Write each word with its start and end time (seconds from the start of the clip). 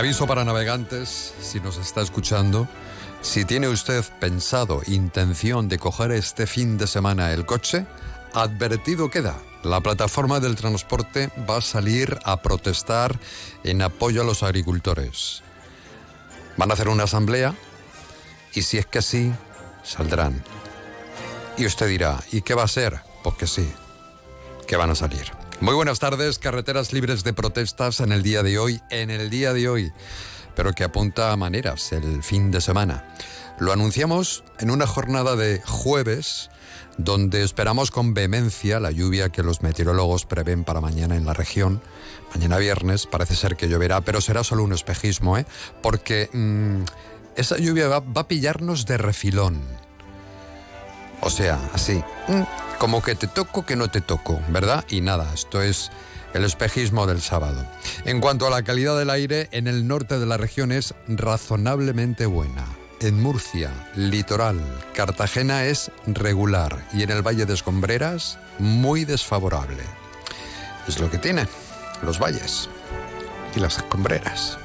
Aviso 0.00 0.26
para 0.26 0.46
navegantes, 0.46 1.34
si 1.42 1.60
nos 1.60 1.76
está 1.76 2.00
escuchando, 2.00 2.66
si 3.20 3.44
tiene 3.44 3.68
usted 3.68 4.02
pensado 4.18 4.80
intención 4.86 5.68
de 5.68 5.78
coger 5.78 6.10
este 6.12 6.46
fin 6.46 6.78
de 6.78 6.86
semana 6.86 7.32
el 7.32 7.44
coche, 7.44 7.84
advertido 8.32 9.10
queda. 9.10 9.36
La 9.62 9.82
plataforma 9.82 10.40
del 10.40 10.56
transporte 10.56 11.28
va 11.46 11.58
a 11.58 11.60
salir 11.60 12.18
a 12.24 12.40
protestar 12.40 13.20
en 13.62 13.82
apoyo 13.82 14.22
a 14.22 14.24
los 14.24 14.42
agricultores. 14.42 15.42
Van 16.56 16.70
a 16.70 16.72
hacer 16.72 16.88
una 16.88 17.04
asamblea 17.04 17.54
y 18.54 18.62
si 18.62 18.78
es 18.78 18.86
que 18.86 19.02
sí, 19.02 19.30
saldrán. 19.84 20.42
Y 21.58 21.66
usted 21.66 21.88
dirá, 21.88 22.18
¿y 22.32 22.40
qué 22.40 22.54
va 22.54 22.62
a 22.62 22.68
ser? 22.68 23.02
Pues 23.22 23.36
que 23.36 23.46
sí, 23.46 23.70
que 24.66 24.76
van 24.76 24.88
a 24.88 24.94
salir. 24.94 25.39
Muy 25.60 25.74
buenas 25.74 25.98
tardes, 25.98 26.38
carreteras 26.38 26.94
libres 26.94 27.22
de 27.22 27.34
protestas 27.34 28.00
en 28.00 28.12
el 28.12 28.22
día 28.22 28.42
de 28.42 28.58
hoy, 28.58 28.80
en 28.88 29.10
el 29.10 29.28
día 29.28 29.52
de 29.52 29.68
hoy, 29.68 29.92
pero 30.56 30.72
que 30.72 30.84
apunta 30.84 31.32
a 31.32 31.36
maneras 31.36 31.92
el 31.92 32.22
fin 32.22 32.50
de 32.50 32.62
semana. 32.62 33.14
Lo 33.58 33.70
anunciamos 33.70 34.42
en 34.58 34.70
una 34.70 34.86
jornada 34.86 35.36
de 35.36 35.60
jueves 35.60 36.48
donde 36.96 37.42
esperamos 37.42 37.90
con 37.90 38.14
vehemencia 38.14 38.80
la 38.80 38.90
lluvia 38.90 39.28
que 39.28 39.42
los 39.42 39.60
meteorólogos 39.60 40.24
prevén 40.24 40.64
para 40.64 40.80
mañana 40.80 41.14
en 41.14 41.26
la 41.26 41.34
región. 41.34 41.82
Mañana 42.34 42.56
viernes 42.56 43.06
parece 43.06 43.36
ser 43.36 43.56
que 43.56 43.68
lloverá, 43.68 44.00
pero 44.00 44.22
será 44.22 44.42
solo 44.42 44.64
un 44.64 44.72
espejismo, 44.72 45.36
¿eh? 45.36 45.44
porque 45.82 46.30
mm, 46.32 46.84
esa 47.36 47.58
lluvia 47.58 47.86
va, 47.86 48.00
va, 48.00 48.22
a 48.22 48.28
pillarnos 48.28 48.86
de 48.86 48.96
refilón. 48.96 49.60
O 51.20 51.30
sea, 51.30 51.58
así. 51.72 52.02
Mm, 52.28 52.42
como 52.78 53.02
que 53.02 53.14
te 53.14 53.26
toco, 53.26 53.66
que 53.66 53.76
no 53.76 53.90
te 53.90 54.00
toco, 54.00 54.40
¿verdad? 54.48 54.84
Y 54.88 55.02
nada, 55.02 55.30
esto 55.34 55.60
es 55.60 55.90
el 56.32 56.44
espejismo 56.44 57.06
del 57.06 57.20
sábado. 57.20 57.66
En 58.04 58.20
cuanto 58.20 58.46
a 58.46 58.50
la 58.50 58.62
calidad 58.62 58.98
del 58.98 59.10
aire, 59.10 59.48
en 59.52 59.66
el 59.66 59.86
norte 59.86 60.18
de 60.18 60.26
la 60.26 60.38
región 60.38 60.72
es 60.72 60.94
razonablemente 61.06 62.26
buena. 62.26 62.64
En 63.00 63.22
Murcia, 63.22 63.70
litoral, 63.96 64.60
Cartagena 64.94 65.64
es 65.64 65.90
regular 66.06 66.86
y 66.92 67.02
en 67.02 67.10
el 67.10 67.26
Valle 67.26 67.46
de 67.46 67.54
Escombreras 67.54 68.38
muy 68.58 69.04
desfavorable. 69.04 69.82
Es 70.86 70.98
lo 71.00 71.10
que 71.10 71.18
tiene 71.18 71.46
los 72.02 72.18
valles 72.18 72.68
y 73.54 73.60
las 73.60 73.78
escombreras. 73.78 74.58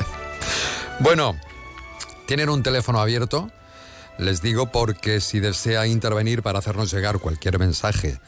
bueno, 1.00 1.36
tienen 2.26 2.48
un 2.48 2.62
teléfono 2.62 3.00
abierto 3.00 3.50
les 4.18 4.42
digo 4.42 4.70
porque 4.70 5.20
si 5.20 5.40
desea 5.40 5.86
intervenir 5.86 6.42
para 6.42 6.58
hacernos 6.58 6.92
llegar 6.92 7.18
cualquier 7.18 7.58
mensaje, 7.58 8.20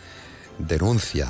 denuncia 0.58 1.28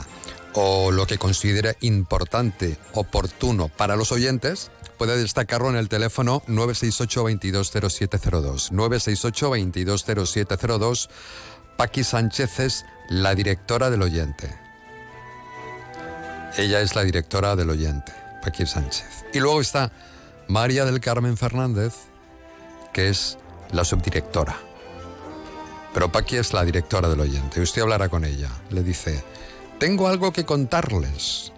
o 0.53 0.91
lo 0.91 1.06
que 1.06 1.19
considere 1.19 1.76
importante, 1.81 2.76
oportuno 2.93 3.69
para 3.69 3.94
los 3.97 4.12
oyentes, 4.12 4.71
puede 4.98 5.16
destacarlo 5.16 5.71
en 5.71 5.76
el 5.76 5.88
teléfono 5.88 6.43
968-220702. 6.47 8.71
968-220702. 8.72 11.09
Paqui 11.77 12.04
Sánchez 12.04 12.60
es 12.60 12.84
la 13.09 13.34
directora 13.34 13.88
del 13.91 14.03
oyente. 14.03 14.54
Ella 16.59 16.81
es 16.81 16.94
la 16.97 17.04
directora 17.04 17.56
del 17.56 17.71
oyente, 17.71 18.12
Paqui 18.42 18.66
Sánchez. 18.66 19.25
Y 19.32 19.38
luego 19.38 19.60
está 19.60 19.92
María 20.48 20.84
del 20.84 20.98
Carmen 21.00 21.37
Fernández, 21.37 21.94
que 22.92 23.09
es 23.09 23.38
la 23.73 23.85
subdirectora. 23.85 24.57
Pero 25.93 26.11
Paqui 26.11 26.37
es 26.37 26.53
la 26.53 26.65
directora 26.65 27.09
del 27.09 27.21
oyente. 27.21 27.61
Usted 27.61 27.83
hablará 27.83 28.09
con 28.09 28.25
ella. 28.25 28.51
Le 28.71 28.83
dice, 28.83 29.25
tengo 29.79 30.09
algo 30.09 30.33
que 30.33 30.45
contarles. 30.45 31.53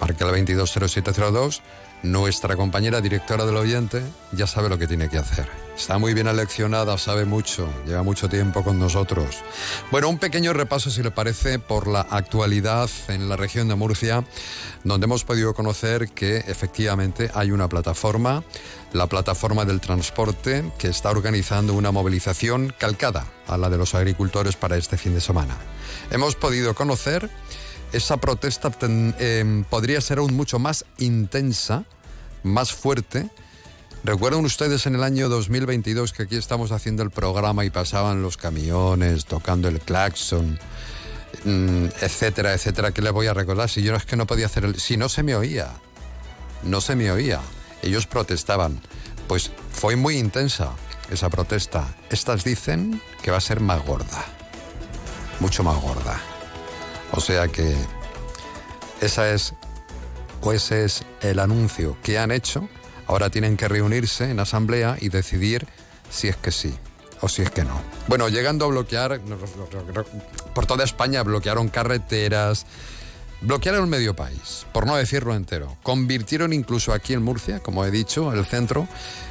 Marca 0.00 0.24
el 0.24 0.30
220702. 0.30 1.62
Nuestra 2.02 2.56
compañera 2.56 3.00
directora 3.00 3.46
del 3.46 3.56
oyente 3.56 4.02
ya 4.32 4.46
sabe 4.46 4.68
lo 4.68 4.78
que 4.78 4.86
tiene 4.86 5.08
que 5.08 5.18
hacer. 5.18 5.48
Está 5.76 5.98
muy 5.98 6.14
bien 6.14 6.28
aleccionada, 6.28 6.96
sabe 6.96 7.24
mucho, 7.24 7.68
lleva 7.86 8.02
mucho 8.02 8.28
tiempo 8.28 8.62
con 8.62 8.78
nosotros. 8.78 9.42
Bueno, 9.90 10.08
un 10.08 10.18
pequeño 10.18 10.52
repaso, 10.52 10.90
si 10.90 11.02
le 11.02 11.10
parece, 11.10 11.58
por 11.58 11.86
la 11.86 12.00
actualidad 12.00 12.88
en 13.08 13.28
la 13.28 13.36
región 13.36 13.68
de 13.68 13.74
Murcia, 13.74 14.24
donde 14.84 15.04
hemos 15.04 15.24
podido 15.24 15.52
conocer 15.52 16.08
que 16.08 16.38
efectivamente 16.38 17.30
hay 17.34 17.50
una 17.50 17.68
plataforma, 17.68 18.42
la 18.92 19.06
plataforma 19.06 19.64
del 19.64 19.80
transporte, 19.80 20.64
que 20.78 20.88
está 20.88 21.10
organizando 21.10 21.74
una 21.74 21.92
movilización 21.92 22.72
calcada 22.78 23.26
a 23.46 23.58
la 23.58 23.68
de 23.68 23.78
los 23.78 23.94
agricultores 23.94 24.56
para 24.56 24.76
este 24.76 24.96
fin 24.96 25.14
de 25.14 25.20
semana. 25.20 25.56
Hemos 26.10 26.36
podido 26.36 26.74
conocer 26.74 27.28
esa 27.92 28.16
protesta 28.18 28.70
eh, 28.82 29.64
podría 29.70 30.00
ser 30.00 30.18
aún 30.18 30.34
mucho 30.34 30.58
más 30.58 30.84
intensa, 30.98 31.84
más 32.42 32.72
fuerte. 32.72 33.30
¿Recuerdan 34.04 34.44
ustedes 34.44 34.86
en 34.86 34.94
el 34.94 35.02
año 35.02 35.28
2022 35.28 36.12
que 36.12 36.24
aquí 36.24 36.36
estamos 36.36 36.72
haciendo 36.72 37.02
el 37.02 37.10
programa 37.10 37.64
y 37.64 37.70
pasaban 37.70 38.22
los 38.22 38.36
camiones 38.36 39.24
tocando 39.24 39.68
el 39.68 39.80
claxon, 39.80 40.58
mm, 41.44 41.86
etcétera, 42.00 42.54
etcétera? 42.54 42.92
¿Qué 42.92 43.02
le 43.02 43.10
voy 43.10 43.26
a 43.26 43.34
recordar? 43.34 43.68
Si 43.68 43.82
yo 43.82 43.94
es 43.94 44.04
que 44.04 44.16
no 44.16 44.26
podía. 44.26 44.48
Si 44.76 44.96
no 44.96 45.08
se 45.08 45.22
me 45.22 45.34
oía, 45.34 45.70
no 46.62 46.80
se 46.80 46.94
me 46.94 47.10
oía. 47.10 47.40
Ellos 47.82 48.06
protestaban. 48.06 48.80
Pues 49.26 49.50
fue 49.72 49.96
muy 49.96 50.18
intensa 50.18 50.72
esa 51.10 51.30
protesta. 51.30 51.96
Estas 52.10 52.44
dicen 52.44 53.00
que 53.22 53.30
va 53.30 53.38
a 53.38 53.40
ser 53.40 53.60
más 53.60 53.84
gorda, 53.84 54.24
mucho 55.40 55.64
más 55.64 55.80
gorda. 55.80 56.20
O 57.16 57.20
sea 57.20 57.48
que 57.48 57.74
esa 59.00 59.30
es 59.30 59.54
o 60.42 60.52
ese 60.52 60.84
es 60.84 61.02
el 61.22 61.38
anuncio 61.38 61.96
que 62.02 62.18
han 62.18 62.30
hecho. 62.30 62.68
Ahora 63.06 63.30
tienen 63.30 63.56
que 63.56 63.68
reunirse 63.68 64.30
en 64.30 64.38
asamblea 64.38 64.96
y 65.00 65.08
decidir 65.08 65.66
si 66.10 66.28
es 66.28 66.36
que 66.36 66.52
sí 66.52 66.74
o 67.20 67.28
si 67.28 67.42
es 67.42 67.50
que 67.50 67.64
no. 67.64 67.80
Bueno, 68.06 68.28
llegando 68.28 68.66
a 68.66 68.68
bloquear, 68.68 69.20
por 70.54 70.66
toda 70.66 70.84
España 70.84 71.22
bloquearon 71.22 71.68
carreteras, 71.68 72.66
bloquearon 73.40 73.82
el 73.82 73.86
medio 73.86 74.14
país, 74.14 74.66
por 74.72 74.86
no 74.86 74.96
decirlo 74.96 75.34
entero. 75.34 75.76
Convirtieron 75.82 76.52
incluso 76.52 76.92
aquí 76.92 77.14
en 77.14 77.22
Murcia, 77.22 77.60
como 77.60 77.84
he 77.84 77.90
dicho, 77.90 78.32
el 78.32 78.44
centro, 78.44 78.86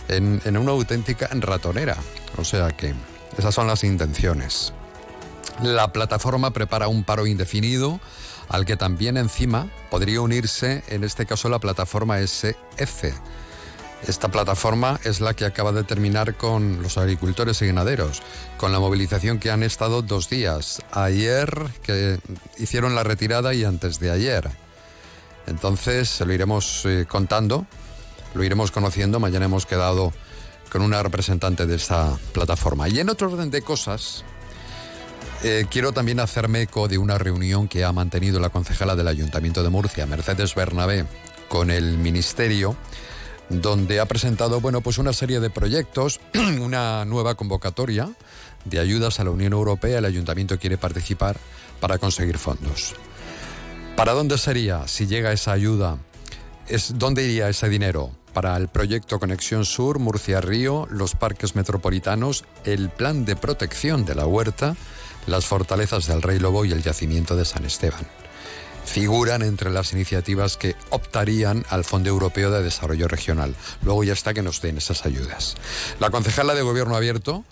en, 0.08 0.42
en 0.44 0.58
una 0.58 0.72
auténtica 0.72 1.30
ratonera. 1.32 1.98
O 2.38 2.44
sea 2.44 2.72
que 2.72 2.94
esas 3.38 3.54
son 3.54 3.68
las 3.68 3.84
intenciones. 3.84 4.74
La 5.62 5.92
plataforma 5.94 6.52
prepara 6.52 6.88
un 6.88 7.04
paro 7.04 7.28
indefinido 7.28 8.00
al 8.50 8.66
que 8.66 8.78
también 8.78 9.18
encima 9.18 9.70
podría 9.90 10.22
unirse, 10.22 10.84
en 10.88 11.04
este 11.04 11.26
caso, 11.26 11.50
la 11.50 11.60
plataforma 11.60 12.20
SF. 12.20 13.14
Esta 14.08 14.30
plataforma 14.30 15.00
es 15.04 15.20
la 15.20 15.34
que 15.34 15.46
acaba 15.46 15.72
de 15.72 15.84
terminar 15.84 16.36
con 16.36 16.84
los 16.84 16.98
agricultores 16.98 17.62
y 17.62 17.68
ganaderos, 17.68 18.22
con 18.58 18.72
la 18.72 18.80
movilización 18.80 19.40
que 19.40 19.50
han 19.50 19.64
estado 19.64 20.02
dos 20.04 20.30
días. 20.30 20.82
Ayer 20.92 21.50
que 21.82 22.20
hicieron 22.58 22.94
la 22.94 23.04
retirada 23.04 23.54
y 23.54 23.64
antes 23.64 24.00
de 24.00 24.12
ayer. 24.12 24.48
Entonces 25.48 26.10
se 26.10 26.26
lo 26.26 26.34
iremos 26.34 26.86
eh, 26.86 27.06
contando, 27.08 27.66
lo 28.36 28.44
iremos 28.44 28.72
conociendo. 28.72 29.20
Mañana 29.20 29.46
hemos 29.46 29.66
quedado 29.66 30.14
con 30.72 30.84
una 30.84 31.02
representante 31.02 31.66
de 31.66 31.76
esta 31.76 32.16
plataforma. 32.32 32.90
Y 32.90 33.00
en 33.00 33.10
otro 33.10 33.32
orden 33.32 33.50
de 33.50 33.64
cosas, 33.64 34.24
eh, 35.44 35.66
quiero 35.70 35.92
también 35.92 36.20
hacerme 36.20 36.64
eco 36.64 36.88
de 36.88 36.98
una 36.98 37.18
reunión 37.18 37.68
que 37.68 37.84
ha 37.84 37.92
mantenido 37.92 38.40
la 38.40 38.50
concejala 38.50 38.96
del 38.96 39.08
Ayuntamiento 39.08 39.64
de 39.64 39.70
Murcia, 39.70 40.06
Mercedes 40.06 40.56
Bernabé, 40.56 41.06
con 41.50 41.70
el 41.70 41.98
Ministerio 41.98 42.76
donde 43.50 44.00
ha 44.00 44.06
presentado 44.06 44.60
bueno, 44.60 44.82
pues 44.82 44.98
una 44.98 45.14
serie 45.14 45.40
de 45.40 45.50
proyectos, 45.50 46.20
una 46.62 47.06
nueva 47.06 47.36
convocatoria 47.36 48.10
de 48.66 48.80
ayudas 48.80 49.20
a 49.20 49.24
la 49.24 49.32
Unión 49.32 49.54
Europea. 49.54 50.00
El 50.00 50.06
ayuntamiento 50.06 50.60
quiere 50.60 50.78
participar 50.78 51.38
para 51.80 51.98
conseguir 51.98 52.38
fondos. 52.38 52.96
¿Para 53.96 54.14
dónde 54.14 54.38
sería 54.38 54.88
si 54.88 55.08
llega 55.08 55.32
esa 55.32 55.52
ayuda? 55.52 55.98
¿Es, 56.68 56.98
¿Dónde 56.98 57.24
iría 57.24 57.50
ese 57.50 57.70
dinero? 57.70 58.12
Para 58.34 58.58
el 58.58 58.68
proyecto 58.68 59.20
Conexión 59.20 59.64
Sur, 59.64 60.00
Murcia-Río, 60.00 60.88
los 60.90 61.16
parques 61.16 61.56
metropolitanos, 61.56 62.44
el 62.66 62.90
plan 62.90 63.24
de 63.24 63.38
protección 63.38 64.04
de 64.04 64.16
la 64.16 64.26
huerta, 64.26 64.76
las 65.28 65.46
fortalezas 65.46 66.08
del 66.08 66.22
Rey 66.22 66.40
Lobo 66.40 66.66
y 66.66 66.72
el 66.72 66.84
yacimiento 66.84 67.36
de 67.36 67.46
San 67.46 67.66
Esteban 67.66 68.06
figuran 68.86 69.42
entre 69.42 69.72
las 69.72 69.94
iniciativas 69.94 70.58
que 70.58 70.76
optarían 70.90 71.66
al 71.70 71.84
Fondo 71.84 72.10
Europeo 72.10 72.52
de 72.52 72.64
Desarrollo 72.64 73.08
Regional. 73.08 73.56
Luego 73.82 74.04
ya 74.04 74.14
está 74.14 74.34
que 74.34 74.44
nos 74.44 74.62
den 74.62 74.78
esas 74.78 75.06
ayudas. 75.06 75.56
La 76.00 76.12
concejala 76.12 76.54
de 76.54 76.62
Gobierno 76.62 76.96
Abierto 76.96 77.44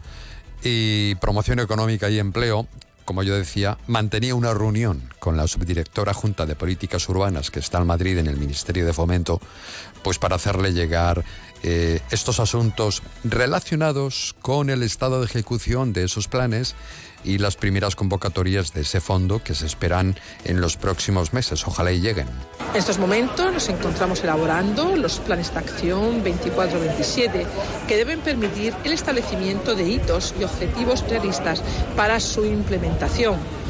y 0.64 1.16
Promoción 1.16 1.60
Económica 1.60 2.10
y 2.10 2.20
Empleo, 2.20 2.68
como 3.04 3.24
yo 3.24 3.36
decía, 3.36 3.78
mantenía 3.88 4.36
una 4.36 4.54
reunión 4.54 5.10
con 5.20 5.36
la 5.36 5.48
subdirectora 5.48 6.14
Junta 6.14 6.46
de 6.46 6.56
Políticas 6.56 7.10
Urbanas 7.10 7.52
que 7.52 7.60
está 7.60 7.80
en 7.80 7.88
Madrid 7.88 8.18
en 8.18 8.28
el 8.28 8.38
Ministerio 8.38 8.86
de 8.86 8.94
Fomento, 8.94 9.42
pues 10.04 10.20
para 10.20 10.38
hacerle 10.38 10.72
llegar 10.72 11.25
eh, 11.64 12.00
estos 12.12 12.40
asuntos 12.40 13.02
relacionados 13.24 14.36
con 14.42 14.70
el 14.70 14.84
estado 14.84 15.20
de 15.20 15.25
ejecución 15.25 15.94
de 15.94 16.06
esos 16.06 16.28
planes 16.28 16.75
y 17.24 17.38
las 17.38 17.56
primeras 17.56 17.96
convocatorias 17.96 18.74
de 18.74 18.81
ese 18.81 19.02
fondo 19.02 19.44
que 19.44 19.56
se 19.56 19.66
esperan 19.66 20.16
en 20.46 20.62
los 20.62 20.78
próximos 20.78 21.34
meses. 21.34 21.66
Ojalá 21.68 21.92
y 21.92 22.02
lleguen. 22.02 22.28
En 22.74 22.80
estos 22.80 22.98
momentos 22.98 23.52
nos 23.52 23.70
encontramos 23.70 24.24
elaborando 24.24 24.96
los 24.96 25.20
planes 25.20 25.54
de 25.54 25.60
acción 25.60 26.24
24-27 26.24 27.46
que 27.88 27.98
deben 27.98 28.20
permitir 28.20 28.74
el 28.84 28.94
establecimiento 28.94 29.75
de 29.75 29.90
hitos 29.90 30.34
y 30.40 30.44
objetivos 30.44 31.04
realistas 31.10 31.62
para 31.96 32.20
su 32.20 32.46
implementación 32.46 33.62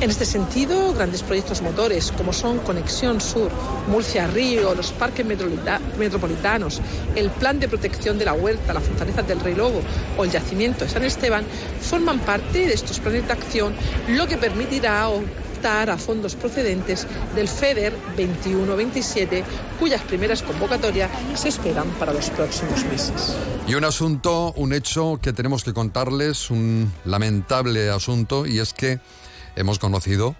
en 0.00 0.10
este 0.10 0.24
sentido, 0.24 0.92
grandes 0.94 1.22
proyectos 1.22 1.60
motores 1.60 2.12
como 2.12 2.32
son 2.32 2.58
Conexión 2.58 3.20
Sur, 3.20 3.50
Murcia-Río, 3.88 4.74
los 4.74 4.92
parques 4.92 5.26
metropolitanos, 5.26 6.80
el 7.16 7.30
Plan 7.30 7.58
de 7.58 7.68
Protección 7.68 8.18
de 8.18 8.24
la 8.24 8.32
Huerta, 8.32 8.72
la 8.72 8.80
Fortaleza 8.80 9.22
del 9.22 9.40
Rey 9.40 9.54
Lobo 9.54 9.80
o 10.16 10.24
el 10.24 10.30
Yacimiento 10.30 10.84
de 10.84 10.90
San 10.90 11.04
Esteban 11.04 11.44
forman 11.80 12.20
parte 12.20 12.66
de 12.66 12.72
estos 12.72 13.00
planes 13.00 13.26
de 13.26 13.32
acción, 13.32 13.74
lo 14.08 14.26
que 14.26 14.36
permitirá 14.36 15.08
optar 15.08 15.90
a 15.90 15.98
fondos 15.98 16.36
procedentes 16.36 17.06
del 17.34 17.48
FEDER 17.48 17.92
21-27, 18.16 19.42
cuyas 19.80 20.00
primeras 20.02 20.42
convocatorias 20.42 21.10
se 21.34 21.48
esperan 21.48 21.88
para 21.98 22.12
los 22.12 22.30
próximos 22.30 22.84
meses. 22.84 23.36
Y 23.66 23.74
un 23.74 23.84
asunto, 23.84 24.52
un 24.56 24.72
hecho 24.72 25.18
que 25.20 25.32
tenemos 25.32 25.64
que 25.64 25.72
contarles, 25.72 26.50
un 26.50 26.92
lamentable 27.04 27.90
asunto, 27.90 28.46
y 28.46 28.60
es 28.60 28.72
que 28.72 29.00
hemos 29.58 29.78
conocido 29.78 30.36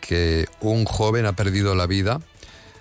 que 0.00 0.46
un 0.60 0.84
joven 0.84 1.26
ha 1.26 1.32
perdido 1.32 1.74
la 1.74 1.86
vida. 1.86 2.20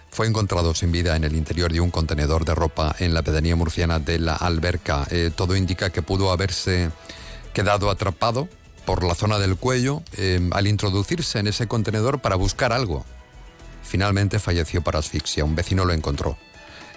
Fue 0.09 0.27
encontrado 0.27 0.73
sin 0.73 0.91
vida 0.91 1.15
en 1.15 1.23
el 1.23 1.35
interior 1.35 1.71
de 1.71 1.81
un 1.81 1.91
contenedor 1.91 2.45
de 2.45 2.55
ropa 2.55 2.95
en 2.99 3.13
la 3.13 3.21
pedanía 3.21 3.55
murciana 3.55 3.99
de 3.99 4.19
la 4.19 4.35
Alberca. 4.35 5.05
Eh, 5.11 5.31
todo 5.35 5.55
indica 5.55 5.89
que 5.89 6.01
pudo 6.01 6.31
haberse 6.31 6.91
quedado 7.53 7.89
atrapado 7.89 8.47
por 8.85 9.03
la 9.03 9.15
zona 9.15 9.37
del 9.37 9.57
cuello 9.57 10.01
eh, 10.15 10.39
al 10.51 10.67
introducirse 10.67 11.39
en 11.39 11.47
ese 11.47 11.67
contenedor 11.67 12.19
para 12.19 12.35
buscar 12.35 12.71
algo. 12.71 13.05
Finalmente 13.83 14.39
falleció 14.39 14.81
por 14.81 14.95
asfixia. 14.95 15.43
Un 15.43 15.55
vecino 15.55 15.85
lo 15.85 15.93
encontró. 15.93 16.37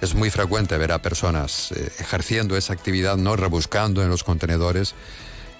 Es 0.00 0.14
muy 0.14 0.30
frecuente 0.30 0.78
ver 0.78 0.92
a 0.92 1.02
personas 1.02 1.72
eh, 1.72 1.92
ejerciendo 1.98 2.56
esa 2.56 2.72
actividad, 2.72 3.16
no 3.16 3.36
rebuscando 3.36 4.02
en 4.02 4.08
los 4.08 4.24
contenedores 4.24 4.94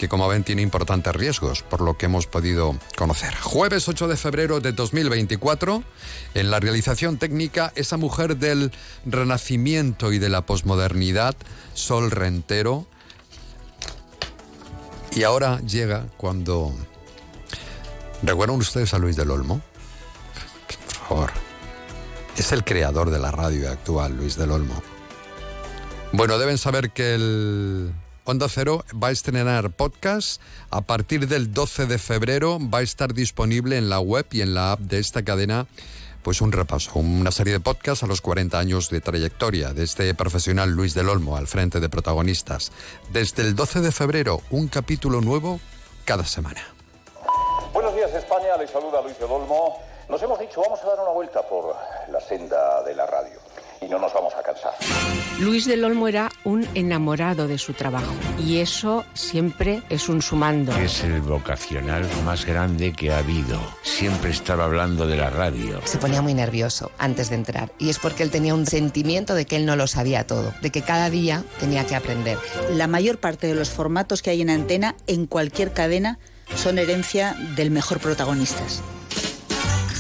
que 0.00 0.08
como 0.08 0.26
ven 0.28 0.44
tiene 0.44 0.62
importantes 0.62 1.14
riesgos, 1.14 1.62
por 1.62 1.82
lo 1.82 1.98
que 1.98 2.06
hemos 2.06 2.26
podido 2.26 2.74
conocer. 2.96 3.34
Jueves 3.36 3.86
8 3.86 4.08
de 4.08 4.16
febrero 4.16 4.58
de 4.58 4.72
2024, 4.72 5.84
en 6.32 6.50
la 6.50 6.58
realización 6.58 7.18
técnica, 7.18 7.70
esa 7.74 7.98
mujer 7.98 8.38
del 8.38 8.72
renacimiento 9.04 10.10
y 10.10 10.18
de 10.18 10.30
la 10.30 10.46
posmodernidad, 10.46 11.36
Sol 11.74 12.10
Rentero, 12.10 12.86
y 15.14 15.24
ahora 15.24 15.60
llega 15.60 16.06
cuando... 16.16 16.74
¿Recuerdan 18.22 18.56
ustedes 18.56 18.94
a 18.94 18.98
Luis 18.98 19.16
del 19.16 19.30
Olmo? 19.30 19.60
Por 20.86 21.08
favor. 21.08 21.30
Es 22.38 22.52
el 22.52 22.64
creador 22.64 23.10
de 23.10 23.18
la 23.18 23.32
radio 23.32 23.70
actual, 23.70 24.16
Luis 24.16 24.36
del 24.36 24.50
Olmo. 24.50 24.82
Bueno, 26.12 26.38
deben 26.38 26.56
saber 26.56 26.90
que 26.90 27.14
el 27.14 27.92
Onda 28.24 28.48
Cero 28.48 28.84
va 28.92 29.08
a 29.08 29.10
estrenar 29.10 29.70
podcast. 29.70 30.40
A 30.70 30.82
partir 30.82 31.26
del 31.26 31.52
12 31.52 31.86
de 31.86 31.98
febrero 31.98 32.58
va 32.60 32.78
a 32.78 32.82
estar 32.82 33.14
disponible 33.14 33.78
en 33.78 33.88
la 33.88 34.00
web 34.00 34.26
y 34.30 34.42
en 34.42 34.54
la 34.54 34.72
app 34.72 34.80
de 34.80 34.98
esta 34.98 35.24
cadena 35.24 35.66
pues 36.22 36.42
un 36.42 36.52
repaso, 36.52 36.98
una 36.98 37.30
serie 37.30 37.54
de 37.54 37.60
podcasts 37.60 38.04
a 38.04 38.06
los 38.06 38.20
40 38.20 38.58
años 38.58 38.90
de 38.90 39.00
trayectoria 39.00 39.72
de 39.72 39.84
este 39.84 40.14
profesional 40.14 40.70
Luis 40.70 40.92
del 40.92 41.08
Olmo 41.08 41.38
al 41.38 41.46
frente 41.46 41.80
de 41.80 41.88
protagonistas. 41.88 42.72
Desde 43.10 43.42
el 43.42 43.56
12 43.56 43.80
de 43.80 43.90
febrero, 43.90 44.42
un 44.50 44.68
capítulo 44.68 45.22
nuevo 45.22 45.60
cada 46.04 46.24
semana. 46.24 46.60
Buenos 47.72 47.94
días 47.94 48.12
España, 48.12 48.56
les 48.58 48.70
saluda 48.70 49.00
Luis 49.00 49.18
del 49.18 49.30
Olmo. 49.30 49.78
Nos 50.10 50.22
hemos 50.22 50.38
dicho, 50.38 50.60
vamos 50.60 50.80
a 50.82 50.88
dar 50.88 51.00
una 51.00 51.12
vuelta 51.12 51.40
por 51.48 51.74
la 52.10 52.20
senda 52.20 52.82
de 52.82 52.94
la 52.94 53.06
radio 53.06 53.39
y 53.80 53.86
no 53.88 53.98
nos 53.98 54.12
vamos 54.12 54.34
a 54.34 54.42
cansar. 54.42 54.72
Luis 55.38 55.64
del 55.64 55.84
Olmo 55.84 56.06
era 56.06 56.30
un 56.44 56.66
enamorado 56.74 57.48
de 57.48 57.56
su 57.56 57.72
trabajo 57.72 58.12
y 58.38 58.58
eso 58.58 59.04
siempre 59.14 59.82
es 59.88 60.08
un 60.08 60.20
sumando. 60.20 60.74
Es 60.76 61.02
el 61.02 61.20
vocacional 61.22 62.06
más 62.24 62.44
grande 62.44 62.92
que 62.92 63.10
ha 63.10 63.18
habido. 63.18 63.58
Siempre 63.82 64.30
estaba 64.30 64.64
hablando 64.64 65.06
de 65.06 65.16
la 65.16 65.30
radio. 65.30 65.80
Se 65.84 65.98
ponía 65.98 66.20
muy 66.20 66.34
nervioso 66.34 66.90
antes 66.98 67.30
de 67.30 67.36
entrar 67.36 67.72
y 67.78 67.88
es 67.88 67.98
porque 67.98 68.22
él 68.22 68.30
tenía 68.30 68.54
un 68.54 68.66
sentimiento 68.66 69.34
de 69.34 69.46
que 69.46 69.56
él 69.56 69.64
no 69.64 69.76
lo 69.76 69.86
sabía 69.86 70.26
todo, 70.26 70.52
de 70.60 70.70
que 70.70 70.82
cada 70.82 71.08
día 71.08 71.42
tenía 71.58 71.86
que 71.86 71.96
aprender. 71.96 72.38
La 72.70 72.86
mayor 72.86 73.18
parte 73.18 73.46
de 73.46 73.54
los 73.54 73.70
formatos 73.70 74.20
que 74.20 74.30
hay 74.30 74.42
en 74.42 74.50
antena, 74.50 74.94
en 75.06 75.26
cualquier 75.26 75.72
cadena, 75.72 76.18
son 76.54 76.78
herencia 76.78 77.34
del 77.56 77.70
mejor 77.70 78.00
protagonistas. 78.00 78.82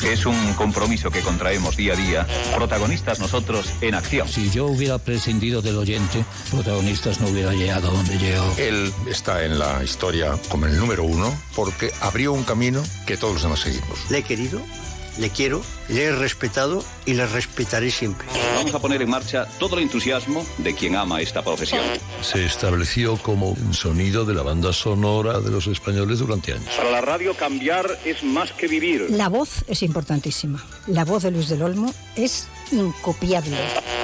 Es 0.02 0.24
un 0.26 0.54
compromiso 0.54 1.10
que 1.10 1.20
contraemos 1.20 1.76
día 1.76 1.92
a 1.92 1.96
día, 1.96 2.26
protagonistas 2.54 3.20
nosotros 3.20 3.70
en 3.80 3.94
acción. 3.94 4.28
Si 4.28 4.50
yo 4.50 4.66
hubiera 4.66 4.98
prescindido 4.98 5.60
del 5.60 5.76
oyente, 5.76 6.24
protagonistas 6.50 7.20
no 7.20 7.28
hubiera 7.28 7.52
llegado 7.52 7.88
a 7.88 7.92
donde 7.92 8.18
llegó. 8.18 8.54
Él 8.56 8.92
está 9.08 9.44
en 9.44 9.58
la 9.58 9.84
historia 9.84 10.38
como 10.48 10.66
el 10.66 10.76
número 10.78 11.04
uno 11.04 11.32
porque 11.54 11.92
abrió 12.00 12.32
un 12.32 12.44
camino 12.44 12.82
que 13.06 13.16
todos 13.16 13.34
los 13.34 13.42
demás 13.42 13.60
seguimos. 13.60 14.10
Le 14.10 14.18
he 14.18 14.22
querido 14.22 14.60
le 15.20 15.30
quiero, 15.30 15.62
le 15.88 16.04
he 16.04 16.12
respetado 16.12 16.82
y 17.04 17.14
le 17.14 17.26
respetaré 17.26 17.90
siempre. 17.90 18.26
Vamos 18.56 18.74
a 18.74 18.78
poner 18.78 19.02
en 19.02 19.10
marcha 19.10 19.46
todo 19.58 19.76
el 19.76 19.82
entusiasmo 19.82 20.44
de 20.58 20.74
quien 20.74 20.96
ama 20.96 21.20
esta 21.20 21.42
profesión. 21.42 21.82
Se 22.22 22.44
estableció 22.44 23.16
como 23.18 23.50
un 23.50 23.74
sonido 23.74 24.24
de 24.24 24.34
la 24.34 24.42
banda 24.42 24.72
sonora 24.72 25.40
de 25.40 25.50
los 25.50 25.66
españoles 25.66 26.18
durante 26.20 26.54
años. 26.54 26.74
Para 26.74 26.90
la 26.90 27.00
radio 27.02 27.34
cambiar 27.34 27.98
es 28.04 28.24
más 28.24 28.52
que 28.52 28.66
vivir. 28.66 29.06
La 29.10 29.28
voz 29.28 29.64
es 29.68 29.82
importantísima. 29.82 30.64
La 30.86 31.04
voz 31.04 31.22
de 31.22 31.30
Luis 31.30 31.48
del 31.48 31.62
Olmo 31.62 31.94
es 32.16 32.48
incopiable. 32.72 33.56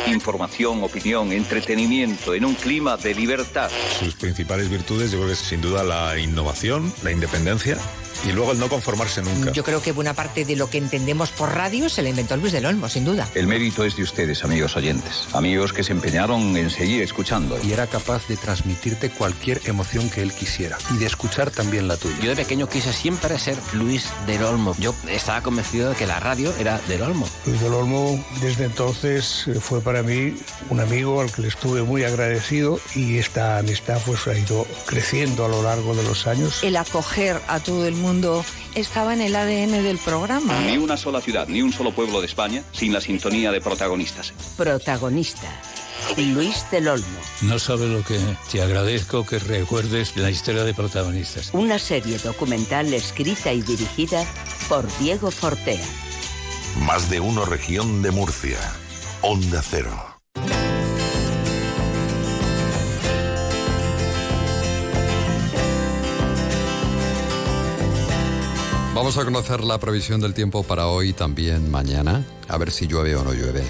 Información, 0.09 0.83
opinión, 0.83 1.33
entretenimiento 1.33 2.35
en 2.35 2.45
un 2.45 2.55
clima 2.55 2.97
de 2.97 3.15
libertad. 3.15 3.71
Sus 3.99 4.15
principales 4.15 4.69
virtudes 4.69 5.11
yo 5.11 5.19
creo 5.19 5.29
que 5.29 5.35
es 5.35 5.39
sin 5.39 5.61
duda 5.61 5.83
la 5.83 6.19
innovación, 6.19 6.93
la 7.03 7.11
independencia 7.11 7.79
y 8.25 8.33
luego 8.33 8.53
el 8.53 8.59
no 8.59 8.69
conformarse 8.69 9.23
nunca. 9.23 9.53
Yo 9.53 9.65
creo 9.65 9.83
que 9.83 9.93
buena 9.93 10.15
parte 10.15 10.45
de 10.45 10.57
lo 10.57 10.69
que 10.71 10.79
entendemos 10.79 11.31
por 11.31 11.55
radio 11.55 11.89
se 11.89 12.03
la 12.03 12.09
inventó 12.09 12.37
Luis 12.37 12.53
del 12.53 12.67
Olmo, 12.67 12.89
sin 12.89 13.05
duda. 13.05 13.29
El 13.35 13.47
mérito 13.47 13.85
es 13.85 13.97
de 13.97 14.03
ustedes, 14.03 14.45
amigos 14.45 14.77
oyentes. 14.77 15.27
Amigos 15.33 15.73
que 15.73 15.83
se 15.83 15.93
empeñaron 15.93 16.57
en 16.57 16.71
seguir 16.71 17.03
escuchando. 17.03 17.59
Y 17.63 17.73
era 17.73 17.87
capaz 17.87 18.27
de 18.29 18.37
transmitirte 18.37 19.11
cualquier 19.11 19.61
emoción 19.65 20.11
que 20.11 20.23
él 20.23 20.33
quisiera 20.33 20.79
y 20.95 20.99
de 20.99 21.07
escuchar 21.07 21.51
también 21.51 21.89
la 21.89 21.97
tuya. 21.97 22.17
Yo 22.21 22.31
de 22.31 22.37
pequeño 22.37 22.69
quise 22.69 22.93
siempre 22.93 23.39
ser 23.39 23.57
Luis 23.73 24.07
del 24.27 24.43
Olmo. 24.43 24.75
Yo 24.79 24.95
estaba 25.09 25.43
convencido 25.43 25.91
de 25.91 25.97
que 25.97 26.07
la 26.07 26.21
radio 26.21 26.55
era 26.59 26.79
del 26.89 27.03
Olmo. 27.03 27.29
Luis 27.47 27.61
del 27.61 27.73
Olmo 27.73 28.25
desde 28.41 28.65
entonces 28.65 29.45
eh, 29.47 29.55
fue 29.61 29.81
para 29.81 30.03
mí 30.03 30.35
un 30.71 30.81
amigo 30.81 31.21
al 31.21 31.33
que 31.33 31.43
le 31.43 31.49
estuve 31.49 31.83
muy 31.83 32.05
agradecido 32.05 32.81
y 32.95 33.19
esta 33.19 33.59
amistad 33.59 34.01
pues 34.05 34.27
ha 34.27 34.37
ido 34.37 34.67
creciendo 34.87 35.45
a 35.45 35.49
lo 35.49 35.63
largo 35.63 35.95
de 35.95 36.03
los 36.03 36.27
años. 36.27 36.63
El 36.63 36.77
acoger 36.77 37.41
a 37.49 37.61
todo 37.61 37.87
el 37.87 37.95
mundo 38.07 38.45
estaba 38.77 39.15
en 39.15 39.21
el 39.21 39.35
ADN 39.35 39.83
del 39.83 39.99
programa. 39.99 40.61
Ni 40.61 40.77
una 40.77 40.97
sola 40.97 41.21
ciudad, 41.21 41.49
ni 41.49 41.61
un 41.61 41.73
solo 41.73 41.91
pueblo 41.91 42.21
de 42.21 42.27
España 42.27 42.63
sin 42.71 42.93
la 42.93 43.01
sintonía 43.01 43.51
de 43.51 43.61
protagonistas. 43.61 44.33
Protagonista. 44.57 45.49
Luis 46.17 46.65
del 46.71 46.87
Olmo. 46.87 47.19
No 47.43 47.59
sabe 47.59 47.89
lo 47.89 48.05
que 48.05 48.19
te 48.53 48.63
agradezco 48.63 49.27
que 49.27 49.41
recuerdes 49.41 50.17
la 50.17 50.31
historia 50.31 50.63
de 50.63 50.73
protagonistas. 50.73 51.51
Una 51.53 51.81
serie 51.81 52.19
documental 52.19 52.95
escrita 52.95 53.53
y 53.53 53.63
dirigida 53.63 54.25
por 54.69 54.87
Diego 54.99 55.33
Fortea. 55.33 55.85
Más 56.87 57.11
de 57.11 57.19
uno 57.19 57.45
región 57.45 58.03
de 58.03 58.13
Murcia. 58.13 58.59
Onda 59.23 59.63
Cero. 59.63 60.16
Vamos 69.07 69.19
a 69.19 69.25
conocer 69.25 69.63
la 69.63 69.79
previsión 69.79 70.21
del 70.21 70.35
tiempo 70.35 70.65
para 70.65 70.89
hoy 70.89 71.13
también 71.13 71.71
mañana, 71.71 72.27
a 72.49 72.59
ver 72.59 72.73
si 72.73 72.89
llueve 72.89 73.15
o 73.15 73.23
no 73.23 73.35
llueve. 73.35 73.63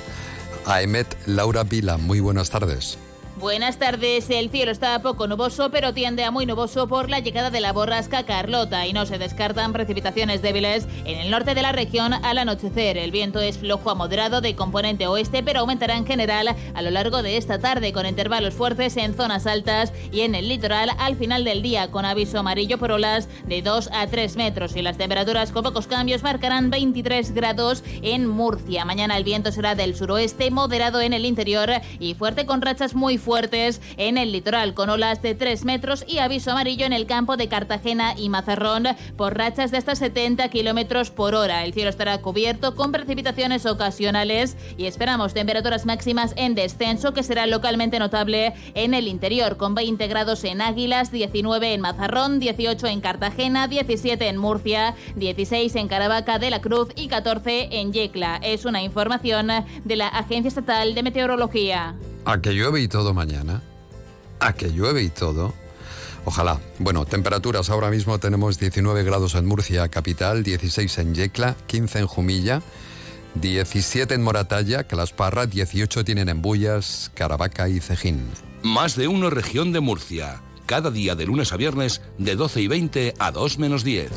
Aemet 0.64 1.14
Laura 1.26 1.62
Vila, 1.62 1.98
muy 1.98 2.20
buenas 2.20 2.48
tardes. 2.48 2.96
Buenas 3.38 3.76
tardes. 3.76 4.30
El 4.30 4.48
cielo 4.48 4.72
está 4.72 5.02
poco 5.02 5.26
nuboso, 5.26 5.70
pero 5.70 5.92
tiende 5.92 6.24
a 6.24 6.30
muy 6.30 6.46
nuboso 6.46 6.88
por 6.88 7.10
la 7.10 7.20
llegada 7.20 7.50
de 7.50 7.60
la 7.60 7.74
borrasca 7.74 8.24
Carlota 8.24 8.86
y 8.86 8.94
no 8.94 9.04
se 9.04 9.18
descartan 9.18 9.74
precipitaciones 9.74 10.40
débiles 10.40 10.88
en 11.04 11.18
el 11.18 11.30
norte 11.30 11.54
de 11.54 11.60
la 11.60 11.72
región 11.72 12.14
al 12.14 12.38
anochecer. 12.38 12.96
El 12.96 13.10
viento 13.10 13.38
es 13.40 13.58
flojo 13.58 13.90
a 13.90 13.94
moderado 13.94 14.40
de 14.40 14.56
componente 14.56 15.06
oeste, 15.06 15.42
pero 15.42 15.60
aumentará 15.60 15.98
en 15.98 16.06
general 16.06 16.56
a 16.72 16.80
lo 16.82 16.90
largo 16.90 17.22
de 17.22 17.36
esta 17.36 17.58
tarde 17.58 17.92
con 17.92 18.06
intervalos 18.06 18.54
fuertes 18.54 18.96
en 18.96 19.14
zonas 19.14 19.46
altas 19.46 19.92
y 20.10 20.22
en 20.22 20.34
el 20.34 20.48
litoral 20.48 20.92
al 20.98 21.16
final 21.16 21.44
del 21.44 21.60
día 21.60 21.90
con 21.90 22.06
aviso 22.06 22.38
amarillo 22.38 22.78
por 22.78 22.90
olas 22.90 23.28
de 23.46 23.60
2 23.60 23.90
a 23.92 24.06
3 24.06 24.34
metros 24.36 24.76
y 24.76 24.82
las 24.82 24.96
temperaturas 24.96 25.52
con 25.52 25.62
pocos 25.62 25.86
cambios 25.86 26.22
marcarán 26.22 26.70
23 26.70 27.32
grados 27.32 27.84
en 28.00 28.26
Murcia. 28.26 28.86
Mañana 28.86 29.18
el 29.18 29.24
viento 29.24 29.52
será 29.52 29.74
del 29.74 29.94
suroeste, 29.94 30.50
moderado 30.50 31.02
en 31.02 31.12
el 31.12 31.26
interior 31.26 31.70
y 32.00 32.14
fuerte 32.14 32.46
con 32.46 32.62
rachas 32.62 32.94
muy 32.94 33.18
fuertes 33.18 33.25
en 33.96 34.18
el 34.18 34.30
litoral, 34.30 34.72
con 34.72 34.88
olas 34.88 35.20
de 35.20 35.34
3 35.34 35.64
metros 35.64 36.04
y 36.06 36.18
aviso 36.18 36.52
amarillo 36.52 36.86
en 36.86 36.92
el 36.92 37.06
campo 37.06 37.36
de 37.36 37.48
Cartagena 37.48 38.14
y 38.16 38.28
Mazarrón 38.28 38.84
por 39.16 39.36
rachas 39.36 39.72
de 39.72 39.78
hasta 39.78 39.96
70 39.96 40.48
kilómetros 40.48 41.10
por 41.10 41.34
hora. 41.34 41.64
El 41.64 41.74
cielo 41.74 41.90
estará 41.90 42.18
cubierto 42.18 42.76
con 42.76 42.92
precipitaciones 42.92 43.66
ocasionales 43.66 44.56
y 44.78 44.86
esperamos 44.86 45.34
temperaturas 45.34 45.86
máximas 45.86 46.34
en 46.36 46.54
descenso 46.54 47.14
que 47.14 47.24
será 47.24 47.46
localmente 47.46 47.98
notable 47.98 48.54
en 48.74 48.94
el 48.94 49.08
interior, 49.08 49.56
con 49.56 49.74
20 49.74 50.06
grados 50.06 50.44
en 50.44 50.60
Águilas, 50.60 51.10
19 51.10 51.74
en 51.74 51.80
Mazarrón, 51.80 52.38
18 52.38 52.86
en 52.86 53.00
Cartagena, 53.00 53.66
17 53.66 54.28
en 54.28 54.36
Murcia, 54.36 54.94
16 55.16 55.74
en 55.74 55.88
Caravaca 55.88 56.38
de 56.38 56.50
la 56.50 56.60
Cruz 56.60 56.90
y 56.94 57.08
14 57.08 57.80
en 57.80 57.92
Yecla. 57.92 58.38
Es 58.42 58.64
una 58.64 58.82
información 58.82 59.48
de 59.84 59.96
la 59.96 60.06
Agencia 60.06 60.48
Estatal 60.48 60.94
de 60.94 61.02
Meteorología. 61.02 61.96
A 62.26 62.40
que 62.40 62.52
llueve 62.54 62.80
y 62.80 62.88
todo 62.88 63.14
mañana. 63.14 63.62
A 64.40 64.52
que 64.52 64.72
llueve 64.72 65.02
y 65.02 65.10
todo. 65.10 65.54
Ojalá. 66.24 66.60
Bueno, 66.80 67.06
temperaturas. 67.06 67.70
Ahora 67.70 67.88
mismo 67.88 68.18
tenemos 68.18 68.58
19 68.58 69.04
grados 69.04 69.36
en 69.36 69.46
Murcia, 69.46 69.88
capital, 69.88 70.42
16 70.42 70.98
en 70.98 71.14
Yecla, 71.14 71.54
15 71.68 72.00
en 72.00 72.06
Jumilla, 72.08 72.62
17 73.36 74.12
en 74.12 74.22
Moratalla, 74.24 74.84
Calasparra, 74.84 75.46
18 75.46 76.04
tienen 76.04 76.28
en 76.28 76.42
Bullas, 76.42 77.12
Caravaca 77.14 77.68
y 77.68 77.78
Cejín. 77.78 78.28
Más 78.64 78.96
de 78.96 79.06
uno 79.06 79.30
región 79.30 79.72
de 79.72 79.78
Murcia. 79.78 80.42
Cada 80.66 80.90
día 80.90 81.14
de 81.14 81.26
lunes 81.26 81.52
a 81.52 81.56
viernes 81.56 82.02
de 82.18 82.34
12 82.34 82.60
y 82.60 82.66
20 82.66 83.14
a 83.20 83.30
2 83.30 83.58
menos 83.60 83.84
10. 83.84 84.10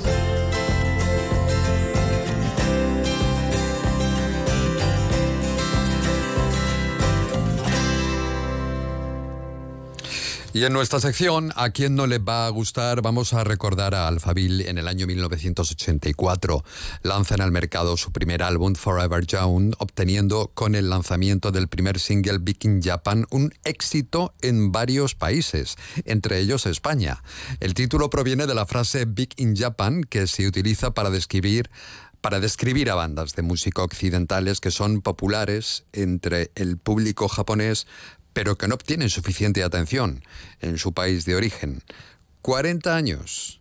Y 10.59 10.65
en 10.65 10.73
nuestra 10.73 10.99
sección, 10.99 11.53
¿a 11.55 11.69
quién 11.69 11.95
no 11.95 12.05
le 12.05 12.17
va 12.17 12.45
a 12.45 12.49
gustar? 12.49 13.01
Vamos 13.01 13.31
a 13.31 13.45
recordar 13.45 13.95
a 13.95 14.09
Alphaville 14.09 14.69
en 14.69 14.77
el 14.77 14.89
año 14.89 15.07
1984. 15.07 16.65
Lanzan 17.01 17.39
al 17.39 17.53
mercado 17.53 17.95
su 17.95 18.11
primer 18.11 18.43
álbum, 18.43 18.75
Forever 18.75 19.25
Young, 19.25 19.73
obteniendo 19.77 20.51
con 20.53 20.75
el 20.75 20.89
lanzamiento 20.89 21.53
del 21.53 21.69
primer 21.69 21.97
single 21.97 22.39
Big 22.39 22.57
in 22.63 22.81
Japan 22.81 23.25
un 23.31 23.53
éxito 23.63 24.33
en 24.41 24.73
varios 24.73 25.15
países, 25.15 25.77
entre 26.03 26.39
ellos 26.39 26.65
España. 26.65 27.23
El 27.61 27.73
título 27.73 28.09
proviene 28.09 28.45
de 28.45 28.55
la 28.55 28.65
frase 28.65 29.05
Big 29.05 29.29
in 29.37 29.55
Japan, 29.55 30.03
que 30.03 30.27
se 30.27 30.45
utiliza 30.45 30.93
para 30.93 31.09
describir 31.09 31.69
para 32.21 32.39
describir 32.39 32.89
a 32.89 32.95
bandas 32.95 33.33
de 33.33 33.43
música 33.43 33.81
occidentales 33.81 34.59
que 34.59 34.71
son 34.71 35.01
populares 35.01 35.85
entre 35.93 36.51
el 36.55 36.77
público 36.77 37.27
japonés, 37.27 37.87
pero 38.39 38.57
que 38.57 38.69
no 38.69 38.75
obtienen 38.75 39.09
suficiente 39.09 39.65
atención 39.65 40.23
en 40.61 40.77
su 40.77 40.93
país 40.93 41.25
de 41.25 41.35
origen. 41.35 41.83
40 42.41 42.95
años 42.95 43.59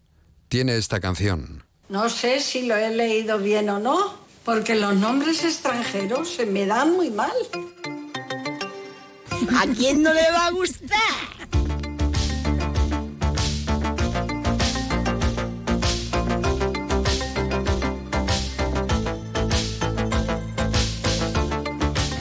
tiene 0.49 0.77
esta 0.77 1.01
canción. 1.01 1.65
No 1.89 2.09
sé 2.09 2.39
si 2.39 2.63
lo 2.63 2.77
he 2.77 2.95
leído 2.95 3.41
bien 3.41 3.71
o 3.71 3.81
no, 3.81 4.17
porque 4.45 4.77
los 4.77 4.95
nombres 4.95 5.43
extranjeros 5.45 6.33
se 6.33 6.47
me 6.47 6.65
dan 6.65 6.93
muy 6.93 7.11
mal. 7.11 7.33
¿A 9.57 9.67
quién 9.77 10.01
no 10.05 10.15
le 10.15 10.31
va 10.31 10.47
a 10.47 10.51
gustar? 10.53 10.99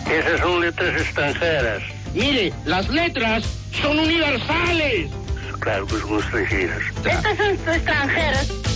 Esas 0.09 0.39
son 0.39 0.61
letras 0.61 1.01
extranjeras. 1.01 1.96
Mire, 2.17 2.51
las 2.65 2.89
letras 2.89 3.45
son 3.79 3.99
universales. 3.99 5.11
Claro 5.59 5.85
que 5.85 5.99
son 5.99 6.15
extranjeras. 6.15 6.81
Estas 7.05 7.37
son 7.37 7.75
extranjeras. 7.75 8.66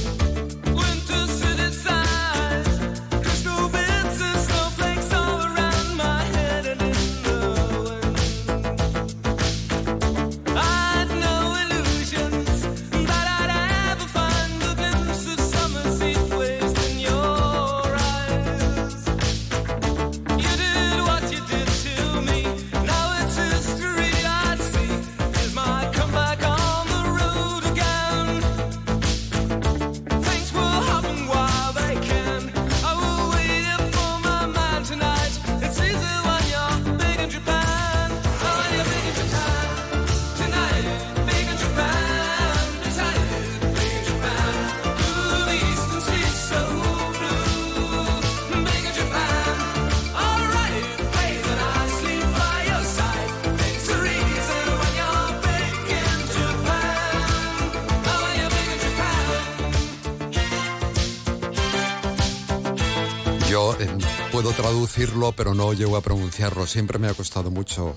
Traducirlo, 64.53 65.31
pero 65.34 65.53
no 65.53 65.74
llego 65.74 65.98
a 65.98 66.01
pronunciarlo. 66.01 66.65
Siempre 66.67 67.00
me 67.00 67.08
ha 67.08 67.13
costado 67.13 67.51
mucho 67.51 67.96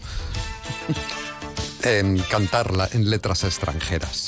em, 1.82 2.18
cantarla 2.30 2.88
en 2.92 3.10
letras 3.10 3.44
extranjeras. 3.44 4.23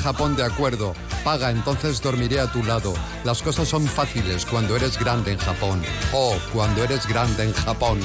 Japón, 0.00 0.36
de 0.36 0.44
acuerdo. 0.44 0.94
Paga, 1.24 1.50
entonces 1.50 2.00
dormiré 2.00 2.40
a 2.40 2.50
tu 2.50 2.62
lado. 2.64 2.94
Las 3.24 3.42
cosas 3.42 3.68
son 3.68 3.86
fáciles 3.86 4.46
cuando 4.46 4.76
eres 4.76 4.98
grande 4.98 5.32
en 5.32 5.38
Japón. 5.38 5.82
O 6.12 6.36
cuando 6.52 6.82
eres 6.84 7.06
grande 7.06 7.44
en 7.44 7.52
Japón. 7.52 8.00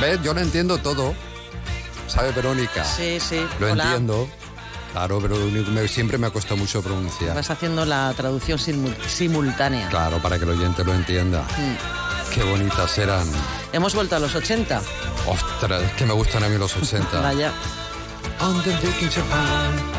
¿Ves? 0.00 0.20
Yo 0.22 0.34
lo 0.34 0.40
entiendo 0.40 0.78
todo. 0.78 1.14
¿Sabe, 2.08 2.32
Verónica? 2.32 2.84
Sí, 2.84 3.18
sí. 3.20 3.44
Lo 3.60 3.72
Hola. 3.72 3.84
entiendo. 3.84 4.28
Claro, 4.92 5.18
pero 5.20 5.36
me- 5.36 5.88
siempre 5.88 6.18
me 6.18 6.28
ha 6.28 6.30
costado 6.30 6.56
mucho 6.56 6.80
pronunciar. 6.82 7.34
Vas 7.34 7.50
haciendo 7.50 7.84
la 7.84 8.12
traducción 8.16 8.58
simul- 8.58 8.94
simultánea. 9.08 9.88
Claro, 9.88 10.18
para 10.22 10.38
que 10.38 10.44
el 10.44 10.50
oyente 10.50 10.84
lo 10.84 10.94
entienda. 10.94 11.42
Mm. 11.42 12.32
Qué 12.32 12.42
bonitas 12.44 12.96
eran. 12.98 13.26
Hemos 13.72 13.94
vuelto 13.94 14.14
a 14.16 14.18
los 14.20 14.34
80. 14.34 14.80
Ostras, 15.26 15.82
es 15.82 15.92
que 15.92 16.06
me 16.06 16.12
gustan 16.12 16.44
a 16.44 16.48
mí 16.48 16.58
los 16.58 16.76
80. 16.76 17.20
Vaya. 17.22 17.52
On 18.40 18.62
the. 18.62 19.93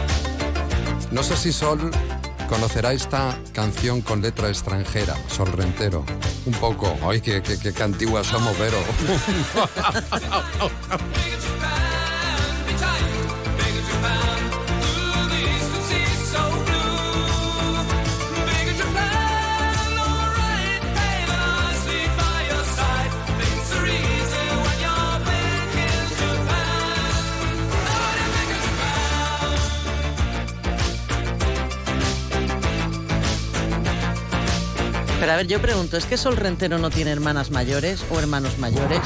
No 1.15 1.23
sé 1.23 1.37
si 1.37 1.53
Sol 1.53 1.79
conocerá 2.49 2.91
esta 2.91 3.39
canción 3.53 4.01
con 4.01 4.21
letra 4.21 4.49
extranjera, 4.49 5.15
Sol 5.29 5.47
Rentero. 5.47 6.03
Un 6.45 6.51
poco. 6.55 6.93
Ay, 7.09 7.21
qué, 7.21 7.41
qué, 7.41 7.57
qué, 7.57 7.71
qué 7.71 7.83
antiguas 7.83 8.27
somos, 8.27 8.59
Vero. 8.59 8.83
Pero 35.25 35.33
a 35.33 35.37
ver, 35.37 35.47
yo 35.47 35.59
pregunto, 35.59 35.97
¿es 35.97 36.05
que 36.05 36.17
Sol 36.17 36.37
Rentero 36.37 36.77
no 36.77 36.91
tiene 36.91 37.09
hermanas 37.09 37.49
mayores 37.49 38.05
o 38.11 38.19
hermanos 38.19 38.59
mayores? 38.59 39.01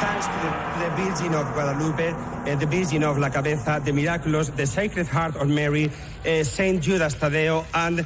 Thanks 0.00 0.24
to 0.24 0.32
the, 0.80 0.88
Virgin 0.96 1.34
of 1.34 1.52
Guadalupe, 1.52 2.14
eh, 2.46 2.56
the 2.58 2.64
Virgin 2.64 3.04
of 3.04 3.18
la 3.18 3.28
Cabeza, 3.28 3.82
the 3.84 3.92
Miraculous, 3.92 4.50
the 4.56 4.66
Sacred 4.66 5.06
Heart 5.06 5.36
of 5.36 5.48
Mary, 5.48 5.90
eh, 6.24 6.42
Saint 6.42 6.82
Judas 6.82 7.16
Tadeo, 7.16 7.66
and 7.74 8.00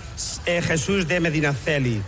eh, 0.46 0.60
Jesús 0.60 1.06
de 1.06 1.20
Medinaceli. 1.20 2.02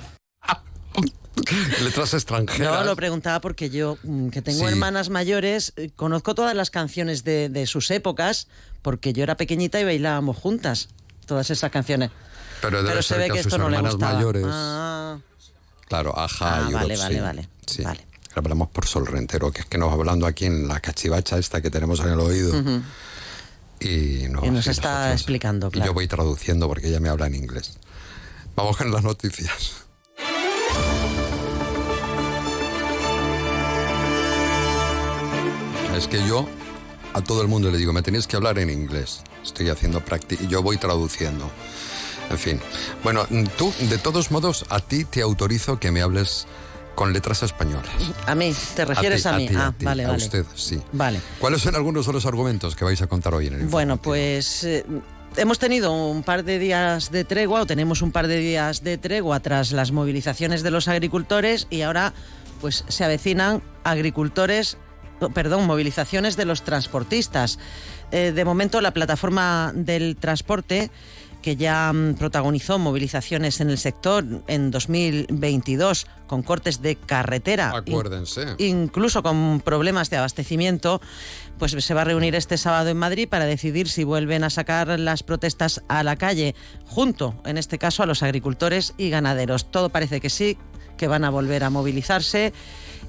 Letras 1.85 2.13
extranjeras. 2.15 2.81
No, 2.81 2.85
lo 2.85 2.97
preguntaba 2.97 3.41
porque 3.41 3.71
yo, 3.71 3.97
mm, 4.03 4.31
que 4.31 4.43
tengo 4.43 4.67
Sí. 4.67 4.73
hermanas 4.73 5.09
mayores, 5.09 5.73
eh, 5.77 5.91
conozco 5.95 6.35
todas 6.35 6.57
las 6.57 6.71
canciones 6.71 7.23
de, 7.23 7.49
de 7.49 7.67
sus 7.69 7.93
épocas, 7.93 8.49
porque 8.83 9.13
yo 9.13 9.23
era 9.23 9.37
pequeñita 9.37 9.79
y 9.79 9.85
bailábamos 9.85 10.37
juntas 10.37 10.89
todas 11.27 11.49
esas 11.51 11.71
canciones. 11.71 12.11
Pero 12.61 12.83
debe 12.83 13.02
se 13.02 13.09
ser 13.09 13.19
ve 13.19 13.26
que 13.29 13.33
que 13.35 13.38
esto 13.40 13.59
no 13.59 13.69
le 13.71 13.81
gustaba. 13.81 14.12
mayores. 14.14 14.45
Ah, 14.49 15.19
Claro, 15.88 16.17
ajá. 16.17 16.67
Ah, 16.67 16.71
y 16.71 16.73
vale, 16.73 16.95
otros, 16.95 17.00
vale, 17.21 17.49
sí. 17.67 17.83
vale, 17.83 18.00
Sí. 18.00 18.07
Hablamos 18.37 18.69
por 18.69 18.87
Sol 18.87 19.07
Rentero, 19.07 19.50
que 19.50 19.62
es 19.62 19.67
que 19.67 19.76
nos 19.76 19.88
va 19.90 19.95
hablando 19.95 20.25
aquí 20.26 20.45
en 20.47 20.69
la 20.69 20.79
cachivacha 20.79 21.37
esta 21.37 21.61
que 21.61 21.71
tenemos 21.71 21.99
en 22.00 22.09
el 22.11 22.21
oído. 22.21 22.50
ujú. 22.59 22.83
Y, 23.81 24.26
no, 24.29 24.45
Y 24.45 24.50
nos 24.50 24.67
y 24.67 24.71
está 24.71 25.12
explicando, 25.12 25.69
Y 25.69 25.71
claro. 25.71 25.87
yo 25.90 25.95
voy 25.95 26.07
traduciendo 26.07 26.69
porque 26.69 26.88
ella 26.88 27.00
me 27.00 27.09
habla 27.09 27.26
en 27.26 27.35
inglés. 27.35 27.79
Vamos 28.55 28.76
con 28.76 28.93
las 28.93 29.02
noticias. 29.02 29.73
Es 35.97 36.07
que 36.09 36.26
yo 36.26 36.49
a 37.12 37.21
todo 37.23 37.43
el 37.43 37.49
mundo 37.49 37.71
le 37.71 37.79
digo, 37.79 37.93
me 37.93 38.02
tenéis 38.02 38.26
que 38.26 38.37
hablar 38.37 38.59
en 38.59 38.71
inglés. 38.71 39.23
Estoy 39.43 39.69
haciendo 39.69 40.00
práctica 40.05 40.43
y 40.45 40.49
yo 40.49 40.62
voy 40.62 40.76
traduciendo. 40.79 41.50
En 42.31 42.39
fin. 42.39 42.61
Bueno, 43.03 43.27
tú, 43.59 43.73
de 43.89 43.99
todos 43.99 44.31
modos, 44.31 44.65
a 44.71 44.81
ti 44.81 45.05
te 45.05 45.21
autorizo 45.21 45.78
que 45.78 45.91
me 45.91 46.00
hables 46.00 46.47
con 46.95 47.13
letras 47.13 47.43
españolas. 47.43 47.91
a 48.26 48.35
mí, 48.35 48.54
¿te 48.75 48.85
refieres 48.85 49.23
ti, 49.23 49.28
a, 49.28 49.33
mí? 49.33 49.49
ti, 49.49 49.54
ah, 49.57 49.75
ti, 49.76 49.85
vale, 49.85 50.04
a 50.04 50.13
usted, 50.13 50.45
sí. 50.54 50.81
Vale. 50.93 51.21
¿Cuáles 51.39 51.63
son 51.63 51.75
algunos 51.75 52.07
de 52.07 52.13
los 52.13 52.26
argumentos 52.26 52.76
que 52.76 52.85
vais 52.85 53.00
a 53.02 53.07
contar 53.07 53.35
hoy 53.35 53.47
en 53.47 53.54
el 53.54 53.67
Bueno, 53.67 53.97
pues 53.97 54.65
eh, 54.65 54.85
hemos 55.37 55.59
tenido 55.59 55.93
un 55.93 56.23
par 56.23 56.45
de 56.45 56.59
días 56.59 57.11
de 57.11 57.25
tregua, 57.25 57.63
o 57.63 57.67
tenemos 57.67 58.02
un 58.02 58.13
par 58.13 58.28
de 58.28 58.37
días 58.39 58.83
de 58.83 58.99
tregua 58.99 59.41
tras 59.41 59.73
las 59.73 59.93
movilizaciones 59.93 60.63
de 60.63 60.71
los 60.71 60.89
agricultores 60.89 61.67
y 61.71 61.83
ahora 61.83 62.13
pues 62.61 62.85
se 62.89 63.04
avecinan 63.04 63.63
agricultores, 63.85 64.76
perdón, 65.33 65.67
movilizaciones 65.67 66.37
de 66.37 66.45
los 66.45 66.63
transportistas. 66.63 67.59
Eh, 68.13 68.33
de 68.33 68.45
momento 68.45 68.81
la 68.81 68.93
plataforma 68.93 69.73
del 69.75 70.17
transporte 70.17 70.91
que 71.43 71.57
ya 71.57 71.93
mm, 71.93 72.15
protagonizó 72.15 72.79
movilizaciones 72.79 73.61
en 73.61 73.71
el 73.71 73.79
sector 73.79 74.25
en 74.47 74.71
2022 74.71 76.07
con 76.26 76.43
cortes 76.43 76.81
de 76.83 76.97
carretera. 76.97 77.73
Acuérdense. 77.75 78.55
incluso 78.59 79.23
con 79.23 79.61
problemas 79.65 80.11
de 80.11 80.19
abastecimiento, 80.19 81.00
pues 81.59 81.73
se 81.73 81.95
va 81.95 82.03
a 82.03 82.05
reunir 82.05 82.35
este 82.35 82.57
sábado 82.57 82.89
en 82.89 82.97
Madrid 82.97 83.29
para 83.29 83.47
decidir 83.47 83.89
si 83.89 84.05
vuelven 84.05 84.45
a 84.45 84.50
sacar 84.50 84.99
las 84.99 85.23
protestas 85.23 85.83
a 85.89 86.03
la 86.03 86.17
calle, 86.17 86.55
junto, 86.87 87.35
en 87.45 87.59
este 87.59 87.79
caso, 87.79 88.03
a 88.03 88.07
los 88.07 88.23
agricultores 88.23 88.95
y 88.97 89.11
ganaderos. 89.11 89.71
Todo 89.71 89.89
parece 89.89 90.21
que 90.21 90.31
sí, 90.31 90.57
que 90.97 91.09
van 91.09 91.25
a 91.25 91.31
volver 91.31 91.65
a 91.65 91.71
movilizarse. 91.71 92.53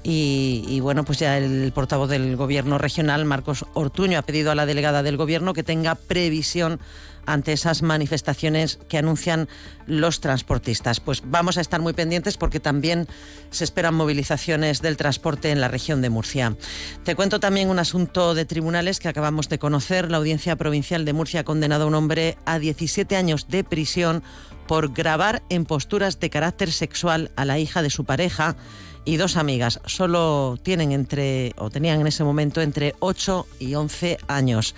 Y, 0.02 0.64
y, 0.66 0.80
bueno, 0.80 1.04
pues 1.04 1.20
ya 1.20 1.38
el 1.38 1.70
portavoz 1.72 2.10
del 2.10 2.34
gobierno 2.36 2.76
regional, 2.76 3.24
Marcos 3.24 3.64
Ortuño, 3.72 4.18
ha 4.18 4.22
pedido 4.22 4.50
a 4.50 4.56
la 4.56 4.66
delegada 4.66 5.04
del 5.04 5.16
gobierno 5.16 5.54
que 5.54 5.62
tenga 5.62 5.94
previsión 5.94 6.80
ante 7.26 7.52
esas 7.52 7.82
manifestaciones 7.82 8.78
que 8.88 8.98
anuncian 8.98 9.48
los 9.86 10.20
transportistas. 10.20 11.00
Pues 11.00 11.22
vamos 11.24 11.58
a 11.58 11.60
estar 11.60 11.80
muy 11.80 11.92
pendientes 11.92 12.36
porque 12.36 12.60
también 12.60 13.08
se 13.50 13.64
esperan 13.64 13.94
movilizaciones 13.94 14.82
del 14.82 14.96
transporte 14.96 15.50
en 15.50 15.60
la 15.60 15.68
región 15.68 16.02
de 16.02 16.10
Murcia. 16.10 16.56
Te 17.04 17.14
cuento 17.14 17.40
también 17.40 17.70
un 17.70 17.78
asunto 17.78 18.34
de 18.34 18.44
tribunales 18.44 19.00
que 19.00 19.08
acabamos 19.08 19.48
de 19.48 19.58
conocer. 19.58 20.10
La 20.10 20.18
Audiencia 20.18 20.56
Provincial 20.56 21.04
de 21.04 21.12
Murcia 21.12 21.40
ha 21.40 21.44
condenado 21.44 21.84
a 21.84 21.86
un 21.88 21.94
hombre 21.94 22.36
a 22.44 22.58
17 22.58 23.16
años 23.16 23.48
de 23.48 23.64
prisión 23.64 24.22
por 24.66 24.92
grabar 24.92 25.42
en 25.48 25.64
posturas 25.64 26.20
de 26.20 26.30
carácter 26.30 26.72
sexual 26.72 27.30
a 27.36 27.44
la 27.44 27.58
hija 27.58 27.82
de 27.82 27.90
su 27.90 28.04
pareja 28.04 28.56
y 29.04 29.16
dos 29.16 29.36
amigas. 29.36 29.80
Solo 29.86 30.58
tienen 30.62 30.92
entre, 30.92 31.52
o 31.58 31.70
tenían 31.70 32.00
en 32.00 32.06
ese 32.06 32.24
momento 32.24 32.60
entre 32.60 32.94
8 33.00 33.46
y 33.58 33.74
11 33.74 34.18
años. 34.28 34.74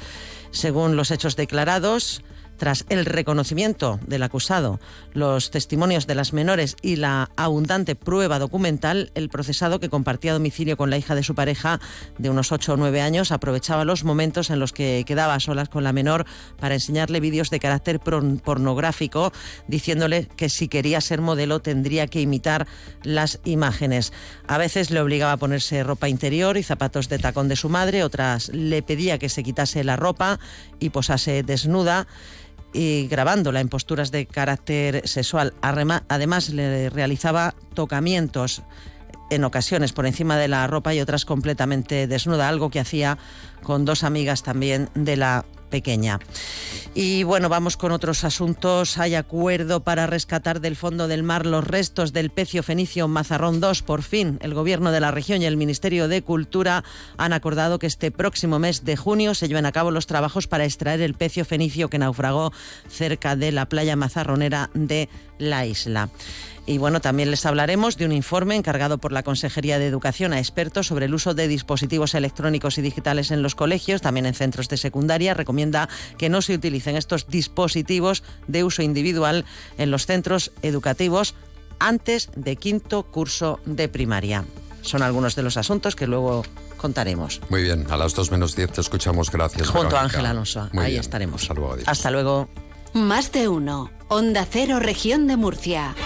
Según 0.50 0.96
los 0.96 1.10
hechos 1.10 1.36
declarados, 1.36 2.22
tras 2.56 2.84
el 2.88 3.04
reconocimiento 3.04 3.98
del 4.06 4.22
acusado, 4.22 4.80
los 5.12 5.50
testimonios 5.50 6.06
de 6.06 6.14
las 6.14 6.32
menores 6.32 6.76
y 6.82 6.96
la 6.96 7.30
abundante 7.36 7.94
prueba 7.94 8.38
documental, 8.38 9.10
el 9.14 9.28
procesado 9.28 9.80
que 9.80 9.88
compartía 9.88 10.32
domicilio 10.32 10.76
con 10.76 10.90
la 10.90 10.98
hija 10.98 11.14
de 11.14 11.22
su 11.22 11.34
pareja 11.34 11.80
de 12.18 12.30
unos 12.30 12.52
8 12.52 12.74
o 12.74 12.76
9 12.76 13.00
años 13.00 13.32
aprovechaba 13.32 13.84
los 13.84 14.04
momentos 14.04 14.50
en 14.50 14.60
los 14.60 14.72
que 14.72 15.04
quedaba 15.06 15.34
a 15.34 15.40
solas 15.40 15.68
con 15.68 15.84
la 15.84 15.92
menor 15.92 16.26
para 16.58 16.74
enseñarle 16.74 17.20
vídeos 17.20 17.50
de 17.50 17.60
carácter 17.60 18.00
pornográfico, 18.00 19.32
diciéndole 19.68 20.26
que 20.36 20.48
si 20.48 20.68
quería 20.68 21.00
ser 21.00 21.20
modelo 21.20 21.60
tendría 21.60 22.06
que 22.06 22.20
imitar 22.20 22.66
las 23.02 23.40
imágenes. 23.44 24.12
A 24.46 24.58
veces 24.58 24.90
le 24.90 25.00
obligaba 25.00 25.32
a 25.32 25.36
ponerse 25.36 25.82
ropa 25.82 26.08
interior 26.08 26.56
y 26.56 26.62
zapatos 26.62 27.08
de 27.08 27.18
tacón 27.18 27.48
de 27.48 27.56
su 27.56 27.68
madre, 27.68 28.04
otras 28.04 28.48
le 28.48 28.82
pedía 28.82 29.18
que 29.18 29.28
se 29.28 29.42
quitase 29.42 29.84
la 29.84 29.96
ropa 29.96 30.38
y 30.78 30.90
posase 30.90 31.42
desnuda 31.42 32.06
y 32.74 33.06
grabándola 33.06 33.60
en 33.60 33.68
posturas 33.68 34.10
de 34.10 34.26
carácter 34.26 35.08
sexual. 35.08 35.54
Además, 35.62 36.50
le 36.50 36.90
realizaba 36.90 37.54
tocamientos 37.72 38.62
en 39.30 39.44
ocasiones 39.44 39.92
por 39.92 40.06
encima 40.06 40.36
de 40.36 40.48
la 40.48 40.66
ropa 40.66 40.92
y 40.92 41.00
otras 41.00 41.24
completamente 41.24 42.06
desnuda, 42.06 42.48
algo 42.48 42.68
que 42.68 42.80
hacía 42.80 43.16
con 43.62 43.84
dos 43.86 44.04
amigas 44.04 44.42
también 44.42 44.90
de 44.94 45.16
la 45.16 45.46
pequeña. 45.74 46.20
Y 46.94 47.24
bueno, 47.24 47.48
vamos 47.48 47.76
con 47.76 47.90
otros 47.90 48.22
asuntos. 48.22 48.96
Hay 48.96 49.16
acuerdo 49.16 49.80
para 49.80 50.06
rescatar 50.06 50.60
del 50.60 50.76
fondo 50.76 51.08
del 51.08 51.24
mar 51.24 51.46
los 51.46 51.66
restos 51.66 52.12
del 52.12 52.30
pecio 52.30 52.62
fenicio 52.62 53.08
Mazarrón 53.08 53.58
2. 53.58 53.82
Por 53.82 54.02
fin, 54.02 54.38
el 54.40 54.54
Gobierno 54.54 54.92
de 54.92 55.00
la 55.00 55.10
región 55.10 55.42
y 55.42 55.46
el 55.46 55.56
Ministerio 55.56 56.06
de 56.06 56.22
Cultura 56.22 56.84
han 57.16 57.32
acordado 57.32 57.80
que 57.80 57.88
este 57.88 58.12
próximo 58.12 58.60
mes 58.60 58.84
de 58.84 58.96
junio 58.96 59.34
se 59.34 59.48
lleven 59.48 59.66
a 59.66 59.72
cabo 59.72 59.90
los 59.90 60.06
trabajos 60.06 60.46
para 60.46 60.64
extraer 60.64 61.00
el 61.00 61.14
pecio 61.14 61.44
fenicio 61.44 61.90
que 61.90 61.98
naufragó 61.98 62.52
cerca 62.88 63.34
de 63.34 63.50
la 63.50 63.68
playa 63.68 63.96
mazarronera 63.96 64.70
de 64.74 65.08
la 65.38 65.66
isla. 65.66 66.08
Y 66.66 66.78
bueno, 66.78 67.00
también 67.00 67.30
les 67.30 67.44
hablaremos 67.44 67.98
de 67.98 68.06
un 68.06 68.12
informe 68.12 68.56
encargado 68.56 68.96
por 68.96 69.12
la 69.12 69.22
Consejería 69.22 69.78
de 69.78 69.86
Educación 69.86 70.32
a 70.32 70.38
expertos 70.38 70.86
sobre 70.86 71.06
el 71.06 71.14
uso 71.14 71.34
de 71.34 71.46
dispositivos 71.46 72.14
electrónicos 72.14 72.78
y 72.78 72.82
digitales 72.82 73.30
en 73.30 73.42
los 73.42 73.54
colegios, 73.54 74.00
también 74.00 74.24
en 74.24 74.34
centros 74.34 74.68
de 74.68 74.78
secundaria. 74.78 75.34
Recomienda 75.34 75.90
que 76.16 76.30
no 76.30 76.40
se 76.40 76.54
utilicen 76.54 76.96
estos 76.96 77.26
dispositivos 77.26 78.22
de 78.48 78.64
uso 78.64 78.82
individual 78.82 79.44
en 79.76 79.90
los 79.90 80.06
centros 80.06 80.52
educativos 80.62 81.34
antes 81.78 82.30
de 82.34 82.56
quinto 82.56 83.02
curso 83.02 83.60
de 83.66 83.88
primaria. 83.88 84.44
Son 84.80 85.02
algunos 85.02 85.34
de 85.34 85.42
los 85.42 85.56
asuntos 85.58 85.96
que 85.96 86.06
luego 86.06 86.44
contaremos. 86.78 87.40
Muy 87.50 87.62
bien, 87.62 87.86
a 87.90 87.96
las 87.96 88.14
2 88.14 88.30
menos 88.30 88.56
10 88.56 88.72
te 88.72 88.80
escuchamos, 88.80 89.30
gracias. 89.30 89.68
Junto 89.68 89.80
a 89.80 89.82
Verónica. 89.84 90.00
Ángel 90.02 90.26
Alonso, 90.26 90.68
Muy 90.72 90.84
ahí 90.84 90.90
bien, 90.92 91.00
estaremos. 91.00 91.42
Hasta 91.42 91.54
luego, 91.54 91.72
adiós. 91.72 91.88
Hasta 91.88 92.10
luego. 92.10 92.48
Más 92.94 93.32
de 93.32 93.48
uno. 93.48 93.90
Onda 94.06 94.46
Cero, 94.48 94.78
región 94.78 95.26
de 95.26 95.36
Murcia. 95.36 95.96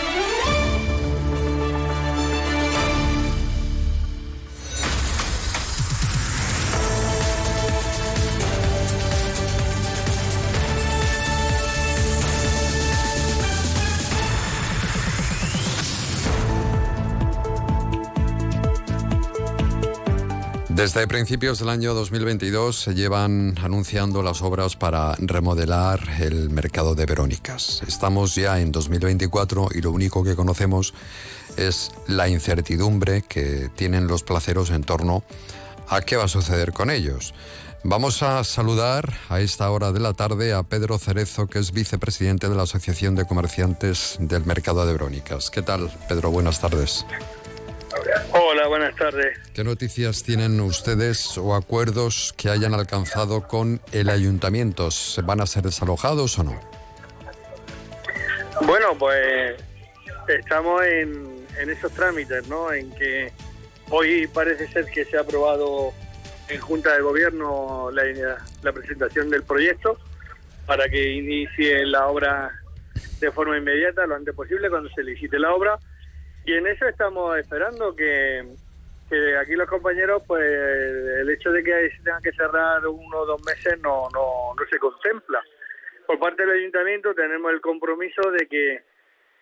Desde 20.78 21.08
principios 21.08 21.58
del 21.58 21.70
año 21.70 21.92
2022 21.92 22.80
se 22.82 22.94
llevan 22.94 23.56
anunciando 23.60 24.22
las 24.22 24.42
obras 24.42 24.76
para 24.76 25.16
remodelar 25.18 25.98
el 26.20 26.50
mercado 26.50 26.94
de 26.94 27.04
Verónicas. 27.04 27.82
Estamos 27.88 28.36
ya 28.36 28.60
en 28.60 28.70
2024 28.70 29.70
y 29.74 29.80
lo 29.80 29.90
único 29.90 30.22
que 30.22 30.36
conocemos 30.36 30.94
es 31.56 31.90
la 32.06 32.28
incertidumbre 32.28 33.22
que 33.22 33.70
tienen 33.74 34.06
los 34.06 34.22
placeros 34.22 34.70
en 34.70 34.84
torno 34.84 35.24
a 35.88 36.00
qué 36.02 36.14
va 36.14 36.26
a 36.26 36.28
suceder 36.28 36.72
con 36.72 36.90
ellos. 36.90 37.34
Vamos 37.82 38.22
a 38.22 38.44
saludar 38.44 39.12
a 39.30 39.40
esta 39.40 39.68
hora 39.72 39.90
de 39.90 39.98
la 39.98 40.12
tarde 40.12 40.52
a 40.52 40.62
Pedro 40.62 40.96
Cerezo, 40.98 41.48
que 41.48 41.58
es 41.58 41.72
vicepresidente 41.72 42.48
de 42.48 42.54
la 42.54 42.62
Asociación 42.62 43.16
de 43.16 43.24
Comerciantes 43.24 44.16
del 44.20 44.46
Mercado 44.46 44.86
de 44.86 44.92
Verónicas. 44.92 45.50
¿Qué 45.50 45.62
tal, 45.62 45.90
Pedro? 46.08 46.30
Buenas 46.30 46.60
tardes. 46.60 47.04
Hola, 48.32 48.66
buenas 48.68 48.94
tardes. 48.96 49.38
¿Qué 49.54 49.64
noticias 49.64 50.22
tienen 50.22 50.60
ustedes 50.60 51.36
o 51.38 51.54
acuerdos 51.54 52.34
que 52.36 52.50
hayan 52.50 52.74
alcanzado 52.74 53.46
con 53.46 53.80
el 53.92 54.08
ayuntamiento? 54.08 54.90
¿Se 54.90 55.22
¿Van 55.22 55.40
a 55.40 55.46
ser 55.46 55.62
desalojados 55.64 56.38
o 56.38 56.44
no? 56.44 56.60
Bueno, 58.62 58.96
pues 58.98 59.56
estamos 60.28 60.82
en, 60.84 61.46
en 61.58 61.70
esos 61.70 61.92
trámites, 61.92 62.48
¿no? 62.48 62.72
En 62.72 62.90
que 62.92 63.32
hoy 63.90 64.26
parece 64.26 64.68
ser 64.68 64.86
que 64.86 65.04
se 65.04 65.16
ha 65.16 65.20
aprobado 65.20 65.92
en 66.48 66.60
Junta 66.60 66.94
de 66.94 67.02
Gobierno 67.02 67.90
la, 67.92 68.02
la 68.62 68.72
presentación 68.72 69.30
del 69.30 69.42
proyecto 69.42 69.98
para 70.66 70.88
que 70.88 71.12
inicie 71.12 71.84
la 71.86 72.06
obra 72.06 72.52
de 73.20 73.32
forma 73.32 73.56
inmediata, 73.56 74.06
lo 74.06 74.14
antes 74.14 74.34
posible, 74.34 74.70
cuando 74.70 74.88
se 74.90 75.02
licite 75.02 75.38
la 75.38 75.54
obra. 75.54 75.78
Y 76.48 76.54
en 76.54 76.66
eso 76.66 76.86
estamos 76.88 77.36
esperando 77.38 77.94
que, 77.94 78.42
que 79.10 79.36
aquí 79.36 79.52
los 79.54 79.68
compañeros, 79.68 80.22
pues 80.26 80.42
el 80.50 81.28
hecho 81.28 81.50
de 81.52 81.62
que 81.62 81.90
se 81.90 82.02
tengan 82.02 82.22
que 82.22 82.32
cerrar 82.32 82.86
uno 82.86 83.18
o 83.18 83.26
dos 83.26 83.42
meses 83.44 83.78
no, 83.82 84.08
no, 84.14 84.54
no 84.58 84.66
se 84.70 84.78
contempla. 84.78 85.42
Por 86.06 86.18
parte 86.18 86.46
del 86.46 86.52
ayuntamiento 86.58 87.14
tenemos 87.14 87.52
el 87.52 87.60
compromiso 87.60 88.30
de 88.30 88.46
que 88.48 88.82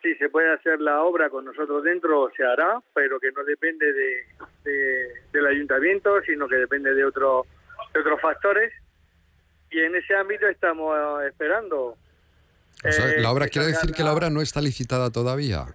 si 0.03 0.17
se 0.17 0.29
puede 0.31 0.53
hacer 0.53 0.81
la 0.81 1.03
obra 1.03 1.31
con 1.31 1.45
nosotros 1.45 1.85
dentro, 1.85 2.29
se 2.37 2.43
hará, 2.43 2.81
pero 2.93 3.21
que 3.21 3.31
no 3.31 3.45
depende 3.45 3.93
de, 3.93 4.27
de- 4.65 5.09
del 5.33 5.47
ayuntamiento, 5.47 6.21
sino 6.23 6.49
que 6.49 6.57
depende 6.57 6.93
de, 6.93 7.05
otro, 7.05 7.47
de 7.95 8.01
otros 8.01 8.21
factores. 8.21 8.73
Y 9.71 9.79
en 9.81 9.95
ese 9.95 10.13
ámbito 10.17 10.49
estamos 10.49 11.23
esperando. 11.25 11.97
O 12.85 12.93
sea, 12.93 13.13
eh, 13.13 13.21
la 13.21 13.31
obra 13.31 13.47
quiere 13.47 13.69
decir 13.69 13.93
que 13.93 14.03
la 14.03 14.13
obra 14.13 14.29
no 14.29 14.43
está 14.43 14.61
licitada 14.61 15.11
todavía. 15.11 15.67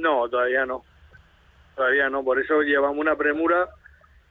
No, 0.00 0.28
todavía 0.28 0.66
no. 0.66 0.84
Todavía 1.76 2.08
no, 2.10 2.24
por 2.24 2.40
eso 2.40 2.62
llevamos 2.62 2.98
una 2.98 3.16
premura. 3.16 3.68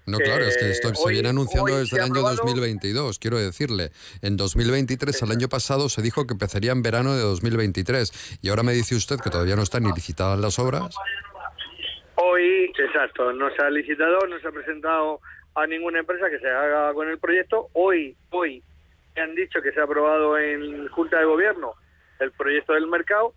No, 0.06 0.18
claro, 0.18 0.44
es 0.44 0.58
que 0.58 0.72
esto 0.72 0.94
se 0.96 1.10
viene 1.12 1.30
anunciando 1.30 1.78
desde 1.78 1.98
el 1.98 2.04
año 2.04 2.14
aprobado- 2.14 2.38
2022, 2.38 3.20
quiero 3.20 3.38
decirle. 3.38 3.92
En 4.24 4.38
2023, 4.38 5.22
el 5.22 5.32
año 5.32 5.48
pasado, 5.50 5.88
se 5.88 6.02
dijo 6.02 6.26
que 6.26 6.34
empezaría 6.34 6.72
en 6.72 6.82
verano 6.82 7.16
de 7.16 7.22
2023. 7.22 8.40
Y 8.42 8.50
ahora 8.50 8.64
me 8.64 8.74
dice 8.74 8.96
usted 8.96 9.18
que 9.20 9.30
todavía 9.30 9.56
no 9.56 9.62
están 9.62 9.84
ni 9.84 9.92
licitadas 9.92 10.40
las 10.40 10.58
obras. 10.58 10.96
Hoy, 12.16 12.72
exacto, 12.78 13.32
no 13.34 13.50
se 13.56 13.62
ha 13.62 13.70
licitado, 13.70 14.26
no 14.28 14.40
se 14.40 14.48
ha 14.48 14.52
presentado 14.52 15.20
a 15.56 15.68
ninguna 15.68 16.00
empresa 16.00 16.30
que 16.30 16.40
se 16.40 16.50
haga 16.50 16.94
con 16.94 17.08
el 17.08 17.20
proyecto. 17.20 17.70
Hoy, 17.74 18.16
hoy, 18.32 18.64
me 19.16 19.22
han 19.22 19.36
dicho 19.36 19.62
que 19.62 19.72
se 19.72 19.80
ha 19.80 19.84
aprobado 19.84 20.38
en 20.38 20.88
Junta 20.90 21.20
de 21.20 21.26
Gobierno 21.26 21.74
el 22.20 22.32
proyecto 22.32 22.74
del 22.74 22.88
mercado. 22.88 23.34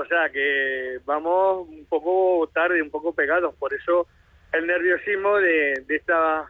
O 0.00 0.04
sea 0.04 0.30
que 0.30 1.00
vamos 1.04 1.68
un 1.68 1.84
poco 1.86 2.48
tarde, 2.54 2.80
un 2.80 2.90
poco 2.90 3.12
pegados. 3.12 3.52
Por 3.56 3.74
eso 3.74 4.06
el 4.52 4.64
nerviosismo 4.64 5.38
de, 5.38 5.82
de 5.86 5.96
esta 5.96 6.46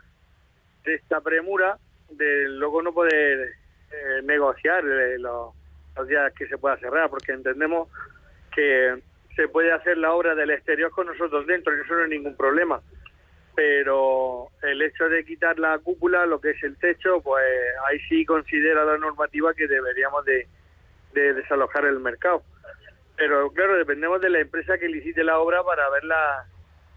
de 0.84 0.94
esta 0.94 1.22
premura 1.22 1.78
de 2.10 2.48
luego 2.50 2.82
no 2.82 2.92
poder 2.92 3.54
eh, 3.90 4.20
negociar 4.22 4.84
eh, 4.86 5.18
los, 5.18 5.54
los 5.96 6.06
días 6.06 6.30
que 6.34 6.46
se 6.46 6.58
pueda 6.58 6.76
cerrar, 6.76 7.08
porque 7.08 7.32
entendemos 7.32 7.88
que 8.54 9.02
se 9.34 9.48
puede 9.48 9.72
hacer 9.72 9.96
la 9.96 10.12
obra 10.12 10.34
del 10.34 10.50
exterior 10.50 10.90
con 10.90 11.06
nosotros 11.06 11.46
dentro, 11.46 11.74
que 11.74 11.82
eso 11.82 11.94
no 11.94 12.04
es 12.04 12.10
ningún 12.10 12.36
problema. 12.36 12.82
Pero 13.54 14.48
el 14.62 14.82
hecho 14.82 15.08
de 15.08 15.24
quitar 15.24 15.58
la 15.58 15.78
cúpula, 15.78 16.26
lo 16.26 16.38
que 16.38 16.50
es 16.50 16.62
el 16.62 16.76
techo, 16.76 17.22
pues 17.22 17.44
ahí 17.88 17.98
sí 18.10 18.26
considera 18.26 18.84
la 18.84 18.98
normativa 18.98 19.54
que 19.54 19.66
deberíamos 19.66 20.24
de, 20.26 20.46
de 21.14 21.32
desalojar 21.32 21.86
el 21.86 21.98
mercado. 21.98 22.42
Pero 23.18 23.50
claro, 23.50 23.76
dependemos 23.76 24.20
de 24.22 24.30
la 24.30 24.38
empresa 24.40 24.78
que 24.78 24.88
licite 24.88 25.22
la 25.24 25.38
obra 25.38 25.62
para 25.64 25.90
ver 25.90 26.04
la- 26.04 26.46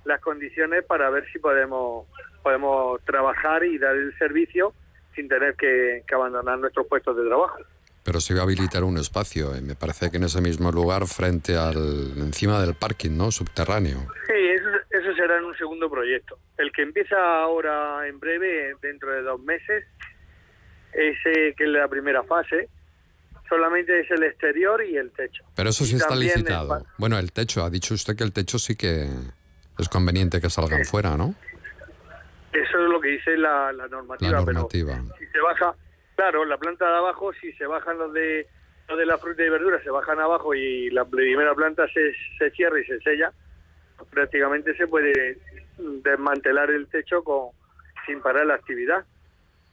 las 0.05 0.21
condiciones, 0.21 0.83
para 0.85 1.09
ver 1.09 1.25
si 1.33 1.39
podemos 1.39 2.07
podemos 2.43 2.99
trabajar 3.05 3.63
y 3.63 3.77
dar 3.77 3.95
el 3.95 4.17
servicio 4.17 4.73
sin 5.13 5.27
tener 5.27 5.55
que, 5.55 6.03
que 6.07 6.15
abandonar 6.15 6.57
nuestros 6.57 6.87
puestos 6.87 7.15
de 7.17 7.27
trabajo. 7.27 7.57
Pero 8.03 8.19
se 8.19 8.33
va 8.33 8.39
a 8.39 8.43
habilitar 8.43 8.83
un 8.83 8.97
espacio, 8.97 9.55
y 9.55 9.61
me 9.61 9.75
parece 9.75 10.09
que 10.09 10.17
en 10.17 10.23
ese 10.23 10.41
mismo 10.41 10.71
lugar, 10.71 11.05
frente 11.05 11.55
al. 11.55 11.75
encima 12.17 12.59
del 12.59 12.73
parking, 12.73 13.15
¿no? 13.15 13.29
Subterráneo. 13.29 13.99
Sí, 14.25 14.33
eso, 14.33 14.69
eso 14.89 15.13
será 15.15 15.37
en 15.37 15.43
un 15.45 15.55
segundo 15.55 15.87
proyecto. 15.87 16.39
El 16.57 16.71
que 16.71 16.81
empieza 16.81 17.15
ahora 17.43 18.07
en 18.07 18.19
breve, 18.19 18.73
dentro 18.81 19.11
de 19.11 19.21
dos 19.21 19.39
meses, 19.41 19.85
ese 20.93 21.53
que 21.55 21.63
es 21.63 21.69
la 21.69 21.87
primera 21.87 22.23
fase, 22.23 22.69
solamente 23.51 23.99
es 23.99 24.09
el 24.09 24.23
exterior 24.23 24.81
y 24.81 24.95
el 24.95 25.11
techo. 25.11 25.43
Pero 25.55 25.69
eso 25.71 25.83
sí 25.83 25.95
Y 25.95 25.97
está 25.97 26.13
el 26.13 26.21
licitado. 26.21 26.85
Bueno, 26.97 27.19
el 27.19 27.33
techo, 27.33 27.65
ha 27.65 27.69
dicho 27.69 27.93
usted 27.93 28.15
que 28.15 28.23
el 28.23 28.31
techo 28.31 28.57
sí 28.57 28.77
que 28.77 29.09
es 29.77 29.89
conveniente 29.89 30.39
que 30.39 30.49
salgan 30.49 30.85
fuera, 30.85 31.17
¿no? 31.17 31.35
Eso 32.53 32.83
es 32.83 32.89
lo 32.89 33.01
que 33.01 33.09
dice 33.09 33.35
la, 33.35 33.73
la 33.73 33.89
normativa. 33.89 34.31
La 34.31 34.45
pero 34.45 34.53
normativa. 34.53 34.95
si 35.19 35.25
se 35.25 35.39
baja, 35.41 35.75
claro, 36.15 36.45
la 36.45 36.57
planta 36.57 36.85
de 36.89 36.97
abajo, 36.97 37.33
si 37.33 37.51
se 37.53 37.65
bajan 37.65 37.97
los 37.97 38.13
de 38.13 38.47
los 38.87 38.97
de 38.97 39.05
la 39.05 39.17
fruta 39.17 39.43
y 39.43 39.49
verdura, 39.49 39.83
se 39.83 39.89
bajan 39.89 40.19
abajo 40.19 40.53
y 40.53 40.89
la 40.91 41.03
primera 41.03 41.53
planta 41.53 41.85
se, 41.93 42.13
se 42.37 42.51
cierra 42.51 42.79
y 42.79 42.85
se 42.85 42.99
sella, 43.01 43.33
prácticamente 44.09 44.75
se 44.77 44.87
puede 44.87 45.37
desmantelar 45.77 46.71
el 46.71 46.87
techo 46.87 47.21
con 47.23 47.49
sin 48.05 48.21
parar 48.21 48.45
la 48.45 48.55
actividad. 48.55 49.05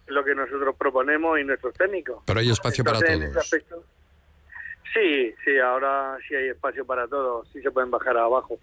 Lo 0.08 0.24
que 0.24 0.34
nosotros 0.34 0.74
proponemos 0.76 1.38
y 1.38 1.44
nuestros 1.44 1.74
técnicos. 1.74 2.22
Pero 2.26 2.40
hay 2.40 2.50
espacio 2.50 2.82
para 2.84 2.98
Entonces, 2.98 3.30
todos. 3.30 3.44
aspecto, 3.44 3.84
sí, 4.94 5.34
sí, 5.44 5.58
ahora 5.58 6.16
sí 6.26 6.34
hay 6.34 6.48
espacio 6.48 6.84
para 6.84 7.06
todos, 7.06 7.46
sí 7.52 7.60
se 7.62 7.70
pueden 7.70 7.90
bajar 7.90 8.16
abajo 8.16 8.58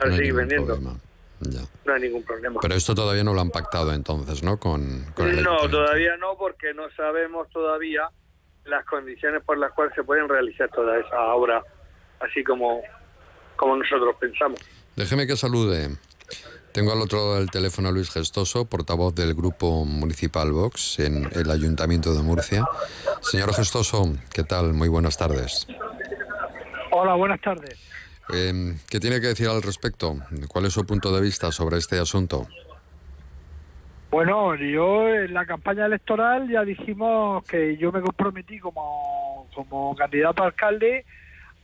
No 0.00 0.10
hay 0.10 0.16
seguir 0.18 0.34
vendiendo. 0.34 0.66
problema. 0.66 0.96
Ya. 1.40 1.60
No 1.84 1.94
hay 1.94 2.02
ningún 2.02 2.22
problema. 2.22 2.60
Pero 2.62 2.74
esto 2.74 2.94
todavía 2.94 3.24
no 3.24 3.34
lo 3.34 3.40
han 3.40 3.50
pactado 3.50 3.92
entonces, 3.92 4.42
¿no? 4.44 4.58
Con, 4.58 5.04
con 5.14 5.28
el 5.28 5.42
No, 5.42 5.68
todavía 5.68 6.16
no, 6.16 6.36
porque 6.36 6.72
no 6.72 6.88
sabemos 6.90 7.48
todavía 7.50 8.08
las 8.64 8.84
condiciones 8.84 9.42
por 9.42 9.58
las 9.58 9.72
cuales 9.72 9.92
se 9.96 10.04
pueden 10.04 10.28
realizar 10.28 10.68
toda 10.70 11.00
esa 11.00 11.20
obra, 11.34 11.60
así 12.20 12.44
como, 12.44 12.80
como 13.56 13.76
nosotros 13.76 14.14
pensamos. 14.20 14.60
Déjeme 14.94 15.26
que 15.26 15.36
salude. 15.36 15.88
Tengo 16.72 16.92
al 16.92 17.02
otro 17.02 17.18
lado 17.18 17.36
del 17.36 17.50
teléfono 17.50 17.90
a 17.90 17.92
Luis 17.92 18.10
Gestoso, 18.10 18.64
portavoz 18.64 19.14
del 19.14 19.34
Grupo 19.34 19.84
Municipal 19.84 20.52
Vox 20.52 20.98
en 21.00 21.28
el 21.32 21.50
Ayuntamiento 21.50 22.14
de 22.14 22.22
Murcia. 22.22 22.64
Señor 23.20 23.52
Gestoso, 23.54 24.10
¿qué 24.32 24.42
tal? 24.42 24.72
Muy 24.72 24.88
buenas 24.88 25.18
tardes. 25.18 25.66
Hola, 26.90 27.14
buenas 27.14 27.42
tardes. 27.42 27.78
Eh, 28.32 28.74
¿Qué 28.88 29.00
tiene 29.00 29.20
que 29.20 29.26
decir 29.26 29.48
al 29.48 29.60
respecto? 29.60 30.16
¿Cuál 30.48 30.64
es 30.64 30.72
su 30.72 30.86
punto 30.86 31.14
de 31.14 31.20
vista 31.20 31.52
sobre 31.52 31.76
este 31.76 31.98
asunto? 31.98 32.46
Bueno, 34.10 34.54
yo 34.54 35.08
en 35.08 35.34
la 35.34 35.44
campaña 35.44 35.84
electoral 35.84 36.48
ya 36.50 36.64
dijimos 36.64 37.44
que 37.44 37.76
yo 37.76 37.92
me 37.92 38.00
comprometí 38.00 38.58
como, 38.58 39.46
como 39.54 39.94
candidato 39.94 40.42
a 40.42 40.46
alcalde 40.46 41.04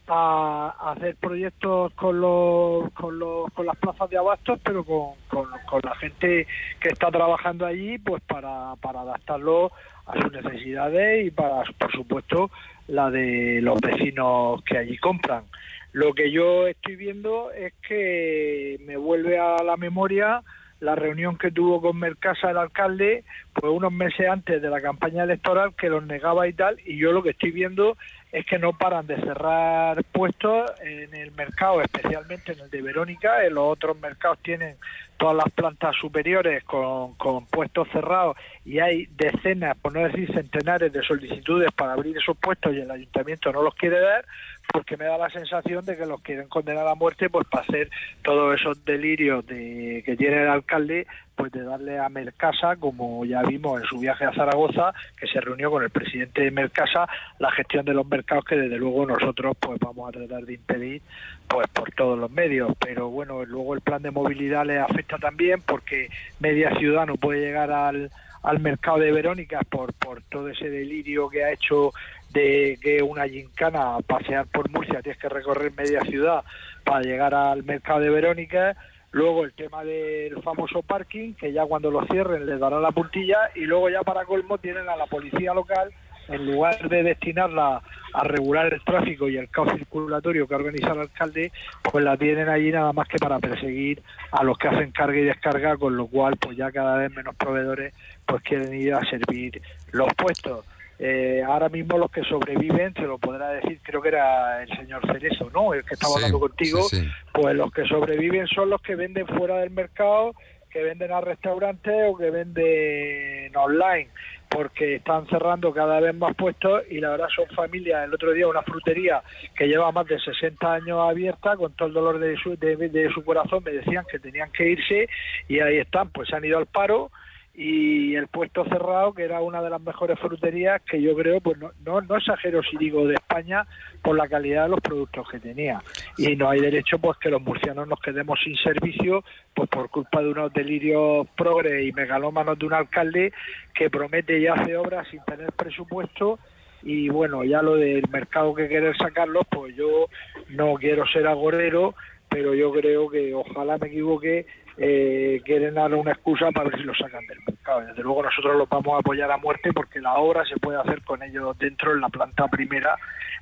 a, 0.09 0.93
hacer 0.93 1.17
proyectos 1.17 1.93
con, 1.95 2.21
los, 2.21 2.91
con, 2.93 3.19
los, 3.19 3.51
con 3.53 3.67
las 3.67 3.77
plazas 3.77 4.11
de 4.11 4.19
abastos, 4.19 4.59
pero 4.63 4.85
con, 4.85 5.15
con, 5.29 5.47
con 5.67 5.81
la 5.85 5.95
gente 5.97 6.47
que 6.81 6.89
está 6.89 7.11
trabajando 7.11 7.67
allí, 7.67 7.99
pues 7.99 8.23
para, 8.23 8.75
para 8.81 9.01
adaptarlo 9.01 9.71
a 10.07 10.21
sus 10.21 10.33
necesidades 10.33 11.27
y 11.27 11.31
para, 11.31 11.63
por 11.79 11.93
supuesto, 11.93 12.51
la 12.89 13.11
de 13.11 13.61
los 13.63 13.81
vecinos 13.81 14.63
que 14.65 14.79
allí 14.79 14.97
compran. 14.99 15.45
Lo 15.93 16.13
que 16.13 16.31
yo 16.31 16.67
estoy 16.67 16.97
viendo 16.97 17.51
es 17.53 17.73
que 17.87 18.79
me 18.87 18.97
vuelve 18.97 19.39
a 19.39 19.63
la 19.63 19.77
memoria 19.77 20.43
la 20.81 20.95
reunión 20.95 21.37
que 21.37 21.51
tuvo 21.51 21.81
con 21.81 21.99
Mercasa 21.99 22.51
el 22.51 22.57
alcalde, 22.57 23.25
pues 23.53 23.73
unos 23.73 23.93
meses 23.93 24.29
antes 24.29 24.63
de 24.63 24.71
la 24.71 24.81
campaña 24.81 25.25
electoral 25.25 25.75
que 25.75 25.89
los 25.89 26.07
negaba 26.07 26.47
y 26.47 26.53
tal, 26.53 26.79
y 26.85 26.97
yo 26.99 27.13
lo 27.13 27.23
que 27.23 27.31
estoy 27.31 27.51
viendo 27.51 27.97
es 28.33 28.45
que 28.47 28.59
no 28.59 28.73
paran 28.73 29.07
de 29.07 29.17
cerrar 29.17 30.05
puestos 30.05 30.71
en 30.81 31.15
el 31.15 31.33
mercado, 31.33 31.81
especialmente 31.81 32.53
en 32.53 32.61
el 32.61 32.71
de 32.71 32.83
Verónica, 32.83 33.45
en 33.45 33.55
los 33.55 33.65
otros 33.65 33.99
mercados 33.99 34.39
tienen 34.43 34.77
todas 35.19 35.37
las 35.37 35.53
plantas 35.53 35.95
superiores 35.97 36.65
con, 36.65 37.17
puestos 37.51 37.89
cerrados 37.93 38.37
y 38.65 38.79
hay 38.79 39.07
decenas, 39.17 39.77
por 39.77 39.93
no 39.93 40.01
decir 40.01 40.33
centenares 40.33 40.93
de 40.93 41.03
solicitudes 41.03 41.71
para 41.73 41.93
abrir 41.93 42.17
esos 42.17 42.37
puestos 42.39 42.75
y 42.75 42.81
el 42.81 42.91
ayuntamiento 42.91 43.53
no 43.53 43.63
los 43.63 43.75
quiere 43.75 44.01
dar, 44.01 44.25
porque 44.73 44.97
me 44.97 45.07
da 45.07 45.19
la 45.19 45.31
sensación 45.31 45.85
de 45.85 45.97
que 45.97 46.07
los 46.07 46.21
quieren 46.23 46.49
condenar 46.49 46.87
a 46.87 46.95
muerte 46.95 47.29
pues 47.29 47.47
para 47.49 47.65
hacer 47.65 47.91
todos 48.23 48.61
esos 48.61 48.85
delirios 48.85 49.47
de 49.47 50.03
que 50.05 50.17
tiene 50.17 50.43
el 50.43 50.49
alcalde 50.49 51.07
pues 51.39 51.53
de 51.53 51.63
darle 51.63 51.99
a 51.99 52.09
Mercasa 52.09 52.77
como 52.77 53.25
ya 53.25 53.43
vimos 53.43 53.81
en 53.81 53.87
su 53.87 54.01
viaje 54.01 54.25
a 54.25 54.33
Zaragoza 54.33 54.93
que 55.17 55.29
se 55.29 55.41
reunió 55.41 55.71
con 55.71 55.85
el 55.85 55.91
presidente 55.91 56.43
de 56.43 56.51
Mercasa 56.51 57.09
la 57.39 57.51
gestión 57.53 57.85
de 57.85 57.95
los 57.95 58.07
mercados 58.07 58.45
que 58.45 58.57
desde 58.57 58.77
luego 58.77 59.07
nosotros 59.07 59.57
pues 59.59 59.79
vamos 59.79 60.09
a 60.09 60.13
tratar 60.13 60.45
de 60.45 60.55
impedir 60.55 61.03
pues 61.47 61.67
por 61.69 61.91
todos 61.93 62.19
los 62.19 62.31
medios. 62.31 62.73
Pero 62.79 63.09
bueno 63.09 63.45
luego 63.45 63.75
el 63.75 63.81
plan 63.81 64.03
de 64.03 64.11
movilidad 64.11 64.67
le 64.67 64.79
afecta 64.79 65.08
también 65.17 65.63
porque 65.63 66.11
media 66.41 66.77
ciudad 66.79 67.07
no 67.07 67.17
puede 67.17 67.41
llegar 67.41 67.71
al 67.71 68.11
al 68.43 68.61
mercado 68.61 68.99
de 68.99 69.13
Verónica 69.13 69.61
por, 69.69 69.93
por 69.95 70.23
todo 70.23 70.49
ese 70.49 70.71
delirio 70.71 71.29
que 71.29 71.45
ha 71.45 71.53
hecho 71.53 71.93
de 72.31 72.79
que 72.81 73.03
una 73.03 73.27
gincana 73.27 73.99
pasear 74.07 74.47
por 74.47 74.71
Murcia 74.71 75.03
tienes 75.03 75.21
que 75.21 75.29
recorrer 75.29 75.73
media 75.77 76.01
ciudad 76.03 76.45
para 76.85 77.03
llegar 77.03 77.35
al 77.35 77.65
mercado 77.65 78.01
de 78.01 78.11
Verónica. 78.11 78.77
Luego 79.11 79.45
el 79.45 79.55
tema 79.55 79.85
del 79.85 80.41
famoso 80.43 80.83
parking 80.83 81.33
que 81.35 81.53
ya 81.53 81.65
cuando 81.65 81.91
lo 81.91 82.05
cierren 82.07 82.45
les 82.45 82.61
dará 82.61 82.79
la 82.79 82.93
puntilla 82.93 83.51
y 83.55 83.61
luego 83.61 83.89
ya 83.89 84.03
para 84.03 84.27
colmo 84.27 84.59
tienen 84.59 84.89
a 84.89 84.97
la 84.97 85.07
policía 85.07 85.55
local 85.55 85.91
en 86.29 86.47
lugar 86.47 86.89
de 86.89 87.03
destinarla 87.03 87.83
a 88.13 88.25
regular 88.25 88.73
el 88.73 88.83
tráfico 88.83 89.29
y 89.29 89.37
el 89.37 89.49
caos 89.51 89.73
circulatorio 89.77 90.47
que 90.47 90.55
organiza 90.55 90.93
el 90.93 91.01
alcalde, 91.01 91.53
pues 91.83 92.05
la 92.05 92.17
tienen 92.17 92.49
allí 92.49 92.71
nada 92.71 92.93
más 92.93 93.09
que 93.09 93.19
para 93.19 93.39
perseguir 93.39 94.03
a 94.31 94.43
los 94.43 94.57
que 94.59 94.69
hacen 94.69 94.93
carga 94.93 95.19
y 95.19 95.25
descarga, 95.25 95.77
con 95.77 95.97
lo 95.97 96.07
cual 96.07 96.37
pues 96.37 96.57
ya 96.57 96.71
cada 96.71 96.97
vez 96.97 97.11
menos 97.15 97.35
proveedores 97.37 97.95
pues 98.27 98.43
quieren 98.43 98.75
ir 98.75 98.95
a 98.95 99.01
servir 99.09 99.61
los 99.93 100.09
puestos. 100.15 100.65
Eh, 101.01 101.45
ahora 101.47 101.69
mismo 101.69 101.97
los 101.97 102.11
que 102.11 102.25
sobreviven, 102.25 102.93
se 102.95 103.03
lo 103.03 103.19
podrá 103.19 103.51
decir, 103.51 103.79
creo 103.85 104.03
que 104.03 104.09
era 104.09 104.63
el 104.63 104.69
señor 104.77 105.07
Cerezo, 105.07 105.49
¿no? 105.55 105.73
El 105.73 105.85
que 105.85 105.95
estaba 105.95 106.17
hablando 106.17 106.41
contigo, 106.41 106.89
pues 107.33 107.55
los 107.55 107.71
que 107.71 107.85
sobreviven 107.87 108.49
son 108.49 108.71
los 108.71 108.83
que 108.83 108.97
venden 108.97 109.27
fuera 109.29 109.59
del 109.59 109.71
mercado, 109.71 110.35
que 110.71 110.83
venden 110.83 111.13
a 111.13 111.21
restaurantes 111.21 111.95
o 112.09 112.17
que 112.17 112.31
venden 112.31 113.57
online, 113.57 114.09
porque 114.51 114.97
están 114.97 115.27
cerrando 115.29 115.73
cada 115.73 116.01
vez 116.01 116.15
más 116.15 116.35
puestos 116.35 116.83
y 116.91 117.01
la 117.01 117.11
verdad 117.11 117.29
son 117.35 117.47
familias. 117.55 118.05
El 118.05 118.15
otro 118.15 118.33
día 118.33 118.49
una 118.49 118.63
frutería 118.63 119.23
que 119.57 119.67
lleva 119.67 119.93
más 119.93 120.07
de 120.07 120.19
60 120.19 120.73
años 120.73 120.99
abierta, 121.01 121.57
con 121.57 121.73
todo 121.73 121.89
el 121.89 121.95
dolor 121.95 122.19
de 122.19 122.37
su, 122.37 122.57
de, 122.57 122.77
de 122.77 123.11
su 123.13 123.25
corazón, 123.25 123.63
me 123.65 123.73
decían 123.73 124.05
que 124.11 124.19
tenían 124.19 124.51
que 124.53 124.71
irse 124.71 125.09
y 125.49 125.61
ahí 125.61 125.79
están, 125.79 126.11
pues 126.11 126.29
se 126.29 126.37
han 126.37 126.45
ido 126.45 126.59
al 126.59 126.67
paro 126.67 127.11
y 127.61 128.15
el 128.15 128.29
puesto 128.29 128.65
cerrado, 128.67 129.13
que 129.13 129.25
era 129.25 129.41
una 129.41 129.61
de 129.61 129.69
las 129.69 129.81
mejores 129.81 130.17
fruterías 130.21 130.81
que 130.83 131.03
yo 131.03 131.17
creo, 131.17 131.41
pues 131.41 131.59
no, 131.59 131.73
no, 131.85 132.01
no, 132.01 132.17
exagero 132.17 132.63
si 132.63 132.77
digo 132.77 133.05
de 133.05 133.15
España, 133.15 133.67
por 134.01 134.17
la 134.17 134.29
calidad 134.29 134.63
de 134.63 134.69
los 134.69 134.81
productos 134.81 135.29
que 135.29 135.41
tenía. 135.41 135.83
Y 136.17 136.37
no 136.37 136.49
hay 136.49 136.61
derecho 136.61 137.01
pues 137.01 137.19
que 137.19 137.31
los 137.31 137.43
murcianos 137.43 137.89
nos 137.89 137.99
quedemos 138.01 138.39
sin 138.45 138.55
servicio, 138.55 139.25
pues 139.53 139.69
por 139.69 139.91
culpa 139.91 140.23
de 140.23 140.29
unos 140.29 140.53
delirios 140.53 141.27
progres 141.37 141.85
y 141.85 141.91
megalómanos 141.91 142.61
de 142.61 142.67
un 142.67 142.75
alcalde 142.75 143.33
que 143.75 143.91
promete 143.91 144.39
y 144.39 144.47
hace 144.47 144.77
obras 144.77 145.09
sin 145.09 145.25
tener 145.25 145.51
presupuesto 145.51 146.39
y 146.85 147.09
bueno, 147.09 147.43
ya 147.43 147.61
lo 147.61 147.75
del 147.75 148.09
mercado 148.09 148.55
que 148.55 148.69
querer 148.69 148.97
sacarlos, 148.97 149.45
pues 149.51 149.75
yo 149.75 150.07
no 150.51 150.75
quiero 150.75 151.05
ser 151.09 151.27
agorero, 151.27 151.97
pero 152.29 152.55
yo 152.55 152.71
creo 152.71 153.09
que 153.09 153.35
ojalá 153.35 153.79
me 153.79 153.89
equivoque 153.89 154.47
eh, 154.79 155.41
quieren 155.45 155.75
dar 155.75 155.93
una 155.95 156.13
excusa 156.13 156.51
para 156.53 156.71
ver 156.71 156.79
si 156.79 156.85
lo 156.85 156.95
sacan 156.95 157.27
del 157.27 157.39
mercado. 157.47 157.81
Desde 157.81 158.03
luego 158.03 158.23
nosotros 158.23 158.57
los 158.57 158.69
vamos 158.69 158.95
a 158.95 158.99
apoyar 158.99 159.31
a 159.31 159.37
muerte 159.37 159.73
porque 159.73 160.01
la 160.01 160.15
obra 160.15 160.45
se 160.45 160.57
puede 160.57 160.79
hacer 160.79 161.03
con 161.03 161.23
ellos 161.23 161.59
dentro 161.59 161.93
en 161.93 162.01
la 162.01 162.09
planta 162.09 162.49
primera, 162.49 162.97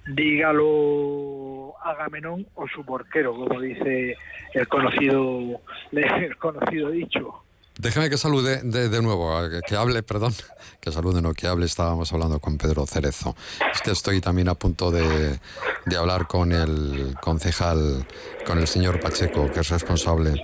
dígalo 0.07 1.75
Agamenón 1.85 2.46
o 2.55 2.66
su 2.68 2.85
porquero, 2.85 3.35
como 3.35 3.61
dice 3.61 4.16
el 4.55 4.68
conocido, 4.68 5.61
el 5.92 6.37
conocido 6.37 6.90
dicho. 6.90 7.45
Déjame 7.79 8.09
que 8.09 8.17
salude 8.17 8.62
de, 8.62 9.03
nuevo, 9.03 9.31
que, 9.67 9.77
hable, 9.77 10.03
perdón, 10.03 10.35
que 10.81 10.91
salude, 10.91 11.21
no, 11.21 11.35
que 11.35 11.47
hable, 11.47 11.67
estábamos 11.67 12.11
hablando 12.12 12.41
con 12.41 12.57
Pedro 12.57 12.87
Cerezo. 12.87 13.37
Es 13.73 13.83
que 13.83 13.91
estoy 13.91 14.21
también 14.21 14.49
a 14.49 14.55
punto 14.55 14.91
de, 14.91 15.39
de 15.85 15.97
hablar 15.97 16.27
con 16.27 16.53
el 16.53 17.15
concejal, 17.21 18.07
con 18.47 18.59
el 18.59 18.67
señor 18.67 19.01
Pacheco, 19.01 19.51
que 19.53 19.61
es 19.61 19.69
responsable 19.69 20.43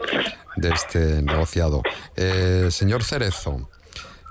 de 0.56 0.68
este 0.68 1.22
negociado. 1.22 1.82
Eh, 2.16 2.68
señor 2.70 3.02
Cerezo, 3.02 3.68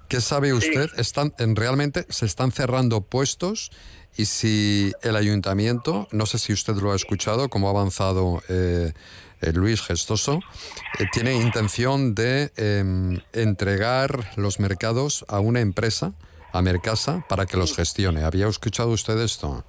¿qué 0.08 0.22
sabe 0.22 0.54
usted? 0.54 0.90
Están, 0.98 1.34
en, 1.40 1.56
realmente 1.56 2.06
se 2.10 2.28
están 2.28 2.52
cerrando 2.52 3.02
puestos 3.02 3.72
y 4.16 4.26
si 4.26 4.92
el 5.02 5.16
ayuntamiento, 5.16 6.08
no 6.12 6.26
sé 6.26 6.38
si 6.38 6.54
usted 6.54 6.76
lo 6.76 6.92
ha 6.92 6.96
escuchado, 6.96 7.50
cómo 7.50 7.68
ha 7.68 7.72
avanzado 7.72 8.44
eh, 8.50 8.94
Luis 9.54 9.82
Gestoso, 9.82 10.39
eh, 10.99 11.06
tiene 11.12 11.34
intención 11.34 12.13
de 12.15 12.51
em, 12.58 13.19
entregar 13.34 14.12
los 14.38 14.60
mercados 14.60 15.25
a 15.27 15.39
una 15.39 15.62
empresa, 15.62 16.13
a 16.54 16.62
Mercasa, 16.62 17.25
para 17.27 17.45
que 17.45 17.58
los 17.58 17.75
gestione. 17.75 18.23
¿Había 18.23 18.47
escuchado 18.47 18.89
usted 18.89 19.17
esto? 19.19 19.63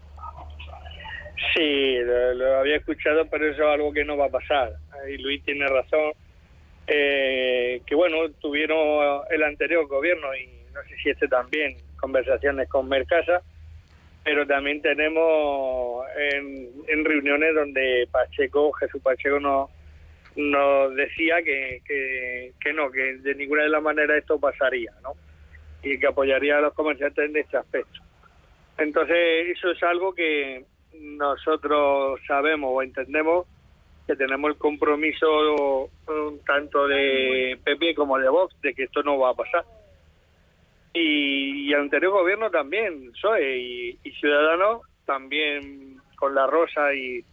Sí, 1.54 1.96
lo, 2.04 2.58
había 2.58 2.76
escuchado, 2.76 3.26
pero 3.30 3.50
eso 3.50 3.62
es 3.62 3.68
algo 3.68 3.92
que 3.92 4.04
no 4.04 4.16
va 4.16 4.26
a 4.26 4.30
pasar. 4.30 4.74
Y 5.08 5.18
Luis 5.18 5.42
tiene 5.44 5.66
razón 5.66 6.12
eh, 6.86 7.80
que 7.86 7.94
bueno, 7.94 8.30
tuvieron 8.40 9.22
el 9.30 9.42
anterior 9.42 9.86
gobierno 9.86 10.34
y 10.34 10.46
no 10.72 10.80
sé 10.88 10.96
si 11.02 11.10
este 11.10 11.28
también, 11.28 11.76
conversaciones 12.00 12.68
con 12.68 12.88
Mercasa, 12.88 13.42
pero 14.24 14.46
también 14.46 14.80
tenemos 14.80 16.06
en, 16.32 17.04
reuniones 17.04 17.54
donde 17.54 18.08
Pacheco, 18.10 18.72
Jesús 18.72 19.02
Pacheco 19.02 19.40
nos, 19.40 19.70
nos 20.36 20.94
decía 20.94 21.42
que, 21.42 21.82
que, 21.86 22.72
no, 22.72 22.90
que 22.90 23.18
de 23.18 23.34
ninguna 23.34 23.64
de 23.64 23.70
las 23.70 23.82
maneras 23.82 24.18
esto 24.18 24.38
pasaría, 24.38 24.92
¿no? 25.02 25.14
Y 25.82 25.98
que 25.98 26.06
apoyaría 26.06 26.58
a 26.58 26.60
los 26.60 26.74
comerciantes 26.74 27.28
en 27.28 27.36
este 27.36 27.56
aspecto. 27.56 28.00
Entonces, 28.78 29.48
eso 29.56 29.72
es 29.72 29.82
algo 29.82 30.14
que 30.14 30.64
nosotros 30.94 32.20
sabemos 32.26 32.70
o 32.72 32.82
entendemos 32.82 33.46
que 34.06 34.16
tenemos 34.16 34.50
el 34.50 34.56
compromiso 34.56 35.90
tanto 36.46 36.86
de 36.88 37.58
PP 37.64 37.94
como 37.94 38.18
de 38.18 38.28
Vox 38.28 38.54
de 38.60 38.74
que 38.74 38.84
esto 38.84 39.02
no 39.02 39.18
va 39.18 39.30
a 39.30 39.34
pasar. 39.34 39.64
Y, 40.94 41.72
el 41.72 41.80
anterior 41.80 42.12
gobierno 42.12 42.50
también, 42.50 43.12
PSOE 43.12 43.58
y, 43.58 43.98
y 44.04 44.10
Ciudadanos, 44.12 44.82
también 45.06 46.00
con 46.16 46.34
La 46.34 46.46
Rosa 46.46 46.94
y, 46.94 47.24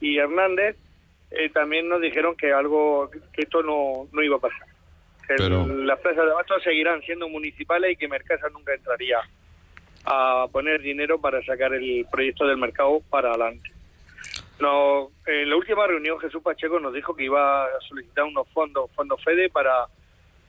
y 0.00 0.18
Hernández, 0.18 0.76
eh, 1.30 1.50
también 1.50 1.88
nos 1.88 2.00
dijeron 2.00 2.36
que 2.36 2.52
algo 2.52 3.10
que 3.10 3.42
esto 3.42 3.62
no, 3.62 4.08
no 4.12 4.22
iba 4.22 4.36
a 4.36 4.40
pasar. 4.40 4.66
Que 5.26 5.34
las 5.36 5.98
plazas 6.00 6.24
de 6.24 6.30
abasto 6.30 6.60
seguirán 6.60 7.00
siendo 7.02 7.28
municipales 7.28 7.92
y 7.92 7.96
que 7.96 8.08
Mercasa 8.08 8.48
nunca 8.50 8.74
entraría 8.74 9.18
a 10.04 10.46
poner 10.52 10.82
dinero 10.82 11.18
para 11.18 11.42
sacar 11.44 11.72
el 11.72 12.06
proyecto 12.10 12.46
del 12.46 12.58
mercado 12.58 13.00
para 13.08 13.30
adelante. 13.30 13.70
No, 14.60 15.10
en 15.26 15.48
la 15.48 15.56
última 15.56 15.86
reunión 15.86 16.20
Jesús 16.20 16.42
Pacheco 16.42 16.78
nos 16.78 16.92
dijo 16.92 17.16
que 17.16 17.24
iba 17.24 17.64
a 17.64 17.80
solicitar 17.88 18.24
unos 18.24 18.48
fondos, 18.50 18.90
fondos 18.92 19.22
FEDE 19.24 19.48
para, 19.48 19.86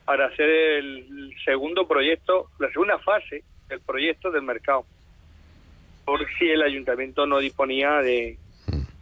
para 0.06 0.28
hacer 0.28 0.50
el 0.50 1.34
segundo 1.44 1.88
proyecto, 1.88 2.50
la 2.60 2.70
segunda 2.70 3.00
fase 3.00 3.44
del 3.68 3.82
proyecto 3.82 4.32
del 4.32 4.44
mercado, 4.44 4.86
por 6.06 6.26
si 6.38 6.50
el 6.50 6.62
ayuntamiento 6.62 7.26
no 7.26 7.40
disponía 7.40 8.02
de, 8.02 8.38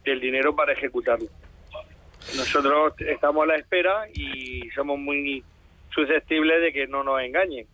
del 0.04 0.20
dinero 0.20 0.56
para 0.56 0.72
ejecutarlo. 0.72 1.26
Nosotros 2.36 2.94
estamos 3.00 3.44
a 3.44 3.46
la 3.46 3.56
espera 3.56 4.06
y 4.14 4.70
somos 4.74 4.98
muy 4.98 5.44
susceptibles 5.94 6.62
de 6.62 6.72
que 6.72 6.86
no 6.86 7.04
nos 7.04 7.20
engañen 7.20 7.66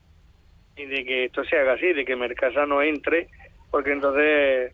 y 0.77 0.87
de 0.87 1.05
que 1.05 1.25
esto 1.27 1.45
se 1.45 1.57
haga 1.57 1.75
así, 1.75 1.93
de 1.93 2.05
que 2.05 2.17
Mercasa 2.17 2.67
no 2.67 2.83
entre, 2.83 3.29
porque 3.71 3.93
entonces 3.93 4.73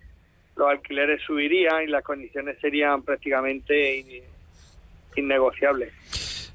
los 0.56 0.68
alquileres 0.68 1.20
subirían 1.22 1.84
y 1.84 1.88
las 1.88 2.02
condiciones 2.02 2.58
serían 2.60 3.02
prácticamente 3.02 4.22
innegociables. 5.14 5.92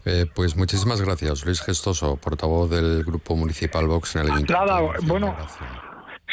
Eh, 0.06 0.26
pues 0.34 0.58
muchísimas 0.58 1.02
gracias, 1.02 1.46
Luis 1.46 1.62
Gestoso, 1.62 2.18
portavoz 2.18 2.70
del 2.70 3.04
Grupo 3.04 3.36
Municipal 3.36 3.88
Vox 3.88 4.16
en 4.16 4.24
el 4.24 4.32
Ayuntamiento. 4.32 4.66
Nada, 4.66 4.98
bueno, 5.04 5.36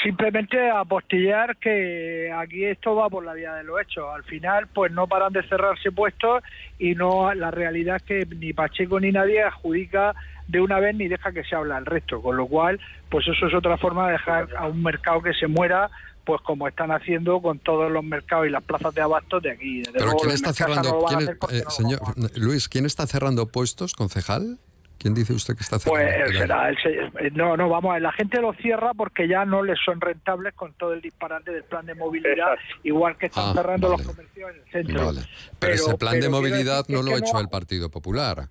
simplemente 0.03 0.71
apostillar 0.71 1.57
que 1.57 2.33
aquí 2.35 2.65
esto 2.65 2.95
va 2.95 3.11
por 3.11 3.25
la 3.25 3.35
vía 3.35 3.55
de 3.55 3.65
los 3.65 3.81
hechos. 3.81 4.07
Al 4.15 4.25
final, 4.25 4.69
pues 4.69 4.93
no 4.93 5.07
paran 5.07 5.33
de 5.33 5.43
cerrarse 5.49 5.93
puestos 5.93 6.43
y 6.79 6.95
no 6.95 7.35
la 7.35 7.51
realidad 7.51 7.97
es 7.97 8.03
que 8.03 8.27
ni 8.37 8.53
Pacheco 8.53 9.01
ni 9.01 9.13
nadie 9.13 9.43
adjudica 9.43 10.15
de 10.47 10.61
una 10.61 10.81
vez 10.81 10.97
ni 10.97 11.09
deja 11.09 11.33
que 11.33 11.45
se 11.45 11.55
habla 11.55 11.77
el 11.77 11.85
resto, 11.85 12.23
con 12.23 12.37
lo 12.37 12.47
cual, 12.47 12.81
pues 13.11 13.27
eso 13.29 13.47
es 13.47 13.55
otra 13.55 13.77
forma 13.77 14.07
de 14.07 14.13
dejar 14.13 14.49
a 14.57 14.67
un 14.67 14.83
mercado 14.83 15.21
que 15.21 15.35
se 15.35 15.47
muera 15.47 15.91
pues 16.29 16.43
como 16.43 16.69
están 16.69 16.91
haciendo 16.91 17.41
con 17.41 17.59
todos 17.59 17.91
los 17.91 18.05
mercados 18.05 18.47
y 18.47 18.51
las 18.51 18.63
plazas 18.63 18.95
de 18.95 19.01
abastos 19.01 19.43
de 19.43 19.51
aquí. 19.53 19.79
Desde 19.79 19.93
Pero 19.99 20.13
¿quién 20.21 20.31
está 20.35 20.53
cerrando? 20.53 20.91
no 20.91 21.05
quién 21.07 21.21
es- 21.23 21.29
eh, 21.29 21.63
no 21.65 21.71
señor 21.71 22.01
Luis, 22.37 22.69
¿quién 22.69 22.85
está 22.85 23.07
cerrando 23.07 23.47
puestos, 23.47 23.95
concejal? 23.95 24.59
¿Quién 24.99 25.15
dice 25.15 25.33
usted 25.33 25.55
que 25.57 25.63
está 25.63 25.79
cerrando? 25.79 26.11
Pues 26.27 26.37
será 26.37 26.69
el 26.69 26.77
eh, 26.77 27.31
no, 27.33 27.57
no, 27.57 27.71
vamos, 27.71 27.91
a 27.91 27.95
ver, 27.95 28.03
la 28.03 28.13
gente 28.13 28.43
lo 28.43 28.53
cierra 28.55 28.93
porque 28.93 29.27
ya 29.27 29.47
no 29.47 29.63
les 29.63 29.79
son 29.83 30.03
rentables 30.03 30.53
con 30.53 30.75
todo 30.75 30.93
el 30.93 31.01
disparate 31.01 31.51
del 31.51 31.65
plan 31.65 31.87
de 31.87 31.95
movilidad, 31.95 32.57
igual 32.83 33.17
que 33.17 33.27
están 33.27 33.51
Ah, 33.51 33.55
cerrando 33.55 33.89
vale. 33.89 34.03
los 34.05 34.15
comercios 34.15 34.51
en 34.51 34.57
el 34.61 34.71
centro. 34.71 35.07
Vale. 35.07 35.21
Pero, 35.59 35.75
ese 35.75 35.97
plan 35.97 36.15
de 36.15 36.21
pero 36.21 36.33
movilidad 36.33 36.85
no 36.89 37.03
lo 37.03 37.15
ha 37.15 37.19
hecho 37.19 37.41
el 37.41 37.49
Partido 37.49 37.89
Popular. 37.89 38.49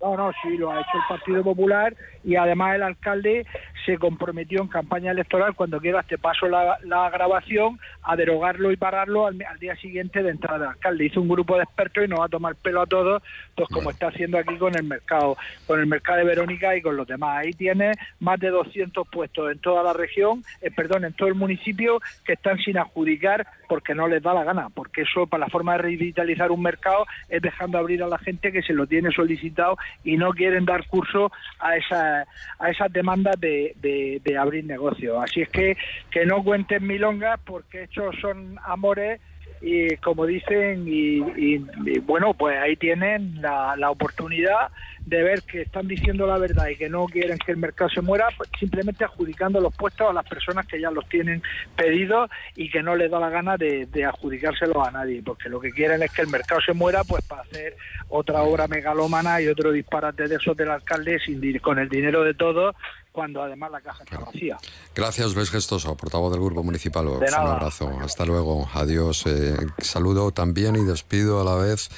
No, 0.00 0.14
no, 0.16 0.30
sí, 0.42 0.56
lo 0.56 0.70
ha 0.70 0.78
hecho 0.80 0.90
el 0.94 1.02
Partido 1.08 1.42
Popular 1.42 1.96
y 2.26 2.34
además 2.34 2.74
el 2.74 2.82
alcalde 2.82 3.46
se 3.86 3.98
comprometió 3.98 4.60
en 4.60 4.68
campaña 4.68 5.12
electoral, 5.12 5.54
cuando 5.54 5.80
quieras 5.80 6.06
te 6.08 6.18
paso 6.18 6.48
la, 6.48 6.76
la 6.82 7.08
grabación, 7.08 7.78
a 8.02 8.16
derogarlo 8.16 8.72
y 8.72 8.76
pararlo 8.76 9.28
al, 9.28 9.40
al 9.48 9.58
día 9.60 9.76
siguiente 9.76 10.24
de 10.24 10.30
entrada 10.30 10.58
del 10.58 10.68
alcalde. 10.70 11.04
Hizo 11.06 11.20
un 11.20 11.28
grupo 11.28 11.56
de 11.56 11.62
expertos 11.62 12.04
y 12.04 12.08
nos 12.08 12.20
va 12.20 12.24
a 12.24 12.28
tomar 12.28 12.56
pelo 12.56 12.82
a 12.82 12.86
todos, 12.86 13.22
pues 13.54 13.68
como 13.68 13.90
está 13.90 14.08
haciendo 14.08 14.38
aquí 14.38 14.56
con 14.56 14.74
el 14.74 14.82
mercado, 14.82 15.36
con 15.68 15.78
el 15.78 15.86
mercado 15.86 16.18
de 16.18 16.24
Verónica 16.24 16.76
y 16.76 16.82
con 16.82 16.96
los 16.96 17.06
demás. 17.06 17.44
Ahí 17.44 17.52
tiene 17.52 17.92
más 18.18 18.40
de 18.40 18.50
200 18.50 19.06
puestos 19.08 19.52
en 19.52 19.60
toda 19.60 19.84
la 19.84 19.92
región, 19.92 20.42
eh, 20.60 20.70
perdón, 20.72 21.04
en 21.04 21.12
todo 21.12 21.28
el 21.28 21.36
municipio 21.36 22.00
que 22.24 22.32
están 22.32 22.58
sin 22.58 22.78
adjudicar 22.78 23.46
porque 23.68 23.94
no 23.94 24.08
les 24.08 24.22
da 24.22 24.34
la 24.34 24.44
gana, 24.44 24.68
porque 24.68 25.02
eso 25.02 25.26
para 25.26 25.46
la 25.46 25.50
forma 25.50 25.72
de 25.72 25.78
revitalizar 25.78 26.50
un 26.50 26.62
mercado 26.62 27.06
es 27.28 27.40
dejando 27.40 27.78
abrir 27.78 28.02
a 28.02 28.08
la 28.08 28.18
gente 28.18 28.52
que 28.52 28.62
se 28.62 28.72
lo 28.72 28.86
tiene 28.86 29.10
solicitado 29.10 29.76
y 30.04 30.16
no 30.16 30.30
quieren 30.30 30.64
dar 30.64 30.86
curso 30.86 31.30
a 31.58 31.76
esa, 31.76 32.15
a 32.58 32.70
esas 32.70 32.92
demandas 32.92 33.38
de, 33.40 33.74
de- 33.76 34.36
abrir 34.38 34.64
negocios. 34.64 35.16
Así 35.22 35.42
es 35.42 35.48
que 35.48 35.76
que 36.10 36.26
no 36.26 36.42
cuenten 36.44 36.86
milongas 36.86 37.40
porque 37.44 37.84
estos 37.84 38.14
son 38.20 38.58
amores 38.64 39.20
y 39.66 39.96
como 39.96 40.26
dicen 40.26 40.84
y, 40.86 41.18
y- 41.36 41.98
bueno 42.06 42.34
pues 42.34 42.56
ahí 42.56 42.76
tienen 42.76 43.42
la, 43.42 43.74
la 43.76 43.90
oportunidad 43.90 44.70
de 45.04 45.22
ver 45.24 45.42
que 45.42 45.62
están 45.62 45.88
diciendo 45.88 46.26
la 46.26 46.38
verdad 46.38 46.68
y 46.68 46.76
que 46.76 46.88
no 46.88 47.06
quieren 47.06 47.38
que 47.38 47.50
el 47.52 47.58
mercado 47.58 47.90
se 47.90 48.00
muera 48.00 48.28
pues, 48.36 48.48
simplemente 48.58 49.04
adjudicando 49.04 49.60
los 49.60 49.74
puestos 49.74 50.08
a 50.08 50.12
las 50.12 50.24
personas 50.28 50.66
que 50.66 50.80
ya 50.80 50.90
los 50.92 51.08
tienen 51.08 51.42
pedidos 51.76 52.30
y 52.54 52.70
que 52.70 52.82
no 52.82 52.94
les 52.94 53.10
da 53.10 53.18
la 53.18 53.30
gana 53.30 53.56
de, 53.56 53.88
adjudicárselos 54.04 54.86
a 54.86 54.92
nadie 54.92 55.20
porque 55.24 55.48
lo 55.48 55.58
que 55.60 55.70
quieren 55.72 56.00
es 56.02 56.12
que 56.12 56.22
el 56.22 56.28
mercado 56.28 56.60
se 56.60 56.72
muera 56.72 57.02
pues 57.02 57.24
para 57.26 57.42
hacer 57.42 57.76
otra 58.08 58.42
obra 58.42 58.68
megalómana 58.68 59.40
y 59.40 59.48
otro 59.48 59.72
disparate 59.72 60.28
de 60.28 60.36
esos 60.36 60.56
del 60.56 60.70
alcalde 60.70 61.18
sin 61.18 61.40
con 61.58 61.78
el 61.78 61.88
dinero 61.88 62.22
de 62.22 62.34
todos 62.34 62.74
cuando 63.16 63.42
además 63.42 63.70
la 63.72 63.80
caja 63.80 64.04
está 64.04 64.18
vacía 64.18 64.58
Gracias, 64.94 65.34
Luis 65.34 65.50
Gestoso, 65.50 65.96
portavoz 65.96 66.30
del 66.30 66.42
Grupo 66.42 66.62
Municipal 66.62 67.06
Un 67.06 67.24
abrazo. 67.34 67.90
Hasta 68.02 68.26
luego. 68.26 68.68
Adiós. 68.74 69.24
Eh, 69.24 69.56
saludo 69.78 70.32
también 70.32 70.76
y 70.76 70.84
despido 70.84 71.40
a 71.40 71.44
la 71.44 71.54
vez, 71.54 71.88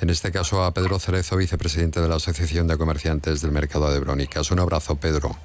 en 0.00 0.10
este 0.10 0.30
caso, 0.30 0.62
a 0.62 0.72
Pedro 0.72 1.00
Cerezo, 1.00 1.36
vicepresidente 1.36 2.00
de 2.00 2.08
la 2.08 2.14
Asociación 2.14 2.68
de 2.68 2.78
Comerciantes 2.78 3.42
del 3.42 3.50
Mercado 3.50 3.92
de 3.92 3.98
Brónicas. 3.98 4.52
Un 4.52 4.60
abrazo, 4.60 4.94
Pedro. 4.94 5.36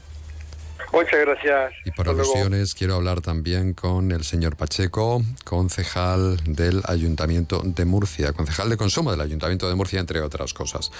Muchas 0.93 1.19
gracias. 1.21 1.73
Y 1.85 1.91
por 1.91 2.07
Hasta 2.07 2.17
luego. 2.17 2.33
alusiones, 2.33 2.75
quiero 2.75 2.93
hablar 2.93 3.21
también 3.21 3.73
con 3.73 4.11
el 4.11 4.23
señor 4.23 4.55
Pacheco, 4.55 5.23
concejal 5.43 6.37
del 6.45 6.83
Ayuntamiento 6.85 7.63
de 7.65 7.85
Murcia, 7.85 8.31
concejal 8.33 8.69
de 8.69 8.77
consumo 8.77 9.09
del 9.09 9.21
Ayuntamiento 9.21 9.67
de 9.67 9.73
Murcia, 9.73 9.99
entre 9.99 10.21
otras 10.21 10.53
cosas. 10.53 10.91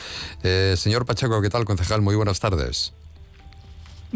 Eh, 0.42 0.74
señor 0.78 1.06
Pacheco, 1.06 1.40
¿qué 1.44 1.50
tal, 1.52 1.64
concejal? 1.64 2.02
Muy 2.02 2.16
buenas 2.16 2.40
tardes. 2.40 2.94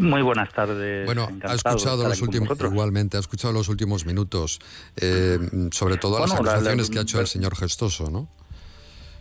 Muy 0.00 0.22
buenas 0.22 0.52
tardes. 0.52 1.04
Bueno, 1.06 1.22
ha 1.24 1.30
encantado 1.30 1.54
escuchado 1.76 2.08
los 2.08 2.22
últimos, 2.22 2.58
igualmente, 2.60 3.16
ha 3.16 3.20
escuchado 3.20 3.52
los 3.52 3.68
últimos 3.68 4.06
minutos, 4.06 4.58
eh, 5.00 5.38
sobre 5.72 5.96
todo 5.98 6.18
las 6.20 6.30
Bueno, 6.30 6.42
la- 6.44 6.52
la- 6.52 6.56
acusaciones 6.58 6.90
que 6.90 6.98
ha 6.98 7.02
hecho 7.02 7.20
el 7.20 7.26
señor 7.26 7.54
Gestoso, 7.56 8.10
¿no? 8.10 8.28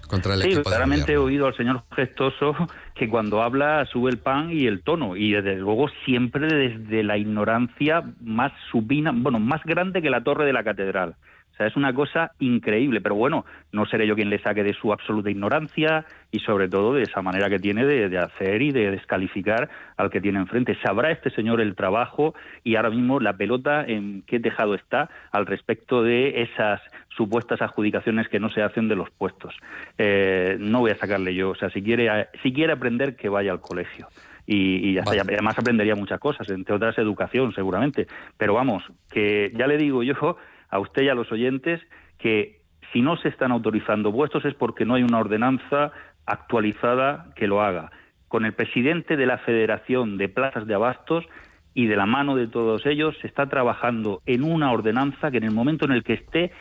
Contra 0.07 0.33
el 0.33 0.41
Sí, 0.41 0.47
equipo 0.47 0.63
claramente 0.63 1.13
he 1.13 1.17
oído 1.17 1.45
al 1.45 1.55
señor 1.55 1.83
gestoso 1.95 2.55
que 2.95 3.07
cuando 3.07 3.43
habla 3.43 3.85
sube 3.91 4.09
el 4.09 4.17
pan 4.17 4.49
y 4.51 4.65
el 4.65 4.81
tono 4.81 5.15
y 5.15 5.33
desde 5.33 5.57
luego 5.57 5.87
siempre 6.03 6.47
desde 6.47 7.03
la 7.03 7.15
ignorancia 7.17 8.01
más 8.19 8.51
supina, 8.71 9.11
bueno, 9.13 9.37
más 9.39 9.61
grande 9.65 10.01
que 10.01 10.09
la 10.09 10.23
torre 10.23 10.45
de 10.47 10.53
la 10.53 10.63
catedral. 10.63 11.15
O 11.60 11.62
sea, 11.62 11.67
es 11.67 11.76
una 11.76 11.93
cosa 11.93 12.32
increíble, 12.39 13.02
pero 13.02 13.15
bueno, 13.15 13.45
no 13.74 13.86
seré 13.86 14.08
yo 14.08 14.15
quien 14.15 14.30
le 14.30 14.39
saque 14.39 14.63
de 14.63 14.74
su 14.74 14.93
absoluta 14.93 15.30
ignorancia 15.30 16.06
y 16.32 16.39
sobre 16.39 16.69
todo 16.69 16.93
de 16.93 17.04
esa 17.04 17.22
manera 17.22 17.50
que 17.50 17.60
tiene 17.60 17.86
de, 17.86 18.08
de 18.08 18.17
hacer 18.17 18.62
y 18.62 18.72
de 18.72 18.91
descalificar 18.91 19.69
al 19.98 20.10
que 20.10 20.22
tiene 20.22 20.39
enfrente. 20.39 20.78
Sabrá 20.82 21.12
este 21.12 21.32
señor 21.32 21.60
el 21.60 21.76
trabajo 21.76 22.34
y 22.63 22.78
ahora 22.78 22.91
mismo 22.91 23.19
la 23.19 23.34
pelota 23.34 23.84
en 23.86 24.22
qué 24.22 24.39
tejado 24.39 24.74
está 24.74 25.10
al 25.34 25.45
respecto 25.48 26.02
de 26.02 26.43
esas 26.43 26.80
supuestas 27.10 27.62
adjudicaciones 27.62 28.30
que 28.30 28.39
no 28.39 28.50
se 28.50 28.62
hacen 28.62 28.88
de 28.88 28.95
los 28.95 29.10
puestos. 29.10 29.54
Eh, 29.98 30.56
no 30.62 30.80
voy 30.80 30.91
a 30.91 30.95
sacarle 30.95 31.36
yo, 31.36 31.50
o 31.50 31.56
sea, 31.56 31.69
si 31.72 31.84
quiere, 31.84 32.30
si 32.41 32.54
quiere 32.54 32.72
aprender, 32.72 33.17
que 33.17 33.28
vaya 33.28 33.52
al 33.52 33.60
colegio. 33.60 34.08
Y. 34.48 34.91
Y 34.91 34.98
además 34.98 35.60
aprendería 35.60 35.95
muchas 35.95 36.19
cosas, 36.19 36.50
entre 36.50 36.74
otras 36.74 36.98
educación 36.98 37.54
seguramente. 37.54 38.08
Pero 38.38 38.54
vamos, 38.56 38.84
que 39.12 39.52
ya 39.54 39.67
le 39.67 39.78
digo 39.78 40.02
yo 40.02 40.38
a 40.69 40.79
usted 40.79 41.03
y 41.03 41.10
a 41.10 41.15
los 41.15 41.32
oyentes 41.32 41.82
que 42.17 42.62
si 42.91 43.01
no 43.01 43.17
se 43.17 43.29
están 43.29 43.51
autorizando 43.51 44.12
puestos 44.12 44.45
es 44.45 44.53
porque 44.53 44.86
no 44.86 44.95
hay 44.95 45.03
una 45.03 45.19
ordenanza 45.19 45.91
actualizada 46.25 47.27
que 47.36 47.47
lo 47.47 47.62
haga. 47.62 47.91
Con 48.27 48.45
el 48.45 48.53
presidente 48.53 49.17
de 49.17 49.25
la 49.25 49.38
Federación 49.39 50.17
de 50.17 50.29
Plazas 50.29 50.67
de 50.67 50.75
Abastos 50.75 51.25
y 51.73 51.88
de 51.88 51.95
la 51.95 52.05
mano 52.05 52.36
de 52.36 52.47
todos 52.47 52.86
ellos 52.86 53.15
se 53.21 53.27
está 53.27 53.47
trabajando 53.47 54.21
en 54.25 54.43
una 54.43 54.71
ordenanza 54.71 55.32
que 55.32 55.38
en 55.38 55.43
el 55.45 55.51
momento 55.51 55.86
en 55.86 55.91
el 55.91 56.03
que 56.03 56.13
esté 56.13 56.51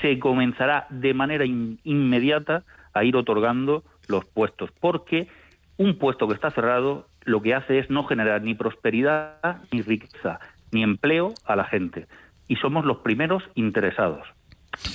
se 0.00 0.18
comenzará 0.18 0.86
de 0.90 1.14
manera 1.14 1.44
in- 1.44 1.78
inmediata 1.84 2.62
a 2.92 3.04
ir 3.04 3.16
otorgando 3.16 3.82
los 4.08 4.24
puestos, 4.24 4.70
porque 4.80 5.28
un 5.76 5.98
puesto 5.98 6.28
que 6.28 6.34
está 6.34 6.50
cerrado 6.50 7.06
lo 7.24 7.40
que 7.42 7.54
hace 7.54 7.78
es 7.78 7.90
no 7.90 8.04
generar 8.04 8.42
ni 8.42 8.54
prosperidad, 8.54 9.62
ni 9.72 9.82
riqueza, 9.82 10.40
ni 10.72 10.82
empleo 10.82 11.32
a 11.46 11.56
la 11.56 11.64
gente. 11.64 12.06
Y 12.48 12.56
somos 12.56 12.84
los 12.84 12.98
primeros 12.98 13.42
interesados. 13.54 14.26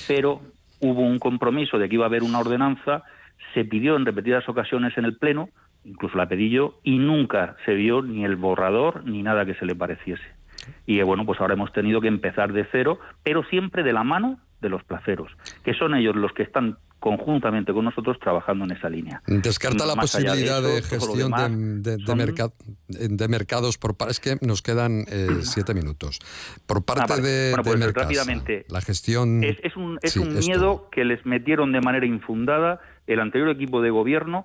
Pero 0.06 0.40
hubo 0.80 1.02
un 1.02 1.18
compromiso 1.18 1.78
de 1.78 1.88
que 1.88 1.96
iba 1.96 2.04
a 2.04 2.08
haber 2.08 2.22
una 2.22 2.40
ordenanza, 2.40 3.02
se 3.54 3.64
pidió 3.64 3.96
en 3.96 4.06
repetidas 4.06 4.48
ocasiones 4.48 4.96
en 4.96 5.04
el 5.04 5.16
Pleno, 5.16 5.48
incluso 5.84 6.16
la 6.16 6.28
pedí 6.28 6.50
yo, 6.50 6.78
y 6.82 6.98
nunca 6.98 7.56
se 7.64 7.74
vio 7.74 8.02
ni 8.02 8.24
el 8.24 8.36
borrador 8.36 9.04
ni 9.04 9.22
nada 9.22 9.46
que 9.46 9.54
se 9.54 9.66
le 9.66 9.74
pareciese. 9.74 10.24
Y 10.86 11.00
bueno, 11.02 11.24
pues 11.24 11.40
ahora 11.40 11.54
hemos 11.54 11.72
tenido 11.72 12.00
que 12.00 12.08
empezar 12.08 12.52
de 12.52 12.66
cero, 12.70 12.98
pero 13.22 13.42
siempre 13.44 13.82
de 13.82 13.92
la 13.92 14.04
mano 14.04 14.38
de 14.60 14.68
los 14.68 14.84
placeros, 14.84 15.32
que 15.64 15.74
son 15.74 15.94
ellos 15.94 16.16
los 16.16 16.32
que 16.32 16.42
están 16.42 16.76
conjuntamente 17.00 17.72
con 17.72 17.84
nosotros 17.86 18.18
trabajando 18.20 18.64
en 18.66 18.72
esa 18.72 18.88
línea. 18.88 19.22
Descarta 19.26 19.86
la 19.86 19.96
Más 19.96 20.12
posibilidad 20.12 20.62
de, 20.62 20.78
eso, 20.78 20.88
gestión 20.88 21.16
de, 21.32 21.42
demás 21.42 21.82
de- 21.82 21.96
de 21.96 22.04
son- 22.06 22.18
merca- 22.18 22.52
de 22.88 23.28
mercados 23.28 23.78
por 23.78 23.96
parte. 23.96 24.12
Es 24.12 24.20
que 24.20 24.36
nos 24.46 24.62
quedan 24.62 25.04
eh, 25.10 25.26
siete 25.42 25.74
minutos. 25.74 26.18
Por 26.66 26.84
parte 26.84 27.02
Ah, 27.04 27.06
vale. 27.08 27.22
de, 27.22 27.50
Bueno, 27.50 27.62
pues 27.64 27.78
Mercasa, 27.78 28.04
rápidamente. 28.06 28.66
la 28.68 28.80
gestión. 28.80 29.42
Es, 29.42 29.56
es 29.64 29.74
un, 29.76 29.98
es 30.02 30.12
Sí, 30.12 30.18
un 30.20 30.34
miedo 30.38 30.88
que 30.92 31.04
les 31.04 31.24
metieron 31.26 31.72
de 31.72 31.80
manera 31.80 32.06
infundada 32.06 32.80
el 33.06 33.18
anterior 33.18 33.48
equipo 33.50 33.80
de 33.82 33.90
gobierno, 33.90 34.44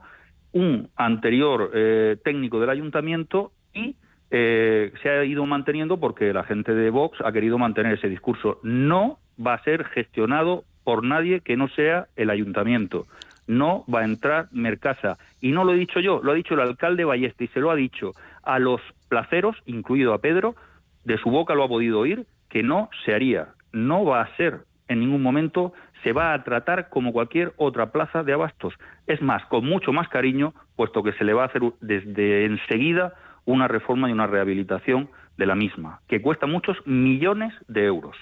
un 0.54 0.90
anterior 0.96 1.72
eh, 1.76 2.18
técnico 2.24 2.60
del 2.62 2.70
ayuntamiento 2.70 3.52
y 3.74 3.98
eh, 4.32 4.92
se 5.04 5.10
ha 5.10 5.24
ido 5.26 5.46
manteniendo 5.46 6.00
porque 6.00 6.32
la 6.34 6.44
gente 6.46 6.74
de 6.74 6.90
Vox 6.90 7.18
ha 7.24 7.32
querido 7.32 7.58
mantener 7.58 7.94
ese 7.98 8.08
discurso. 8.08 8.60
No 8.64 9.20
va 9.46 9.56
a 9.56 9.64
ser 9.64 9.84
gestionado 9.86 10.64
por 10.86 11.04
nadie 11.04 11.42
que 11.42 11.58
no 11.58 11.68
sea 11.68 12.08
el 12.16 12.30
ayuntamiento. 12.30 13.08
No 13.48 13.84
va 13.94 14.02
a 14.02 14.06
entrar 14.06 14.48
Mercasa. 14.52 15.18
Y 15.42 15.52
no 15.52 15.66
lo 15.66 15.74
he 15.74 15.78
dicho 15.78 16.00
yo, 16.00 16.22
lo 16.24 16.32
ha 16.32 16.36
dicho 16.36 16.54
el 16.54 16.62
alcalde 16.62 17.04
Ballesta 17.04 17.44
y 17.44 17.48
se 17.48 17.60
lo 17.60 17.72
ha 17.72 17.76
dicho 17.76 18.14
a 18.44 18.60
los 18.60 18.80
placeros, 19.10 19.58
incluido 19.66 20.14
a 20.14 20.20
Pedro, 20.20 20.56
de 21.04 21.18
su 21.18 21.30
boca 21.30 21.54
lo 21.54 21.64
ha 21.64 21.68
podido 21.68 22.00
oír, 22.00 22.26
que 22.50 22.64
no 22.64 22.90
se 23.04 23.14
haría. 23.14 23.50
No 23.74 24.06
va 24.06 24.22
a 24.22 24.36
ser 24.38 24.62
en 24.88 25.00
ningún 25.00 25.22
momento, 25.22 25.74
se 26.04 26.14
va 26.14 26.34
a 26.34 26.44
tratar 26.44 26.90
como 26.90 27.12
cualquier 27.12 27.54
otra 27.58 27.92
plaza 27.92 28.24
de 28.24 28.34
abastos. 28.34 28.76
Es 29.08 29.22
más, 29.22 29.44
con 29.48 29.66
mucho 29.66 29.92
más 29.92 30.08
cariño, 30.10 30.54
puesto 30.76 31.04
que 31.04 31.14
se 31.14 31.24
le 31.24 31.34
va 31.34 31.44
a 31.44 31.48
hacer 31.48 31.62
desde 31.82 32.46
enseguida 32.46 33.14
una 33.46 33.68
reforma 33.68 34.10
y 34.10 34.14
una 34.14 34.28
rehabilitación 34.28 35.10
de 35.38 35.46
la 35.46 35.56
misma, 35.56 36.00
que 36.08 36.22
cuesta 36.22 36.48
muchos 36.48 36.78
millones 36.86 37.54
de 37.68 37.86
euros. 37.86 38.16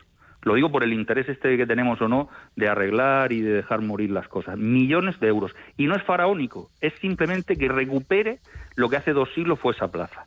Lo 0.44 0.56
digo 0.56 0.72
por 0.72 0.84
el 0.84 0.94
interés 0.94 1.28
este 1.30 1.58
que 1.58 1.66
tenemos 1.66 2.02
o 2.02 2.08
no 2.08 2.30
de 2.56 2.68
arreglar 2.68 3.32
y 3.32 3.42
de 3.42 3.54
dejar 3.54 3.82
morir 3.82 4.12
las 4.12 4.28
cosas. 4.28 4.58
Millones 4.58 5.20
de 5.20 5.28
euros. 5.28 5.52
Y 5.78 5.88
no 5.88 5.96
es 5.96 6.04
faraónico, 6.04 6.70
es 6.82 6.94
simplemente 7.02 7.56
que 7.56 7.68
recupere 7.68 8.40
lo 8.76 8.90
que 8.90 8.98
hace 8.98 9.14
dos 9.14 9.30
siglos 9.34 9.60
fue 9.60 9.74
esa 9.74 9.90
plaza. 9.90 10.26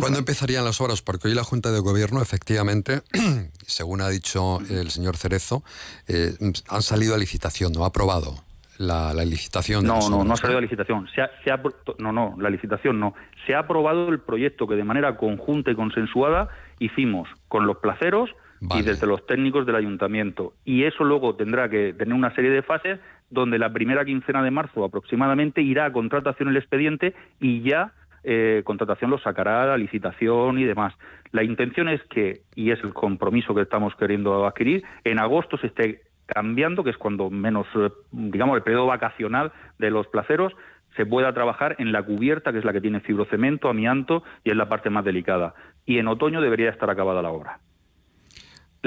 ¿Cuándo 0.00 0.18
empezarían 0.18 0.64
las 0.64 0.80
obras? 0.80 1.02
Porque 1.02 1.28
hoy 1.28 1.34
la 1.34 1.44
Junta 1.44 1.70
de 1.70 1.80
Gobierno, 1.80 2.20
efectivamente, 2.22 3.02
según 3.66 4.00
ha 4.00 4.08
dicho 4.08 4.60
el 4.68 4.90
señor 4.90 5.16
Cerezo, 5.16 5.62
eh, 6.08 6.34
han 6.68 6.82
salido 6.82 7.14
a 7.14 7.18
licitación, 7.18 7.72
no 7.72 7.84
ha 7.84 7.88
aprobado 7.88 8.44
la, 8.78 9.14
la 9.14 9.24
licitación. 9.24 9.82
de 9.82 9.88
No, 9.88 9.96
las 9.96 10.10
no, 10.10 10.24
no 10.24 10.34
ha 10.34 10.36
salido 10.36 10.58
a 10.58 10.62
licitación. 10.62 11.08
Se 11.14 11.22
ha, 11.22 11.30
se 11.42 11.50
ha 11.50 11.60
no, 11.98 12.12
no, 12.12 12.34
la 12.38 12.50
licitación 12.50 12.98
no. 12.98 13.14
Se 13.46 13.54
ha 13.54 13.60
aprobado 13.60 14.08
el 14.08 14.20
proyecto 14.20 14.66
que 14.66 14.74
de 14.74 14.84
manera 14.84 15.16
conjunta 15.16 15.70
y 15.70 15.74
consensuada 15.74 16.48
hicimos 16.78 17.28
con 17.48 17.66
los 17.66 17.78
placeros 17.78 18.30
y 18.74 18.82
desde 18.82 19.06
los 19.06 19.26
técnicos 19.26 19.66
del 19.66 19.76
ayuntamiento. 19.76 20.54
Y 20.64 20.84
eso 20.84 21.04
luego 21.04 21.34
tendrá 21.34 21.68
que 21.68 21.92
tener 21.92 22.14
una 22.14 22.34
serie 22.34 22.50
de 22.50 22.62
fases 22.62 23.00
donde 23.30 23.58
la 23.58 23.72
primera 23.72 24.04
quincena 24.04 24.42
de 24.42 24.50
marzo 24.50 24.84
aproximadamente 24.84 25.60
irá 25.62 25.86
a 25.86 25.92
contratación 25.92 26.48
el 26.48 26.56
expediente 26.56 27.14
y 27.40 27.62
ya 27.62 27.92
eh, 28.22 28.62
contratación 28.64 29.10
lo 29.10 29.18
sacará 29.18 29.66
la 29.66 29.76
licitación 29.76 30.58
y 30.58 30.64
demás. 30.64 30.94
La 31.32 31.42
intención 31.42 31.88
es 31.88 32.02
que, 32.04 32.40
y 32.54 32.70
es 32.70 32.82
el 32.82 32.94
compromiso 32.94 33.54
que 33.54 33.62
estamos 33.62 33.94
queriendo 33.96 34.46
adquirir, 34.46 34.82
en 35.04 35.18
agosto 35.18 35.58
se 35.58 35.66
esté 35.66 36.02
cambiando, 36.26 36.82
que 36.82 36.90
es 36.90 36.96
cuando 36.96 37.28
menos, 37.28 37.66
eh, 37.74 37.90
digamos, 38.12 38.56
el 38.56 38.62
periodo 38.62 38.86
vacacional 38.86 39.52
de 39.78 39.90
los 39.90 40.06
placeros, 40.06 40.54
se 40.96 41.04
pueda 41.04 41.34
trabajar 41.34 41.76
en 41.78 41.92
la 41.92 42.02
cubierta, 42.02 42.52
que 42.52 42.58
es 42.58 42.64
la 42.64 42.72
que 42.72 42.80
tiene 42.80 43.00
fibrocemento, 43.00 43.68
amianto, 43.68 44.22
y 44.42 44.50
es 44.50 44.56
la 44.56 44.68
parte 44.68 44.90
más 44.90 45.04
delicada. 45.04 45.54
Y 45.84 45.98
en 45.98 46.08
otoño 46.08 46.40
debería 46.40 46.70
estar 46.70 46.88
acabada 46.88 47.20
la 47.20 47.30
obra. 47.30 47.58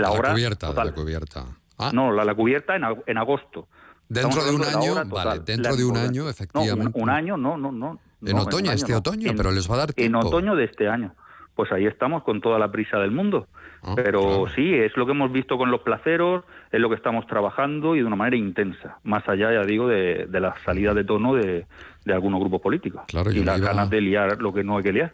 La, 0.01 0.09
la 0.09 0.11
obra 0.13 0.31
cubierta, 0.33 0.67
total. 0.67 0.87
la 0.87 0.93
cubierta. 0.93 1.45
Ah, 1.79 1.91
No, 1.93 2.11
la, 2.11 2.23
la 2.25 2.33
cubierta 2.35 2.75
en, 2.75 2.83
en 3.05 3.17
agosto. 3.17 3.67
Dentro 4.09 4.43
de 4.43 4.51
un 4.55 4.63
año, 4.63 4.95
vale, 5.07 5.41
dentro 5.45 5.75
de 5.75 5.83
un 5.85 5.97
año, 5.97 6.23
No, 6.23 6.29
efectivamente. 6.29 6.91
un, 6.97 7.03
un 7.03 7.09
año, 7.09 7.35
no, 7.37 7.57
no, 7.57 7.71
no. 7.71 7.99
En 8.25 8.35
no, 8.35 8.43
otoño, 8.43 8.71
este 8.71 8.95
otoño, 8.95 9.29
En- 9.29 9.37
pero 9.37 9.51
les 9.51 9.69
va 9.69 9.75
a 9.75 9.77
dar 9.79 9.93
tiempo. 9.93 10.19
En 10.19 10.25
otoño 10.25 10.55
de 10.55 10.63
este 10.63 10.87
año. 10.87 11.13
Pues 11.55 11.71
ahí 11.71 11.85
estamos 11.87 12.23
con 12.23 12.39
toda 12.39 12.57
la 12.59 12.71
prisa 12.71 12.97
del 12.97 13.11
mundo. 13.11 13.47
Ah, 13.83 13.93
Pero 13.95 14.45
sí, 14.55 14.73
es 14.73 14.95
lo 14.95 15.05
que 15.05 15.11
hemos 15.11 15.31
visto 15.31 15.57
con 15.57 15.69
los 15.71 15.81
placeros, 15.81 16.43
es 16.71 16.79
lo 16.79 16.89
que 16.89 16.95
estamos 16.95 17.25
trabajando 17.27 17.95
y 17.95 17.99
de 17.99 18.05
una 18.05 18.15
manera 18.15 18.37
intensa, 18.37 18.97
más 19.03 19.27
allá, 19.27 19.51
ya 19.53 19.63
digo, 19.63 19.87
de, 19.87 20.25
de 20.27 20.39
la 20.39 20.55
salida 20.65 20.93
de 20.93 21.03
tono 21.03 21.35
de, 21.35 21.65
de 22.05 22.13
algunos 22.13 22.39
grupos 22.39 22.61
políticos 22.61 23.01
Claro, 23.07 23.31
y 23.31 23.43
las 23.43 23.57
iba- 23.59 23.67
ganas 23.67 23.89
de 23.89 24.01
liar 24.01 24.41
lo 24.41 24.51
que 24.53 24.63
no 24.63 24.77
hay 24.77 24.83
que 24.83 24.93
liar. 24.93 25.11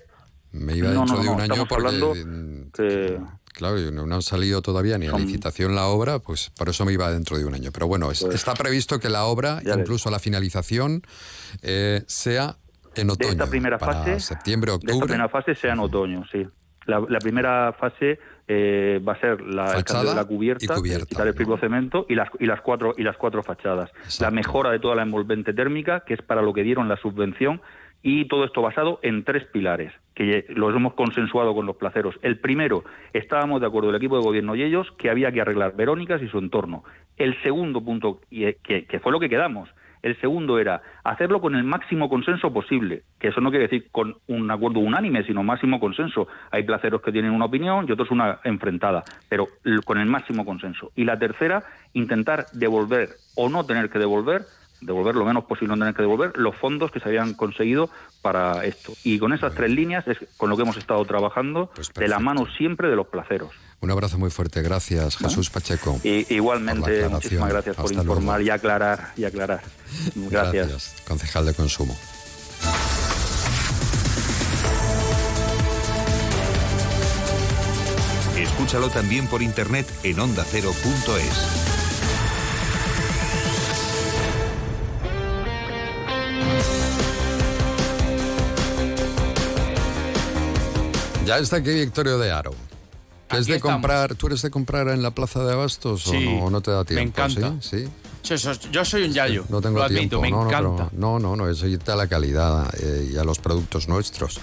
Me 0.54 0.78
iba 0.78 0.90
No, 0.92 1.00
dentro 1.02 1.18
no, 1.18 1.24
de 1.24 1.30
un 1.30 1.36
año 1.42 1.44
estamos 1.44 1.68
porque, 1.68 1.86
hablando 1.88 2.14
que 2.74 3.20
claro, 3.54 3.78
no 3.91 4.06
no 4.06 4.16
han 4.16 4.22
salido 4.22 4.62
todavía 4.62 4.97
ni 4.97 5.08
a 5.08 5.18
licitación 5.18 5.76
la 5.76 5.86
obra, 5.88 6.20
pues 6.20 6.49
por 6.58 6.70
eso 6.70 6.84
me 6.86 6.93
iba 6.93 7.10
dentro 7.12 7.38
de 7.38 7.45
un 7.45 7.54
año. 7.54 7.72
Pero 7.72 7.88
bueno, 7.88 8.12
es- 8.12 8.22
Pues- 8.24 8.36
está 8.36 8.54
previsto 8.54 8.99
que 8.99 9.10
la 9.10 9.26
obra, 9.26 9.62
incluso 9.64 10.10
la 10.12 10.20
finalización, 10.20 11.04
eh, 11.62 12.04
sea 12.08 12.58
en 12.95 13.08
de 13.08 13.14
otoño. 13.14 13.30
esta 13.32 13.47
primera 13.47 13.78
para 13.78 13.93
fase, 13.93 14.20
septiembre, 14.20 14.72
de 14.72 14.76
esta 14.78 14.88
octubre. 14.91 15.08
primera 15.08 15.30
fase 15.30 15.56
sea 15.56 15.74
en 15.74 15.80
otoño, 15.80 16.24
sí. 16.32 16.45
La, 16.86 16.99
la 17.08 17.20
primera 17.20 17.74
fase 17.80 18.20
eh, 18.45 18.99
va 19.08 19.14
a 19.14 19.20
ser 19.22 19.39
la, 19.39 19.68
Fachada 19.68 20.04
de 20.10 20.16
la 20.16 20.26
cubierta, 20.26 20.66
y 20.66 20.68
cubierta, 20.68 21.06
quitar 21.06 21.28
el 21.28 21.34
fibrocemento 21.34 22.06
y 22.10 22.16
las, 22.16 22.28
y 22.41 22.45
las 22.45 22.60
cuatro 22.60 22.93
y 22.97 23.04
las 23.04 23.16
cuatro 23.16 23.41
fachadas. 23.41 23.89
La 24.20 24.32
mejora 24.32 24.70
de 24.70 24.80
toda 24.80 24.93
la 24.95 25.04
envolvente 25.04 25.54
térmica, 25.54 26.01
que 26.06 26.14
es 26.16 26.22
para 26.22 26.41
lo 26.41 26.54
que 26.54 26.62
dieron 26.64 26.89
la 26.89 26.97
subvención, 26.97 27.62
y 28.01 28.28
todo 28.28 28.43
esto 28.43 28.62
basado 28.62 28.99
en 29.01 29.24
tres 29.24 29.45
pilares, 29.45 29.93
que 30.16 30.45
los 30.49 30.76
hemos 30.76 30.93
consensuado 30.93 31.53
con 31.53 31.66
los 31.66 31.76
placeros. 31.76 32.16
El 32.22 32.39
primero, 32.39 32.84
estábamos 33.14 33.61
de 33.61 33.68
acuerdo 33.68 33.89
el 33.89 33.95
equipo 33.95 34.18
de 34.18 34.24
gobierno 34.24 34.55
y 34.55 34.64
ellos 34.64 34.91
que 34.97 35.09
había 35.09 35.32
que 35.32 35.41
arreglar 35.41 35.76
Verónicas 35.76 36.22
y 36.22 36.28
su 36.28 36.39
entorno. 36.39 36.84
El 37.18 37.41
segundo 37.41 37.82
punto, 37.82 38.20
eh, 38.32 38.57
que, 38.64 38.86
que 38.86 38.99
fue 38.99 39.11
lo 39.11 39.20
que 39.20 39.30
quedamos, 39.30 39.70
el 40.03 40.20
segundo 40.20 40.59
era 40.59 40.82
hacerlo 41.05 41.39
con 41.39 41.55
el 41.55 41.64
máximo 41.64 42.09
consenso 42.09 42.51
posible, 42.51 43.03
que 43.20 43.30
eso 43.30 43.39
no 43.39 43.49
quiere 43.49 43.70
decir 43.70 43.88
con 43.89 44.18
un 44.28 44.51
acuerdo 44.51 44.82
unánime, 44.82 45.24
sino 45.24 45.43
máximo 45.43 45.80
consenso. 45.80 46.28
Hay 46.51 46.64
placeros 46.64 47.01
que 47.01 47.14
tienen 47.14 47.32
una 47.32 47.45
opinión 47.45 47.86
y 47.88 47.93
otros 47.93 48.11
una 48.11 48.39
enfrentada, 48.43 49.03
pero 49.30 49.47
con 49.86 49.97
el 49.97 50.05
máximo 50.05 50.43
consenso. 50.43 50.91
Y 50.95 51.05
la 51.05 51.18
tercera, 51.18 51.64
intentar 51.93 52.47
devolver 52.51 53.11
o 53.38 53.47
no 53.47 53.66
tener 53.66 53.89
que 53.89 53.97
devolver, 53.97 54.41
devolver 54.86 55.16
lo 55.16 55.26
menos 55.26 55.46
posible 55.46 55.76
no 55.76 55.80
tener 55.80 55.94
que 55.94 56.02
devolver, 56.02 56.34
los 56.36 56.56
fondos 56.56 56.92
que 56.92 57.00
se 57.00 57.10
habían 57.10 57.34
conseguido 57.34 57.90
para 58.22 58.66
esto. 58.66 58.94
Y 59.04 59.20
con 59.20 59.34
esas 59.34 59.54
tres 59.54 59.72
líneas 59.72 60.08
es 60.08 60.18
con 60.38 60.50
lo 60.50 60.56
que 60.56 60.64
hemos 60.64 60.78
estado 60.78 61.04
trabajando, 61.06 61.72
de 61.96 62.08
la 62.08 62.20
mano 62.20 62.46
siempre 62.58 62.90
de 62.90 62.96
los 62.96 63.08
placeros. 63.08 63.52
Un 63.82 63.92
abrazo 63.92 64.18
muy 64.18 64.30
fuerte. 64.30 64.62
Gracias, 64.62 65.18
Jesús 65.18 65.50
Pacheco. 65.50 66.00
Y, 66.04 66.24
Por 66.24 66.32
igualmente, 66.32 67.10
muchísimas 67.10 67.50
gracias 67.50 67.76
por 67.76 67.86
Hasta 67.86 68.02
informar 68.02 68.40
luego. 68.40 68.48
y 68.48 68.50
aclarar 68.50 69.14
y 69.18 69.26
aclarar. 69.26 69.62
Gracias. 70.16 70.96
Concejal 71.06 71.46
de 71.46 71.54
Consumo. 71.54 71.96
Escúchalo 78.38 78.90
también 78.90 79.28
por 79.28 79.42
internet 79.42 79.88
en 80.04 80.20
ondacero.es. 80.20 81.83
Ya 91.26 91.38
está 91.38 91.58
aquí 91.58 91.70
Victorio 91.72 92.18
de 92.18 92.32
Aro. 92.32 92.52
Que 93.30 93.38
es 93.38 93.48
de 93.48 93.56
estamos. 93.56 93.76
comprar, 93.76 94.16
¿Tú 94.16 94.28
eres 94.28 94.42
de 94.42 94.52
comprar 94.52 94.90
en 94.90 95.02
la 95.02 95.12
plaza 95.12 95.44
de 95.44 95.54
Abastos 95.54 96.04
Sí, 96.04 96.40
o 96.42 96.50
no, 96.50 96.62
te 96.62 96.72
da 96.72 96.80
me 96.80 96.86
tiempo? 96.86 97.22
encanta. 97.22 97.56
¿Sí? 97.62 97.86
¿Sí? 97.86 97.90
Yo, 98.24 98.38
so- 98.38 98.54
yo 98.72 98.86
soy 98.86 99.04
un 99.04 99.14
yayo. 99.14 99.44
No 99.50 99.60
tengo 99.62 99.80
lo 99.80 99.84
admito, 99.86 100.00
tiempo. 100.20 100.22
me 100.22 100.32
no, 100.32 100.48
encanta. 100.48 100.90
no, 100.94 101.20
no, 101.20 101.36
no, 101.36 101.50
eso 101.50 101.68
irte 101.68 101.92
a 101.92 101.96
la 101.96 102.08
calidad 102.08 102.70
eh, 102.80 103.10
y 103.14 103.18
a 103.18 103.24
los 103.24 103.40
productos 103.40 103.88
nuestros. 103.88 104.40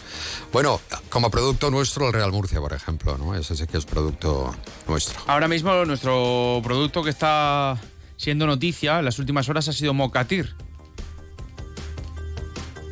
Bueno, 0.53 0.81
como 1.09 1.31
producto 1.31 1.71
nuestro, 1.71 2.07
el 2.09 2.13
Real 2.13 2.33
Murcia, 2.33 2.61
por 2.61 2.73
ejemplo, 2.73 3.17
¿no? 3.17 3.35
Ese 3.35 3.55
sí 3.57 3.67
que 3.67 3.79
es 3.79 3.85
producto 3.87 4.55
nuestro. 4.89 5.21
Ahora 5.27 5.49
mismo 5.49 5.73
nuestro 5.87 6.61
producto 6.63 7.03
que 7.03 7.11
está 7.11 7.79
siendo 8.17 8.47
noticia 8.47 8.99
en 8.99 9.05
las 9.07 9.19
últimas 9.19 9.49
horas 9.49 9.69
ha 9.69 9.73
sido 9.73 9.95
Mocatir. 9.95 10.55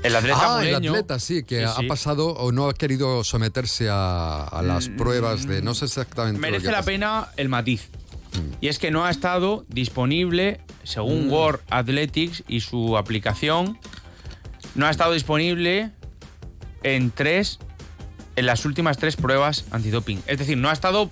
El 0.03 0.14
atleta 0.14 0.59
ah, 0.59 0.64
el 0.64 0.74
atleta, 0.76 1.18
sí, 1.18 1.42
que 1.42 1.59
Sí, 1.59 1.64
ha 1.64 1.74
sí. 1.74 1.86
pasado 1.86 2.28
o 2.28 2.53
no 2.53 2.68
ha 2.68 2.74
querido 2.74 3.24
someterse 3.24 3.88
a, 3.90 4.44
a 4.44 4.62
las 4.62 4.88
pruebas 4.88 5.46
de. 5.46 5.61
No 5.61 5.74
sé 5.74 5.86
exactamente. 5.86 6.38
lo 6.40 6.42
Merece 6.42 6.66
que 6.66 6.72
la 6.72 6.82
pena 6.82 7.28
el 7.36 7.49
matiz. 7.49 7.88
Mm. 8.32 8.55
Y 8.61 8.68
es 8.68 8.78
que 8.78 8.90
no 8.90 9.05
ha 9.05 9.11
estado 9.11 9.64
disponible, 9.68 10.61
según 10.84 11.26
Mm. 11.26 11.32
World 11.32 11.61
Athletics 11.70 12.44
y 12.46 12.61
su 12.61 12.96
aplicación, 12.96 13.78
no 14.76 14.86
ha 14.86 14.90
estado 14.90 15.12
disponible 15.14 15.90
en 16.84 17.11
tres, 17.11 17.59
en 18.36 18.46
las 18.46 18.64
últimas 18.64 18.99
tres 18.99 19.16
pruebas 19.16 19.64
antidoping. 19.72 20.22
Es 20.26 20.38
decir, 20.38 20.57
no 20.59 20.70
ha 20.70 20.72
estado, 20.72 21.11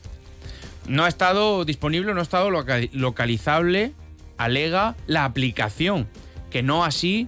no 0.87 1.05
ha 1.05 1.09
estado 1.09 1.65
disponible, 1.65 2.15
no 2.15 2.21
ha 2.21 2.23
estado 2.23 2.51
loca- 2.51 2.79
localizable, 2.93 3.95
alega 4.39 4.95
la 5.09 5.25
aplicación, 5.25 6.07
que 6.51 6.63
no 6.63 6.85
así 6.85 7.27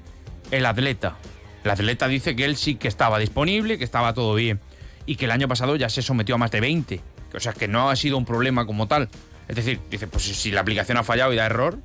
el 0.52 0.66
atleta. 0.66 1.16
El 1.64 1.70
atleta 1.70 2.08
dice 2.08 2.34
que 2.36 2.44
él 2.44 2.56
sí 2.56 2.76
que 2.76 2.88
estaba 2.88 3.18
disponible, 3.18 3.78
que 3.78 3.84
estaba 3.84 4.14
todo 4.14 4.34
bien. 4.34 4.60
Y 5.06 5.16
que 5.16 5.24
el 5.24 5.30
año 5.30 5.48
pasado 5.48 5.76
ya 5.76 5.88
se 5.88 6.02
sometió 6.02 6.34
a 6.36 6.38
más 6.38 6.50
de 6.50 6.60
20. 6.60 7.00
O 7.34 7.40
sea, 7.40 7.52
que 7.52 7.68
no 7.68 7.90
ha 7.90 7.96
sido 7.96 8.16
un 8.16 8.24
problema 8.24 8.66
como 8.66 8.86
tal. 8.88 9.08
Es 9.48 9.56
decir, 9.56 9.80
dice, 9.90 10.06
pues 10.06 10.24
si 10.24 10.50
la 10.50 10.60
aplicación 10.60 10.98
ha 10.98 11.02
fallado 11.04 11.32
y 11.32 11.36
da 11.36 11.46
error, 11.46 11.78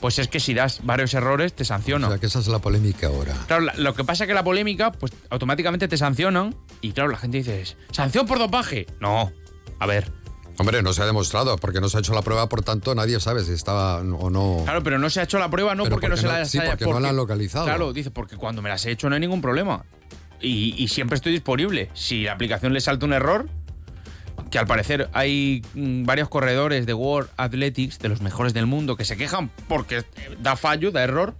pues 0.00 0.18
es 0.20 0.28
que 0.28 0.38
si 0.38 0.54
das 0.54 0.80
varios 0.84 1.12
errores 1.14 1.52
te 1.54 1.64
sancionan. 1.64 2.08
O 2.08 2.12
sea, 2.12 2.20
que 2.20 2.26
esa 2.26 2.38
es 2.38 2.46
la 2.46 2.60
polémica 2.60 3.08
ahora. 3.08 3.34
Claro, 3.48 3.64
la- 3.64 3.74
lo 3.74 3.94
que 3.94 4.04
pasa 4.04 4.24
es 4.24 4.28
que 4.28 4.34
la 4.34 4.44
polémica, 4.44 4.92
pues 4.92 5.12
automáticamente 5.30 5.88
te 5.88 5.96
sancionan. 5.96 6.54
Y 6.80 6.92
claro, 6.92 7.10
la 7.10 7.18
gente 7.18 7.38
dice, 7.38 7.64
¿sanción 7.90 8.26
por 8.26 8.38
dopaje? 8.38 8.86
No. 9.00 9.32
A 9.80 9.86
ver. 9.86 10.10
Hombre, 10.58 10.82
no 10.82 10.92
se 10.92 11.02
ha 11.02 11.06
demostrado, 11.06 11.56
porque 11.56 11.80
no 11.80 11.88
se 11.88 11.96
ha 11.98 12.00
hecho 12.00 12.14
la 12.14 12.22
prueba, 12.22 12.48
por 12.48 12.62
tanto, 12.62 12.94
nadie 12.94 13.20
sabe 13.20 13.44
si 13.44 13.52
estaba 13.52 13.98
o 14.00 14.28
no. 14.30 14.62
Claro, 14.64 14.82
pero 14.82 14.98
no 14.98 15.08
se 15.08 15.20
ha 15.20 15.22
hecho 15.22 15.38
la 15.38 15.48
prueba, 15.48 15.74
no 15.76 15.84
Pero 15.84 15.94
porque 15.96 16.08
no 16.08 16.14
porque 16.16 16.20
se 16.22 16.26
no- 16.26 16.32
la 16.38 16.44
sí, 16.44 16.58
haya- 16.58 16.70
porque 16.70 16.84
no 16.86 16.98
la 17.00 17.10
han 17.10 17.16
localizado. 17.16 17.64
Claro, 17.66 17.92
dice, 17.92 18.10
porque 18.10 18.36
cuando 18.36 18.60
me 18.60 18.68
las 18.68 18.84
he 18.86 18.90
hecho 18.90 19.08
no 19.08 19.14
hay 19.14 19.20
ningún 19.20 19.40
problema. 19.40 19.84
Y, 20.40 20.74
y 20.76 20.88
siempre 20.88 21.16
estoy 21.16 21.32
disponible. 21.32 21.90
Si 21.94 22.22
la 22.24 22.32
aplicación 22.32 22.72
le 22.72 22.80
salta 22.80 23.06
un 23.06 23.12
error, 23.12 23.48
que 24.50 24.58
al 24.58 24.66
parecer 24.66 25.08
hay 25.12 25.62
mm, 25.74 26.04
varios 26.04 26.28
corredores 26.28 26.86
de 26.86 26.94
World 26.94 27.28
Athletics, 27.36 27.98
de 28.00 28.08
los 28.08 28.20
mejores 28.20 28.52
del 28.54 28.66
mundo, 28.66 28.96
que 28.96 29.04
se 29.04 29.16
quejan 29.16 29.50
porque 29.68 30.04
da 30.40 30.56
fallo, 30.56 30.90
da 30.90 31.02
error. 31.04 31.34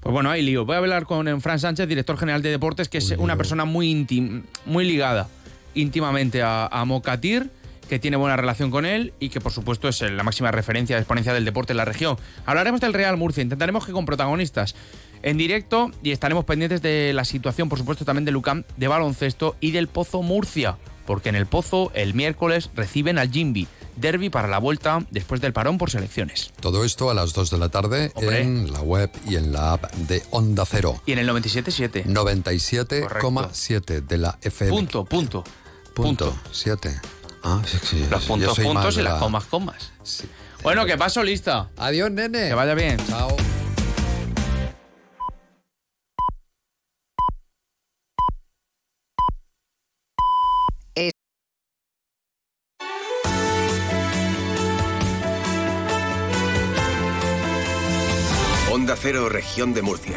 Pues 0.00 0.12
bueno, 0.12 0.30
hay 0.30 0.42
lío. 0.42 0.64
Voy 0.64 0.74
a 0.74 0.78
hablar 0.78 1.04
con 1.06 1.28
eh, 1.28 1.40
Fran 1.40 1.58
Sánchez, 1.60 1.86
director 1.86 2.16
general 2.18 2.40
de 2.42 2.50
deportes, 2.50 2.88
que 2.88 2.98
es 2.98 3.10
una 3.18 3.36
persona 3.36 3.64
muy 3.66 3.90
íntima, 3.90 4.42
muy 4.66 4.84
ligada 4.86 5.28
íntimamente 5.74 6.42
a, 6.42 6.66
a 6.66 6.84
Mocatir, 6.84 7.50
que 7.90 7.98
tiene 7.98 8.16
buena 8.16 8.36
relación 8.36 8.70
con 8.70 8.86
él 8.86 9.12
y 9.18 9.30
que 9.30 9.40
por 9.40 9.50
supuesto 9.50 9.88
es 9.88 10.00
la 10.00 10.22
máxima 10.22 10.52
referencia 10.52 10.94
de 10.94 11.02
exponencia 11.02 11.34
del 11.34 11.44
deporte 11.44 11.72
en 11.72 11.78
la 11.78 11.84
región. 11.84 12.16
Hablaremos 12.46 12.80
del 12.80 12.94
Real 12.94 13.16
Murcia, 13.16 13.42
intentaremos 13.42 13.84
que 13.84 13.90
con 13.90 14.06
protagonistas 14.06 14.76
en 15.24 15.36
directo 15.36 15.90
y 16.00 16.12
estaremos 16.12 16.44
pendientes 16.44 16.82
de 16.82 17.12
la 17.12 17.24
situación, 17.24 17.68
por 17.68 17.78
supuesto, 17.78 18.04
también 18.04 18.24
de 18.24 18.30
Lucam 18.30 18.62
de 18.76 18.86
baloncesto 18.86 19.56
y 19.58 19.72
del 19.72 19.88
Pozo 19.88 20.22
Murcia, 20.22 20.78
porque 21.04 21.30
en 21.30 21.34
el 21.34 21.46
Pozo 21.46 21.90
el 21.92 22.14
miércoles 22.14 22.70
reciben 22.76 23.18
al 23.18 23.32
Jimby. 23.32 23.66
derby 23.96 24.30
para 24.30 24.46
la 24.46 24.58
vuelta 24.58 25.04
después 25.10 25.40
del 25.40 25.52
parón 25.52 25.76
por 25.76 25.90
selecciones. 25.90 26.52
Todo 26.60 26.84
esto 26.84 27.10
a 27.10 27.14
las 27.14 27.32
2 27.32 27.50
de 27.50 27.58
la 27.58 27.70
tarde 27.70 28.12
en 28.20 28.72
la 28.72 28.82
web 28.82 29.10
y 29.28 29.34
en 29.34 29.52
la 29.52 29.72
app 29.72 29.92
de 29.94 30.22
Onda 30.30 30.64
Cero. 30.64 31.02
Y 31.06 31.12
en 31.12 31.18
el 31.18 31.28
97.7. 31.28 32.04
97,7 32.04 34.06
de 34.06 34.18
la 34.18 34.38
FM. 34.42 34.70
Punto, 34.70 35.04
punto. 35.04 35.42
Punto. 35.92 36.38
7. 36.52 37.00
Ah, 37.42 37.62
sí, 37.66 37.78
sí. 37.82 38.06
Los 38.10 38.24
puntos, 38.26 38.58
puntos 38.58 38.96
y 38.96 39.02
las 39.02 39.14
la- 39.14 39.18
comas, 39.18 39.44
comas. 39.46 39.92
Bueno, 40.62 40.84
que 40.84 40.96
paso 40.98 41.22
lista. 41.22 41.68
Adiós, 41.76 42.10
nene. 42.10 42.48
Que 42.48 42.54
vaya 42.54 42.74
bien. 42.74 42.98
Chao. 43.08 43.36
Onda 58.72 58.94
Cero, 58.96 59.28
región 59.28 59.74
de 59.74 59.82
Murcia. 59.82 60.14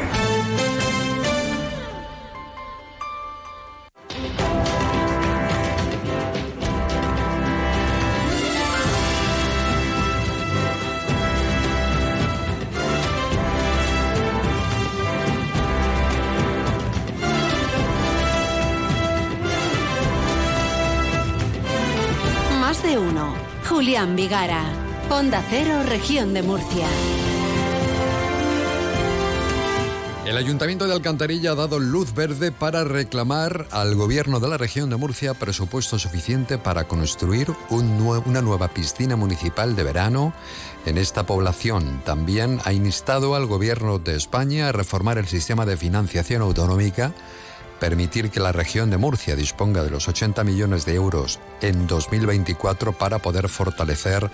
De 22.84 22.98
uno. 22.98 23.34
Julián 23.68 24.14
Vigara. 24.14 24.62
Onda 25.08 25.42
Cero, 25.48 25.82
región 25.86 26.34
de 26.34 26.42
Murcia. 26.42 26.86
El 30.26 30.36
Ayuntamiento 30.36 30.86
de 30.86 30.92
Alcantarilla 30.92 31.52
ha 31.52 31.54
dado 31.54 31.78
luz 31.78 32.14
verde 32.14 32.52
para 32.52 32.84
reclamar 32.84 33.66
al 33.70 33.94
gobierno 33.94 34.38
de 34.38 34.48
la 34.48 34.58
región 34.58 34.90
de 34.90 34.96
Murcia 34.96 35.34
presupuesto 35.34 35.98
suficiente 35.98 36.58
para 36.58 36.84
construir 36.84 37.48
una 37.70 38.42
nueva 38.42 38.68
piscina 38.68 39.16
municipal 39.16 39.76
de 39.76 39.82
verano 39.82 40.34
en 40.84 40.98
esta 40.98 41.24
población. 41.24 42.02
También 42.04 42.60
ha 42.64 42.72
instado 42.72 43.34
al 43.34 43.46
gobierno 43.46 43.98
de 43.98 44.16
España 44.16 44.68
a 44.68 44.72
reformar 44.72 45.18
el 45.18 45.26
sistema 45.26 45.64
de 45.66 45.76
financiación 45.76 46.42
autonómica, 46.42 47.12
permitir 47.80 48.30
que 48.30 48.40
la 48.40 48.52
región 48.52 48.90
de 48.90 48.96
Murcia 48.96 49.36
disponga 49.36 49.82
de 49.82 49.90
los 49.90 50.08
80 50.08 50.44
millones 50.44 50.84
de 50.84 50.94
euros 50.94 51.40
en 51.60 51.86
2024 51.86 52.92
para 52.92 53.18
poder 53.18 53.48
fortalecer 53.48 54.30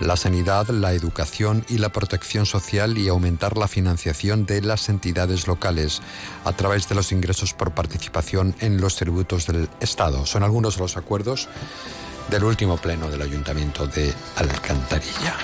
la 0.00 0.16
sanidad, 0.16 0.68
la 0.68 0.92
educación 0.92 1.64
y 1.68 1.78
la 1.78 1.90
protección 1.90 2.46
social 2.46 2.98
y 2.98 3.08
aumentar 3.08 3.56
la 3.56 3.68
financiación 3.68 4.46
de 4.46 4.62
las 4.62 4.88
entidades 4.88 5.46
locales 5.46 6.00
a 6.44 6.52
través 6.52 6.88
de 6.88 6.94
los 6.94 7.12
ingresos 7.12 7.54
por 7.54 7.72
participación 7.72 8.54
en 8.60 8.80
los 8.80 8.96
tributos 8.96 9.46
del 9.46 9.68
Estado. 9.80 10.26
Son 10.26 10.42
algunos 10.42 10.76
de 10.76 10.82
los 10.82 10.96
acuerdos 10.96 11.48
del 12.30 12.44
último 12.44 12.76
pleno 12.78 13.10
del 13.10 13.22
Ayuntamiento 13.22 13.86
de 13.86 14.12
Alcantarilla. 14.36 15.36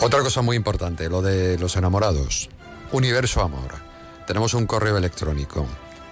Otra 0.00 0.20
cosa 0.20 0.42
muy 0.42 0.56
importante, 0.56 1.08
lo 1.08 1.22
de 1.22 1.58
los 1.58 1.76
enamorados. 1.76 2.48
Universo 2.90 3.40
Amor. 3.40 3.91
Tenemos 4.26 4.54
un 4.54 4.66
correo 4.66 4.96
electrónico 4.96 5.66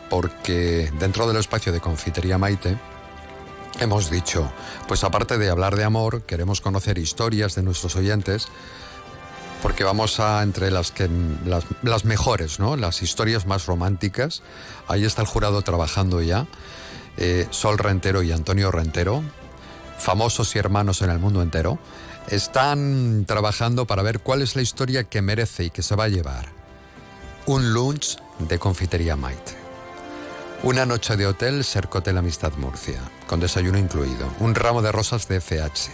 porque 0.08 0.92
dentro 0.98 1.26
del 1.28 1.36
espacio 1.36 1.72
de 1.72 1.80
Confitería 1.80 2.36
Maite 2.36 2.76
hemos 3.78 4.10
dicho, 4.10 4.50
pues 4.88 5.04
aparte 5.04 5.38
de 5.38 5.48
hablar 5.48 5.76
de 5.76 5.84
amor, 5.84 6.22
queremos 6.22 6.60
conocer 6.60 6.98
historias 6.98 7.54
de 7.54 7.62
nuestros 7.62 7.96
oyentes, 7.96 8.48
porque 9.62 9.84
vamos 9.84 10.20
a 10.20 10.42
entre 10.42 10.70
las 10.70 10.90
que 10.90 11.08
las, 11.82 12.04
mejores, 12.04 12.58
¿no? 12.58 12.76
Las 12.76 13.02
historias 13.02 13.46
más 13.46 13.66
románticas. 13.66 14.42
Ahí 14.88 15.04
está 15.04 15.22
el 15.22 15.28
jurado 15.28 15.62
trabajando 15.62 16.20
ya. 16.22 16.46
eh, 17.16 17.46
Sol 17.50 17.78
Rentero 17.78 18.22
y 18.22 18.32
Antonio 18.32 18.70
Rentero, 18.70 19.22
famosos 19.98 20.56
y 20.56 20.58
hermanos 20.58 21.02
en 21.02 21.10
el 21.10 21.18
mundo 21.18 21.42
entero, 21.42 21.78
están 22.28 23.24
trabajando 23.26 23.86
para 23.86 24.02
ver 24.02 24.20
cuál 24.20 24.42
es 24.42 24.56
la 24.56 24.62
historia 24.62 25.04
que 25.04 25.22
merece 25.22 25.64
y 25.64 25.70
que 25.70 25.82
se 25.82 25.94
va 25.94 26.04
a 26.04 26.08
llevar. 26.08 26.59
Un 27.46 27.72
lunch 27.72 28.18
de 28.38 28.58
confitería 28.58 29.16
Maite. 29.16 29.56
Una 30.62 30.84
noche 30.84 31.16
de 31.16 31.26
hotel 31.26 31.64
Sercotel 31.64 32.18
Amistad 32.18 32.52
Murcia, 32.58 33.00
con 33.26 33.40
desayuno 33.40 33.78
incluido. 33.78 34.30
Un 34.40 34.54
ramo 34.54 34.82
de 34.82 34.92
rosas 34.92 35.26
de 35.26 35.40
FH, 35.40 35.90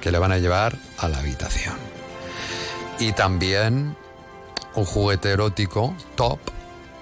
que 0.00 0.10
le 0.10 0.18
van 0.18 0.32
a 0.32 0.38
llevar 0.38 0.76
a 0.98 1.08
la 1.08 1.18
habitación. 1.18 1.74
Y 2.98 3.12
también 3.12 3.94
un 4.74 4.84
juguete 4.86 5.30
erótico 5.30 5.94
top, 6.14 6.38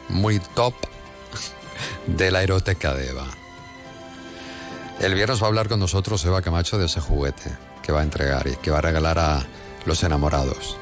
muy 0.09 0.41
top, 0.41 0.75
de 2.07 2.33
la 2.33 2.43
eroteca 2.43 2.95
de 2.95 3.11
Eva. 3.11 3.27
El 5.01 5.15
viernes 5.15 5.41
va 5.41 5.47
a 5.47 5.49
hablar 5.49 5.69
con 5.69 5.79
nosotros 5.79 6.25
Eva 6.25 6.43
Camacho 6.43 6.79
de 6.79 6.87
ese 6.87 7.01
juguete 7.01 7.57
que 7.81 7.93
va 7.93 8.01
a 8.01 8.05
entregar 8.05 8.47
y 8.49 8.57
que 8.57 8.71
va 8.71 8.79
a 8.79 8.83
regalar 8.83 9.19
a 9.19 9.47
los 9.87 10.03
enamorados. 10.03 10.79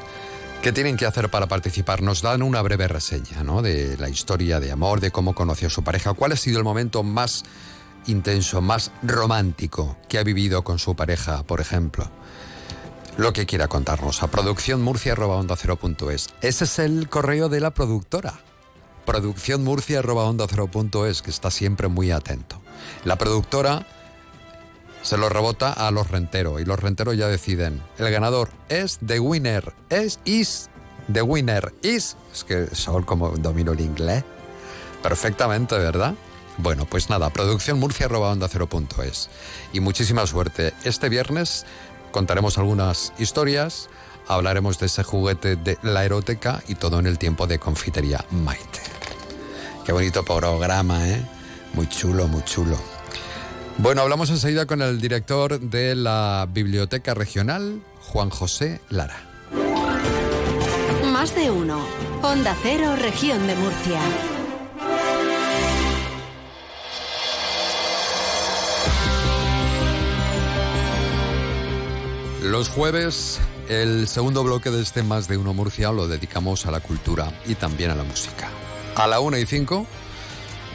¿Qué 0.63 0.73
tienen 0.73 0.97
que 0.97 1.07
hacer 1.07 1.29
para 1.29 1.49
participar? 1.49 2.03
Nos 2.03 2.23
dan 2.23 2.41
una 2.41 2.63
breve 2.63 2.87
reseña 2.87 3.43
¿no? 3.43 3.63
de 3.63 3.97
la 3.97 4.09
historia 4.09 4.61
de 4.61 4.71
amor, 4.71 5.01
de 5.01 5.11
cómo 5.11 5.35
conoció 5.35 5.67
a 5.67 5.73
su 5.73 5.83
pareja, 5.83 6.15
cuál 6.15 6.31
ha 6.31 6.37
sido 6.37 6.59
el 6.59 6.65
momento 6.65 7.03
más 7.03 7.43
intenso, 8.07 8.61
más 8.61 8.93
romántico 9.03 9.97
que 10.09 10.19
ha 10.19 10.23
vivido 10.23 10.63
con 10.63 10.79
su 10.79 10.95
pareja, 10.95 11.43
por 11.43 11.61
ejemplo. 11.61 12.09
Lo 13.17 13.33
que 13.33 13.45
quiera 13.45 13.67
contarnos 13.67 14.23
a 14.23 14.31
producciónmurcia.es. 14.31 16.31
Ese 16.43 16.65
es 16.65 16.79
el 16.79 17.09
correo 17.09 17.49
de 17.49 17.59
la 17.59 17.73
productora. 17.73 18.35
Producciónmurcia.es, 19.05 21.23
que 21.23 21.31
está 21.31 21.51
siempre 21.51 21.89
muy 21.89 22.13
atento. 22.13 22.63
La 23.05 23.19
productora 23.19 23.85
se 25.03 25.17
lo 25.17 25.29
rebota 25.29 25.73
a 25.73 25.91
los 25.91 26.11
renteros 26.11 26.61
y 26.61 26.65
los 26.65 26.79
renteros 26.79 27.17
ya 27.17 27.29
deciden. 27.29 27.83
El 27.99 28.11
ganador 28.11 28.51
es 28.69 28.99
The 29.05 29.21
Winner, 29.21 29.73
es 29.91 30.21
is 30.25 30.69
The 31.13 31.23
Winner 31.23 31.73
is. 31.83 32.17
Es 32.33 32.45
que 32.45 32.75
Sol 32.75 33.05
como 33.05 33.31
domino 33.31 33.73
el 33.73 33.81
inglés 33.81 34.25
perfectamente, 35.03 35.77
¿verdad? 35.77 36.15
Bueno, 36.59 36.87
pues 36.87 37.11
nada, 37.11 37.31
producciónmurcia.es. 37.31 39.31
Y 39.73 39.81
muchísima 39.81 40.27
suerte. 40.27 40.73
Este 40.85 41.09
viernes 41.09 41.67
contaremos 42.13 42.59
algunas 42.59 43.13
historias, 43.19 43.89
hablaremos 44.29 44.79
de 44.79 44.87
ese 44.87 45.03
juguete 45.03 45.57
de 45.57 45.79
la 45.83 46.05
eróteca 46.05 46.63
y 46.69 46.77
todo 46.77 47.01
en 47.01 47.07
el 47.07 47.19
tiempo 47.19 47.47
de 47.47 47.59
confitería 47.59 48.25
Maite. 48.31 48.81
Qué 49.85 49.93
bonito 49.93 50.25
programa, 50.25 51.09
¿eh? 51.09 51.23
Muy 51.75 51.89
chulo, 51.89 52.29
muy 52.29 52.45
chulo. 52.45 53.02
Bueno, 53.79 54.03
hablamos 54.03 54.31
enseguida 54.31 54.67
con 54.67 54.83
el 54.83 55.01
director 55.01 55.59
de 55.59 55.95
la 55.95 56.47
Biblioteca 56.51 57.15
Regional, 57.15 57.83
Juan 58.01 58.31
José 58.31 58.81
Lara. 58.91 59.17
Más 61.13 61.35
de 61.35 61.51
uno. 61.51 61.85
Onda 62.23 62.57
Cero, 62.63 62.95
región 62.97 63.47
de 63.47 63.57
Murcia. 63.57 64.01
Los 72.43 72.69
jueves, 72.69 73.41
el 73.69 74.07
segundo 74.09 74.45
bloque 74.45 74.71
de 74.71 74.83
este 74.83 75.03
Más 75.03 75.27
de 75.27 75.37
Uno 75.37 75.55
Murcia 75.55 75.91
lo 75.93 76.07
dedicamos 76.07 76.67
a 76.67 76.71
la 76.71 76.81
cultura 76.81 77.33
y 77.47 77.55
también 77.55 77.91
a 77.91 77.95
la 77.95 78.05
música. 78.05 78.49
A 78.95 79.07
la 79.07 79.21
una 79.21 79.39
y 79.39 79.47
cinco, 79.47 79.87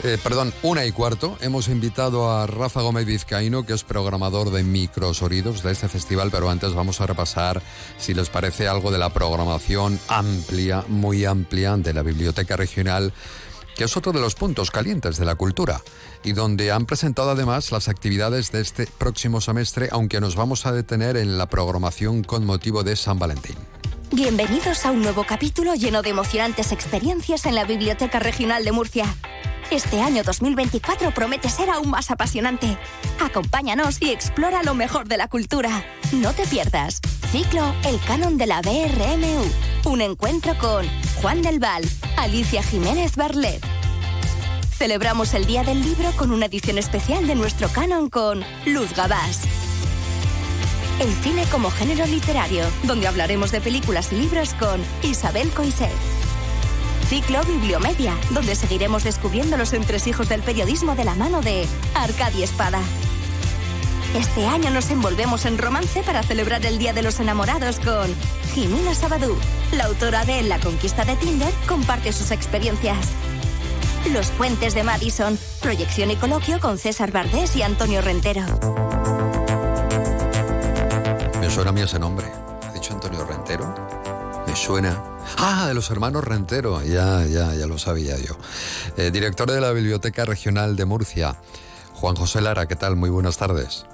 eh, 0.04 0.18
perdón, 0.22 0.54
una 0.62 0.86
y 0.86 0.92
cuarto, 0.92 1.38
hemos 1.42 1.68
invitado 1.68 2.32
a 2.32 2.48
Rafa 2.48 2.82
Gómez 2.82 3.06
Vizcaíno, 3.06 3.66
que 3.66 3.74
es 3.74 3.84
programador 3.84 4.52
de 4.52 4.64
Microsonidos 4.64 5.64
de 5.64 5.72
este 5.72 5.88
festival, 5.88 6.30
pero 6.32 6.50
antes 6.50 6.74
vamos 6.74 7.02
a 7.02 7.08
repasar, 7.08 7.62
si 7.98 8.14
les 8.14 8.30
parece, 8.30 8.68
algo 8.68 8.92
de 8.92 8.98
la 8.98 9.14
programación 9.14 10.00
amplia, 10.08 10.84
muy 10.88 11.26
amplia, 11.26 11.78
de 11.78 11.94
la 11.94 12.04
Biblioteca 12.04 12.56
Regional 12.56 13.14
que 13.78 13.84
es 13.84 13.96
otro 13.96 14.12
de 14.12 14.20
los 14.20 14.34
puntos 14.34 14.72
calientes 14.72 15.18
de 15.18 15.26
la 15.26 15.36
cultura, 15.36 15.82
y 16.28 16.34
donde 16.34 16.74
han 16.74 16.86
presentado 16.86 17.32
además 17.32 17.72
las 17.72 17.88
actividades 17.88 18.52
de 18.52 18.60
este 18.60 18.86
próximo 18.86 19.40
semestre, 19.40 19.88
aunque 19.92 20.20
nos 20.20 20.36
vamos 20.36 20.66
a 20.66 20.74
detener 20.74 21.16
en 21.16 21.38
la 21.38 21.48
programación 21.48 22.22
con 22.22 22.46
motivo 22.46 22.84
de 22.84 22.98
San 22.98 23.18
Valentín. 23.18 23.56
Bienvenidos 24.12 24.86
a 24.86 24.92
un 24.92 25.02
nuevo 25.02 25.24
capítulo 25.26 25.74
lleno 25.76 26.02
de 26.02 26.10
emocionantes 26.10 26.74
experiencias 26.74 27.46
en 27.46 27.56
la 27.56 27.64
Biblioteca 27.64 28.20
Regional 28.20 28.66
de 28.66 28.74
Murcia. 28.74 29.06
Este 29.72 30.02
año 30.02 30.24
2024 30.24 31.14
promete 31.14 31.50
ser 31.50 31.70
aún 31.70 31.90
más 31.90 32.12
apasionante. 32.12 32.78
Acompáñanos 33.22 34.02
y 34.02 34.12
explora 34.12 34.64
lo 34.64 34.76
mejor 34.76 35.08
de 35.08 35.18
la 35.18 35.30
cultura. 35.30 35.86
No 36.12 36.34
te 36.34 36.46
pierdas. 36.46 37.00
Ciclo 37.32 37.74
El 37.86 38.00
Canon 38.02 38.38
de 38.38 38.48
la 38.48 38.62
BRMU. 38.62 39.92
Un 39.92 40.02
encuentro 40.02 40.58
con 40.58 40.86
Juan 41.22 41.42
del 41.42 41.60
Val, 41.60 41.84
Alicia 42.18 42.64
Jiménez 42.64 43.16
Barlet. 43.16 43.62
Celebramos 44.78 45.34
el 45.34 45.48
Día 45.48 45.64
del 45.64 45.82
Libro 45.82 46.12
con 46.12 46.32
una 46.32 46.46
edición 46.46 46.78
especial 46.78 47.26
de 47.26 47.34
nuestro 47.34 47.68
canon 47.68 48.12
con 48.12 48.46
Luz 48.68 48.94
Gabás. 48.96 49.40
El 51.00 51.12
cine 51.24 51.46
como 51.52 51.72
género 51.72 52.06
literario, 52.06 52.64
donde 52.84 53.08
hablaremos 53.08 53.52
de 53.52 53.60
películas 53.60 54.14
y 54.14 54.18
libros 54.18 54.54
con 54.54 54.80
Isabel 55.02 55.50
Coixet. 55.50 55.90
Ciclo 57.10 57.44
Bibliomedia, 57.46 58.14
donde 58.30 58.54
seguiremos 58.54 59.04
descubriendo 59.04 59.58
los 59.58 59.74
entresijos 59.74 60.30
del 60.30 60.44
periodismo 60.44 60.94
de 60.94 61.06
la 61.06 61.16
mano 61.16 61.42
de 61.42 61.66
Arcadia 61.96 62.46
Espada. 62.46 62.82
Este 64.16 64.46
año 64.46 64.70
nos 64.70 64.92
envolvemos 64.92 65.46
en 65.46 65.58
romance 65.58 66.04
para 66.04 66.22
celebrar 66.22 66.64
el 66.68 66.78
Día 66.78 66.94
de 66.94 67.02
los 67.02 67.20
Enamorados 67.20 67.80
con 67.80 68.14
Jimena 68.54 68.94
Sabadú. 68.94 69.36
La 69.72 69.86
autora 69.86 70.24
de 70.24 70.44
La 70.44 70.60
conquista 70.60 71.04
de 71.04 71.16
Tinder 71.16 71.52
comparte 71.68 72.14
sus 72.14 72.30
experiencias. 72.30 73.08
Los 74.12 74.28
puentes 74.32 74.74
de 74.74 74.84
Madison, 74.84 75.38
proyección 75.62 76.12
y 76.12 76.16
coloquio 76.16 76.60
con 76.60 76.78
César 76.78 77.12
Bardés 77.12 77.56
y 77.56 77.62
Antonio 77.62 78.02
Rentero. 78.02 78.42
Me 81.40 81.50
suena 81.50 81.70
a 81.72 81.74
mí 81.74 81.82
ese 81.82 82.00
nombre. 82.00 82.28
¿Ha 82.64 82.72
dicho 82.74 82.94
Antonio 82.94 83.26
Rentero? 83.26 83.74
Me 84.48 84.56
suena. 84.56 85.04
Ah, 85.38 85.66
de 85.68 85.74
los 85.74 85.92
hermanos 85.92 86.24
Rentero. 86.24 86.82
Ya, 86.84 87.26
ya, 87.26 87.54
ya 87.54 87.68
lo 87.68 87.78
sabía 87.78 88.18
yo. 88.18 88.38
Eh, 88.96 89.12
director 89.12 89.52
de 89.52 89.60
la 89.60 89.72
Biblioteca 89.72 90.24
Regional 90.24 90.76
de 90.78 90.86
Murcia, 90.86 91.36
Juan 91.94 92.16
José 92.16 92.42
Lara, 92.42 92.66
¿qué 92.68 92.76
tal? 92.76 92.96
Muy 92.96 93.10
buenas 93.10 93.38
tardes. 93.38 93.86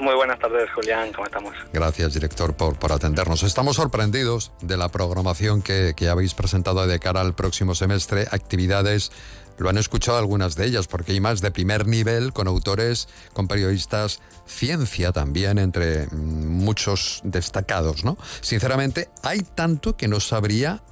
Muy 0.00 0.14
buenas 0.16 0.38
tardes, 0.40 0.68
Julián. 0.74 1.12
¿Cómo 1.12 1.26
estamos? 1.26 1.54
Gracias, 1.72 2.14
director, 2.14 2.54
por, 2.54 2.76
por 2.76 2.90
atendernos. 2.90 3.44
Estamos 3.44 3.76
sorprendidos 3.76 4.50
de 4.60 4.76
la 4.76 4.88
programación 4.88 5.62
que, 5.62 5.92
que 5.94 6.08
habéis 6.08 6.34
presentado 6.34 6.84
de 6.86 6.98
cara 6.98 7.20
al 7.20 7.34
próximo 7.34 7.76
semestre. 7.76 8.26
Actividades, 8.32 9.12
lo 9.58 9.68
han 9.68 9.78
escuchado 9.78 10.18
algunas 10.18 10.56
de 10.56 10.66
ellas, 10.66 10.86
porque 10.86 11.12
hay 11.12 11.20
más 11.20 11.40
de 11.40 11.50
primer 11.50 11.86
nivel 11.86 12.32
con 12.32 12.48
autores, 12.48 13.08
con 13.32 13.48
periodistas, 13.48 14.20
ciencia 14.46 15.12
también, 15.12 15.58
entre 15.58 16.06
mm, 16.06 16.12
muchos 16.48 17.20
destacados, 17.24 18.04
¿no? 18.04 18.16
Sinceramente, 18.40 19.08
hay 19.22 19.40
tanto 19.40 19.96
que 19.96 20.08
no 20.08 20.20
sabría 20.20 20.82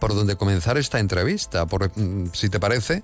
por 0.00 0.14
dónde 0.14 0.36
comenzar 0.36 0.78
esta 0.78 0.98
entrevista. 0.98 1.66
Por, 1.66 1.90
mm, 1.96 2.30
si 2.32 2.48
te 2.48 2.60
parece, 2.60 3.02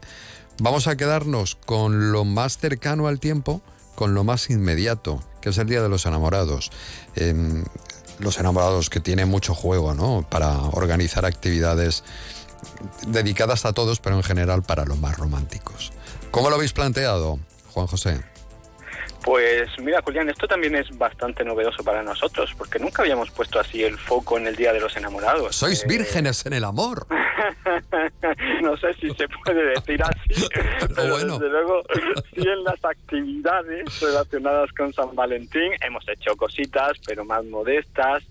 vamos 0.61 0.86
a 0.86 0.96
quedarnos 0.96 1.55
con 1.55 2.12
lo 2.12 2.24
más 2.24 2.59
cercano 2.59 3.09
al 3.09 3.20
tiempo, 3.20 3.62
con 3.94 4.14
lo 4.14 4.24
más 4.24 4.51
inmediato, 4.51 5.22
que 5.40 5.51
es 5.51 5.59
el 5.59 5.68
Día 5.68 5.82
de 5.82 5.88
los 5.88 6.07
Enamorados. 6.07 6.70
Em, 7.16 7.64
los 8.20 8.38
enamorados 8.38 8.90
que 8.90 9.01
tienen 9.01 9.28
mucho 9.28 9.55
juego, 9.55 9.94
¿no? 9.94 10.26
Para 10.28 10.59
organizar 10.59 11.24
actividades 11.24 12.05
dedicadas 13.06 13.64
a 13.64 13.72
todos, 13.72 14.00
pero 14.00 14.16
en 14.16 14.22
general 14.22 14.62
para 14.62 14.84
los 14.84 14.98
más 14.98 15.16
románticos. 15.16 15.92
¿Cómo 16.30 16.50
lo 16.50 16.56
habéis 16.56 16.72
planteado, 16.72 17.38
Juan 17.72 17.86
José? 17.86 18.29
Pues 19.24 19.68
mira, 19.78 20.00
Julián, 20.02 20.28
esto 20.30 20.46
también 20.48 20.74
es 20.76 20.96
bastante 20.96 21.44
novedoso 21.44 21.84
para 21.84 22.02
nosotros, 22.02 22.54
porque 22.56 22.78
nunca 22.78 23.02
habíamos 23.02 23.30
puesto 23.30 23.60
así 23.60 23.84
el 23.84 23.98
foco 23.98 24.38
en 24.38 24.46
el 24.46 24.56
Día 24.56 24.72
de 24.72 24.80
los 24.80 24.96
Enamorados. 24.96 25.54
Sois 25.56 25.82
Eh, 25.84 25.86
vírgenes 25.88 26.44
en 26.46 26.54
el 26.54 26.64
amor. 26.64 27.06
no 28.62 28.76
sé 28.76 28.94
si 28.94 29.10
se 29.10 29.28
puede 29.28 29.64
decir 29.70 30.02
así, 30.02 30.46
pero 30.94 31.10
bueno. 31.10 31.38
desde 31.38 31.48
luego 31.50 31.82
sí 32.34 32.40
en 32.48 32.64
las 32.64 32.84
actividades 32.84 34.00
relacionadas 34.00 34.70
con 34.72 34.92
San 34.92 35.14
Valentín 35.14 35.72
hemos 35.82 36.06
hecho 36.08 36.36
cositas, 36.36 36.92
pero 37.06 37.24
más 37.24 37.44
modestas, 37.44 38.22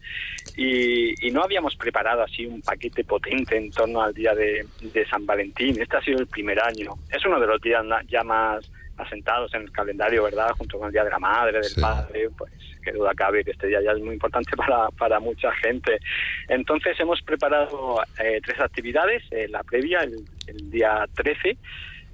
y, 0.58 1.28
y 1.28 1.32
no 1.32 1.44
habíamos 1.44 1.76
preparado 1.76 2.24
así 2.24 2.46
un 2.46 2.62
paquete 2.62 3.04
potente 3.04 3.58
en 3.58 3.72
torno 3.72 4.02
al 4.02 4.14
día 4.14 4.34
de, 4.34 4.66
de 4.82 5.08
San 5.08 5.26
Valentín. 5.26 5.80
Este 5.82 5.98
ha 5.98 6.02
sido 6.02 6.20
el 6.20 6.28
primer 6.28 6.60
año. 6.62 6.94
Es 7.12 7.26
uno 7.26 7.40
de 7.40 7.48
los 7.48 7.62
días 7.62 7.84
ya 8.08 8.24
más 8.24 8.70
asentados 9.00 9.54
en 9.54 9.64
el 9.64 9.72
calendario, 9.72 10.24
¿verdad? 10.24 10.52
Junto 10.58 10.78
con 10.78 10.88
el 10.88 10.94
Día 10.94 11.04
de 11.04 11.10
la 11.10 11.20
Madre, 11.20 11.60
del 11.60 11.82
Padre, 11.82 12.30
pues 12.38 12.52
qué 12.84 12.92
duda 12.92 13.14
cabe 13.16 13.44
que 13.44 13.52
este 13.52 13.68
día 13.68 13.82
ya 13.82 13.92
es 13.92 14.00
muy 14.00 14.14
importante 14.14 14.52
para, 14.58 14.90
para 14.90 15.20
mucha 15.20 15.52
gente. 15.54 16.00
Entonces 16.48 17.00
hemos 17.00 17.22
preparado 17.22 18.02
eh, 18.20 18.40
tres 18.44 18.60
actividades, 18.60 19.24
eh, 19.32 19.48
la 19.50 19.64
previa, 19.64 20.02
el, 20.02 20.26
el 20.48 20.70
día 20.70 21.06
13, 21.16 21.58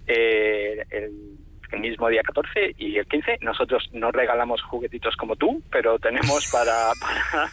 eh, 0.08 0.84
el, 0.90 1.38
el 1.76 1.82
mismo 1.82 2.08
día 2.10 2.22
14 2.24 2.76
y 2.78 2.98
el 2.98 3.06
15. 3.06 3.40
Nosotros 3.42 3.88
no 3.94 4.12
regalamos 4.12 4.62
juguetitos 4.64 5.16
como 5.16 5.36
tú, 5.36 5.62
pero 5.72 6.00
tenemos 6.00 6.50
para... 6.52 6.92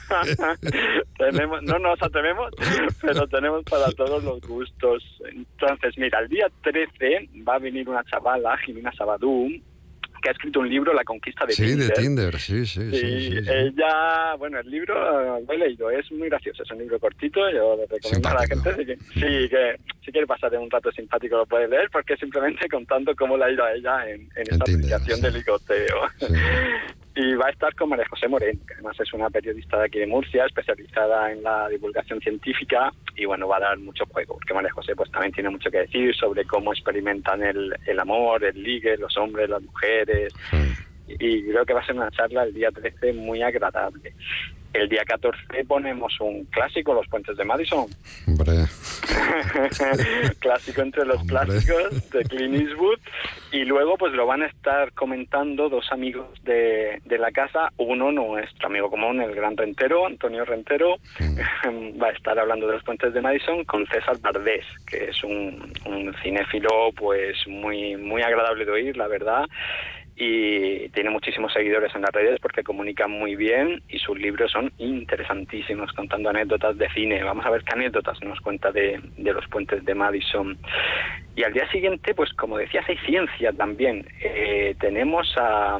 para 0.08 0.56
tenemos, 1.18 1.62
no 1.62 1.78
nos 1.78 2.02
atrevemos, 2.02 2.52
pero 3.00 3.26
tenemos 3.26 3.64
para 3.64 3.90
todos 3.92 4.22
los 4.24 4.40
gustos. 4.40 5.04
Entonces, 5.26 5.96
mira, 5.98 6.20
el 6.20 6.28
día 6.28 6.46
13 6.62 7.28
va 7.46 7.56
a 7.56 7.58
venir 7.58 7.88
una 7.88 8.04
chavala, 8.04 8.56
Jimena 8.58 8.92
Sabadú, 8.92 9.48
que 10.22 10.28
ha 10.30 10.32
escrito 10.32 10.60
un 10.60 10.68
libro, 10.68 10.94
La 10.94 11.04
conquista 11.04 11.44
de 11.44 11.52
Sí, 11.52 11.64
Tinder. 11.64 11.88
de 11.88 11.92
Tinder, 11.94 12.38
sí, 12.38 12.64
sí, 12.64 12.90
sí. 12.90 12.96
Sí, 12.98 13.30
sí, 13.32 13.42
sí. 13.44 13.50
ella, 13.50 14.34
bueno, 14.38 14.58
el 14.60 14.70
libro 14.70 14.94
eh, 15.38 15.44
lo 15.46 15.52
he 15.52 15.58
leído, 15.58 15.90
es 15.90 16.10
muy 16.12 16.28
gracioso, 16.28 16.62
es 16.62 16.70
un 16.70 16.78
libro 16.78 16.98
cortito, 16.98 17.40
yo 17.50 17.76
le 17.76 17.86
recomiendo 17.86 18.28
a 18.28 18.34
la 18.34 18.46
gente 18.46 18.74
sí 18.76 18.86
que, 18.86 18.96
sí, 18.96 19.48
que 19.48 19.76
si 20.04 20.12
quiere 20.12 20.26
pasar 20.26 20.56
un 20.56 20.70
rato 20.70 20.90
simpático 20.92 21.36
lo 21.36 21.46
puede 21.46 21.68
leer, 21.68 21.90
porque 21.90 22.16
simplemente 22.16 22.68
contando 22.68 23.14
cómo 23.16 23.36
le 23.36 23.44
ha 23.44 23.50
ido 23.50 23.64
a 23.64 23.72
ella 23.74 24.08
en, 24.08 24.22
en 24.36 24.42
esta 24.42 24.64
aplicación 24.64 25.20
de 25.20 25.30
ligoteo. 25.32 25.96
Y 27.14 27.34
va 27.34 27.46
a 27.46 27.50
estar 27.50 27.74
con 27.74 27.90
María 27.90 28.06
José 28.08 28.26
Moreno, 28.26 28.60
que 28.66 28.74
además 28.74 28.98
es 28.98 29.12
una 29.12 29.28
periodista 29.28 29.78
de 29.78 29.84
aquí 29.86 29.98
de 29.98 30.06
Murcia, 30.06 30.46
especializada 30.46 31.30
en 31.30 31.42
la 31.42 31.68
divulgación 31.68 32.20
científica, 32.20 32.90
y 33.16 33.26
bueno, 33.26 33.46
va 33.48 33.58
a 33.58 33.60
dar 33.60 33.78
mucho 33.78 34.06
juego, 34.06 34.34
porque 34.34 34.54
María 34.54 34.72
José 34.72 34.96
pues 34.96 35.10
también 35.10 35.32
tiene 35.32 35.50
mucho 35.50 35.70
que 35.70 35.80
decir 35.80 36.14
sobre 36.14 36.46
cómo 36.46 36.72
experimentan 36.72 37.42
el, 37.42 37.74
el 37.86 38.00
amor, 38.00 38.42
el 38.44 38.62
ligue, 38.62 38.96
los 38.96 39.14
hombres, 39.18 39.50
las 39.50 39.62
mujeres, 39.62 40.32
y 41.18 41.42
creo 41.44 41.64
que 41.64 41.74
va 41.74 41.80
a 41.80 41.86
ser 41.86 41.96
una 41.96 42.10
charla 42.10 42.44
el 42.44 42.54
día 42.54 42.70
13 42.70 43.12
muy 43.14 43.42
agradable. 43.42 44.12
El 44.72 44.88
día 44.88 45.04
14 45.04 45.64
ponemos 45.68 46.18
un 46.20 46.44
clásico, 46.46 46.94
Los 46.94 47.06
Puentes 47.08 47.36
de 47.36 47.44
Madison. 47.44 47.86
Hombre, 48.26 48.52
clásico 50.38 50.80
entre 50.80 51.04
los 51.04 51.22
clásicos 51.24 52.10
de 52.10 52.24
Clint 52.24 52.54
Eastwood. 52.54 52.98
Y 53.52 53.64
luego 53.64 53.98
pues 53.98 54.14
lo 54.14 54.26
van 54.26 54.42
a 54.42 54.46
estar 54.46 54.92
comentando 54.92 55.68
dos 55.68 55.92
amigos 55.92 56.26
de, 56.44 57.02
de 57.04 57.18
la 57.18 57.30
casa. 57.32 57.70
Uno, 57.76 58.12
nuestro 58.12 58.68
amigo 58.68 58.88
común, 58.88 59.20
el 59.20 59.34
gran 59.34 59.58
Rentero, 59.58 60.06
Antonio 60.06 60.46
Rentero, 60.46 60.96
va 62.02 62.06
a 62.06 62.12
estar 62.12 62.38
hablando 62.38 62.66
de 62.66 62.74
Los 62.74 62.84
Puentes 62.84 63.12
de 63.12 63.20
Madison 63.20 63.64
con 63.64 63.86
César 63.88 64.18
Bardés, 64.20 64.64
que 64.86 65.10
es 65.10 65.22
un, 65.22 65.70
un 65.84 66.14
cinéfilo 66.22 66.92
pues 66.96 67.36
muy, 67.46 67.96
muy 67.96 68.22
agradable 68.22 68.64
de 68.64 68.70
oír, 68.70 68.96
la 68.96 69.06
verdad 69.06 69.44
y 70.24 70.88
tiene 70.90 71.10
muchísimos 71.10 71.52
seguidores 71.52 71.92
en 71.96 72.02
las 72.02 72.12
redes 72.12 72.38
porque 72.40 72.62
comunica 72.62 73.08
muy 73.08 73.34
bien 73.34 73.82
y 73.88 73.98
sus 73.98 74.16
libros 74.16 74.52
son 74.52 74.72
interesantísimos 74.78 75.92
contando 75.94 76.30
anécdotas 76.30 76.78
de 76.78 76.88
cine. 76.90 77.24
Vamos 77.24 77.44
a 77.44 77.50
ver 77.50 77.64
qué 77.64 77.72
anécdotas 77.72 78.22
nos 78.22 78.40
cuenta 78.40 78.70
de, 78.70 79.00
de 79.16 79.32
los 79.32 79.44
puentes 79.48 79.84
de 79.84 79.94
Madison. 79.96 80.56
Y 81.34 81.42
al 81.42 81.52
día 81.52 81.68
siguiente, 81.72 82.14
pues 82.14 82.32
como 82.34 82.56
decías, 82.56 82.88
hay 82.88 82.98
ciencia 82.98 83.52
también. 83.52 84.06
Eh, 84.20 84.76
tenemos 84.78 85.26
a, 85.36 85.78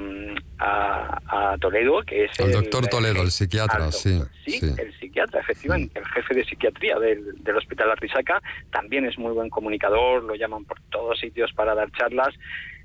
a, 0.59 1.53
a 1.53 1.59
Toledo, 1.59 2.03
que 2.03 2.24
es 2.24 2.40
el 2.40 2.51
doctor 2.51 2.88
Toledo, 2.88 3.22
el 3.22 3.30
psiquiatra, 3.30 3.93
sí. 3.93 4.18
Sí, 4.45 4.59
sí. 4.59 4.74
el 4.76 4.93
psiquiatra, 4.99 5.40
efectivamente, 5.40 6.01
el 6.01 6.07
jefe 6.07 6.34
de 6.34 6.45
psiquiatría 6.45 6.99
del, 6.99 7.45
del 7.45 7.57
Hospital 7.57 7.93
Arrisaca, 7.93 8.43
también 8.72 9.05
es 9.05 9.16
muy 9.18 9.32
buen 9.32 9.51
comunicador, 9.51 10.24
lo 10.24 10.34
llaman 10.34 10.64
por 10.64 10.80
todos 10.90 11.20
sitios 11.20 11.53
para 11.53 11.76
dar 11.76 11.93
charlas 11.93 12.34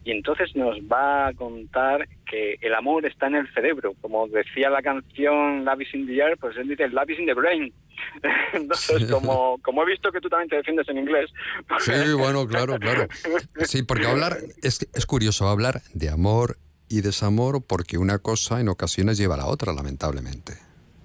y 0.07 0.11
entonces 0.11 0.55
nos 0.55 0.77
va 0.89 1.27
a 1.27 1.33
contar 1.33 2.07
que 2.25 2.55
el 2.61 2.73
amor 2.73 3.05
está 3.05 3.27
en 3.27 3.35
el 3.35 3.53
cerebro, 3.53 3.93
como 3.99 4.25
decía 4.29 4.69
la 4.69 4.81
canción 4.81 5.65
Love 5.65 5.81
is 5.81 5.93
in 5.93 6.07
the 6.07 6.15
air, 6.15 6.37
pues 6.39 6.55
él 6.55 6.69
dice 6.69 6.87
Love 6.87 7.09
is 7.09 7.19
in 7.19 7.25
the 7.25 7.33
brain. 7.33 7.73
Entonces, 8.53 9.11
como, 9.11 9.57
como 9.61 9.83
he 9.83 9.85
visto 9.85 10.09
que 10.13 10.21
tú 10.21 10.29
también 10.29 10.47
te 10.47 10.55
defiendes 10.55 10.87
en 10.87 10.99
inglés. 10.99 11.29
Sí, 11.79 12.13
bueno, 12.17 12.47
claro, 12.47 12.79
claro. 12.79 13.09
Sí, 13.65 13.83
porque 13.83 14.07
hablar, 14.07 14.37
es, 14.61 14.87
es 14.93 15.05
curioso 15.05 15.49
hablar 15.49 15.81
de 15.93 16.07
amor 16.07 16.57
y 16.87 17.01
desamor 17.01 17.61
porque 17.61 17.97
una 17.97 18.19
cosa 18.19 18.61
en 18.61 18.69
ocasiones 18.69 19.17
lleva 19.17 19.35
a 19.35 19.39
la 19.39 19.47
otra, 19.47 19.73
lamentablemente. 19.73 20.53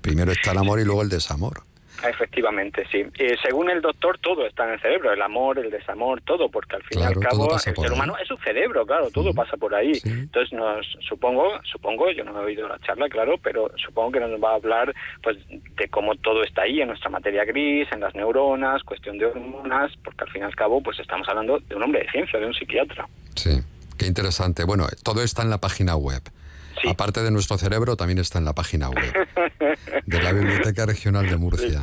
Primero 0.01 0.31
está 0.31 0.53
el 0.53 0.59
amor 0.59 0.79
y 0.79 0.85
luego 0.85 1.03
el 1.03 1.09
desamor. 1.09 1.65
Efectivamente, 2.09 2.85
sí. 2.91 3.05
Eh, 3.19 3.37
según 3.43 3.71
el 3.71 3.81
doctor, 3.81 4.19
todo 4.19 4.47
está 4.47 4.65
en 4.65 4.75
el 4.75 4.81
cerebro, 4.81 5.13
el 5.13 5.23
amor, 5.23 5.59
el 5.59 5.71
desamor, 5.71 6.21
todo, 6.23 6.49
porque 6.49 6.77
al 6.77 6.83
fin 6.83 6.99
Claro, 6.99 7.13
y 7.21 7.25
al 7.25 7.31
cabo 7.31 7.53
el 7.55 7.61
ser 7.61 7.75
ahí. 7.79 7.93
humano 7.93 8.15
es 8.23 8.31
un 8.31 8.39
cerebro, 8.39 8.85
claro, 8.87 9.11
todo 9.11 9.33
pasa 9.33 9.57
por 9.57 9.75
ahí. 9.75 9.93
Entonces, 10.05 10.53
nos 10.53 10.87
supongo, 11.09 11.49
supongo, 11.65 12.11
yo 12.11 12.25
no 12.25 12.41
he 12.41 12.45
oído 12.45 12.69
la 12.69 12.79
charla, 12.81 13.09
claro, 13.09 13.37
pero 13.43 13.71
supongo 13.77 14.13
que 14.13 14.21
nos 14.21 14.31
va 14.43 14.53
a 14.53 14.55
hablar 14.57 14.95
pues 15.23 15.37
de 15.49 15.89
cómo 15.89 16.15
todo 16.17 16.43
está 16.43 16.63
ahí 16.63 16.81
en 16.81 16.89
nuestra 16.89 17.11
materia 17.11 17.45
gris, 17.45 17.89
en 17.93 18.01
las 18.01 18.15
neuronas, 18.15 18.83
cuestión 18.83 19.19
de 19.19 19.27
hormonas, 19.27 19.93
porque 20.05 20.25
al 20.25 20.31
fin 20.31 20.43
y 20.43 20.45
al 20.45 20.57
cabo, 20.57 20.83
pues 20.83 20.99
estamos 20.99 21.29
hablando 21.29 21.59
de 21.61 21.75
un 21.75 21.83
hombre 21.83 22.03
de 22.03 22.11
ciencia, 22.11 22.39
de 22.39 22.47
un 22.47 22.55
psiquiatra. 22.55 23.07
Sí, 23.37 23.61
qué 23.99 24.07
interesante. 24.07 24.65
Bueno, 24.65 24.87
todo 25.03 25.23
está 25.23 25.43
en 25.43 25.51
la 25.51 25.59
página 25.59 25.97
web. 25.97 26.23
Aparte 26.89 27.23
de 27.23 27.31
nuestro 27.31 27.59
cerebro, 27.59 27.97
también 27.97 28.19
está 28.19 28.39
en 28.39 28.45
la 28.45 28.55
página 28.55 28.89
web 28.91 29.13
de 30.07 30.23
la 30.23 30.33
Biblioteca 30.33 30.87
Regional 30.87 31.29
de 31.29 31.37
Murcia. 31.37 31.83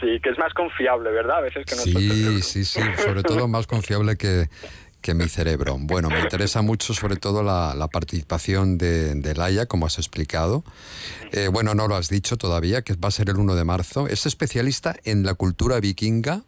Sí, 0.00 0.18
que 0.22 0.30
es 0.30 0.38
más 0.38 0.52
confiable, 0.54 1.10
¿verdad? 1.10 1.38
A 1.38 1.40
veces 1.42 1.66
que. 1.66 1.74
Sí, 1.74 2.42
sí, 2.42 2.64
sí. 2.64 2.80
Sobre 3.04 3.22
todo 3.22 3.48
más 3.48 3.66
confiable 3.66 4.16
que, 4.16 4.48
que 5.00 5.14
mi 5.14 5.28
cerebro. 5.28 5.76
Bueno, 5.78 6.08
me 6.08 6.20
interesa 6.20 6.62
mucho 6.62 6.94
sobre 6.94 7.16
todo 7.16 7.42
la, 7.42 7.74
la 7.74 7.88
participación 7.88 8.78
de, 8.78 9.14
de 9.14 9.34
Laia, 9.34 9.66
como 9.66 9.86
has 9.86 9.98
explicado. 9.98 10.64
Eh, 11.32 11.48
bueno, 11.48 11.74
no 11.74 11.88
lo 11.88 11.96
has 11.96 12.08
dicho 12.08 12.36
todavía, 12.36 12.82
que 12.82 12.94
va 12.94 13.08
a 13.08 13.12
ser 13.12 13.28
el 13.30 13.36
1 13.36 13.54
de 13.54 13.64
marzo. 13.64 14.06
Es 14.06 14.26
especialista 14.26 14.96
en 15.04 15.24
la 15.24 15.34
cultura 15.34 15.80
vikinga. 15.80 16.42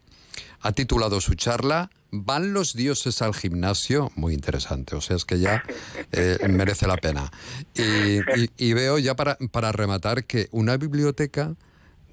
Ha 0.63 0.71
titulado 0.71 1.21
su 1.21 1.35
charla 1.35 1.91
¿Van 2.15 2.53
los 2.53 2.75
dioses 2.75 3.23
al 3.23 3.33
gimnasio? 3.33 4.11
Muy 4.15 4.35
interesante, 4.35 4.95
o 4.95 5.01
sea, 5.01 5.15
es 5.15 5.25
que 5.25 5.39
ya 5.39 5.63
eh, 6.11 6.37
merece 6.47 6.85
la 6.85 6.95
pena. 6.95 7.31
Y, 7.75 8.73
veo 8.73 8.99
ya 8.99 9.15
para, 9.15 9.35
para 9.51 9.71
rematar 9.71 10.25
que 10.25 10.47
una 10.51 10.77
biblioteca 10.77 11.55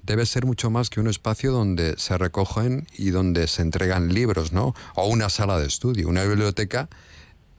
debe 0.01 0.25
ser 0.25 0.47
mucho 0.47 0.71
más 0.71 0.89
que 0.89 0.99
un 0.99 1.07
espacio 1.07 1.51
donde 1.51 1.99
se 1.99 2.17
recogen 2.17 2.87
y 2.97 3.11
donde 3.11 3.47
se 3.47 3.61
entregan 3.61 4.11
libros, 4.11 4.53
¿no? 4.53 4.73
O 4.95 5.07
una 5.07 5.29
sala 5.29 5.59
de 5.59 5.67
estudio. 5.67 6.09
Una 6.09 6.23
biblioteca 6.23 6.89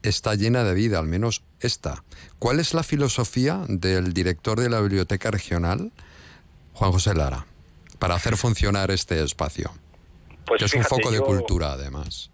está 0.01 0.35
llena 0.35 0.65
de 0.65 0.73
vida, 0.73 0.99
al 0.99 1.07
menos 1.07 1.43
esta. 1.61 2.03
¿Cuál 2.39 2.59
es 2.59 2.73
la 2.73 2.83
filosofía 2.83 3.63
del 3.69 4.11
director 4.11 4.59
de 4.59 4.69
la 4.69 4.81
biblioteca 4.81 5.31
regional, 5.31 5.93
Juan 6.73 6.91
José 6.91 7.13
Lara, 7.13 7.45
para 7.99 8.15
hacer 8.15 8.35
funcionar 8.35 8.91
este 8.91 9.23
espacio? 9.23 9.71
Pues 10.59 10.71
que 10.71 10.79
es 10.79 10.85
un 10.85 10.97
foco 10.97 11.11
de 11.11 11.17
yo- 11.17 11.23
cultura, 11.25 11.73
además. 11.73 12.29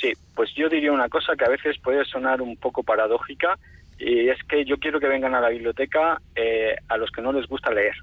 Sí, 0.00 0.12
pues 0.34 0.52
yo 0.54 0.68
diría 0.68 0.92
una 0.92 1.08
cosa 1.08 1.34
que 1.36 1.44
a 1.44 1.48
veces 1.48 1.76
puede 1.82 2.04
sonar 2.04 2.42
un 2.42 2.56
poco 2.56 2.82
paradójica 2.82 3.58
y 3.98 4.28
es 4.28 4.42
que 4.44 4.64
yo 4.64 4.76
quiero 4.78 5.00
que 5.00 5.06
vengan 5.06 5.34
a 5.34 5.40
la 5.40 5.48
biblioteca 5.48 6.20
eh, 6.34 6.76
a 6.88 6.96
los 6.96 7.10
que 7.10 7.22
no 7.22 7.32
les 7.32 7.46
gusta 7.46 7.70
leer. 7.70 7.94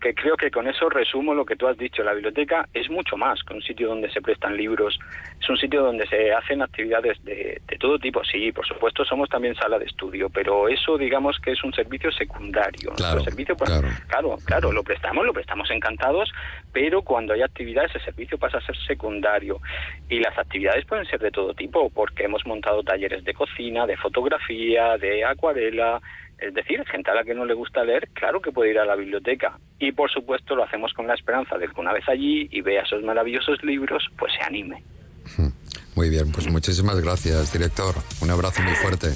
Que 0.00 0.14
creo 0.14 0.36
que 0.36 0.50
con 0.50 0.66
eso 0.66 0.88
resumo 0.88 1.34
lo 1.34 1.44
que 1.44 1.56
tú 1.56 1.66
has 1.66 1.76
dicho. 1.76 2.02
La 2.02 2.14
biblioteca 2.14 2.66
es 2.72 2.88
mucho 2.88 3.16
más 3.16 3.42
que 3.42 3.54
un 3.54 3.62
sitio 3.62 3.88
donde 3.88 4.10
se 4.10 4.22
prestan 4.22 4.56
libros. 4.56 4.98
Es 5.40 5.48
un 5.48 5.56
sitio 5.56 5.82
donde 5.82 6.06
se 6.06 6.32
hacen 6.32 6.62
actividades 6.62 7.22
de, 7.24 7.60
de 7.66 7.78
todo 7.78 7.98
tipo. 7.98 8.24
Sí, 8.24 8.52
por 8.52 8.66
supuesto, 8.66 9.04
somos 9.04 9.28
también 9.28 9.54
sala 9.54 9.78
de 9.78 9.84
estudio, 9.84 10.30
pero 10.30 10.68
eso 10.68 10.96
digamos 10.96 11.38
que 11.40 11.52
es 11.52 11.62
un 11.64 11.72
servicio 11.72 12.10
secundario. 12.12 12.92
Claro, 12.92 13.14
Nuestro 13.14 13.24
servicio, 13.24 13.56
pues, 13.56 13.70
claro. 13.70 13.88
claro, 14.08 14.36
claro, 14.44 14.72
lo 14.72 14.82
prestamos, 14.82 15.26
lo 15.26 15.32
prestamos 15.32 15.70
encantados, 15.70 16.32
pero 16.72 17.02
cuando 17.02 17.34
hay 17.34 17.42
actividades 17.42 17.94
el 17.94 18.02
servicio 18.02 18.38
pasa 18.38 18.58
a 18.58 18.60
ser 18.62 18.76
secundario. 18.86 19.60
Y 20.08 20.20
las 20.20 20.36
actividades 20.38 20.84
pueden 20.86 21.06
ser 21.06 21.20
de 21.20 21.30
todo 21.30 21.54
tipo, 21.54 21.90
porque 21.90 22.24
hemos 22.24 22.44
montado 22.46 22.82
talleres 22.82 23.24
de 23.24 23.34
cocina, 23.34 23.86
de 23.86 23.96
fotografía, 23.96 24.96
de 24.98 25.24
acuarela, 25.24 26.00
es 26.40 26.54
decir, 26.54 26.84
gente 26.86 27.10
a 27.10 27.14
la 27.14 27.24
que 27.24 27.34
no 27.34 27.44
le 27.44 27.54
gusta 27.54 27.84
leer, 27.84 28.08
claro 28.12 28.40
que 28.40 28.52
puede 28.52 28.70
ir 28.70 28.78
a 28.78 28.84
la 28.84 28.96
biblioteca. 28.96 29.58
Y 29.78 29.92
por 29.92 30.10
supuesto 30.10 30.54
lo 30.54 30.64
hacemos 30.64 30.92
con 30.94 31.06
la 31.06 31.14
esperanza 31.14 31.58
de 31.58 31.68
que 31.68 31.80
una 31.80 31.92
vez 31.92 32.08
allí 32.08 32.48
y 32.50 32.60
vea 32.60 32.82
esos 32.82 33.02
maravillosos 33.02 33.62
libros, 33.62 34.02
pues 34.18 34.32
se 34.38 34.44
anime. 34.44 34.82
Muy 35.94 36.08
bien, 36.08 36.30
pues 36.32 36.50
muchísimas 36.50 37.00
gracias, 37.00 37.52
director. 37.52 37.94
Un 38.22 38.30
abrazo 38.30 38.62
muy 38.62 38.74
fuerte. 38.76 39.08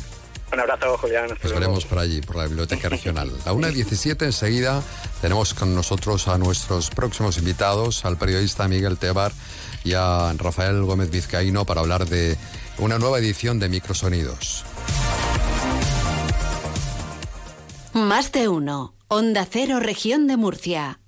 Un 0.53 0.61
abrazo, 0.61 0.99
Julián. 0.99 1.29
Nos 1.29 1.53
veremos 1.53 1.87
por 1.87 1.99
allí, 1.99 2.21
por 2.21 2.37
la 2.37 2.47
Biblioteca 2.47 2.89
Regional. 2.89 3.31
La 3.47 3.53
1.17 3.53 4.23
enseguida 4.25 4.83
tenemos 5.23 5.55
con 5.55 5.75
nosotros 5.75 6.29
a 6.29 6.37
nuestros 6.37 6.91
próximos 6.91 7.39
invitados, 7.39 8.05
al 8.05 8.19
periodista 8.19 8.69
Miguel 8.69 8.99
Tebar 8.99 9.33
y 9.85 9.95
a 9.95 10.33
Rafael 10.37 10.83
Gómez 10.83 11.11
Vizcaíno 11.11 11.65
para 11.65 11.81
hablar 11.81 12.07
de 12.07 12.37
una 12.79 12.99
nueva 12.99 13.19
edición 13.19 13.59
de 13.59 13.69
Microsonidos. 13.69 14.65
Más 17.95 18.33
de 18.33 18.49
uno. 18.49 18.97
Onda 19.07 19.47
Cero, 19.49 19.79
región 19.79 20.27
de 20.27 20.37
Murcia. 20.37 20.99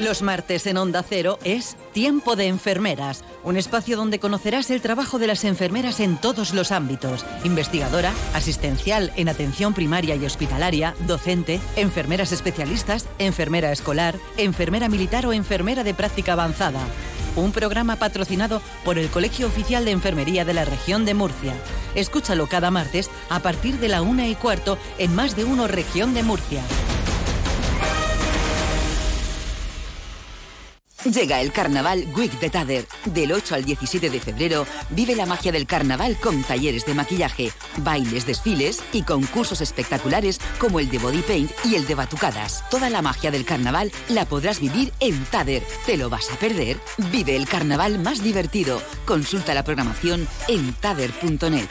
Los 0.00 0.20
martes 0.20 0.66
en 0.66 0.78
Onda 0.78 1.04
Cero 1.08 1.38
es 1.44 1.76
Tiempo 1.92 2.34
de 2.34 2.48
Enfermeras, 2.48 3.22
un 3.44 3.56
espacio 3.56 3.96
donde 3.96 4.18
conocerás 4.18 4.68
el 4.68 4.82
trabajo 4.82 5.20
de 5.20 5.28
las 5.28 5.44
enfermeras 5.44 6.00
en 6.00 6.16
todos 6.16 6.52
los 6.54 6.72
ámbitos. 6.72 7.24
Investigadora, 7.44 8.12
asistencial 8.34 9.12
en 9.14 9.28
atención 9.28 9.74
primaria 9.74 10.16
y 10.16 10.26
hospitalaria, 10.26 10.96
docente, 11.06 11.60
enfermeras 11.76 12.32
especialistas, 12.32 13.06
enfermera 13.20 13.70
escolar, 13.70 14.16
enfermera 14.36 14.88
militar 14.88 15.24
o 15.24 15.32
enfermera 15.32 15.84
de 15.84 15.94
práctica 15.94 16.32
avanzada. 16.32 16.80
Un 17.36 17.52
programa 17.52 17.96
patrocinado 17.96 18.62
por 18.82 18.98
el 18.98 19.08
Colegio 19.08 19.46
Oficial 19.46 19.84
de 19.84 19.90
Enfermería 19.90 20.46
de 20.46 20.54
la 20.54 20.64
región 20.64 21.04
de 21.04 21.12
Murcia. 21.12 21.52
Escúchalo 21.94 22.46
cada 22.46 22.70
martes 22.70 23.10
a 23.28 23.40
partir 23.40 23.78
de 23.78 23.88
la 23.88 24.00
una 24.00 24.26
y 24.26 24.34
cuarto 24.34 24.78
en 24.96 25.14
Más 25.14 25.36
de 25.36 25.44
Uno 25.44 25.68
Región 25.68 26.14
de 26.14 26.22
Murcia. 26.22 26.62
Llega 31.04 31.40
el 31.40 31.52
Carnaval 31.52 32.06
Week 32.16 32.32
de 32.40 32.50
Tader. 32.50 32.86
Del 33.04 33.32
8 33.32 33.54
al 33.54 33.64
17 33.64 34.10
de 34.10 34.20
febrero 34.20 34.66
vive 34.90 35.14
la 35.14 35.26
magia 35.26 35.52
del 35.52 35.66
carnaval 35.66 36.16
con 36.18 36.42
talleres 36.42 36.84
de 36.84 36.94
maquillaje, 36.94 37.52
bailes, 37.78 38.26
desfiles 38.26 38.82
y 38.92 39.02
concursos 39.02 39.60
espectaculares 39.60 40.40
como 40.58 40.80
el 40.80 40.88
de 40.88 40.98
body 40.98 41.22
paint 41.22 41.52
y 41.64 41.76
el 41.76 41.86
de 41.86 41.94
batucadas. 41.94 42.64
Toda 42.70 42.90
la 42.90 43.02
magia 43.02 43.30
del 43.30 43.44
carnaval 43.44 43.92
la 44.08 44.24
podrás 44.24 44.60
vivir 44.60 44.92
en 45.00 45.24
Tader. 45.26 45.62
¿Te 45.84 45.96
lo 45.96 46.10
vas 46.10 46.30
a 46.32 46.36
perder? 46.36 46.78
Vive 47.12 47.36
el 47.36 47.46
carnaval 47.46 47.98
más 47.98 48.22
divertido. 48.22 48.82
Consulta 49.04 49.54
la 49.54 49.62
programación 49.62 50.26
en 50.48 50.72
tader.net. 50.74 51.68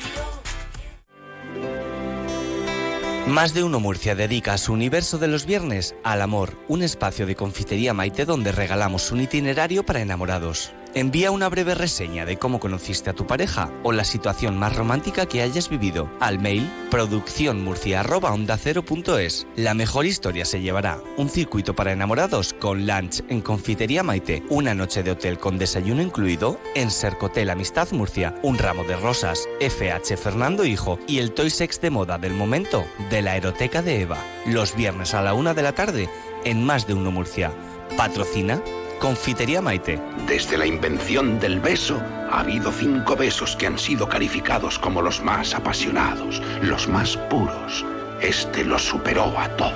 Más 3.27 3.55
de 3.55 3.63
uno 3.63 3.79
Murcia 3.79 4.13
dedica 4.13 4.55
su 4.59 4.71
universo 4.71 5.17
de 5.17 5.27
los 5.27 5.47
viernes 5.47 5.95
al 6.03 6.21
amor, 6.21 6.59
un 6.67 6.83
espacio 6.83 7.25
de 7.25 7.35
confitería 7.35 7.91
Maite 7.91 8.23
donde 8.23 8.51
regalamos 8.51 9.11
un 9.11 9.19
itinerario 9.19 9.83
para 9.83 9.99
enamorados. 9.99 10.73
Envía 10.97 11.29
una 11.29 11.49
breve 11.49 11.75
reseña 11.75 12.25
de 12.25 12.37
cómo 12.37 12.61
conociste 12.61 13.09
a 13.09 13.13
tu 13.13 13.27
pareja 13.27 13.69
o 13.83 13.91
la 13.91 14.05
situación 14.05 14.57
más 14.57 14.77
romántica 14.77 15.25
que 15.25 15.41
hayas 15.41 15.67
vivido 15.67 16.09
al 16.21 16.39
mail 16.39 16.71
producciónmurcia@ondacero.es. 16.89 19.45
La 19.57 19.73
mejor 19.73 20.05
historia 20.05 20.45
se 20.45 20.61
llevará 20.61 21.01
un 21.17 21.27
circuito 21.27 21.75
para 21.75 21.91
enamorados 21.91 22.53
con 22.53 22.87
lunch 22.87 23.25
en 23.27 23.41
Confitería 23.41 24.03
Maite, 24.03 24.41
una 24.47 24.73
noche 24.73 25.03
de 25.03 25.11
hotel 25.11 25.37
con 25.37 25.57
desayuno 25.57 26.01
incluido 26.01 26.61
en 26.75 26.89
Sercotel 26.89 27.49
Amistad 27.49 27.91
Murcia, 27.91 28.33
un 28.41 28.57
ramo 28.57 28.85
de 28.85 28.95
rosas, 28.95 29.49
FH 29.59 30.15
Fernando 30.15 30.63
Hijo 30.63 30.97
y 31.09 31.19
el 31.19 31.33
Toy 31.33 31.49
Sex 31.49 31.81
de 31.81 31.89
moda 31.89 32.17
del 32.17 32.35
momento 32.35 32.85
de 33.09 33.21
la 33.21 33.35
Eroteca 33.35 33.81
de 33.81 33.99
Eva. 33.99 34.23
Los 34.45 34.77
viernes 34.77 35.13
a 35.13 35.21
la 35.21 35.33
una 35.33 35.53
de 35.53 35.61
la 35.61 35.73
tarde 35.73 36.07
en 36.45 36.63
Más 36.63 36.87
de 36.87 36.93
Uno 36.93 37.11
Murcia. 37.11 37.51
Patrocina 37.97 38.61
Confitería 38.99 39.61
Maite. 39.61 40.01
Desde 40.27 40.57
la 40.57 40.65
invención 40.65 41.39
del 41.39 41.59
beso, 41.59 42.01
ha 42.29 42.39
habido 42.39 42.71
cinco 42.71 43.15
besos 43.15 43.55
que 43.55 43.67
han 43.67 43.77
sido 43.77 44.07
calificados 44.07 44.79
como 44.79 45.01
los 45.01 45.21
más 45.21 45.53
apasionados, 45.53 46.41
los 46.61 46.87
más 46.87 47.17
puros. 47.29 47.85
Este 48.21 48.63
los 48.63 48.83
superó 48.83 49.37
a 49.37 49.49
todos. 49.57 49.75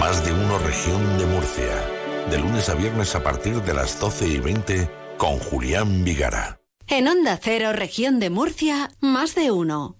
Más 0.00 0.24
de 0.24 0.32
uno 0.32 0.58
región 0.58 1.18
de 1.18 1.26
Murcia. 1.26 1.84
De 2.30 2.38
lunes 2.38 2.68
a 2.68 2.74
viernes 2.74 3.14
a 3.14 3.22
partir 3.22 3.62
de 3.62 3.74
las 3.74 4.00
12 4.00 4.26
y 4.26 4.40
20 4.40 4.90
con 5.18 5.38
Julián 5.38 6.04
Vigara. 6.04 6.60
En 6.86 7.06
Onda 7.06 7.38
Cero, 7.40 7.72
región 7.72 8.18
de 8.18 8.30
Murcia, 8.30 8.90
más 9.00 9.34
de 9.34 9.50
uno. 9.52 9.99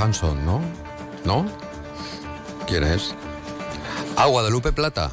Johansson, 0.00 0.46
¿no? 0.46 0.62
¿No? 1.26 1.44
¿Quién 2.66 2.84
es? 2.84 3.14
Ah, 4.16 4.28
Guadalupe 4.28 4.72
Plata. 4.72 5.10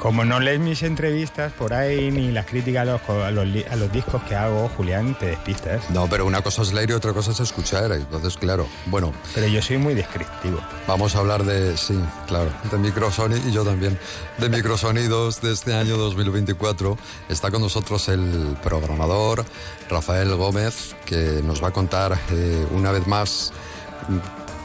Como 0.00 0.24
no 0.24 0.40
lees 0.40 0.58
mis 0.60 0.82
entrevistas 0.82 1.52
por 1.52 1.74
ahí 1.74 2.10
ni 2.10 2.32
las 2.32 2.46
críticas 2.46 2.82
a 2.82 2.84
los, 2.86 3.02
a 3.08 3.30
los 3.30 3.46
a 3.70 3.76
los 3.76 3.92
discos 3.92 4.22
que 4.22 4.34
hago, 4.34 4.70
Julián, 4.70 5.14
te 5.18 5.26
despistas. 5.26 5.90
No, 5.90 6.08
pero 6.08 6.24
una 6.24 6.40
cosa 6.40 6.62
es 6.62 6.72
leer 6.72 6.88
y 6.88 6.92
otra 6.94 7.12
cosa 7.12 7.32
es 7.32 7.40
escuchar, 7.40 7.92
entonces 7.92 8.38
claro. 8.38 8.66
Bueno. 8.86 9.12
Pero 9.34 9.46
yo 9.46 9.60
soy 9.60 9.76
muy 9.76 9.92
descriptivo. 9.92 10.58
Vamos 10.88 11.14
a 11.14 11.18
hablar 11.18 11.44
de, 11.44 11.76
sí, 11.76 12.00
claro, 12.26 12.50
de 12.70 12.78
microsonidos, 12.78 13.46
y 13.46 13.52
yo 13.52 13.62
también, 13.62 13.98
de 14.38 14.48
microsonidos 14.48 15.42
de 15.42 15.52
este 15.52 15.74
año 15.74 15.98
2024. 15.98 16.96
Está 17.28 17.50
con 17.50 17.60
nosotros 17.60 18.08
el 18.08 18.56
programador 18.62 19.44
Rafael 19.90 20.34
Gómez, 20.34 20.96
que 21.04 21.42
nos 21.44 21.62
va 21.62 21.68
a 21.68 21.72
contar 21.72 22.18
eh, 22.30 22.66
una 22.70 22.90
vez 22.90 23.06
más 23.06 23.52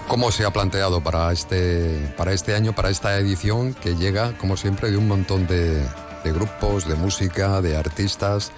cómo 0.08 0.32
se 0.32 0.46
ha 0.46 0.52
planteado 0.52 1.02
para 1.02 1.32
este, 1.32 2.14
para 2.18 2.32
este 2.34 2.56
año, 2.56 2.74
para 2.74 2.90
esta 2.90 3.18
edición, 3.18 3.74
que 3.74 3.96
llega, 3.96 4.34
como 4.38 4.58
siempre, 4.58 4.92
de 4.92 4.98
un 4.98 5.08
montón 5.08 5.48
de, 5.48 5.82
de 6.24 6.32
grupos, 6.32 6.88
de 6.88 6.96
música, 6.96 7.62
de 7.62 7.76
artistas 7.78 8.52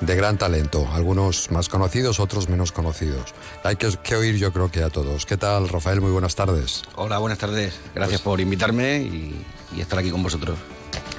de 0.00 0.16
gran 0.16 0.38
talento, 0.38 0.88
algunos 0.94 1.50
más 1.50 1.68
conocidos, 1.68 2.20
otros 2.20 2.48
menos 2.48 2.72
conocidos. 2.72 3.34
Hay 3.64 3.76
que, 3.76 3.90
que 4.02 4.16
oír 4.16 4.36
yo 4.36 4.50
creo 4.50 4.70
que 4.70 4.82
a 4.82 4.88
todos. 4.88 5.26
¿Qué 5.26 5.36
tal, 5.36 5.68
Rafael? 5.68 6.00
Muy 6.00 6.10
buenas 6.10 6.34
tardes. 6.34 6.84
Hola, 6.94 7.18
buenas 7.18 7.36
tardes. 7.38 7.78
Gracias 7.94 8.22
por 8.22 8.40
invitarme 8.40 8.96
y, 9.02 9.44
y 9.76 9.80
estar 9.82 9.98
aquí 9.98 10.10
con 10.10 10.22
vosotros. 10.22 10.56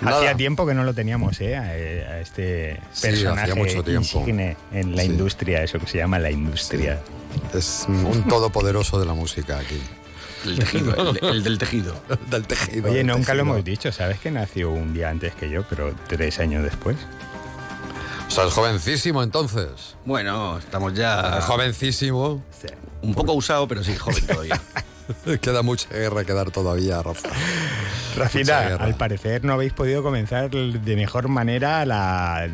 Nada. 0.02 0.18
Hacía 0.18 0.34
tiempo 0.36 0.66
que 0.66 0.74
no 0.74 0.84
lo 0.84 0.96
teníamos, 0.96 1.40
¿eh? 1.42 1.56
A, 1.58 2.20
este 2.22 2.80
Sí, 2.92 3.02
personaje 3.04 3.52
hacía 3.52 3.56
mucho 3.56 3.84
tiempo. 3.84 4.18
insigne 4.18 4.58
en 4.72 4.96
la 4.96 5.04
Sí. 5.04 5.10
industria, 5.10 5.62
eso 5.62 5.78
que 5.78 5.86
se 5.86 6.00
llama 6.00 6.18
la 6.18 6.32
industria. 6.32 7.00
Es 7.54 7.86
un 7.88 8.28
todopoderoso 8.28 9.00
de 9.00 9.06
la 9.06 9.14
música 9.14 9.60
aquí. 9.60 9.82
El 10.46 10.58
tejido, 10.58 11.12
el, 11.12 11.20
el 11.24 11.44
del 11.44 11.58
tejido. 11.58 11.94
del 12.30 12.48
tejido. 12.48 12.90
Oye, 12.90 12.98
del 12.98 13.08
nunca 13.08 13.34
lo 13.34 13.42
hemos 13.42 13.64
dicho, 13.64 13.92
¿sabes 13.92 14.20
que 14.20 14.32
nació 14.32 14.72
un 14.72 14.94
día 14.94 15.10
antes 15.10 15.36
que 15.36 15.50
yo, 15.50 15.64
pero 15.70 15.94
tres 16.08 16.40
años 16.40 16.64
después? 16.64 16.98
O 18.28 18.32
sea, 18.32 18.46
es 18.46 18.54
jovencísimo 18.54 19.22
entonces. 19.24 19.98
Bueno, 20.06 20.58
estamos 20.58 20.94
ya. 20.94 21.42
Jovencísimo. 21.42 22.42
Un 23.02 23.14
poco 23.14 23.34
usado, 23.34 23.68
pero 23.68 23.84
sí, 23.84 23.96
joven 23.96 24.26
todavía. 24.26 24.62
Queda 25.42 25.62
mucha 25.62 25.90
guerra 25.90 26.24
que 26.26 26.34
dar 26.34 26.52
todavía, 26.52 27.02
Rafa. 27.02 27.30
Rafita, 28.16 28.76
al 28.76 28.96
parecer 28.96 29.44
no 29.46 29.54
habéis 29.54 29.74
podido 29.74 30.04
comenzar 30.04 30.50
de 30.50 30.96
mejor 30.96 31.28
manera 31.30 31.86
la 31.86 32.48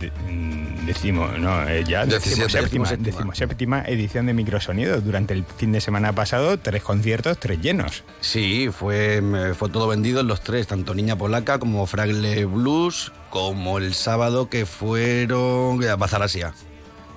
de- 0.00 0.10
mm, 0.30 0.84
decimo, 0.86 1.28
no, 1.28 1.68
eh, 1.68 1.84
ya 1.86 2.04
Decimoséptima. 2.06 2.90
decimoséptima 2.98 3.82
edición 3.86 4.26
de 4.26 4.34
Microsonido. 4.34 5.00
Durante 5.00 5.34
el 5.34 5.44
fin 5.44 5.72
de 5.72 5.80
semana 5.80 6.12
pasado, 6.12 6.58
tres 6.58 6.82
conciertos, 6.82 7.38
tres 7.38 7.60
llenos. 7.60 8.02
Sí, 8.20 8.68
fue, 8.76 9.22
fue 9.56 9.68
todo 9.68 9.86
vendido 9.88 10.20
en 10.20 10.26
los 10.26 10.40
tres, 10.40 10.66
tanto 10.66 10.94
Niña 10.94 11.16
Polaca 11.16 11.58
como 11.58 11.86
Fragle 11.86 12.44
Blues, 12.46 13.12
como 13.30 13.78
el 13.78 13.94
sábado 13.94 14.48
que 14.48 14.66
fueron 14.66 15.82
a 15.88 15.96
Bazar 15.96 16.22
Asia, 16.22 16.52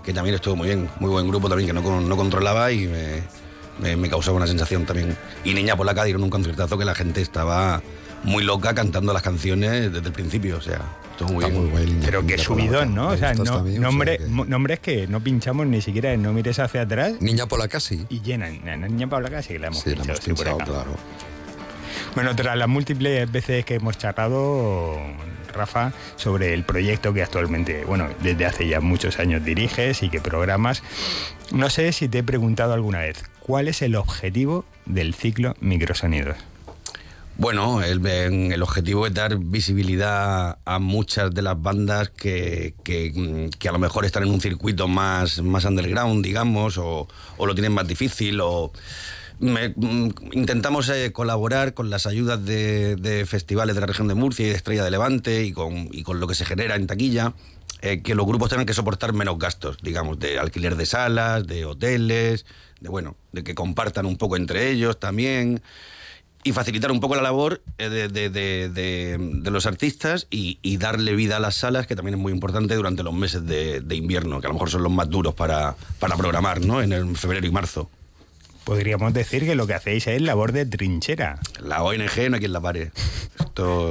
que 0.03 0.13
también 0.13 0.36
estuvo 0.36 0.55
muy 0.55 0.67
bien, 0.67 0.89
muy 0.99 1.09
buen 1.09 1.27
grupo 1.27 1.49
también 1.49 1.67
que 1.67 1.73
no, 1.73 2.01
no 2.01 2.17
controlaba 2.17 2.71
y 2.71 2.88
me, 2.88 3.23
me, 3.80 3.95
me 3.95 4.09
causaba 4.09 4.38
una 4.38 4.47
sensación 4.47 4.86
también. 4.86 5.15
Y 5.43 5.53
Niña 5.53 5.75
Polaca 5.75 6.03
dieron 6.03 6.23
un 6.23 6.30
conciertazo 6.30 6.77
que 6.77 6.86
la 6.86 6.95
gente 6.95 7.21
estaba 7.21 7.82
muy 8.23 8.43
loca 8.43 8.73
cantando 8.75 9.13
las 9.13 9.21
canciones 9.21 9.91
desde 9.93 10.07
el 10.07 10.13
principio, 10.13 10.57
o 10.57 10.61
sea, 10.61 10.82
estuvo 11.11 11.32
muy 11.34 11.45
muy 11.51 11.69
guay, 11.69 11.86
Niña 11.86 12.01
Pero 12.05 12.25
qué 12.27 12.38
subidón, 12.38 12.93
¿no? 12.93 13.09
O 13.09 13.17
sea, 13.17 13.34
no- 13.34 13.43
o 13.43 13.45
sea 13.45 13.63
que- 13.63 14.19
nombres 14.30 14.80
que 14.80 15.07
no 15.07 15.21
pinchamos 15.21 15.65
ni 15.67 15.82
siquiera 15.82 16.11
en 16.13 16.21
No 16.23 16.34
mires 16.34 16.59
hacia 16.59 16.82
atrás 16.82 17.13
Niña 17.21 17.45
Polaca 17.45 17.80
sí. 17.80 18.05
y 18.09 18.19
llenan. 18.21 18.59
Niña 18.82 19.07
Polaca 19.07 19.41
sí 19.41 19.53
que 19.53 19.59
la 19.59 19.67
hemos 19.67 19.80
Sí, 19.82 19.91
la 19.91 19.95
pinchado, 19.95 20.13
hemos 20.17 20.25
sí, 20.25 20.34
pinchado, 20.34 20.57
claro. 20.57 20.95
Bueno, 22.15 22.36
tras 22.36 22.57
las 22.57 22.67
múltiples 22.67 23.32
veces 23.32 23.63
que 23.65 23.75
hemos 23.75 23.97
charlado, 23.97 24.97
Rafa, 25.53 25.91
sobre 26.15 26.53
el 26.53 26.63
proyecto 26.63 27.13
que 27.13 27.23
actualmente, 27.23 27.85
bueno, 27.85 28.07
desde 28.21 28.45
hace 28.45 28.67
ya 28.67 28.79
muchos 28.79 29.19
años 29.19 29.43
diriges 29.43 30.03
y 30.03 30.09
que 30.09 30.21
programas, 30.21 30.83
no 31.51 31.69
sé 31.69 31.91
si 31.91 32.07
te 32.07 32.19
he 32.19 32.23
preguntado 32.23 32.73
alguna 32.73 32.99
vez, 32.99 33.23
¿cuál 33.39 33.67
es 33.67 33.81
el 33.81 33.95
objetivo 33.95 34.65
del 34.85 35.13
ciclo 35.13 35.55
Microsonidos? 35.59 36.37
Bueno, 37.37 37.81
el, 37.81 38.05
el 38.05 38.61
objetivo 38.61 39.07
es 39.07 39.13
dar 39.13 39.37
visibilidad 39.37 40.57
a 40.65 40.79
muchas 40.79 41.33
de 41.33 41.41
las 41.41 41.61
bandas 41.61 42.09
que, 42.09 42.73
que 42.83 43.69
a 43.69 43.71
lo 43.71 43.79
mejor 43.79 44.03
están 44.03 44.23
en 44.23 44.31
un 44.31 44.41
circuito 44.41 44.89
más, 44.89 45.41
más 45.41 45.63
underground, 45.63 46.21
digamos, 46.21 46.77
o, 46.77 47.07
o 47.37 47.45
lo 47.45 47.53
tienen 47.55 47.71
más 47.71 47.87
difícil, 47.87 48.41
o 48.41 48.73
me- 49.39 49.69
mm, 49.75 50.09
intentamos 50.33 50.89
eh, 50.89 51.11
colaborar 51.11 51.73
con 51.73 51.89
las 51.89 52.05
ayudas 52.05 52.43
de, 52.45 53.25
festivales 53.27 53.75
de 53.75 53.81
la 53.81 53.87
región 53.87 54.07
de 54.07 54.15
Murcia 54.15 54.45
y 54.45 54.49
de 54.49 54.55
Estrella 54.55 54.83
de 54.83 54.91
Levante 54.91 55.43
y 55.43 55.53
con, 55.53 55.89
lo 56.19 56.27
que 56.27 56.35
se 56.35 56.45
genera 56.45 56.75
en 56.75 56.87
taquilla, 56.87 57.33
eh, 57.81 58.01
que 58.01 58.15
los 58.15 58.25
grupos 58.25 58.49
tengan 58.49 58.65
que 58.65 58.73
soportar 58.73 59.13
menos 59.13 59.39
gastos, 59.39 59.77
digamos, 59.81 60.19
de 60.19 60.39
alquiler 60.39 60.75
de 60.75 60.85
salas, 60.85 61.47
de 61.47 61.65
hoteles, 61.65 62.45
de 62.81 62.89
bueno, 62.89 63.15
de 63.31 63.43
que 63.43 63.55
compartan 63.55 64.05
un 64.05 64.17
poco 64.17 64.35
entre 64.35 64.69
ellos 64.71 64.99
también 64.99 65.61
y 66.43 66.53
facilitar 66.53 66.91
un 66.91 67.01
poco 67.01 67.15
la 67.15 67.21
labor 67.21 67.61
eh, 67.77 67.89
de, 67.89 69.51
los 69.51 69.65
artistas 69.65 70.27
y, 70.29 70.77
darle 70.77 71.13
vida 71.15 71.37
a 71.37 71.39
las 71.39 71.55
salas, 71.55 71.85
que 71.87 71.95
también 71.95 72.15
es 72.15 72.21
muy 72.21 72.31
importante 72.31 72.75
durante 72.75 73.03
los 73.03 73.13
meses 73.13 73.45
de, 73.45 73.81
de 73.81 73.95
invierno, 73.95 74.39
que 74.39 74.47
a 74.47 74.49
lo 74.49 74.53
mejor 74.53 74.69
son 74.69 74.83
los 74.83 74.91
más 74.91 75.09
duros 75.09 75.33
para, 75.33 75.75
para 75.99 76.15
programar, 76.15 76.61
¿no? 76.61 76.81
En 76.81 76.93
el 76.93 77.17
febrero 77.17 77.45
y 77.45 77.51
marzo. 77.51 77.89
Podríamos 78.64 79.14
decir 79.14 79.45
que 79.45 79.55
lo 79.55 79.66
que 79.68 79.74
hacéis 79.74 80.07
es 80.07 80.22
labor 80.22 80.51
de 80.51 80.66
trinchera. 80.66 81.39
La 81.62 81.84
ONG 81.84 82.30
no 82.30 82.36
hay 82.36 82.39
quien 82.39 82.53
la 82.53 82.62
pare. 82.62 82.91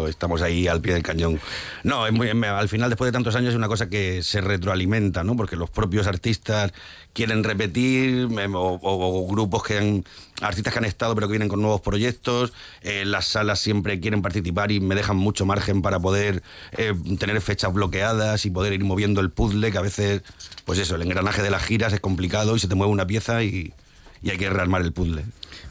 Estamos 0.09 0.41
ahí 0.41 0.67
al 0.67 0.81
pie 0.81 0.95
del 0.95 1.03
cañón. 1.03 1.39
No, 1.83 2.05
al 2.05 2.69
final, 2.69 2.89
después 2.89 3.09
de 3.09 3.13
tantos 3.13 3.35
años, 3.35 3.51
es 3.51 3.57
una 3.57 3.69
cosa 3.69 3.89
que 3.89 4.23
se 4.23 4.41
retroalimenta, 4.41 5.25
¿no? 5.25 5.37
Porque 5.37 5.57
los 5.57 5.69
propios 5.69 6.07
artistas 6.07 6.73
quieren 7.13 7.45
repetir, 7.45 8.29
o 8.55 9.27
grupos 9.29 9.63
que 9.63 9.79
han. 9.79 10.05
artistas 10.41 10.73
que 10.73 10.79
han 10.79 10.85
estado 10.85 11.15
pero 11.15 11.27
que 11.27 11.33
vienen 11.33 11.49
con 11.49 11.61
nuevos 11.61 11.81
proyectos. 11.81 12.53
eh, 12.83 13.05
las 13.05 13.27
salas 13.27 13.61
siempre 13.61 14.01
quieren 14.01 14.23
participar 14.23 14.73
y 14.73 14.81
me 14.81 14.95
dejan 14.95 15.17
mucho 15.17 15.45
margen 15.45 15.83
para 15.83 16.01
poder 16.01 16.43
eh, 16.77 16.95
tener 17.19 17.41
fechas 17.41 17.73
bloqueadas 17.73 18.47
y 18.47 18.51
poder 18.51 18.73
ir 18.73 18.85
moviendo 18.85 19.21
el 19.21 19.31
puzzle, 19.31 19.71
que 19.71 19.79
a 19.79 19.83
veces, 19.83 20.23
pues 20.65 20.79
eso, 20.79 20.95
el 20.97 21.03
engranaje 21.03 21.43
de 21.43 21.51
las 21.51 21.63
giras 21.63 21.93
es 21.93 22.01
complicado 22.01 22.57
y 22.57 22.59
se 22.59 22.69
te 22.69 22.75
mueve 22.75 22.93
una 22.93 23.07
pieza 23.07 23.43
y, 23.43 23.75
y 24.23 24.31
hay 24.31 24.39
que 24.39 24.51
rearmar 24.51 24.83
el 24.83 24.93
puzzle. 24.93 25.25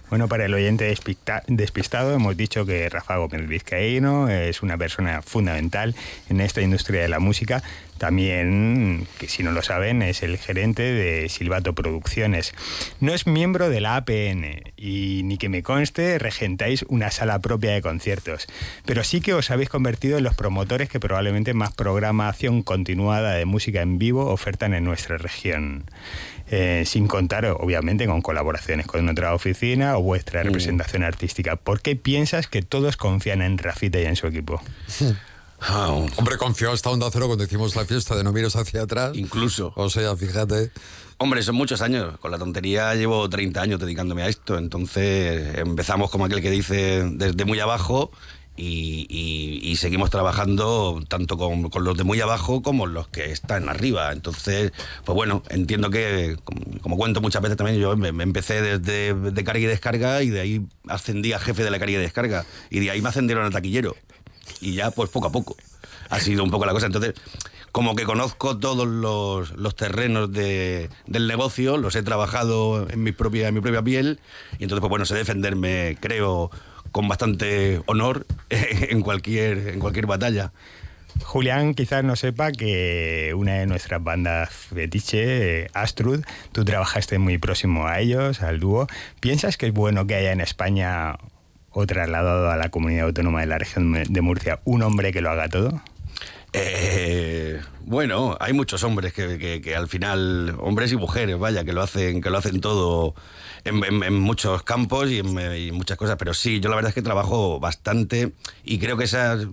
Bueno, 0.10 0.30
para 0.30 0.46
el 0.46 0.54
oyente 0.54 0.90
despista- 0.90 1.44
despistado, 1.48 2.14
hemos 2.16 2.38
dicho 2.38 2.66
que 2.66 2.88
Rafa 2.88 3.18
Gómez 3.18 3.46
Vizcaíno 3.46 4.30
es 4.30 4.62
una 4.62 4.78
persona 4.78 5.22
fundamental 5.22 5.96
en 6.30 6.40
esta 6.40 6.62
industria 6.62 7.02
de 7.02 7.10
la 7.10 7.20
música. 7.20 7.62
También, 7.98 9.06
que 9.20 9.28
si 9.28 9.44
no 9.44 9.52
lo 9.52 9.62
saben, 9.64 10.02
es 10.02 10.24
el 10.24 10.38
gerente 10.38 10.84
de 10.84 11.28
Silvato 11.28 11.74
Producciones. 11.74 12.54
No 13.02 13.14
es 13.14 13.28
miembro 13.28 13.70
de 13.70 13.82
la 13.82 13.98
APN 13.98 14.72
y 14.78 15.24
ni 15.26 15.38
que 15.38 15.50
me 15.50 15.62
conste, 15.62 16.18
regentáis 16.20 16.84
una 16.88 17.12
sala 17.12 17.40
propia 17.40 17.72
de 17.74 17.82
conciertos. 17.82 18.48
Pero 18.86 19.04
sí 19.04 19.20
que 19.20 19.34
os 19.34 19.52
habéis 19.52 19.68
convertido 19.68 20.20
en 20.20 20.24
los 20.24 20.36
promotores 20.36 20.88
que 20.88 21.02
probablemente 21.02 21.54
más 21.54 21.74
programación 21.74 22.62
continuada 22.64 23.34
de 23.34 23.44
música 23.46 23.82
en 23.82 23.98
vivo 23.98 24.28
ofertan 24.28 24.74
en 24.74 24.86
nuestra 24.86 25.18
región. 25.18 25.84
Eh, 26.50 26.84
sin 26.86 27.08
contar, 27.08 27.46
obviamente, 27.46 28.06
con 28.08 28.22
colaboraciones 28.22 28.88
con 28.88 29.10
otra 29.10 29.34
oficina 29.34 29.98
o 29.98 30.02
vuestra 30.02 30.44
representación 30.44 31.04
artística. 31.04 31.58
¿Por 31.58 31.82
qué 31.82 31.98
piensas 31.98 32.48
que 32.48 32.62
todos 32.62 32.96
confían 32.96 33.42
en 33.42 33.58
Rafita 33.58 34.00
y 34.00 34.06
en 34.06 34.16
su 34.16 34.28
equipo? 34.28 34.62
Hombre, 36.18 36.38
confió 36.38 36.72
hasta 36.72 36.90
Onda 36.90 37.10
Cero 37.12 37.26
cuando 37.26 37.44
hicimos 37.44 37.76
la 37.76 37.84
fiesta 37.84 38.16
de 38.16 38.24
No 38.24 38.32
mires 38.32 38.56
hacia 38.56 38.84
atrás. 38.84 39.18
Incluso. 39.18 39.74
O 39.76 39.90
sea, 39.90 40.16
fíjate. 40.16 40.72
Hombre, 41.18 41.42
son 41.42 41.56
muchos 41.56 41.82
años. 41.82 42.18
Con 42.20 42.32
la 42.32 42.38
tontería 42.38 42.94
llevo 42.94 43.28
30 43.28 43.62
años 43.62 43.80
dedicándome 43.80 44.22
a 44.22 44.28
esto. 44.28 44.58
Entonces 44.58 45.58
empezamos 45.58 46.12
como 46.12 46.26
aquel 46.26 46.42
que 46.42 46.52
dice 46.52 47.04
desde 47.12 47.44
muy 47.44 47.60
abajo 47.60 48.12
y, 48.58 49.76
seguimos 49.78 50.10
trabajando 50.10 51.04
tanto 51.08 51.38
con, 51.38 51.70
los 51.84 51.98
de 51.98 52.04
muy 52.04 52.20
abajo 52.20 52.64
como 52.64 52.88
los 52.88 53.08
que 53.08 53.32
están 53.32 53.70
arriba. 53.70 54.12
Entonces, 54.12 54.72
pues 55.06 55.16
bueno, 55.16 55.44
entiendo 55.50 55.92
que, 55.92 56.36
como, 56.82 56.98
cuento 56.98 57.22
muchas 57.22 57.44
veces 57.44 57.58
también, 57.58 57.80
yo 57.80 57.96
me, 57.96 58.10
empecé 58.24 58.62
desde 58.62 59.14
de 59.14 59.44
carga 59.44 59.60
y 59.60 59.66
descarga 59.66 60.24
y 60.24 60.30
de 60.30 60.40
ahí 60.40 60.66
ascendí 60.88 61.34
a 61.34 61.40
jefe 61.40 61.64
de 61.64 61.70
la 61.70 61.78
carga 61.78 61.94
y 61.94 61.98
descarga. 61.98 62.46
Y 62.72 62.80
de 62.80 62.92
ahí 62.92 63.02
me 63.02 63.10
ascendieron 63.10 63.46
a 63.46 63.52
taquillero. 63.52 63.96
Y 64.62 64.74
ya, 64.74 64.90
pues 64.90 65.10
poco 65.10 65.28
a 65.28 65.32
poco. 65.32 65.56
Ha 66.10 66.20
sido 66.20 66.44
un 66.44 66.50
poco 66.50 66.66
la 66.66 66.72
cosa. 66.72 66.88
Entonces, 66.88 67.14
como 67.72 67.96
que 67.96 68.06
conozco 68.06 68.58
todos 68.58 68.88
los, 68.88 69.52
los 69.52 69.76
terrenos 69.76 70.32
de- 70.32 70.90
del 71.06 71.28
negocio, 71.28 71.78
los 71.78 71.96
he 71.96 72.02
trabajado 72.02 72.90
en 72.90 73.04
mi 73.04 73.12
propia, 73.12 73.50
en 73.50 73.54
mi 73.54 73.62
propia 73.62 73.84
piel, 73.84 74.20
y 74.58 74.64
entonces, 74.64 74.80
pues 74.80 74.90
bueno, 74.90 75.06
sé 75.06 75.14
defenderme, 75.14 75.96
creo, 76.00 76.50
con 76.98 77.08
bastante 77.08 77.80
honor 77.86 78.26
en 78.50 79.02
cualquier, 79.02 79.68
en 79.68 79.80
cualquier 79.80 80.08
batalla. 80.08 80.52
Julián 81.24 81.76
quizás 81.76 82.04
no 82.04 82.16
sepa 82.16 82.52
que 82.52 83.34
una 83.36 83.54
de 83.60 83.68
nuestras 83.68 84.04
bandas 84.04 84.50
fetiche, 84.50 85.68
Astrud, 85.74 86.24
tú 86.54 86.66
trabajaste 86.66 87.20
muy 87.20 87.38
próximo 87.38 87.86
a 87.86 88.00
ellos, 88.00 88.42
al 88.42 88.60
dúo. 88.60 88.88
¿Piensas 89.20 89.58
que 89.58 89.68
es 89.68 89.74
bueno 89.74 90.08
que 90.08 90.16
haya 90.16 90.32
en 90.32 90.42
España 90.42 91.18
o 91.70 91.86
trasladado 91.86 92.50
a 92.50 92.58
la 92.58 92.70
comunidad 92.70 93.06
autónoma 93.06 93.42
de 93.42 93.46
la 93.46 93.60
región 93.60 93.94
de 93.94 94.22
Murcia 94.22 94.60
un 94.66 94.82
hombre 94.82 95.12
que 95.14 95.22
lo 95.22 95.30
haga 95.30 95.50
todo? 95.50 95.80
Eh, 96.54 97.62
bueno, 97.86 98.36
hay 98.40 98.54
muchos 98.54 98.84
hombres 98.84 99.14
que, 99.14 99.38
que- 99.38 99.62
que 99.62 99.76
al 99.76 99.88
final, 99.88 100.56
hombres 100.60 100.92
y 100.92 100.98
mujeres, 100.98 101.38
vaya, 101.38 101.64
que 101.64 101.74
lo 101.74 101.84
hacen, 101.84 102.22
que 102.22 102.32
lo 102.32 102.40
hacen 102.40 102.60
todo 102.62 103.14
en, 103.68 104.20
muchos 104.20 104.64
campos 104.64 105.10
y 105.10 105.20
en, 105.20 105.56
y 105.56 105.72
muchas 105.72 105.98
cosas. 105.98 106.16
Pero 106.18 106.34
sí, 106.34 106.60
yo 106.60 106.70
la 106.70 106.76
verdad 106.76 106.90
es 106.90 106.96
que 106.96 107.02
trabajo 107.02 107.60
bastante 107.60 108.34
y 108.64 108.80
creo 108.80 108.98
que 108.98 109.04
esas, 109.06 109.48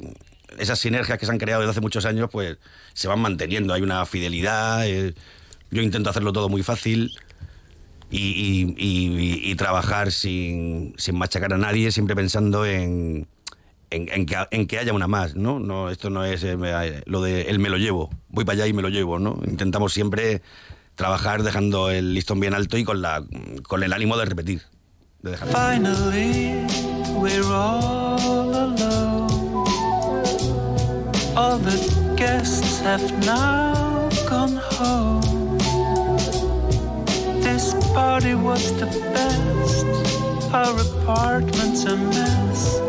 esas 0.58 0.78
sinergias 0.78 1.18
que 1.18 1.26
se 1.26 1.32
han 1.32 1.38
creado 1.38 1.62
desde 1.62 1.72
hace 1.72 1.80
muchos 1.80 2.04
años, 2.04 2.28
pues 2.30 2.58
se 2.92 3.08
van 3.08 3.20
manteniendo. 3.20 3.74
Hay 3.74 3.82
una 3.82 4.04
fidelidad. 4.06 4.86
eh, 4.86 5.14
yo 5.70 5.82
intento 5.82 6.10
hacerlo 6.10 6.32
todo 6.32 6.48
muy 6.48 6.62
fácil. 6.62 7.12
Y, 8.10 9.54
trabajar 9.56 10.12
sin, 10.12 10.94
sin 10.98 11.16
machacar 11.16 11.52
a 11.52 11.58
nadie, 11.58 11.90
siempre 11.90 12.14
pensando 12.14 12.64
en, 12.64 13.26
en, 13.90 14.66
que, 14.66 14.78
haya 14.78 14.92
una 14.92 15.06
más, 15.06 15.34
¿no? 15.36 15.58
no 15.58 15.90
esto 15.90 16.10
no 16.10 16.24
es 16.24 16.42
eh, 16.44 16.56
me- 16.56 17.02
lo 17.06 17.22
de 17.22 17.42
el 17.42 17.58
me 17.58 17.70
lo 17.70 17.76
llevo, 17.76 18.10
voy 18.28 18.44
para 18.44 18.54
allá 18.54 18.66
y 18.66 18.72
me 18.72 18.82
lo 18.82 18.88
llevo, 18.88 19.18
¿no? 19.18 19.40
Intentamos 19.46 19.92
siempre 19.92 20.42
trabajar 20.94 21.42
dejando 21.42 21.90
el 21.90 22.14
listón 22.14 22.40
bien 22.40 22.54
alto 22.54 22.78
y 22.78 22.84
con, 22.84 23.02
la, 23.02 23.22
con 23.66 23.82
el 23.82 23.92
ánimo 23.92 24.16
de 24.16 24.24
repetir. 24.24 24.62
De 25.22 25.32
dejar. 25.32 25.48
Finally, 25.48 26.66
we're 27.16 27.42
all 27.44 28.54
alone. 28.54 29.64
All 31.36 31.58
the 31.58 32.14
guests 32.16 32.80
have 32.80 33.02
now 33.24 34.08
gone 34.28 34.56
home. 34.56 35.58
This 37.40 37.74
party 37.92 38.34
was 38.34 38.72
the 38.78 38.86
best. 39.12 39.86
Our 40.52 40.78
apartment's 40.78 41.84
a 41.84 41.96
mess. 41.96 42.80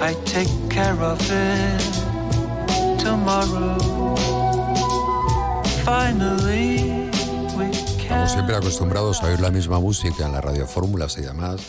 I 0.00 0.14
take 0.24 0.50
care 0.68 1.00
of 1.00 1.18
it 1.30 1.80
tomorrow. 2.98 3.78
Finally, 5.84 7.03
Estamos 8.14 8.32
siempre 8.32 8.54
acostumbrados 8.54 9.22
a 9.22 9.26
oír 9.26 9.40
la 9.40 9.50
misma 9.50 9.80
música 9.80 10.24
en 10.24 10.30
las 10.30 10.44
radiofórmulas 10.44 11.18
y 11.18 11.22
demás. 11.22 11.60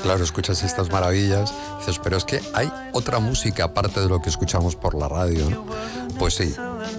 Claro, 0.00 0.22
escuchas 0.22 0.62
estas 0.62 0.92
maravillas, 0.92 1.52
dices, 1.80 1.98
pero 1.98 2.16
es 2.16 2.24
que 2.24 2.40
hay 2.54 2.72
otra 2.92 3.18
música 3.18 3.64
aparte 3.64 3.98
de 3.98 4.08
lo 4.08 4.22
que 4.22 4.30
escuchamos 4.30 4.76
por 4.76 4.94
la 4.94 5.08
radio. 5.08 5.66
Pues 6.16 6.34
sí, 6.34 6.54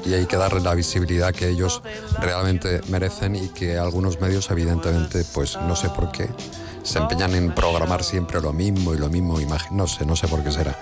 y 0.06 0.14
hay 0.16 0.26
que 0.26 0.36
darle 0.36 0.60
la 0.60 0.76
visibilidad 0.76 1.34
que 1.34 1.48
ellos 1.48 1.82
realmente 2.20 2.82
merecen 2.90 3.38
y 3.38 3.48
que 3.48 3.78
algunos 3.78 4.20
medios, 4.20 4.52
evidentemente, 4.52 5.24
pues 5.34 5.56
no 5.56 5.78
sé 5.78 5.88
por 5.88 6.12
qué, 6.12 6.28
se 6.84 7.00
empeñan 7.00 7.36
en 7.36 7.54
programar 7.54 8.04
siempre 8.04 8.42
lo 8.42 8.54
mismo 8.54 8.94
y 8.94 8.98
lo 8.98 9.10
mismo, 9.10 9.40
imagi- 9.40 9.72
no 9.72 9.88
sé, 9.88 10.06
no 10.06 10.16
sé 10.16 10.28
por 10.28 10.44
qué 10.44 10.52
será. 10.52 10.78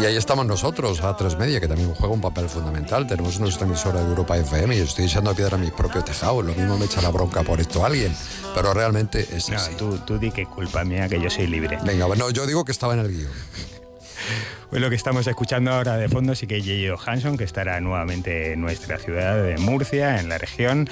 Y 0.00 0.04
ahí 0.06 0.16
estamos 0.16 0.44
nosotros, 0.46 1.02
a 1.02 1.16
tres 1.16 1.36
Media, 1.38 1.60
que 1.60 1.68
también 1.68 1.94
juega 1.94 2.12
un 2.14 2.20
papel 2.20 2.48
fundamental. 2.48 3.06
Tenemos 3.06 3.38
nuestra 3.38 3.66
emisora 3.66 4.00
de 4.02 4.08
Europa 4.08 4.36
FM 4.36 4.76
y 4.76 4.80
estoy 4.80 5.04
echando 5.04 5.32
piedra 5.34 5.56
a 5.56 5.60
mi 5.60 5.70
propio 5.70 6.02
tejado. 6.02 6.42
Lo 6.42 6.52
mismo 6.54 6.76
me 6.78 6.86
echa 6.86 7.00
la 7.00 7.10
bronca 7.10 7.42
por 7.42 7.60
esto 7.60 7.84
alguien, 7.84 8.12
pero 8.54 8.74
realmente 8.74 9.20
es 9.36 9.48
No, 9.50 9.56
así. 9.56 9.74
tú, 9.76 9.98
tú 9.98 10.18
di 10.18 10.30
que 10.32 10.46
culpa 10.46 10.82
mía 10.84 11.08
que 11.08 11.20
yo 11.20 11.30
soy 11.30 11.46
libre. 11.46 11.78
Venga, 11.84 12.06
bueno, 12.06 12.30
yo 12.30 12.46
digo 12.46 12.64
que 12.64 12.72
estaba 12.72 12.94
en 12.94 13.00
el 13.00 13.08
guion. 13.08 13.30
Pues 14.70 14.80
lo 14.82 14.88
que 14.90 14.96
estamos 14.96 15.24
escuchando 15.26 15.70
ahora 15.70 15.96
de 15.98 16.08
fondo 16.08 16.34
sí 16.34 16.46
que 16.48 16.56
es 16.56 16.64
Yeyo 16.64 16.96
Hanson, 17.06 17.36
que 17.36 17.44
estará 17.44 17.80
nuevamente 17.80 18.54
en 18.54 18.60
nuestra 18.60 18.98
ciudad 18.98 19.40
de 19.40 19.56
Murcia, 19.58 20.18
en 20.18 20.28
la 20.28 20.38
región. 20.38 20.88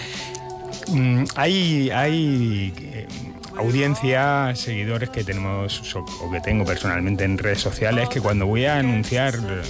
Mm, 0.89 1.25
hay 1.35 1.91
hay 1.91 3.07
audiencia, 3.57 4.53
seguidores 4.55 5.11
que 5.11 5.25
tenemos 5.25 5.95
o 5.97 6.31
que 6.31 6.41
tengo 6.41 6.65
personalmente 6.65 7.25
en 7.25 7.39
redes 7.39 7.61
sociales 7.61 8.09
que 8.09 8.21
cuando 8.21 8.47
voy 8.47 8.65
a 8.67 8.79
anunciar 8.79 9.35
eh, 9.37 9.63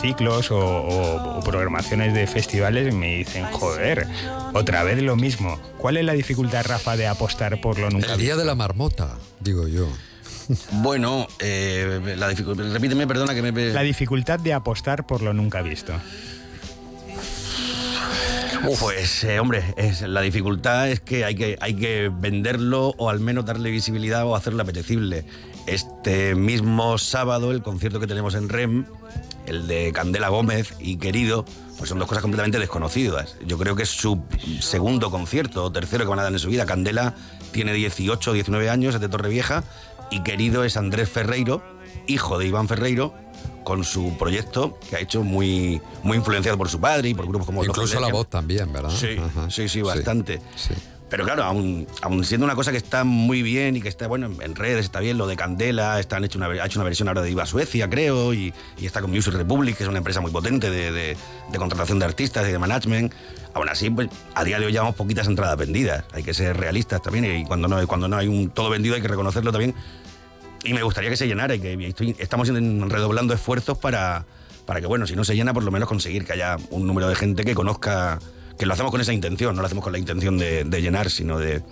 ciclos 0.00 0.50
o, 0.50 0.58
o- 0.58 1.38
o 1.38 1.40
programaciones 1.42 2.12
de 2.14 2.26
festivales 2.26 2.94
me 2.94 3.16
dicen, 3.18 3.44
joder, 3.52 4.06
otra 4.52 4.82
vez 4.82 5.00
lo 5.02 5.16
mismo. 5.16 5.58
¿Cuál 5.78 5.96
es 5.96 6.04
la 6.04 6.12
dificultad, 6.12 6.64
Rafa, 6.66 6.96
de 6.96 7.06
apostar 7.06 7.60
por 7.60 7.78
lo 7.78 7.88
nunca 7.90 8.12
El 8.12 8.18
día 8.18 8.28
visto? 8.28 8.38
de 8.40 8.44
la 8.46 8.54
marmota, 8.54 9.16
digo 9.40 9.66
yo. 9.68 9.88
Bueno, 10.72 11.28
eh, 11.38 12.14
la 12.16 12.28
repíteme, 12.28 13.06
perdona 13.06 13.34
que 13.34 13.42
me... 13.42 13.52
La 13.72 13.82
dificultad 13.82 14.40
de 14.40 14.52
apostar 14.52 15.06
por 15.06 15.22
lo 15.22 15.32
nunca 15.32 15.62
visto. 15.62 15.92
Pues, 18.78 19.24
eh, 19.24 19.40
hombre, 19.40 19.62
la 20.06 20.20
dificultad 20.20 20.90
es 20.90 21.00
que 21.00 21.24
hay, 21.24 21.34
que 21.34 21.56
hay 21.60 21.74
que 21.74 22.10
venderlo 22.12 22.94
o 22.98 23.08
al 23.08 23.20
menos 23.20 23.46
darle 23.46 23.70
visibilidad 23.70 24.26
o 24.26 24.36
hacerlo 24.36 24.62
apetecible. 24.62 25.24
Este 25.66 26.34
mismo 26.34 26.98
sábado, 26.98 27.52
el 27.52 27.62
concierto 27.62 28.00
que 28.00 28.06
tenemos 28.06 28.34
en 28.34 28.48
REM, 28.48 28.84
el 29.46 29.66
de 29.66 29.92
Candela 29.92 30.28
Gómez 30.28 30.74
y 30.78 30.96
Querido, 30.96 31.44
pues 31.78 31.88
son 31.88 31.98
dos 31.98 32.08
cosas 32.08 32.22
completamente 32.22 32.58
desconocidas. 32.58 33.36
Yo 33.46 33.56
creo 33.56 33.76
que 33.76 33.84
es 33.84 33.90
su 33.90 34.22
segundo 34.60 35.10
concierto 35.10 35.64
o 35.64 35.72
tercero 35.72 36.04
que 36.04 36.10
van 36.10 36.18
a 36.18 36.24
dar 36.24 36.32
en 36.32 36.38
su 36.38 36.48
vida. 36.48 36.66
Candela 36.66 37.14
tiene 37.52 37.72
18 37.72 38.30
o 38.30 38.34
19 38.34 38.68
años, 38.68 38.94
es 38.94 39.00
de 39.00 39.08
Torrevieja, 39.08 39.64
y 40.10 40.20
Querido 40.22 40.64
es 40.64 40.76
Andrés 40.76 41.08
Ferreiro, 41.08 41.62
hijo 42.06 42.38
de 42.38 42.46
Iván 42.46 42.68
Ferreiro, 42.68 43.14
con 43.64 43.84
su 43.84 44.16
proyecto 44.18 44.78
que 44.88 44.96
ha 44.96 45.00
hecho 45.00 45.22
muy, 45.22 45.80
muy 46.02 46.16
influenciado 46.18 46.56
por 46.58 46.68
su 46.68 46.80
padre 46.80 47.10
y 47.10 47.14
por 47.14 47.26
grupos 47.26 47.46
como 47.46 47.60
Los 47.62 47.68
Incluso 47.68 47.94
la 47.94 48.00
Iglesias. 48.00 48.12
voz 48.12 48.28
también, 48.28 48.72
¿verdad? 48.72 48.90
Sí, 48.90 49.16
Ajá. 49.18 49.50
sí, 49.50 49.68
sí, 49.68 49.82
bastante. 49.82 50.40
Pero 51.08 51.24
claro, 51.24 51.42
aún, 51.42 51.88
aún 52.02 52.24
siendo 52.24 52.44
una 52.44 52.54
cosa 52.54 52.70
que 52.70 52.76
está 52.76 53.02
muy 53.02 53.42
bien 53.42 53.76
y 53.76 53.80
que 53.82 53.88
está, 53.88 54.06
bueno, 54.06 54.30
en 54.40 54.54
redes 54.54 54.84
está 54.84 55.00
bien, 55.00 55.18
lo 55.18 55.26
de 55.26 55.34
Candela, 55.34 55.98
está, 55.98 56.16
han 56.18 56.24
hecho 56.24 56.38
una, 56.38 56.46
ha 56.46 56.64
hecho 56.66 56.78
una 56.78 56.84
versión 56.84 57.08
ahora 57.08 57.20
de 57.22 57.32
Iba 57.32 57.46
Suecia, 57.46 57.90
creo, 57.90 58.32
y, 58.32 58.54
y 58.78 58.86
está 58.86 59.00
con 59.00 59.10
Music 59.10 59.34
Republic, 59.34 59.76
que 59.76 59.82
es 59.82 59.88
una 59.88 59.98
empresa 59.98 60.20
muy 60.20 60.30
potente 60.30 60.70
de, 60.70 60.92
de- 60.92 61.16
de 61.50 61.58
contratación 61.58 61.98
de 61.98 62.04
artistas 62.04 62.48
y 62.48 62.52
de 62.52 62.58
management. 62.60 63.12
Aún 63.54 63.68
así, 63.68 63.90
pues, 63.90 64.08
a 64.36 64.44
día 64.44 64.60
de 64.60 64.66
hoy 64.66 64.72
llevamos 64.72 64.94
poquitas 64.94 65.26
entradas 65.26 65.56
vendidas. 65.56 66.04
Hay 66.12 66.22
que 66.22 66.32
ser 66.32 66.56
realistas 66.56 67.02
también, 67.02 67.24
y 67.24 67.44
cuando 67.44 67.66
no, 67.66 67.84
cuando 67.88 68.06
no 68.06 68.16
hay 68.16 68.28
un 68.28 68.50
todo 68.50 68.70
vendido 68.70 68.94
hay 68.94 69.02
que 69.02 69.08
reconocerlo 69.08 69.50
también. 69.50 69.74
Y 70.64 70.74
me 70.74 70.82
gustaría 70.82 71.08
que 71.10 71.16
se 71.16 71.26
llenara 71.26 71.54
y 71.54 71.60
que 71.60 71.94
estamos 72.18 72.48
redoblando 72.48 73.32
esfuerzos 73.32 73.78
para, 73.78 74.26
para 74.66 74.80
que, 74.80 74.86
bueno, 74.86 75.06
si 75.06 75.16
no 75.16 75.24
se 75.24 75.34
llena, 75.34 75.54
por 75.54 75.64
lo 75.64 75.70
menos 75.70 75.88
conseguir 75.88 76.24
que 76.24 76.34
haya 76.34 76.56
un 76.70 76.86
número 76.86 77.08
de 77.08 77.14
gente 77.16 77.44
que 77.44 77.54
conozca, 77.54 78.18
que 78.58 78.66
lo 78.66 78.74
hacemos 78.74 78.92
con 78.92 79.00
esa 79.00 79.12
intención, 79.14 79.56
no 79.56 79.62
lo 79.62 79.66
hacemos 79.66 79.82
con 79.82 79.92
la 79.92 79.98
intención 79.98 80.36
de, 80.36 80.64
llenar, 80.82 81.10
sino 81.10 81.38
de... 81.38 81.62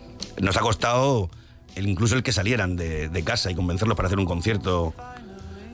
Nos 0.40 0.56
ha 0.56 0.60
costado 0.60 1.28
el- 1.76 1.86
incluso 1.88 2.16
el 2.16 2.22
que 2.22 2.32
salieran 2.32 2.76
de, 2.76 3.22
casa 3.24 3.50
y 3.50 3.54
convencerlos 3.54 3.96
para 3.96 4.06
hacer 4.06 4.18
un 4.18 4.24
concierto 4.24 4.94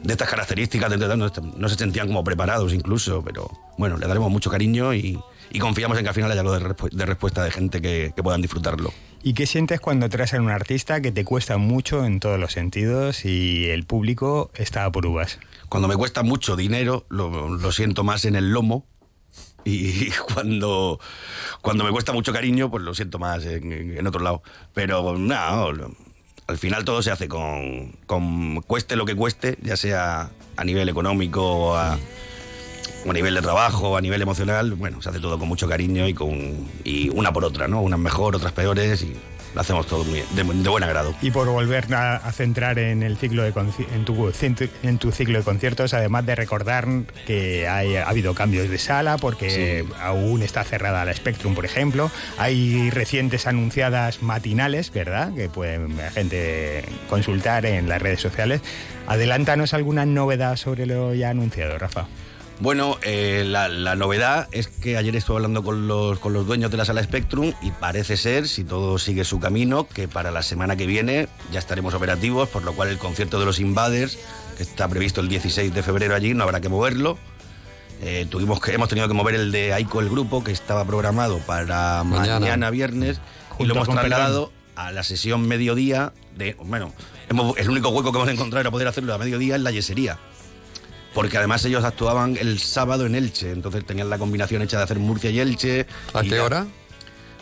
de 0.03 0.12
estas 0.12 0.29
características, 0.29 0.91
de- 0.91 1.17
no, 1.17 1.31
no 1.57 1.69
se 1.69 1.77
sentían 1.77 2.09
como 2.09 2.25
preparados 2.25 2.73
incluso, 2.75 3.23
pero 3.23 3.49
bueno, 3.79 3.97
le 3.97 4.07
daremos 4.09 4.31
mucho 4.31 4.51
cariño 4.51 4.93
y, 4.93 5.21
y 5.51 5.59
confiamos 5.59 5.97
en 5.99 6.05
que 6.05 6.09
al 6.09 6.15
final 6.15 6.31
haya 6.31 6.41
algo 6.41 6.59
de, 6.59 6.65
respu- 6.65 6.91
de 6.91 7.07
respuesta 7.07 7.43
de 7.45 7.51
gente 7.51 7.81
que, 7.83 8.13
que 8.15 8.23
puedan 8.23 8.43
disfrutarlo. 8.43 8.93
¿Y 9.23 9.33
qué 9.35 9.47
sientes 9.47 9.81
cuando 9.81 10.09
traes 10.09 10.35
a 10.35 10.41
un 10.41 10.51
artista 10.51 11.01
que 11.01 11.11
te 11.13 11.25
cuesta 11.25 11.57
mucho 11.57 12.05
en 12.05 12.21
todos 12.21 12.39
los 12.39 12.53
sentidos 12.53 13.25
y 13.25 13.67
el 13.71 13.85
público 13.85 14.51
está 14.55 14.85
a 14.85 14.93
por 14.93 15.07
uvas? 15.07 15.39
Cuando 15.71 15.89
me 15.89 15.97
cuesta 15.97 16.23
mucho 16.23 16.57
dinero, 16.57 17.07
lo, 17.09 17.49
lo 17.49 17.73
siento 17.73 18.05
más 18.05 18.25
en 18.27 18.37
el 18.37 18.51
lomo. 18.51 18.87
Y 19.65 20.11
cuando, 20.35 21.01
cuando 21.63 21.85
me 21.85 21.91
cuesta 21.91 22.13
mucho 22.13 22.33
cariño, 22.35 22.71
pues 22.71 22.83
lo 22.85 22.95
siento 22.95 23.19
más 23.19 23.47
en, 23.47 23.97
en- 23.97 24.07
otro 24.07 24.21
lado. 24.23 24.43
Pero 24.75 25.17
no, 25.17 25.73
lo- 25.73 25.97
al 26.47 26.59
final 26.59 26.85
todo 26.85 27.01
se 27.01 27.11
hace 27.11 27.27
con, 27.27 27.93
con 28.07 28.61
cueste 28.61 28.97
lo 28.97 29.07
que 29.07 29.15
cueste, 29.17 29.57
ya 29.63 29.79
sea 29.79 30.31
a 30.59 30.65
nivel 30.65 30.91
económico 30.91 31.43
o 31.43 31.75
a, 31.77 31.99
a 33.11 33.13
nivel 33.13 33.35
de 33.35 33.43
trabajo 33.43 33.97
a 33.97 34.01
nivel 34.01 34.23
emocional. 34.23 34.75
Bueno, 34.75 35.01
se 35.03 35.11
hace 35.11 35.21
todo 35.21 35.39
con 35.39 35.49
mucho 35.49 35.69
cariño 35.69 36.09
y, 36.09 36.15
con, 36.15 36.69
y 36.85 37.09
una 37.11 37.33
por 37.33 37.45
otra, 37.45 37.69
¿no? 37.69 37.83
Unas 37.83 37.99
mejor, 37.99 38.37
otras 38.37 38.53
peores 38.53 39.03
y 39.03 39.15
lo 39.55 39.61
hacemos 39.61 39.87
todo 39.87 40.03
muy, 40.05 40.23
de, 40.35 40.43
de 40.43 40.69
buen 40.69 40.83
agrado. 40.83 41.15
Y 41.23 41.31
por 41.31 41.49
volver 41.49 41.95
a, 41.95 42.17
a 42.17 42.33
centrar 42.33 42.79
en 42.79 43.03
el 43.05 43.17
ciclo 43.17 43.45
de 43.45 43.53
en 43.95 44.05
tu, 44.05 44.33
en 44.83 44.99
tu 44.99 45.13
ciclo 45.13 45.39
de 45.39 45.45
conciertos, 45.45 45.95
además 45.95 46.27
de 46.27 46.35
recordar 46.35 46.89
que 47.27 47.69
hay, 47.69 47.97
ha 47.97 48.09
habido 48.09 48.35
cambios 48.35 48.69
de 48.69 48.79
sala, 48.79 49.17
porque 49.17 49.85
aún 50.01 50.43
está 50.43 50.65
cerrada 50.65 51.05
la 51.05 51.15
Spectrum, 51.15 51.55
por 51.55 51.65
ejemplo. 51.65 52.11
Hay 52.37 52.91
recientes 52.91 53.47
anunciadas 53.47 54.23
matinales, 54.23 54.93
¿verdad? 54.93 55.33
Que 55.33 55.49
puede 55.49 55.89
la 55.89 56.11
gente 56.11 56.85
consultar 57.09 57.65
en 57.65 57.89
las 57.89 58.03
redes 58.03 58.21
sociales. 58.21 58.61
Adelántanos 59.07 59.73
alguna 59.73 60.05
novedad 60.05 60.57
sobre 60.57 60.87
lo 60.87 61.15
ya 61.15 61.31
anunciado, 61.31 61.79
Rafa. 61.79 62.09
Bueno, 62.61 62.99
eh, 63.03 63.43
la, 63.47 63.69
la 63.69 63.97
novedad 63.97 64.49
es 64.53 64.69
que 64.69 64.97
ayer 64.97 65.15
estuve 65.17 65.37
hablando 65.37 65.65
con 65.65 65.89
los, 65.89 66.19
con 66.21 66.33
los 66.33 66.47
dueños 66.47 66.71
de 66.71 66.77
la 66.77 66.85
sala 66.85 67.03
Spectrum 67.03 67.53
y 67.63 67.73
parece 67.73 68.17
ser, 68.17 68.47
si 68.47 68.63
todo 68.65 68.99
sigue 68.99 69.25
su 69.25 69.41
camino, 69.41 69.89
que 69.89 70.07
para 70.07 70.31
la 70.31 70.41
semana 70.43 70.77
que 70.77 70.87
viene 70.87 71.29
ya 71.53 71.59
estaremos 71.59 71.95
operativos, 71.95 72.49
por 72.49 72.63
lo 72.63 72.73
cual 72.73 72.91
el 72.91 72.99
concierto 72.99 73.41
de 73.41 73.47
los 73.47 73.59
Invaders, 73.59 74.19
que 74.57 74.63
está 74.63 74.87
previsto 74.89 75.21
el 75.21 75.29
16 75.29 75.75
de 75.75 75.83
febrero 75.83 76.15
allí, 76.15 76.33
no 76.33 76.45
habrá 76.45 76.61
que 76.61 76.69
moverlo. 76.69 77.19
Eh, 78.03 78.27
tuvimos 78.31 78.61
que, 78.61 78.73
hemos 78.73 78.89
tenido 78.89 79.09
que 79.09 79.15
mover 79.15 79.35
el 79.35 79.51
de 79.51 79.73
Aiko, 79.73 80.01
el 80.01 80.09
grupo, 80.09 80.45
que 80.45 80.53
estaba 80.53 80.85
programado 80.85 81.39
para 81.39 82.05
Mañana. 82.05 82.39
mañana, 82.39 82.71
viernes, 82.71 83.21
y 83.59 83.65
lo 83.65 83.75
hemos 83.75 83.89
trasladado 83.89 84.53
a 84.77 84.93
la 84.93 85.03
sesión 85.03 85.47
mediodía 85.49 86.13
de. 86.37 86.55
Bueno, 86.65 86.93
hemos- 87.29 87.57
el 87.59 87.69
único 87.71 87.89
hueco 87.91 88.13
que 88.13 88.19
hemos 88.19 88.31
encontrado 88.31 88.61
era 88.61 88.71
poder 88.71 88.89
hacerlo 88.89 89.13
a 89.15 89.19
mediodía 89.19 89.57
en 89.57 89.65
la 89.65 89.71
yesería. 89.71 90.19
Porque 91.15 91.39
además 91.39 91.65
ellos 91.65 91.85
actuaban 91.85 92.37
el 92.41 92.59
sábado 92.59 93.07
en 93.07 93.15
Elche, 93.15 93.53
entonces 93.53 93.85
tenían 93.87 94.11
la 94.11 94.19
combinación 94.19 94.62
hecha 94.62 94.79
de 94.79 94.83
hacer 94.85 94.99
Murcia 94.99 95.31
y 95.31 95.41
Elche. 95.41 95.87
¿A 96.12 96.25
y 96.25 96.29
qué 96.29 96.37
ya- 96.37 96.45
hora? 96.45 96.67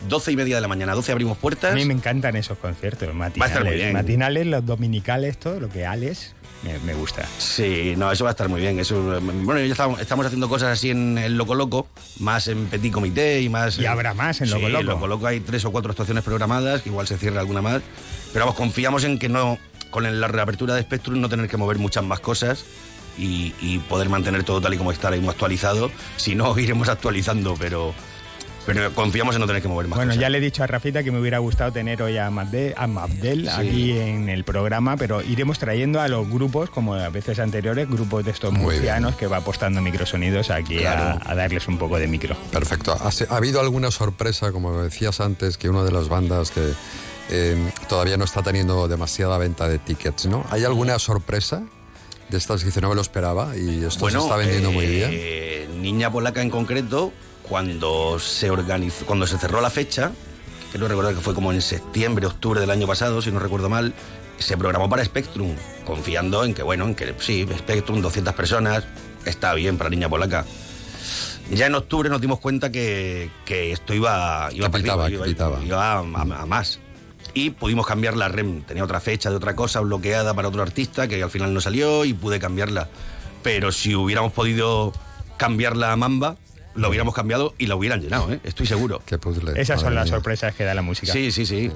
12 0.09 0.33
y 0.33 0.37
media 0.37 0.57
de 0.57 0.61
la 0.61 0.67
mañana, 0.69 0.95
12 0.95 1.13
abrimos 1.13 1.39
puertas. 1.39 1.73
A 1.73 1.75
mí 1.77 1.85
me 1.85 1.95
encantan 1.95 2.35
esos 2.35 2.59
conciertos 2.59 3.09
Va 3.09 3.27
a 3.27 3.29
estar 3.29 3.39
muy 3.39 3.39
matinales. 3.49 3.75
bien. 3.77 3.93
Matinales, 3.93 4.47
los 4.49 4.67
dominicales, 4.67 5.39
todo 5.39 5.61
lo 5.61 5.69
que 5.69 5.87
Alex 5.87 6.35
me, 6.65 6.77
me 6.81 6.93
gusta. 6.95 7.25
Sí, 7.39 7.95
no, 7.97 8.11
eso 8.11 8.25
va 8.25 8.31
a 8.31 8.33
estar 8.33 8.49
muy 8.49 8.61
bien. 8.61 8.81
Eso, 8.81 9.01
bueno, 9.21 9.61
ya 9.61 9.71
estamos, 9.73 10.01
estamos 10.01 10.27
haciendo 10.27 10.49
cosas 10.49 10.77
así 10.77 10.91
en 10.91 11.19
el 11.19 11.37
Loco 11.37 11.55
Loco, 11.55 11.87
más 12.19 12.49
en 12.49 12.67
Petit 12.67 12.93
Comité 12.93 13.41
y 13.43 13.49
más. 13.49 13.79
Y 13.79 13.87
habrá 13.87 14.13
más 14.13 14.41
en 14.41 14.49
Sí, 14.49 14.53
Loco 14.55 14.69
Loco. 14.71 14.81
En 14.81 14.87
Loco 14.89 15.07
Loco 15.07 15.27
hay 15.29 15.39
tres 15.39 15.65
o 15.65 15.71
cuatro 15.71 15.93
actuaciones 15.93 16.25
programadas, 16.25 16.83
que 16.83 16.89
igual 16.89 17.07
se 17.07 17.17
cierra 17.17 17.39
alguna 17.41 17.63
más. 17.63 17.81
Pero 18.33 18.45
vamos, 18.45 18.57
confiamos 18.59 19.05
en 19.05 19.21
que 19.21 19.29
no, 19.29 19.57
con 19.91 20.21
la 20.21 20.27
reapertura 20.27 20.75
de 20.75 20.83
Spectrum, 20.83 21.21
no 21.21 21.29
tener 21.29 21.49
que 21.49 21.57
mover 21.57 21.79
muchas 21.79 22.03
más 22.03 22.19
cosas 22.19 22.65
y, 23.19 23.55
y 23.61 23.79
poder 23.89 24.09
mantener 24.09 24.45
todo 24.45 24.61
tal 24.61 24.75
y 24.75 24.79
como 24.79 24.93
está 24.93 25.09
ahora 25.09 25.17
mismo 25.17 25.31
actualizado. 25.31 25.91
Si 26.17 26.35
no, 26.35 26.59
iremos 26.59 26.89
actualizando, 26.89 27.55
pero 27.59 27.95
Pero 28.65 28.95
confiamos 28.95 29.35
en 29.35 29.41
no 29.41 29.47
tener 29.49 29.61
que 29.61 29.67
mover 29.67 29.89
más. 29.89 29.97
Bueno, 29.97 30.11
cosas. 30.13 30.21
ya 30.21 30.29
le 30.29 30.39
he 30.39 30.41
dicho 30.41 30.63
a 30.63 30.69
Rafita 30.69 31.03
que 31.03 31.11
me 31.11 31.19
hubiera 31.19 31.39
gustado 31.39 31.73
tener 31.73 32.01
hoy 32.01 32.17
a 32.17 32.31
Mabdel, 32.31 32.75
a 32.77 32.87
Mabdel 32.87 33.43
Sí. 33.43 33.51
aquí 33.51 33.99
en 33.99 34.29
el 34.29 34.45
programa, 34.45 34.97
pero 34.97 35.21
iremos 35.21 35.59
trayendo 35.59 36.01
a 36.01 36.07
los 36.07 36.29
grupos, 36.31 36.71
como 36.71 36.95
a 36.95 37.09
veces 37.09 37.41
anteriores, 37.41 37.89
grupos 37.91 38.25
de 38.25 38.31
estos 38.31 38.53
Muy 38.53 38.77
murcianos 38.77 39.17
que 39.17 39.27
va 39.27 39.39
apostando 39.39 39.81
microsonidos 39.83 40.51
aquí 40.51 40.77
Claro. 40.79 41.19
a, 41.27 41.33
a 41.33 41.35
darles 41.35 41.67
un 41.67 41.77
poco 41.77 41.99
de 41.99 42.07
micro. 42.07 42.37
Perfecto. 42.53 42.93
¿Ha, 42.93 43.11
ha 43.35 43.37
habido 43.37 43.61
alguna 43.61 43.91
sorpresa, 43.91 44.53
como 44.53 44.81
decías 44.85 45.21
antes, 45.21 45.59
que 45.59 45.69
una 45.69 45.83
de 45.83 45.91
las 45.91 46.09
bandas 46.09 46.53
que 46.53 46.63
eh, 47.31 47.57
todavía 47.89 48.17
no 48.17 48.25
está 48.25 48.43
teniendo 48.45 48.87
demasiada 48.87 49.39
venta 49.39 49.67
de 49.69 49.81
tickets, 49.81 50.27
¿no? 50.27 50.45
¿Hay 50.51 50.63
alguna 50.65 51.01
sorpresa 51.01 51.63
de 52.33 52.39
estas 52.39 52.65
dice 52.65 52.81
no 52.81 52.89
me 52.89 52.95
lo 52.95 53.03
esperaba 53.03 53.57
y 53.57 53.85
esto 53.85 54.09
se 54.11 54.19
está 54.19 54.37
vendiendo 54.37 54.73
muy 54.73 54.87
bien? 54.87 55.11
eh, 55.13 55.69
Niña 55.79 56.11
Polaca 56.11 56.41
en 56.41 56.51
concreto, 56.51 57.13
cuando 57.43 58.19
se 58.19 58.51
organizó, 58.51 59.05
cuando 59.05 59.27
se 59.27 59.37
cerró 59.39 59.61
la 59.61 59.71
fecha, 59.71 60.13
quiero 60.71 60.89
recordar 60.89 61.15
que 61.15 61.21
fue 61.21 61.35
como 61.35 61.53
en 61.53 61.61
septiembre, 61.61 62.27
octubre 62.27 62.61
del 62.61 62.71
año 62.71 62.87
pasado, 62.87 63.21
si 63.21 63.31
no 63.31 63.39
recuerdo 63.39 63.69
mal, 63.69 63.93
se 64.39 64.57
programó 64.57 64.89
para 64.89 65.05
Spectrum, 65.05 65.55
confiando 65.85 66.45
en 66.45 66.55
que, 66.55 66.63
bueno, 66.63 66.87
en 66.87 66.95
que 66.95 67.15
sí, 67.19 67.47
Spectrum, 67.59 68.01
200 68.01 68.35
personas, 68.35 68.85
está 69.27 69.53
bien 69.55 69.77
para 69.77 69.91
Niña 69.91 70.09
Polaca. 70.09 70.47
Ya 71.51 71.67
en 71.67 71.75
octubre 71.75 72.09
nos 72.09 72.21
dimos 72.21 72.41
cuenta 72.41 72.73
que, 72.73 73.31
que 73.45 73.73
esto 73.73 73.93
iba, 73.93 74.49
iba, 74.53 74.69
a 75.99 76.47
más. 76.47 76.81
Y 77.35 77.51
pudimos 77.51 77.87
cambiar 77.87 78.17
la 78.17 78.29
REM. 78.29 78.63
Tenía 78.63 78.85
otra 78.85 79.01
fecha 79.01 79.31
de 79.31 79.37
otra 79.37 79.57
cosa 79.57 79.81
bloqueada 79.81 80.35
para 80.35 80.49
otro 80.49 80.63
artista 80.63 81.09
que 81.09 81.23
al 81.23 81.31
final 81.31 81.55
no 81.55 81.61
salió 81.61 82.05
y 82.05 82.13
pude 82.13 82.39
cambiarla. 82.39 82.89
Pero 83.43 83.73
si 83.73 83.95
hubiéramos 83.95 84.33
podido 84.33 84.93
cambiarla 85.37 85.93
a 85.93 85.97
Mamba, 85.97 86.37
lo 86.75 86.89
hubiéramos 86.89 87.15
cambiado 87.15 87.55
y 87.59 87.67
la 87.67 87.77
hubieran 87.77 88.01
llenado, 88.01 88.33
¿eh? 88.33 88.41
estoy 88.45 88.67
seguro. 88.67 89.03
Qué 89.05 89.19
puzzle. 89.19 89.61
Esas 89.61 89.81
son 89.81 89.95
las 89.95 90.07
mía. 90.07 90.15
sorpresas 90.15 90.55
que 90.55 90.65
da 90.65 90.75
la 90.75 90.83
música. 90.83 91.13
Sí, 91.13 91.33
sí, 91.33 91.47
sí. 91.47 91.71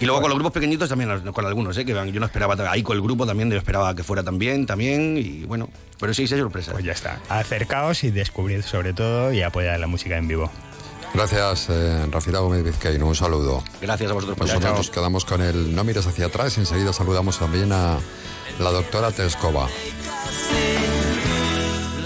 Y 0.00 0.04
luego 0.04 0.20
con 0.20 0.30
los 0.30 0.38
grupos 0.38 0.52
pequeñitos 0.52 0.88
también, 0.88 1.20
con 1.32 1.44
algunos, 1.44 1.76
¿eh? 1.76 1.84
que 1.84 1.92
yo 1.92 2.20
no 2.20 2.26
esperaba, 2.26 2.54
ahí 2.70 2.82
con 2.82 2.96
el 2.96 3.02
grupo 3.02 3.26
también, 3.26 3.50
yo 3.50 3.56
esperaba 3.56 3.94
que 3.96 4.04
fuera 4.04 4.22
también, 4.22 4.64
también, 4.64 5.18
y 5.18 5.44
bueno, 5.44 5.68
pero 5.98 6.14
sí, 6.14 6.28
sí 6.28 6.34
hay 6.34 6.40
sorpresas. 6.40 6.72
Pues 6.72 6.84
ya 6.84 6.92
está. 6.92 7.18
Acercaos 7.28 8.04
y 8.04 8.10
descubrid 8.10 8.62
sobre 8.62 8.92
todo 8.92 9.32
y 9.32 9.42
apoyad 9.42 9.78
la 9.80 9.88
música 9.88 10.16
en 10.16 10.28
vivo. 10.28 10.52
Gracias, 11.14 11.68
eh, 11.70 12.06
Rafita 12.10 12.38
Gómez 12.38 12.62
Vizcaíno. 12.64 13.06
Un 13.06 13.14
saludo. 13.14 13.62
Gracias 13.80 14.10
a 14.10 14.14
vosotros 14.14 14.38
por 14.38 14.46
Nosotros 14.46 14.64
estar. 14.70 14.78
nos 14.78 14.90
quedamos 14.90 15.24
con 15.24 15.42
el 15.42 15.74
No 15.74 15.84
mires 15.84 16.06
hacia 16.06 16.26
atrás 16.26 16.58
enseguida 16.58 16.92
saludamos 16.92 17.38
también 17.38 17.72
a 17.72 17.98
la 18.60 18.70
doctora 18.70 19.10
Tescova. 19.10 19.68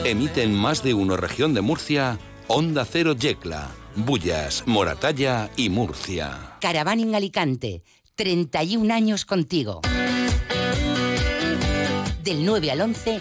Emiten 0.05 0.55
más 0.55 0.83
de 0.83 0.95
uno 0.95 1.17
región 1.17 1.55
de 1.55 1.61
Murcia, 1.61 2.19
Onda 2.49 2.85
Cero 2.85 3.15
Yecla, 3.15 3.69
Bullas, 3.97 4.65
Moratalla 4.67 5.51
y 5.57 5.69
Murcia. 5.69 6.57
Caravaning 6.61 7.15
Alicante, 7.15 7.83
31 8.17 8.93
años 8.93 9.25
contigo. 9.25 9.81
Del 12.23 12.45
9 12.45 12.71
al 12.71 12.81
11 12.81 13.21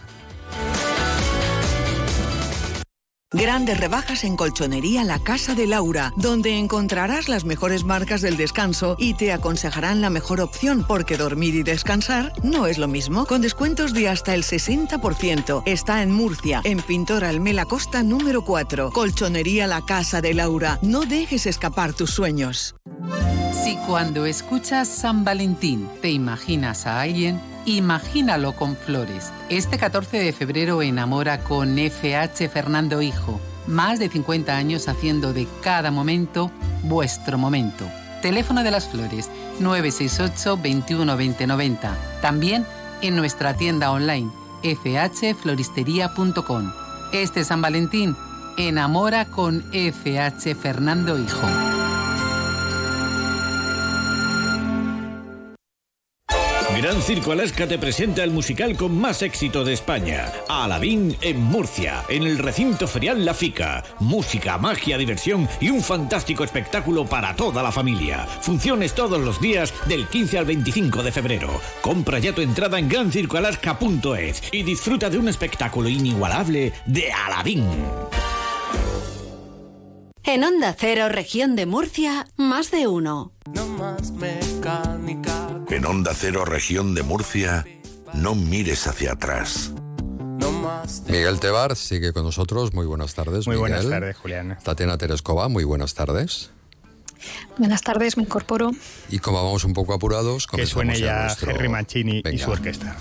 Grandes 3.33 3.79
rebajas 3.79 4.25
en 4.25 4.35
colchonería 4.35 5.05
La 5.05 5.17
Casa 5.17 5.55
de 5.55 5.65
Laura, 5.65 6.11
donde 6.17 6.57
encontrarás 6.57 7.29
las 7.29 7.45
mejores 7.45 7.85
marcas 7.85 8.21
del 8.21 8.35
descanso 8.35 8.97
y 8.99 9.13
te 9.13 9.31
aconsejarán 9.31 10.01
la 10.01 10.09
mejor 10.09 10.41
opción, 10.41 10.83
porque 10.85 11.15
dormir 11.15 11.55
y 11.55 11.63
descansar 11.63 12.33
no 12.43 12.67
es 12.67 12.77
lo 12.77 12.89
mismo. 12.89 13.25
Con 13.25 13.39
descuentos 13.39 13.93
de 13.93 14.09
hasta 14.09 14.33
el 14.33 14.43
60%. 14.43 15.63
Está 15.65 16.03
en 16.03 16.11
Murcia, 16.11 16.59
en 16.65 16.81
Pintor 16.81 17.23
Almela 17.23 17.63
Costa 17.63 18.03
número 18.03 18.43
4. 18.43 18.91
Colchonería 18.91 19.65
La 19.65 19.85
Casa 19.85 20.19
de 20.19 20.33
Laura. 20.33 20.77
No 20.81 21.05
dejes 21.05 21.45
escapar 21.45 21.93
tus 21.93 22.11
sueños. 22.11 22.75
Si 23.63 23.77
cuando 23.87 24.25
escuchas 24.25 24.89
San 24.89 25.23
Valentín 25.23 25.87
te 26.01 26.09
imaginas 26.09 26.85
a 26.85 26.99
alguien, 26.99 27.39
imagínalo 27.65 28.55
con 28.55 28.75
flores. 28.75 29.31
Este 29.49 29.77
14 29.77 30.17
de 30.17 30.33
febrero 30.33 30.81
enamora 30.81 31.39
con 31.39 31.77
FH 31.77 32.49
Fernando 32.49 33.01
Hijo. 33.01 33.39
Más 33.67 33.99
de 33.99 34.09
50 34.09 34.55
años 34.55 34.87
haciendo 34.87 35.33
de 35.33 35.47
cada 35.61 35.91
momento 35.91 36.51
vuestro 36.83 37.37
momento. 37.37 37.85
Teléfono 38.21 38.63
de 38.63 38.71
las 38.71 38.89
flores 38.89 39.29
968 39.59 40.59
21 40.61 41.17
20 41.17 41.47
90. 41.47 41.97
También 42.21 42.65
en 43.01 43.15
nuestra 43.15 43.55
tienda 43.55 43.91
online 43.91 44.31
fhfloristería.com. 44.63 46.71
Este 47.13 47.43
San 47.43 47.61
Valentín 47.61 48.15
enamora 48.57 49.25
con 49.25 49.63
FH 49.71 50.55
Fernando 50.55 51.17
Hijo. 51.17 51.90
Gran 56.81 56.99
Circo 56.99 57.31
Alaska 57.31 57.67
te 57.67 57.77
presenta 57.77 58.23
el 58.23 58.31
musical 58.31 58.75
con 58.75 58.99
más 58.99 59.21
éxito 59.21 59.63
de 59.63 59.71
España, 59.71 60.31
Aladín 60.49 61.15
en 61.21 61.39
Murcia, 61.39 62.03
en 62.09 62.23
el 62.23 62.39
recinto 62.39 62.87
ferial 62.87 63.23
La 63.23 63.35
Fica. 63.35 63.83
Música, 63.99 64.57
magia, 64.57 64.97
diversión 64.97 65.47
y 65.59 65.69
un 65.69 65.83
fantástico 65.83 66.43
espectáculo 66.43 67.05
para 67.05 67.35
toda 67.35 67.61
la 67.61 67.71
familia. 67.71 68.25
Funciones 68.25 68.95
todos 68.95 69.21
los 69.21 69.39
días 69.39 69.71
del 69.85 70.07
15 70.07 70.39
al 70.39 70.45
25 70.45 71.03
de 71.03 71.11
febrero. 71.11 71.61
Compra 71.81 72.17
ya 72.17 72.33
tu 72.33 72.41
entrada 72.41 72.79
en 72.79 72.89
grancircoalaska.es 72.89 74.41
y 74.51 74.63
disfruta 74.63 75.11
de 75.11 75.19
un 75.19 75.29
espectáculo 75.29 75.87
inigualable 75.87 76.73
de 76.87 77.11
Aladín. 77.11 77.63
En 80.23 80.43
Onda 80.43 80.75
Cero, 80.75 81.09
región 81.09 81.55
de 81.55 81.67
Murcia, 81.67 82.27
más 82.37 82.71
de 82.71 82.87
uno. 82.87 83.33
En 85.71 85.85
Onda 85.85 86.13
Cero, 86.13 86.45
región 86.45 86.93
de 86.95 87.03
Murcia, 87.03 87.65
no 88.13 88.35
mires 88.35 88.87
hacia 88.87 89.13
atrás. 89.13 89.71
Miguel 91.07 91.39
Tebar 91.39 91.75
sigue 91.75 92.11
con 92.13 92.23
nosotros. 92.23 92.73
Muy 92.73 92.85
buenas 92.85 93.13
tardes. 93.13 93.47
Muy 93.47 93.55
buenas 93.55 93.87
tardes, 93.87 94.17
Julián. 94.17 94.57
Tatiana 94.63 94.97
Terescova, 94.97 95.47
muy 95.47 95.63
buenas 95.63 95.93
tardes. 95.93 96.49
Buenas 97.57 97.81
tardes, 97.81 98.17
me 98.17 98.23
incorporo. 98.23 98.71
Y 99.09 99.19
como 99.19 99.43
vamos 99.43 99.63
un 99.63 99.73
poco 99.73 99.93
apurados, 99.93 100.47
Que 100.47 100.65
suene 100.65 100.99
ya 100.99 101.23
nuestro- 101.25 101.51
Henry 101.51 101.69
Mancini 101.69 102.23
y 102.31 102.37
su 102.37 102.49
orquesta. 102.51 102.97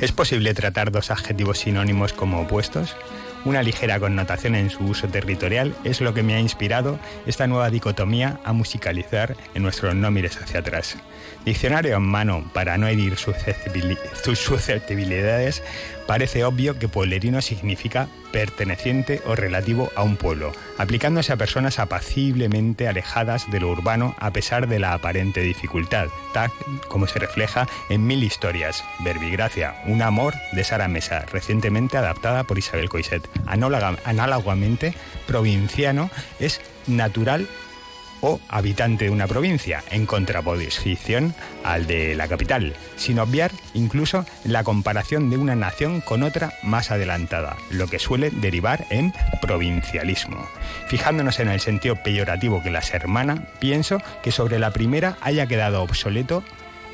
¿Es 0.00 0.12
posible 0.12 0.54
tratar 0.54 0.90
dos 0.90 1.10
adjetivos 1.10 1.58
sinónimos 1.58 2.12
como 2.12 2.40
opuestos? 2.40 2.96
Una 3.44 3.62
ligera 3.62 3.98
connotación 3.98 4.54
en 4.54 4.70
su 4.70 4.84
uso 4.84 5.08
territorial 5.08 5.74
es 5.82 6.00
lo 6.00 6.14
que 6.14 6.22
me 6.22 6.34
ha 6.34 6.40
inspirado 6.40 6.98
esta 7.26 7.48
nueva 7.48 7.70
dicotomía 7.70 8.38
a 8.44 8.52
musicalizar 8.52 9.34
en 9.54 9.62
nuestro 9.62 9.94
No 9.94 10.10
mires 10.12 10.40
hacia 10.40 10.60
atrás. 10.60 10.96
Diccionario 11.44 11.96
en 11.96 12.02
mano 12.04 12.48
para 12.54 12.78
no 12.78 12.86
herir 12.86 13.16
susceptibili- 13.16 13.98
sus 14.22 14.38
susceptibilidades, 14.38 15.62
parece 16.12 16.44
obvio 16.44 16.78
que 16.78 16.88
pueblerino 16.88 17.40
significa 17.40 18.06
perteneciente 18.32 19.22
o 19.24 19.34
relativo 19.34 19.90
a 19.96 20.02
un 20.02 20.18
pueblo, 20.18 20.52
aplicándose 20.76 21.32
a 21.32 21.38
personas 21.38 21.78
apaciblemente 21.78 22.86
alejadas 22.86 23.50
de 23.50 23.60
lo 23.60 23.70
urbano 23.70 24.14
a 24.18 24.30
pesar 24.30 24.68
de 24.68 24.78
la 24.78 24.92
aparente 24.92 25.40
dificultad, 25.40 26.08
tal 26.34 26.50
como 26.88 27.06
se 27.06 27.18
refleja 27.18 27.66
en 27.88 28.06
Mil 28.06 28.22
Historias, 28.24 28.84
Verbigracia, 29.02 29.74
un 29.86 30.02
amor 30.02 30.34
de 30.52 30.64
Sara 30.64 30.86
Mesa, 30.86 31.24
recientemente 31.32 31.96
adaptada 31.96 32.44
por 32.44 32.58
Isabel 32.58 32.90
Coiset. 32.90 33.26
Análoga- 33.46 33.96
Análogamente, 34.04 34.92
provinciano 35.26 36.10
es 36.40 36.60
natural 36.86 37.48
o 38.22 38.40
habitante 38.48 39.04
de 39.04 39.10
una 39.10 39.26
provincia, 39.26 39.84
en 39.90 40.06
contraposición 40.06 41.34
al 41.62 41.86
de 41.86 42.14
la 42.14 42.28
capital, 42.28 42.74
sin 42.96 43.18
obviar 43.18 43.50
incluso 43.74 44.24
la 44.44 44.64
comparación 44.64 45.28
de 45.28 45.36
una 45.36 45.54
nación 45.54 46.00
con 46.00 46.22
otra 46.22 46.54
más 46.62 46.90
adelantada, 46.90 47.56
lo 47.70 47.88
que 47.88 47.98
suele 47.98 48.30
derivar 48.30 48.86
en 48.88 49.12
provincialismo. 49.42 50.48
Fijándonos 50.86 51.40
en 51.40 51.48
el 51.48 51.60
sentido 51.60 51.96
peyorativo 51.96 52.62
que 52.62 52.70
las 52.70 52.94
hermana, 52.94 53.44
pienso 53.58 53.98
que 54.22 54.32
sobre 54.32 54.58
la 54.58 54.70
primera 54.70 55.18
haya 55.20 55.46
quedado 55.46 55.82
obsoleto 55.82 56.42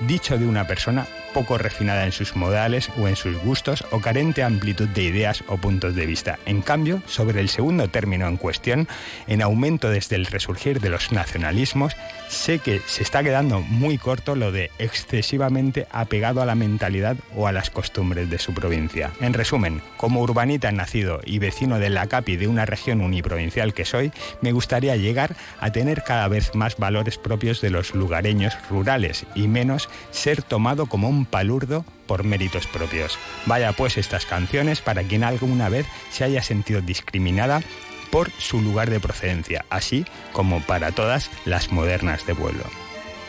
dicho 0.01 0.39
de 0.39 0.47
una 0.47 0.67
persona 0.67 1.07
poco 1.35 1.59
refinada 1.59 2.05
en 2.05 2.13
sus 2.13 2.37
modales 2.37 2.91
o 2.99 3.09
en 3.09 3.17
sus 3.17 3.37
gustos 3.39 3.85
o 3.91 4.01
carente 4.01 4.43
amplitud 4.43 4.89
de 4.89 5.03
ideas 5.03 5.45
o 5.49 5.57
puntos 5.57 5.95
de 5.95 6.07
vista. 6.07 6.39
En 6.47 6.63
cambio, 6.63 7.03
sobre 7.07 7.41
el 7.41 7.49
segundo 7.49 7.89
término 7.89 8.27
en 8.27 8.37
cuestión, 8.37 8.89
en 9.27 9.43
aumento 9.43 9.91
desde 9.91 10.17
el 10.17 10.27
resurgir 10.27 10.81
de 10.81 10.91
los 10.91 11.13
nacionalismos, 11.13 11.95
sé 12.29 12.59
que 12.59 12.81
se 12.87 13.03
está 13.03 13.23
quedando 13.23 13.61
muy 13.61 13.99
corto 13.99 14.37
lo 14.37 14.53
de 14.53 14.71
excesivamente 14.79 15.87
apegado 15.91 16.43
a 16.43 16.47
la 16.47 16.55
mentalidad 16.55 17.17
o 17.35 17.47
a 17.47 17.53
las 17.53 17.71
costumbres 17.71 18.31
de 18.31 18.39
su 18.39 18.53
provincia. 18.55 19.11
En 19.21 19.35
resumen, 19.35 19.83
como 19.97 20.23
urbanita 20.23 20.71
nacido 20.73 21.21
y 21.25 21.39
vecino 21.39 21.79
de 21.79 21.91
la 21.91 22.07
CAPI 22.07 22.37
de 22.37 22.49
una 22.49 22.67
región 22.67 23.01
uniprovincial 23.01 23.75
que 23.75 23.85
soy, 23.85 24.13
me 24.41 24.53
gustaría 24.53 24.97
llegar 24.97 25.37
a 25.61 25.71
tener 25.73 26.03
cada 26.05 26.29
vez 26.29 26.55
más 26.55 26.77
valores 26.77 27.19
propios 27.19 27.61
de 27.61 27.71
los 27.71 27.95
lugareños 27.95 28.57
rurales 28.71 29.27
y 29.35 29.49
menos 29.49 29.89
ser 30.11 30.43
tomado 30.43 30.87
como 30.87 31.09
un 31.09 31.18
palurdo 31.25 31.85
por 32.07 32.25
méritos 32.25 32.67
propios. 32.67 33.19
Vaya 33.47 33.73
pues 33.73 33.97
estas 33.97 34.27
canciones 34.27 34.81
para 34.81 35.03
quien 35.03 35.25
alguna 35.25 35.69
vez 35.69 35.87
se 36.11 36.25
haya 36.25 36.43
sentido 36.43 36.81
discriminada 36.81 37.63
por 38.11 38.31
su 38.33 38.61
lugar 38.61 38.91
de 38.91 39.01
procedencia, 39.01 39.65
así 39.71 40.05
como 40.33 40.63
para 40.63 40.93
todas 40.93 41.31
las 41.45 41.71
modernas 41.71 42.27
de 42.27 42.33
vuelo. 42.33 42.65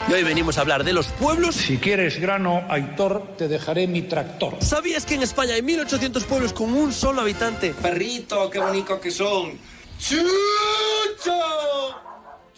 Y 0.07 0.13
hoy 0.13 0.23
venimos 0.23 0.57
a 0.57 0.61
hablar 0.61 0.83
de 0.83 0.93
los 0.93 1.07
pueblos. 1.07 1.55
Si 1.55 1.77
quieres 1.77 2.19
grano, 2.19 2.63
Aitor, 2.69 3.35
te 3.37 3.47
dejaré 3.47 3.85
mi 3.87 4.01
tractor. 4.03 4.55
¿Sabías 4.61 5.05
que 5.05 5.15
en 5.15 5.23
España 5.23 5.55
hay 5.55 5.61
1800 5.61 6.23
pueblos 6.23 6.53
con 6.53 6.73
un 6.73 6.93
solo 6.93 7.21
habitante? 7.21 7.73
Perrito, 7.81 8.49
qué 8.49 8.59
bonitos 8.59 8.99
que 8.99 9.11
son. 9.11 9.59
¡Chucho! 9.99 11.33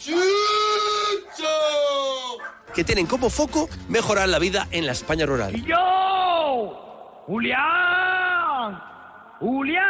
¡Chucho! 0.04 1.48
Que 2.74 2.84
tienen 2.84 3.06
como 3.06 3.30
foco 3.30 3.70
mejorar 3.88 4.28
la 4.30 4.40
vida 4.40 4.68
en 4.72 4.88
la 4.88 4.94
España 4.94 5.28
rural. 5.28 5.54
¡Yo! 5.64 7.24
¡Julián! 7.28 8.82
¡Julián! 9.40 9.82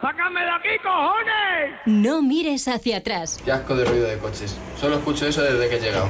¡Sácame 0.00 0.40
de 0.40 0.50
aquí, 0.50 0.78
cojones! 0.84 1.80
No 1.86 2.22
mires 2.22 2.68
hacia 2.68 2.98
atrás. 2.98 3.40
Qué 3.44 3.50
asco 3.50 3.74
de 3.74 3.84
ruido 3.84 4.06
de 4.06 4.18
coches. 4.18 4.56
Solo 4.80 4.98
escucho 4.98 5.26
eso 5.26 5.42
desde 5.42 5.68
que 5.68 5.76
he 5.76 5.80
llegado. 5.80 6.08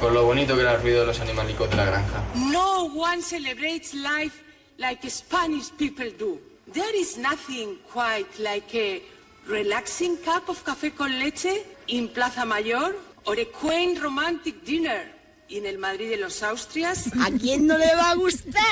Con 0.00 0.14
lo 0.14 0.24
bonito 0.24 0.54
que 0.54 0.60
era 0.62 0.74
el 0.74 0.82
ruido 0.82 1.00
de 1.00 1.06
los 1.08 1.20
animalicos 1.20 1.68
de 1.70 1.76
la 1.76 1.86
granja. 1.86 2.22
No 2.36 2.84
one 2.84 3.20
celebrates 3.20 3.94
life 3.94 4.44
like 4.78 5.10
Spanish 5.10 5.70
people 5.76 6.10
do. 6.16 6.38
There 6.72 6.96
is 6.96 7.18
nothing 7.18 7.78
quite 7.92 8.28
like 8.38 8.72
a 8.78 9.02
relaxing 9.46 10.16
cup 10.16 10.48
of 10.48 10.62
café 10.62 10.92
con 10.92 11.18
leche 11.18 11.64
in 11.86 12.08
Plaza 12.08 12.44
Mayor 12.44 12.96
or 13.24 13.38
a 13.38 13.46
quaint 13.46 14.00
romantic 14.00 14.62
dinner 14.64 15.12
en 15.48 15.66
el 15.66 15.78
Madrid 15.78 16.10
de 16.10 16.16
los 16.16 16.42
Austrias. 16.42 17.10
¿A 17.20 17.30
quién 17.30 17.66
no 17.66 17.76
le 17.76 17.94
va 17.94 18.10
a 18.10 18.14
gustar? 18.14 18.62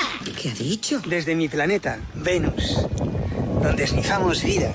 ¿Qué 0.41 0.51
ha 0.51 0.55
dicho? 0.55 1.01
Desde 1.07 1.35
mi 1.35 1.49
planeta, 1.49 1.99
Venus, 2.15 2.87
donde 3.63 3.85
esnizamos 3.85 4.43
vida, 4.43 4.75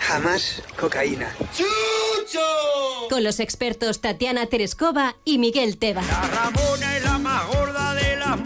jamás 0.00 0.62
cocaína. 0.78 1.34
¡Chucho! 1.56 2.40
Con 3.10 3.22
los 3.22 3.40
expertos 3.40 4.00
Tatiana 4.00 4.46
Terescova 4.46 5.16
y 5.24 5.38
Miguel 5.38 5.76
Teba. 5.76 6.02
Ramona 6.02 6.96
es 6.96 7.04
la 7.04 7.18
más 7.18 7.46
gorda 7.48 7.94
de 7.94 8.16
las 8.16 8.40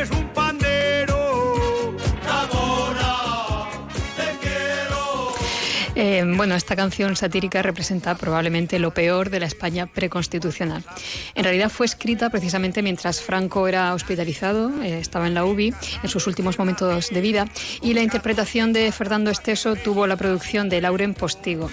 trasero 0.00 0.02
es 0.02 0.10
un 0.10 0.28
pandero. 0.32 1.96
Ramona, 2.24 3.68
te 4.16 4.46
quiero. 4.46 5.34
Eh, 5.94 6.24
bueno, 6.36 6.54
esta 6.54 6.76
canción 6.76 7.16
satírica 7.16 7.62
representa 7.62 8.14
probablemente 8.14 8.78
lo 8.78 8.92
peor 8.92 9.30
de 9.30 9.40
la 9.40 9.46
España 9.46 9.86
preconstitucional. 9.86 10.84
En 11.34 11.44
realidad 11.44 11.70
fue 11.70 11.86
escrita 11.86 12.30
precisamente 12.30 12.82
mientras 12.82 13.20
Franco 13.20 13.68
era 13.68 13.94
hospitalizado, 13.94 14.82
eh, 14.82 14.98
estaba 14.98 15.26
en 15.26 15.34
la 15.34 15.44
UBI 15.44 15.74
en 16.02 16.08
sus 16.08 16.26
últimos 16.26 16.58
momentos 16.58 17.10
de 17.10 17.20
vida, 17.20 17.46
y 17.82 17.94
la 17.94 18.02
interpretación 18.02 18.72
de 18.72 18.90
Fernando 18.92 19.30
Esteso 19.30 19.76
tuvo 19.76 20.06
la 20.06 20.16
producción 20.16 20.68
de 20.68 20.80
Lauren 20.80 21.14
Postigo. 21.14 21.70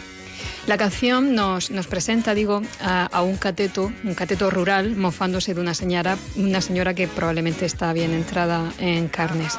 La 0.68 0.78
canción 0.78 1.34
nos, 1.34 1.72
nos 1.72 1.88
presenta, 1.88 2.34
digo, 2.34 2.62
a, 2.82 3.06
a 3.06 3.22
un 3.22 3.38
cateto, 3.38 3.90
un 4.04 4.14
cateto 4.14 4.50
rural, 4.50 4.98
mofándose 4.98 5.54
de 5.54 5.62
una 5.62 5.74
señora, 5.74 6.18
una 6.36 6.60
señora 6.60 6.94
que 6.94 7.08
probablemente 7.08 7.66
está 7.66 7.94
bien 7.94 8.14
entrada 8.14 8.74
en 8.78 9.08
carnes. 9.08 9.58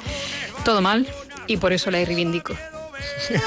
Todo 0.67 0.83
mal 0.83 1.09
y 1.47 1.57
por 1.57 1.73
eso 1.73 1.91
la 1.91 2.05
reivindico. 2.05 2.55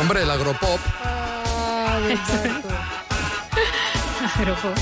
Hombre, 0.00 0.22
el 0.22 0.30
agropop. 0.30 0.78
Agropop. 4.36 4.76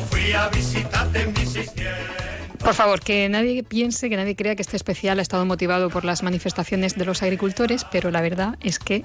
Fui 0.00 0.32
a 0.32 0.48
visitarte 0.48 1.22
en 1.22 1.32
mi 1.32 1.46
600. 1.46 2.28
Por 2.58 2.74
favor, 2.74 3.00
que 3.00 3.28
nadie 3.28 3.62
piense, 3.62 4.10
que 4.10 4.16
nadie 4.16 4.34
crea 4.34 4.56
que 4.56 4.62
este 4.62 4.76
especial 4.76 5.18
ha 5.20 5.22
estado 5.22 5.46
motivado 5.46 5.90
por 5.90 6.04
las 6.04 6.22
manifestaciones 6.22 6.96
de 6.96 7.04
los 7.04 7.22
agricultores, 7.22 7.86
pero 7.90 8.10
la 8.10 8.20
verdad 8.20 8.56
es 8.60 8.78
que 8.78 8.96
eh, 8.96 9.04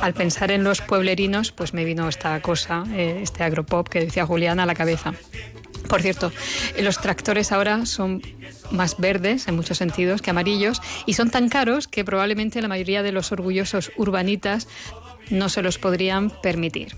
al 0.00 0.12
pensar 0.12 0.50
en 0.50 0.64
los 0.64 0.80
pueblerinos, 0.80 1.52
pues 1.52 1.72
me 1.72 1.84
vino 1.84 2.08
esta 2.08 2.40
cosa, 2.42 2.84
eh, 2.92 3.20
este 3.22 3.44
agropop 3.44 3.88
que 3.88 4.00
decía 4.00 4.26
Julián 4.26 4.60
a 4.60 4.66
la 4.66 4.74
cabeza. 4.74 5.14
Por 5.88 6.02
cierto, 6.02 6.32
eh, 6.76 6.82
los 6.82 7.00
tractores 7.00 7.52
ahora 7.52 7.86
son 7.86 8.22
más 8.70 8.96
verdes 8.98 9.48
en 9.48 9.56
muchos 9.56 9.78
sentidos 9.78 10.22
que 10.22 10.30
amarillos 10.30 10.80
y 11.06 11.14
son 11.14 11.30
tan 11.30 11.48
caros 11.48 11.88
que 11.88 12.04
probablemente 12.04 12.60
la 12.60 12.68
mayoría 12.68 13.02
de 13.02 13.12
los 13.12 13.32
orgullosos 13.32 13.90
urbanitas 13.96 14.68
no 15.30 15.48
se 15.48 15.62
los 15.62 15.78
podrían 15.78 16.30
permitir. 16.30 16.94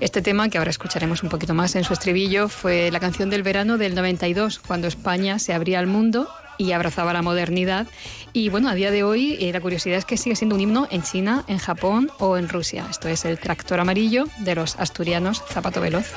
Este 0.00 0.22
tema, 0.22 0.48
que 0.48 0.58
ahora 0.58 0.70
escucharemos 0.70 1.22
un 1.22 1.28
poquito 1.28 1.54
más 1.54 1.74
en 1.76 1.84
su 1.84 1.92
estribillo, 1.92 2.48
fue 2.48 2.90
la 2.90 3.00
canción 3.00 3.30
del 3.30 3.42
verano 3.42 3.78
del 3.78 3.94
92, 3.94 4.58
cuando 4.58 4.86
España 4.86 5.38
se 5.38 5.54
abría 5.54 5.78
al 5.78 5.86
mundo 5.86 6.28
y 6.58 6.72
abrazaba 6.72 7.12
la 7.12 7.22
modernidad. 7.22 7.86
Y 8.32 8.48
bueno, 8.48 8.68
a 8.68 8.74
día 8.74 8.90
de 8.90 9.02
hoy 9.02 9.36
eh, 9.40 9.52
la 9.52 9.60
curiosidad 9.60 9.98
es 9.98 10.04
que 10.04 10.16
sigue 10.16 10.36
siendo 10.36 10.54
un 10.54 10.60
himno 10.60 10.88
en 10.90 11.02
China, 11.02 11.44
en 11.48 11.58
Japón 11.58 12.10
o 12.18 12.36
en 12.36 12.48
Rusia. 12.48 12.86
Esto 12.90 13.08
es 13.08 13.24
el 13.24 13.38
tractor 13.38 13.80
amarillo 13.80 14.26
de 14.38 14.54
los 14.54 14.76
asturianos 14.76 15.42
Zapato 15.48 15.80
Veloz. 15.80 16.12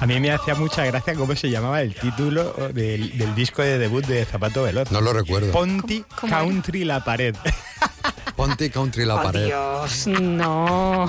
A 0.00 0.06
mí 0.06 0.18
me 0.18 0.30
hacía 0.32 0.54
mucha 0.54 0.84
gracia 0.86 1.14
cómo 1.14 1.36
se 1.36 1.50
llamaba 1.50 1.82
el 1.82 1.94
título 1.94 2.54
del, 2.72 3.18
del 3.18 3.34
disco 3.34 3.60
de 3.62 3.78
debut 3.78 4.04
de 4.06 4.24
Zapato 4.24 4.62
Veloz. 4.62 4.90
No 4.90 5.00
lo 5.02 5.12
recuerdo. 5.12 5.52
Ponti 5.52 6.04
Country 6.28 6.84
La 6.84 7.04
Pared. 7.04 7.36
Ponti 8.36 8.70
Country 8.70 9.04
La 9.04 9.22
Pared. 9.22 9.44
Dios, 9.46 10.06
no. 10.06 11.06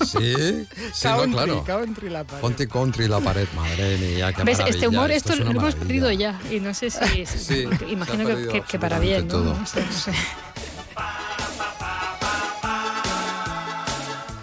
Sí, 0.00 0.66
sí, 0.94 1.06
no, 1.08 1.16
Country, 1.18 1.32
claro. 1.32 1.64
Country 1.64 2.08
La 2.08 2.24
Pared. 2.24 2.40
Ponti 2.40 2.66
Country 2.66 3.06
La 3.06 3.20
Pared, 3.20 3.46
madre 3.54 3.98
mía, 3.98 4.32
qué 4.32 4.42
¿Ves? 4.44 4.58
Este 4.60 4.88
humor, 4.88 5.10
esto 5.10 5.32
esto 5.34 5.44
es 5.44 5.52
lo 5.54 5.60
hemos 5.60 5.74
perdido 5.74 6.10
ya. 6.10 6.40
Y 6.50 6.58
no 6.58 6.72
sé 6.72 6.88
si. 6.90 7.26
Sí, 7.26 7.68
imagino 7.90 8.26
que, 8.26 8.48
que- 8.48 8.62
que 8.62 8.78
para 8.78 8.98
bien, 8.98 9.28
¿no? 9.28 9.36
absolutamente 9.50 9.60
No 9.60 9.66
sé, 9.66 9.84
no 9.86 9.92
sé. 9.92 10.12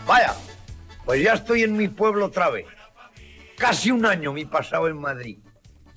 Vaya, 0.05 0.35
pues 1.05 1.23
ya 1.23 1.33
estoy 1.33 1.63
en 1.63 1.75
mi 1.75 1.87
pueblo 1.87 2.27
otra 2.27 2.49
vez. 2.49 2.65
Casi 3.59 3.91
un 3.91 4.05
año 4.05 4.31
me 4.31 4.41
he 4.41 4.45
pasado 4.45 4.87
en 4.87 4.97
Madrid. 4.97 5.37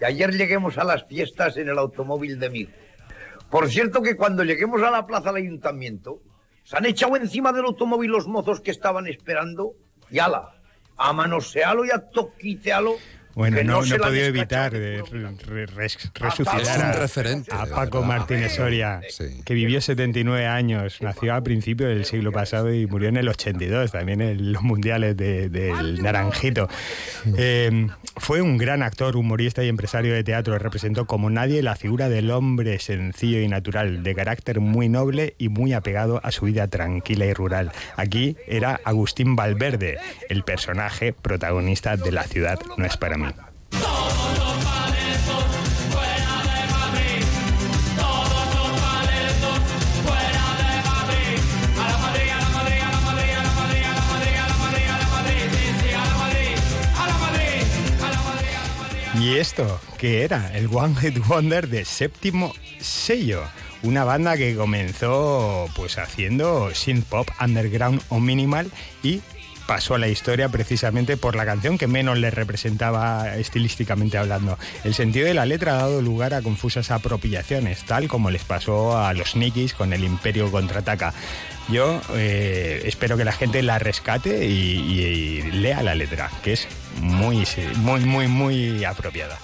Y 0.00 0.04
ayer 0.04 0.32
lleguemos 0.32 0.78
a 0.78 0.84
las 0.84 1.04
fiestas 1.04 1.56
en 1.56 1.68
el 1.68 1.78
automóvil 1.78 2.40
de 2.40 2.50
mi. 2.50 2.68
Por 3.50 3.68
cierto 3.68 4.02
que 4.02 4.16
cuando 4.16 4.42
lleguemos 4.42 4.82
a 4.82 4.90
la 4.90 5.06
plaza 5.06 5.32
del 5.32 5.44
ayuntamiento, 5.44 6.20
se 6.64 6.76
han 6.76 6.86
echado 6.86 7.14
encima 7.14 7.52
del 7.52 7.66
automóvil 7.66 8.10
los 8.10 8.26
mozos 8.26 8.60
que 8.60 8.72
estaban 8.72 9.06
esperando 9.06 9.74
y 10.10 10.18
ala, 10.18 10.54
a 10.96 11.12
manosealo 11.12 11.84
y 11.84 11.92
a 11.92 12.10
toquitealo 12.10 12.96
Bueno, 13.34 13.62
no, 13.64 13.82
no 13.82 13.94
he 13.94 13.98
podido 13.98 14.26
evitar 14.26 14.72
de 14.72 15.02
re- 15.10 15.30
re- 15.46 15.66
res- 15.66 15.96
Es 15.96 16.10
resucitar 16.14 16.80
a, 16.82 16.92
referente, 16.92 17.50
a 17.52 17.66
Paco 17.66 18.00
verdad. 18.00 18.18
Martínez 18.18 18.54
Soria, 18.54 19.00
que 19.44 19.54
vivió 19.54 19.80
79 19.80 20.46
años, 20.46 20.98
nació 21.00 21.34
al 21.34 21.42
principio 21.42 21.88
del 21.88 22.04
siglo 22.04 22.30
pasado 22.32 22.72
y 22.74 22.86
murió 22.86 23.08
en 23.08 23.16
el 23.16 23.28
82, 23.28 23.92
también 23.92 24.20
en 24.20 24.52
los 24.52 24.62
mundiales 24.62 25.16
de- 25.16 25.48
del 25.48 26.02
Naranjito. 26.02 26.68
Eh, 27.38 27.86
fue 28.16 28.42
un 28.42 28.58
gran 28.58 28.82
actor, 28.82 29.16
humorista 29.16 29.64
y 29.64 29.68
empresario 29.68 30.12
de 30.12 30.22
teatro. 30.24 30.58
Representó 30.58 31.06
como 31.06 31.30
nadie 31.30 31.62
la 31.62 31.76
figura 31.76 32.08
del 32.10 32.30
hombre 32.30 32.78
sencillo 32.78 33.40
y 33.40 33.48
natural, 33.48 34.02
de 34.02 34.14
carácter 34.14 34.60
muy 34.60 34.88
noble 34.90 35.34
y 35.38 35.48
muy 35.48 35.72
apegado 35.72 36.20
a 36.22 36.30
su 36.32 36.44
vida 36.44 36.68
tranquila 36.68 37.24
y 37.24 37.32
rural. 37.32 37.72
Aquí 37.96 38.36
era 38.46 38.80
Agustín 38.84 39.36
Valverde, 39.36 39.98
el 40.28 40.42
personaje 40.44 41.12
protagonista 41.14 41.96
de 41.96 42.12
La 42.12 42.24
ciudad 42.24 42.58
no 42.76 42.84
es 42.84 42.96
para 42.98 43.16
mí. 43.16 43.21
¿Y 59.22 59.36
esto 59.36 59.80
qué 59.98 60.24
era? 60.24 60.50
El 60.52 60.66
One 60.66 60.96
Hit 60.96 61.24
Wonder 61.28 61.68
de 61.68 61.84
séptimo 61.84 62.52
sello. 62.80 63.44
Una 63.84 64.02
banda 64.02 64.36
que 64.36 64.56
comenzó 64.56 65.68
pues 65.76 65.96
haciendo 65.96 66.74
synth 66.74 67.04
pop, 67.04 67.28
underground 67.40 68.02
o 68.08 68.18
minimal 68.18 68.68
y 69.00 69.20
pasó 69.68 69.94
a 69.94 69.98
la 69.98 70.08
historia 70.08 70.48
precisamente 70.48 71.16
por 71.16 71.36
la 71.36 71.44
canción 71.44 71.78
que 71.78 71.86
menos 71.86 72.18
le 72.18 72.32
representaba 72.32 73.36
estilísticamente 73.36 74.18
hablando. 74.18 74.58
El 74.82 74.92
sentido 74.92 75.26
de 75.26 75.34
la 75.34 75.46
letra 75.46 75.74
ha 75.74 75.82
dado 75.82 76.02
lugar 76.02 76.34
a 76.34 76.42
confusas 76.42 76.90
apropiaciones, 76.90 77.84
tal 77.84 78.08
como 78.08 78.28
les 78.30 78.42
pasó 78.42 78.98
a 78.98 79.14
los 79.14 79.36
Nikis 79.36 79.72
con 79.72 79.92
el 79.92 80.02
Imperio 80.02 80.50
contraataca. 80.50 81.14
Yo 81.68 82.00
eh, 82.14 82.82
espero 82.84 83.16
que 83.16 83.24
la 83.24 83.32
gente 83.32 83.62
la 83.62 83.78
rescate 83.78 84.46
y, 84.46 84.52
y- 84.52 85.02
y 85.02 85.42
lea 85.52 85.82
la 85.82 85.94
letra, 85.94 86.30
que 86.42 86.52
es 86.54 86.66
muy, 87.00 87.46
muy, 87.76 88.00
muy, 88.00 88.26
muy 88.28 88.84
apropiada. 88.84 89.38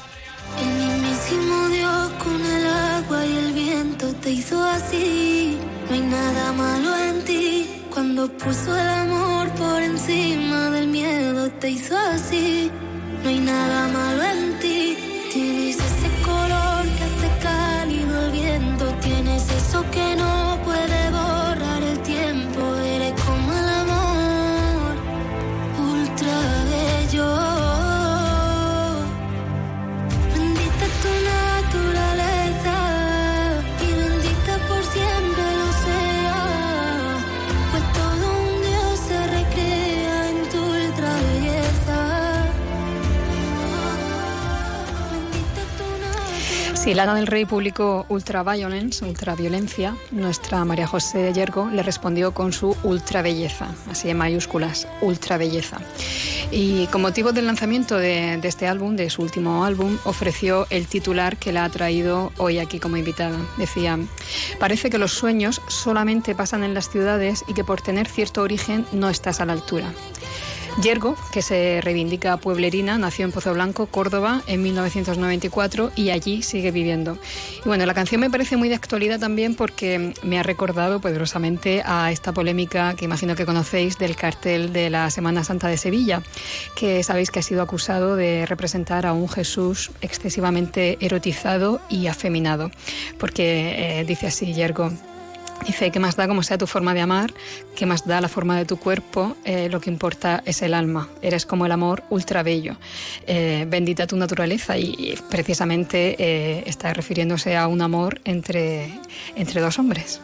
El 0.60 0.68
mismísimo 0.68 1.68
Dios 1.68 2.10
con 2.22 2.44
el 2.44 2.66
agua 2.66 3.24
y 3.24 3.36
el 3.36 3.52
viento 3.52 4.12
te 4.16 4.30
hizo 4.30 4.62
así. 4.64 5.56
No 5.88 5.94
hay 5.94 6.00
nada 6.02 6.52
malo 6.52 6.96
en 6.98 7.24
ti. 7.24 7.66
Cuando 7.90 8.28
puso 8.36 8.76
el 8.76 8.88
amor 8.88 9.48
por 9.52 9.82
encima 9.82 10.70
del 10.70 10.88
miedo 10.88 11.50
te 11.60 11.70
hizo 11.70 11.96
así. 11.96 12.70
No 13.22 13.28
hay 13.28 13.40
nada 13.40 13.88
malo 13.88 14.22
en 14.24 14.58
ti. 14.58 14.96
Tienes 15.32 15.76
ese 15.76 16.08
color 16.22 16.84
que 16.96 17.04
hace 17.04 17.42
cálido 17.42 18.26
el 18.26 18.32
viento. 18.32 18.84
Tienes 19.00 19.48
eso 19.50 19.84
que 19.90 20.16
no 20.16 20.58
puede 20.64 21.07
Si 46.88 46.94
Lana 46.94 47.14
del 47.14 47.26
Rey 47.26 47.44
publicó 47.44 48.06
Ultraviolence, 48.08 49.04
ultraviolencia, 49.04 49.94
nuestra 50.10 50.64
María 50.64 50.86
José 50.86 51.34
Yergo 51.34 51.68
le 51.68 51.82
respondió 51.82 52.32
con 52.32 52.54
su 52.54 52.74
ultrabelleza, 52.82 53.74
así 53.90 54.08
en 54.08 54.16
mayúsculas, 54.16 54.88
ultrabelleza. 55.02 55.80
Y 56.50 56.86
con 56.86 57.02
motivo 57.02 57.32
del 57.32 57.44
lanzamiento 57.44 57.98
de 57.98 58.40
este 58.42 58.66
álbum, 58.66 58.96
de 58.96 59.10
su 59.10 59.20
último 59.20 59.66
álbum, 59.66 59.98
ofreció 60.04 60.66
el 60.70 60.86
titular 60.86 61.36
que 61.36 61.52
la 61.52 61.66
ha 61.66 61.68
traído 61.68 62.32
hoy 62.38 62.58
aquí 62.58 62.78
como 62.78 62.96
invitada. 62.96 63.36
Decía, 63.58 63.98
parece 64.58 64.88
que 64.88 64.96
los 64.96 65.12
sueños 65.12 65.60
solamente 65.68 66.34
pasan 66.34 66.64
en 66.64 66.72
las 66.72 66.88
ciudades 66.88 67.44
y 67.48 67.52
que 67.52 67.64
por 67.64 67.82
tener 67.82 68.08
cierto 68.08 68.40
origen 68.40 68.86
no 68.92 69.10
estás 69.10 69.42
a 69.42 69.44
la 69.44 69.52
altura. 69.52 69.92
Yergo, 70.80 71.16
que 71.32 71.42
se 71.42 71.80
reivindica 71.82 72.36
pueblerina, 72.36 72.98
nació 72.98 73.24
en 73.24 73.32
Pozo 73.32 73.52
Blanco, 73.52 73.86
Córdoba, 73.86 74.42
en 74.46 74.62
1994 74.62 75.90
y 75.96 76.10
allí 76.10 76.42
sigue 76.42 76.70
viviendo. 76.70 77.18
Y 77.64 77.68
bueno, 77.68 77.84
la 77.84 77.94
canción 77.94 78.20
me 78.20 78.30
parece 78.30 78.56
muy 78.56 78.68
de 78.68 78.76
actualidad 78.76 79.18
también 79.18 79.56
porque 79.56 80.14
me 80.22 80.38
ha 80.38 80.44
recordado 80.44 81.00
poderosamente 81.00 81.82
a 81.84 82.12
esta 82.12 82.32
polémica 82.32 82.94
que 82.94 83.06
imagino 83.06 83.34
que 83.34 83.44
conocéis 83.44 83.98
del 83.98 84.14
cartel 84.14 84.72
de 84.72 84.88
la 84.88 85.10
Semana 85.10 85.42
Santa 85.42 85.66
de 85.66 85.76
Sevilla, 85.76 86.22
que 86.76 87.02
sabéis 87.02 87.32
que 87.32 87.40
ha 87.40 87.42
sido 87.42 87.62
acusado 87.62 88.14
de 88.14 88.46
representar 88.46 89.04
a 89.04 89.12
un 89.12 89.28
Jesús 89.28 89.90
excesivamente 90.00 90.96
erotizado 91.00 91.80
y 91.88 92.06
afeminado. 92.06 92.70
Porque 93.18 94.00
eh, 94.00 94.04
dice 94.04 94.28
así 94.28 94.54
Yergo. 94.54 94.92
Dice, 95.66 95.90
¿qué 95.90 95.98
más 96.00 96.16
da 96.16 96.26
como 96.26 96.42
sea 96.42 96.56
tu 96.56 96.66
forma 96.66 96.94
de 96.94 97.00
amar? 97.00 97.32
¿Qué 97.76 97.84
más 97.84 98.06
da 98.06 98.20
la 98.20 98.28
forma 98.28 98.56
de 98.56 98.64
tu 98.64 98.78
cuerpo? 98.78 99.36
Eh, 99.44 99.68
lo 99.68 99.80
que 99.80 99.90
importa 99.90 100.42
es 100.46 100.62
el 100.62 100.72
alma. 100.72 101.08
Eres 101.20 101.44
como 101.46 101.66
el 101.66 101.72
amor 101.72 102.04
ultra 102.10 102.42
bello. 102.42 102.76
Eh, 103.26 103.66
bendita 103.68 104.06
tu 104.06 104.16
naturaleza. 104.16 104.78
Y, 104.78 104.94
y 104.98 105.18
precisamente 105.28 106.16
eh, 106.18 106.64
está 106.66 106.94
refiriéndose 106.94 107.56
a 107.56 107.68
un 107.68 107.82
amor 107.82 108.20
entre, 108.24 108.98
entre 109.36 109.60
dos 109.60 109.78
hombres. 109.78 110.20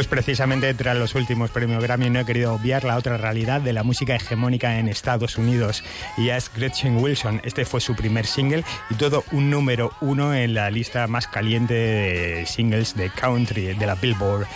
Pues 0.00 0.08
precisamente 0.08 0.72
tras 0.72 0.96
los 0.96 1.14
últimos 1.14 1.50
premios 1.50 1.82
Grammy 1.82 2.08
no 2.08 2.20
he 2.20 2.24
querido 2.24 2.54
obviar 2.54 2.84
la 2.84 2.96
otra 2.96 3.18
realidad 3.18 3.60
de 3.60 3.74
la 3.74 3.82
música 3.82 4.16
hegemónica 4.16 4.78
en 4.78 4.88
Estados 4.88 5.36
Unidos. 5.36 5.84
Y 6.16 6.30
es 6.30 6.50
Gretchen 6.50 6.96
Wilson. 6.96 7.42
Este 7.44 7.66
fue 7.66 7.82
su 7.82 7.94
primer 7.94 8.24
single 8.24 8.64
y 8.88 8.94
todo 8.94 9.24
un 9.30 9.50
número 9.50 9.92
uno 10.00 10.32
en 10.34 10.54
la 10.54 10.70
lista 10.70 11.06
más 11.06 11.26
caliente 11.26 11.74
de 11.74 12.46
singles 12.46 12.96
de 12.96 13.10
country 13.10 13.74
de 13.74 13.86
la 13.86 13.94
Billboard. 13.94 14.46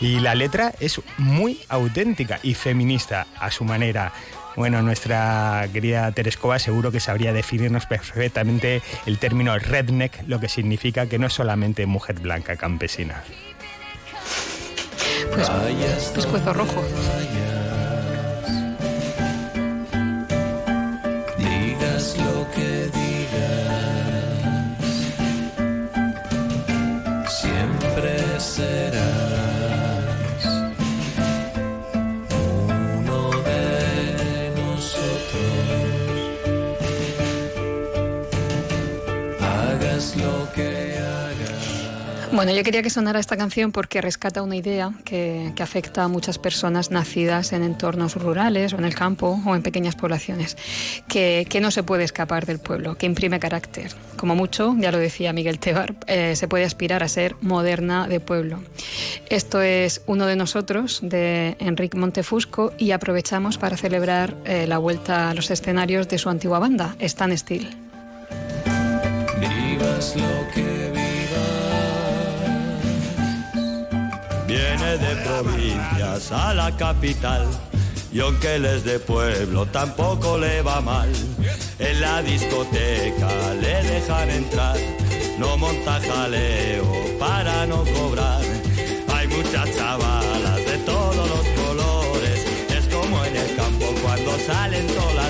Y 0.00 0.20
la 0.20 0.34
letra 0.34 0.72
es 0.80 0.98
muy 1.18 1.60
auténtica 1.68 2.40
y 2.42 2.54
feminista 2.54 3.26
a 3.38 3.50
su 3.50 3.64
manera. 3.64 4.10
Bueno, 4.56 4.80
nuestra 4.80 5.68
querida 5.70 6.10
Terescova 6.12 6.58
seguro 6.58 6.90
que 6.90 7.00
sabría 7.00 7.34
definirnos 7.34 7.84
perfectamente 7.84 8.80
el 9.04 9.18
término 9.18 9.58
redneck, 9.58 10.26
lo 10.28 10.40
que 10.40 10.48
significa 10.48 11.10
que 11.10 11.18
no 11.18 11.26
es 11.26 11.34
solamente 11.34 11.84
mujer 11.84 12.20
blanca 12.20 12.56
campesina. 12.56 13.22
Pues 15.32 15.48
pescuezo 16.14 16.52
rojo. 16.52 16.82
Digas 21.38 22.16
lo 22.18 22.50
que 22.50 22.90
digas, 22.92 23.74
siempre 27.28 28.40
serás 28.40 29.04
uno 32.30 33.30
de 33.42 34.52
nosotros. 34.56 35.44
Hagas 39.40 40.16
lo 40.16 40.52
que. 40.52 40.83
Bueno, 42.34 42.50
yo 42.50 42.64
quería 42.64 42.82
que 42.82 42.90
sonara 42.90 43.20
esta 43.20 43.36
canción 43.36 43.70
porque 43.70 44.00
rescata 44.00 44.42
una 44.42 44.56
idea 44.56 44.90
que, 45.04 45.52
que 45.54 45.62
afecta 45.62 46.02
a 46.02 46.08
muchas 46.08 46.36
personas 46.36 46.90
nacidas 46.90 47.52
en 47.52 47.62
entornos 47.62 48.16
rurales 48.16 48.72
o 48.72 48.76
en 48.76 48.84
el 48.84 48.92
campo 48.92 49.40
o 49.46 49.54
en 49.54 49.62
pequeñas 49.62 49.94
poblaciones, 49.94 50.56
que, 51.06 51.46
que 51.48 51.60
no 51.60 51.70
se 51.70 51.84
puede 51.84 52.02
escapar 52.02 52.44
del 52.44 52.58
pueblo, 52.58 52.96
que 52.96 53.06
imprime 53.06 53.38
carácter. 53.38 53.92
Como 54.16 54.34
mucho, 54.34 54.74
ya 54.80 54.90
lo 54.90 54.98
decía 54.98 55.32
Miguel 55.32 55.60
Tebar, 55.60 55.94
eh, 56.08 56.34
se 56.34 56.48
puede 56.48 56.64
aspirar 56.64 57.04
a 57.04 57.08
ser 57.08 57.36
moderna 57.40 58.08
de 58.08 58.18
pueblo. 58.18 58.60
Esto 59.30 59.62
es 59.62 60.02
Uno 60.06 60.26
de 60.26 60.34
nosotros 60.34 60.98
de 61.02 61.56
Enrique 61.60 61.96
Montefusco 61.96 62.72
y 62.78 62.90
aprovechamos 62.90 63.58
para 63.58 63.76
celebrar 63.76 64.34
eh, 64.44 64.66
la 64.66 64.78
vuelta 64.78 65.30
a 65.30 65.34
los 65.34 65.52
escenarios 65.52 66.08
de 66.08 66.18
su 66.18 66.28
antigua 66.28 66.58
banda, 66.58 66.96
Stan 66.98 67.38
Steel. 67.38 67.68
Vivas 69.38 70.16
lo 70.16 70.52
que 70.52 71.03
viene 74.54 74.98
de 74.98 75.16
provincias 75.16 76.30
a 76.32 76.54
la 76.54 76.76
capital. 76.76 77.46
Y 78.12 78.20
aunque 78.20 78.56
él 78.56 78.64
es 78.64 78.84
de 78.84 79.00
pueblo, 79.00 79.66
tampoco 79.66 80.38
le 80.38 80.62
va 80.62 80.80
mal. 80.80 81.10
En 81.78 82.00
la 82.00 82.22
discoteca 82.22 83.54
le 83.60 83.82
dejan 83.82 84.30
entrar, 84.30 84.76
no 85.38 85.56
monta 85.56 86.00
jaleo 86.00 86.86
para 87.18 87.66
no 87.66 87.84
cobrar. 87.84 88.42
Hay 89.12 89.26
muchas 89.28 89.66
chavalas 89.76 90.60
de 90.70 90.78
todos 90.86 91.28
los 91.34 91.46
colores, 91.60 92.38
es 92.68 92.94
como 92.94 93.24
en 93.24 93.36
el 93.36 93.56
campo 93.56 93.86
cuando 94.02 94.38
salen 94.38 94.86
todas 94.86 95.23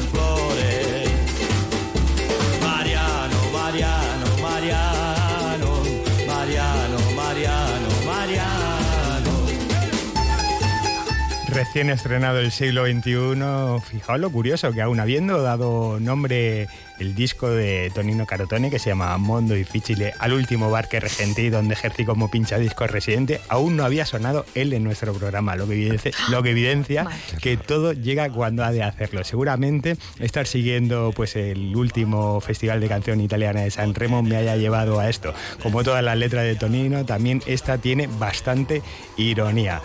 Recién 11.55 11.89
estrenado 11.89 12.41
el 12.41 12.51
siglo 12.51 12.85
XXI, 12.85 13.81
fijaos 13.89 14.19
lo 14.19 14.31
curioso 14.31 14.73
que 14.73 14.83
aún 14.83 14.99
habiendo 14.99 15.41
dado 15.41 16.01
nombre 16.01 16.69
el 16.99 17.15
disco 17.15 17.51
de 17.51 17.91
Tonino 17.95 18.27
Carotone 18.27 18.71
que 18.71 18.79
se 18.79 18.91
llama 18.91 19.17
Mondo 19.19 19.55
Difficile 19.55 20.13
al 20.19 20.33
último 20.33 20.71
bar 20.71 20.89
que 20.89 21.01
regenté 21.01 21.43
y 21.43 21.51
donde 21.51 21.75
ejercí 21.75 22.05
como 22.05 22.31
pincha 22.31 22.59
disco 22.59 22.87
residente, 22.87 23.41
aún 23.49 23.77
no 23.77 23.85
había 23.85 24.07
sonado 24.07 24.47
él 24.55 24.73
en 24.73 24.85
nuestro 24.85 25.13
programa, 25.13 25.57
lo 25.57 25.67
que 25.67 25.75
evidencia, 25.75 26.13
lo 26.31 26.43
que, 26.43 26.51
evidencia 26.51 27.07
que 27.41 27.57
todo 27.57 27.93
llega 27.93 28.31
cuando 28.31 28.65
ha 28.65 28.73
de 28.73 28.83
hacerlo. 28.83 29.25
Seguramente 29.25 29.97
estar 30.19 30.47
siguiendo 30.47 31.13
pues 31.15 31.37
el 31.37 31.75
último 31.77 32.41
festival 32.41 32.81
de 32.81 32.89
canción 32.89 33.21
italiana 33.21 33.63
de 33.63 33.71
San 33.71 33.95
Remo 33.95 34.23
me 34.23 34.37
haya 34.37 34.57
llevado 34.57 35.01
a 35.01 35.09
esto. 35.09 35.35
Como 35.63 35.83
todas 35.83 36.03
las 36.03 36.17
letras 36.17 36.45
de 36.45 36.55
Tonino, 36.55 37.05
también 37.05 37.43
esta 37.47 37.79
tiene 37.79 38.07
bastante 38.07 38.83
ironía. 39.17 39.81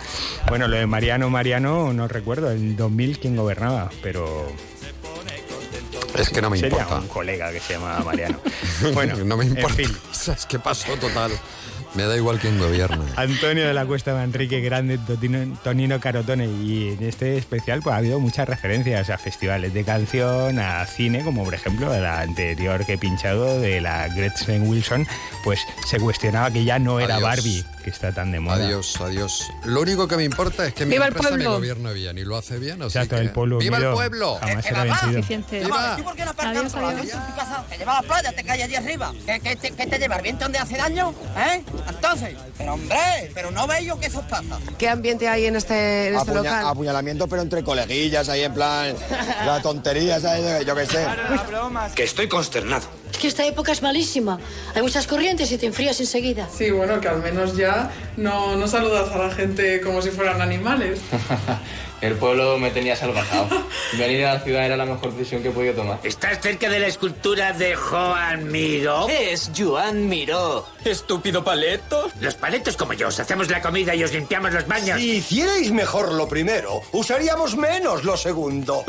Bueno, 0.48 0.68
lo 0.68 0.76
de 0.76 0.86
Mariano 0.86 1.30
Mariano 1.30 1.92
no 1.92 2.08
recuerdo, 2.08 2.50
el 2.50 2.76
2000 2.76 3.18
quién 3.18 3.36
gobernaba, 3.36 3.90
pero 4.02 4.52
Es 6.20 6.30
que 6.30 6.42
no 6.42 6.50
me 6.50 6.58
Sería 6.58 6.78
importa. 6.80 7.00
un 7.00 7.08
colega 7.08 7.50
que 7.52 7.60
se 7.60 7.74
llama 7.74 7.98
Mariano. 8.04 8.38
Bueno, 8.94 9.16
no 9.24 9.36
me 9.36 9.44
en 9.44 9.50
importa. 9.56 9.76
fin. 9.76 9.96
Es 10.36 10.46
que 10.46 10.58
pasó 10.58 10.94
total. 10.96 11.30
Me 11.94 12.04
da 12.04 12.16
igual 12.16 12.38
quién 12.38 12.56
gobierne. 12.56 13.04
Antonio 13.16 13.66
de 13.66 13.74
la 13.74 13.84
Cuesta 13.84 14.14
Manrique 14.14 14.60
Grande, 14.60 14.96
Totino- 14.98 15.58
Tonino 15.64 15.98
Carotone 15.98 16.46
y 16.46 16.90
en 16.96 17.02
este 17.02 17.36
especial 17.36 17.80
pues 17.82 17.94
ha 17.94 17.96
habido 17.96 18.20
muchas 18.20 18.48
referencias 18.48 19.10
a 19.10 19.18
festivales 19.18 19.74
de 19.74 19.82
canción, 19.82 20.60
a 20.60 20.86
cine, 20.86 21.24
como 21.24 21.42
por 21.42 21.52
ejemplo 21.54 21.92
la 21.98 22.20
anterior 22.20 22.86
que 22.86 22.92
he 22.92 22.98
pinchado 22.98 23.58
de 23.60 23.80
la 23.80 24.06
Gretchen 24.06 24.68
Wilson, 24.68 25.04
pues 25.42 25.58
se 25.84 25.98
cuestionaba 25.98 26.52
que 26.52 26.62
ya 26.64 26.78
no 26.78 27.00
era 27.00 27.16
Adiós. 27.16 27.28
Barbie, 27.28 27.64
que 27.82 27.90
está 27.90 28.12
tan 28.12 28.30
de 28.32 28.40
moda. 28.40 28.56
Adiós, 28.64 29.00
adiós. 29.00 29.48
Lo 29.64 29.80
único 29.80 30.06
que 30.06 30.16
me 30.16 30.24
importa 30.24 30.66
es 30.66 30.74
que 30.74 30.84
mi 30.84 30.92
¡Viva 30.92 31.06
el 31.06 31.08
empresa 31.12 31.30
me 31.30 31.36
pueblo! 31.36 31.54
gobierne 31.56 31.92
bien 31.94 32.18
y 32.18 32.24
lo 32.24 32.36
hace 32.36 32.58
bien. 32.58 32.82
Así 32.82 32.98
Exacto, 32.98 33.16
que- 33.16 33.22
el 33.22 33.30
pueblo 33.30 33.58
¡Viva 33.58 33.76
el 33.78 33.82
unido 33.84 33.94
pueblo! 33.96 34.36
jamás 34.40 34.64
será 34.64 34.84
vencido. 34.84 35.12
Suficiente. 35.14 35.60
¡Viva! 35.64 35.96
¿Tú 35.96 36.04
por 36.04 36.14
qué 36.16 36.24
no 36.24 36.30
aparcas 36.30 36.72
con 36.72 36.82
la 36.82 36.90
bici 37.00 37.10
en 37.16 37.26
tu 37.26 37.34
casa? 37.36 37.64
Que 37.70 37.78
lleva 37.78 37.94
la 37.94 38.02
playa, 38.02 38.32
te 38.32 38.44
cae 38.44 38.62
allí 38.62 38.74
arriba. 38.76 39.12
¿Qué, 39.26 39.40
qué, 39.40 39.56
te- 39.56 39.70
qué 39.72 39.86
te 39.86 39.98
lleva? 39.98 40.16
¿El 40.16 40.22
viento 40.22 40.44
donde 40.44 40.58
hace 40.58 40.76
daño? 40.76 41.14
¿Eh? 41.36 41.62
Entonces, 41.88 42.36
pero 42.58 42.74
hombre, 42.74 43.30
pero 43.34 43.50
no 43.50 43.66
veis 43.66 43.86
yo 43.86 43.98
que 43.98 44.06
eso 44.06 44.22
pasa. 44.28 44.58
¿Qué 44.78 44.88
ambiente 44.88 45.28
hay 45.28 45.46
en 45.46 45.56
este, 45.56 46.08
en 46.08 46.14
este 46.16 46.30
Apuña- 46.32 46.36
local? 46.42 46.66
Apuñalamiento, 46.68 47.28
pero 47.28 47.42
entre 47.42 47.64
coleguillas, 47.64 48.28
ahí 48.28 48.42
en 48.42 48.52
plan, 48.54 48.94
la 49.46 49.62
tontería, 49.62 50.20
¿sabes? 50.20 50.66
Yo 50.66 50.74
qué 50.74 50.86
sé. 50.86 51.06
Que 51.94 52.04
estoy 52.04 52.28
consternado. 52.28 52.84
Es 53.12 53.18
que 53.18 53.28
esta 53.28 53.46
época 53.46 53.72
es 53.72 53.82
malísima. 53.82 54.38
Hay 54.74 54.82
muchas 54.82 55.06
corrientes 55.06 55.50
y 55.52 55.58
te 55.58 55.66
enfrías 55.66 56.00
enseguida. 56.00 56.48
Sí, 56.56 56.70
bueno, 56.70 57.00
que 57.00 57.08
al 57.08 57.22
menos 57.22 57.56
ya 57.56 57.90
no, 58.16 58.56
no 58.56 58.66
saludas 58.66 59.10
a 59.12 59.18
la 59.18 59.30
gente 59.30 59.80
como 59.80 60.00
si 60.02 60.10
fueran 60.10 60.40
animales. 60.40 61.00
El 62.00 62.14
pueblo 62.14 62.58
me 62.58 62.70
tenía 62.70 62.96
salvajado. 62.96 63.48
Venir 63.98 64.24
a 64.24 64.34
la 64.34 64.40
ciudad 64.40 64.64
era 64.64 64.76
la 64.76 64.86
mejor 64.86 65.12
decisión 65.12 65.42
que 65.42 65.48
he 65.48 65.50
podido 65.50 65.74
tomar. 65.74 66.00
¿Estás 66.02 66.40
cerca 66.40 66.70
de 66.70 66.80
la 66.80 66.86
escultura 66.86 67.52
de 67.52 67.74
Joan 67.74 68.50
Miró? 68.50 69.06
Es 69.08 69.50
Joan 69.56 70.08
Miró. 70.08 70.66
Estúpido 70.82 71.44
paleto. 71.44 72.10
Los 72.20 72.36
paletos 72.36 72.78
como 72.78 72.94
yo, 72.94 73.08
os 73.08 73.20
hacemos 73.20 73.50
la 73.50 73.60
comida 73.60 73.94
y 73.94 74.02
os 74.02 74.12
limpiamos 74.12 74.52
los 74.54 74.66
baños. 74.66 74.98
Si 74.98 75.16
hicierais 75.16 75.72
mejor 75.72 76.12
lo 76.12 76.26
primero, 76.26 76.80
usaríamos 76.92 77.56
menos 77.56 78.04
lo 78.04 78.16
segundo. 78.16 78.82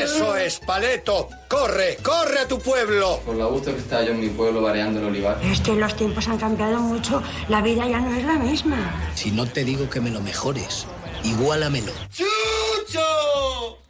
Eso 0.00 0.36
es, 0.36 0.60
paleto. 0.60 1.28
Corre, 1.48 1.98
corre 2.02 2.38
a 2.40 2.48
tu 2.48 2.58
pueblo. 2.58 3.20
Por 3.26 3.36
lo 3.36 3.50
gusto 3.50 3.74
que 3.74 3.80
estaba 3.80 4.02
yo 4.02 4.12
en 4.12 4.20
mi 4.20 4.28
pueblo 4.30 4.62
variando 4.62 5.00
el 5.00 5.06
olivar. 5.06 5.38
Es 5.44 5.60
que 5.60 5.74
los 5.74 5.94
tiempos 5.94 6.26
han 6.28 6.38
cambiado 6.38 6.78
mucho. 6.78 7.22
La 7.48 7.60
vida 7.60 7.86
ya 7.86 8.00
no 8.00 8.14
es 8.16 8.24
la 8.24 8.34
misma. 8.34 9.10
Si 9.14 9.30
no 9.30 9.46
te 9.46 9.64
digo 9.64 9.90
que 9.90 10.00
me 10.00 10.10
lo 10.10 10.20
mejores, 10.20 10.86
igual 11.24 11.62
a 11.62 11.70
menor. 11.70 11.94
¡Chucho! 12.10 13.83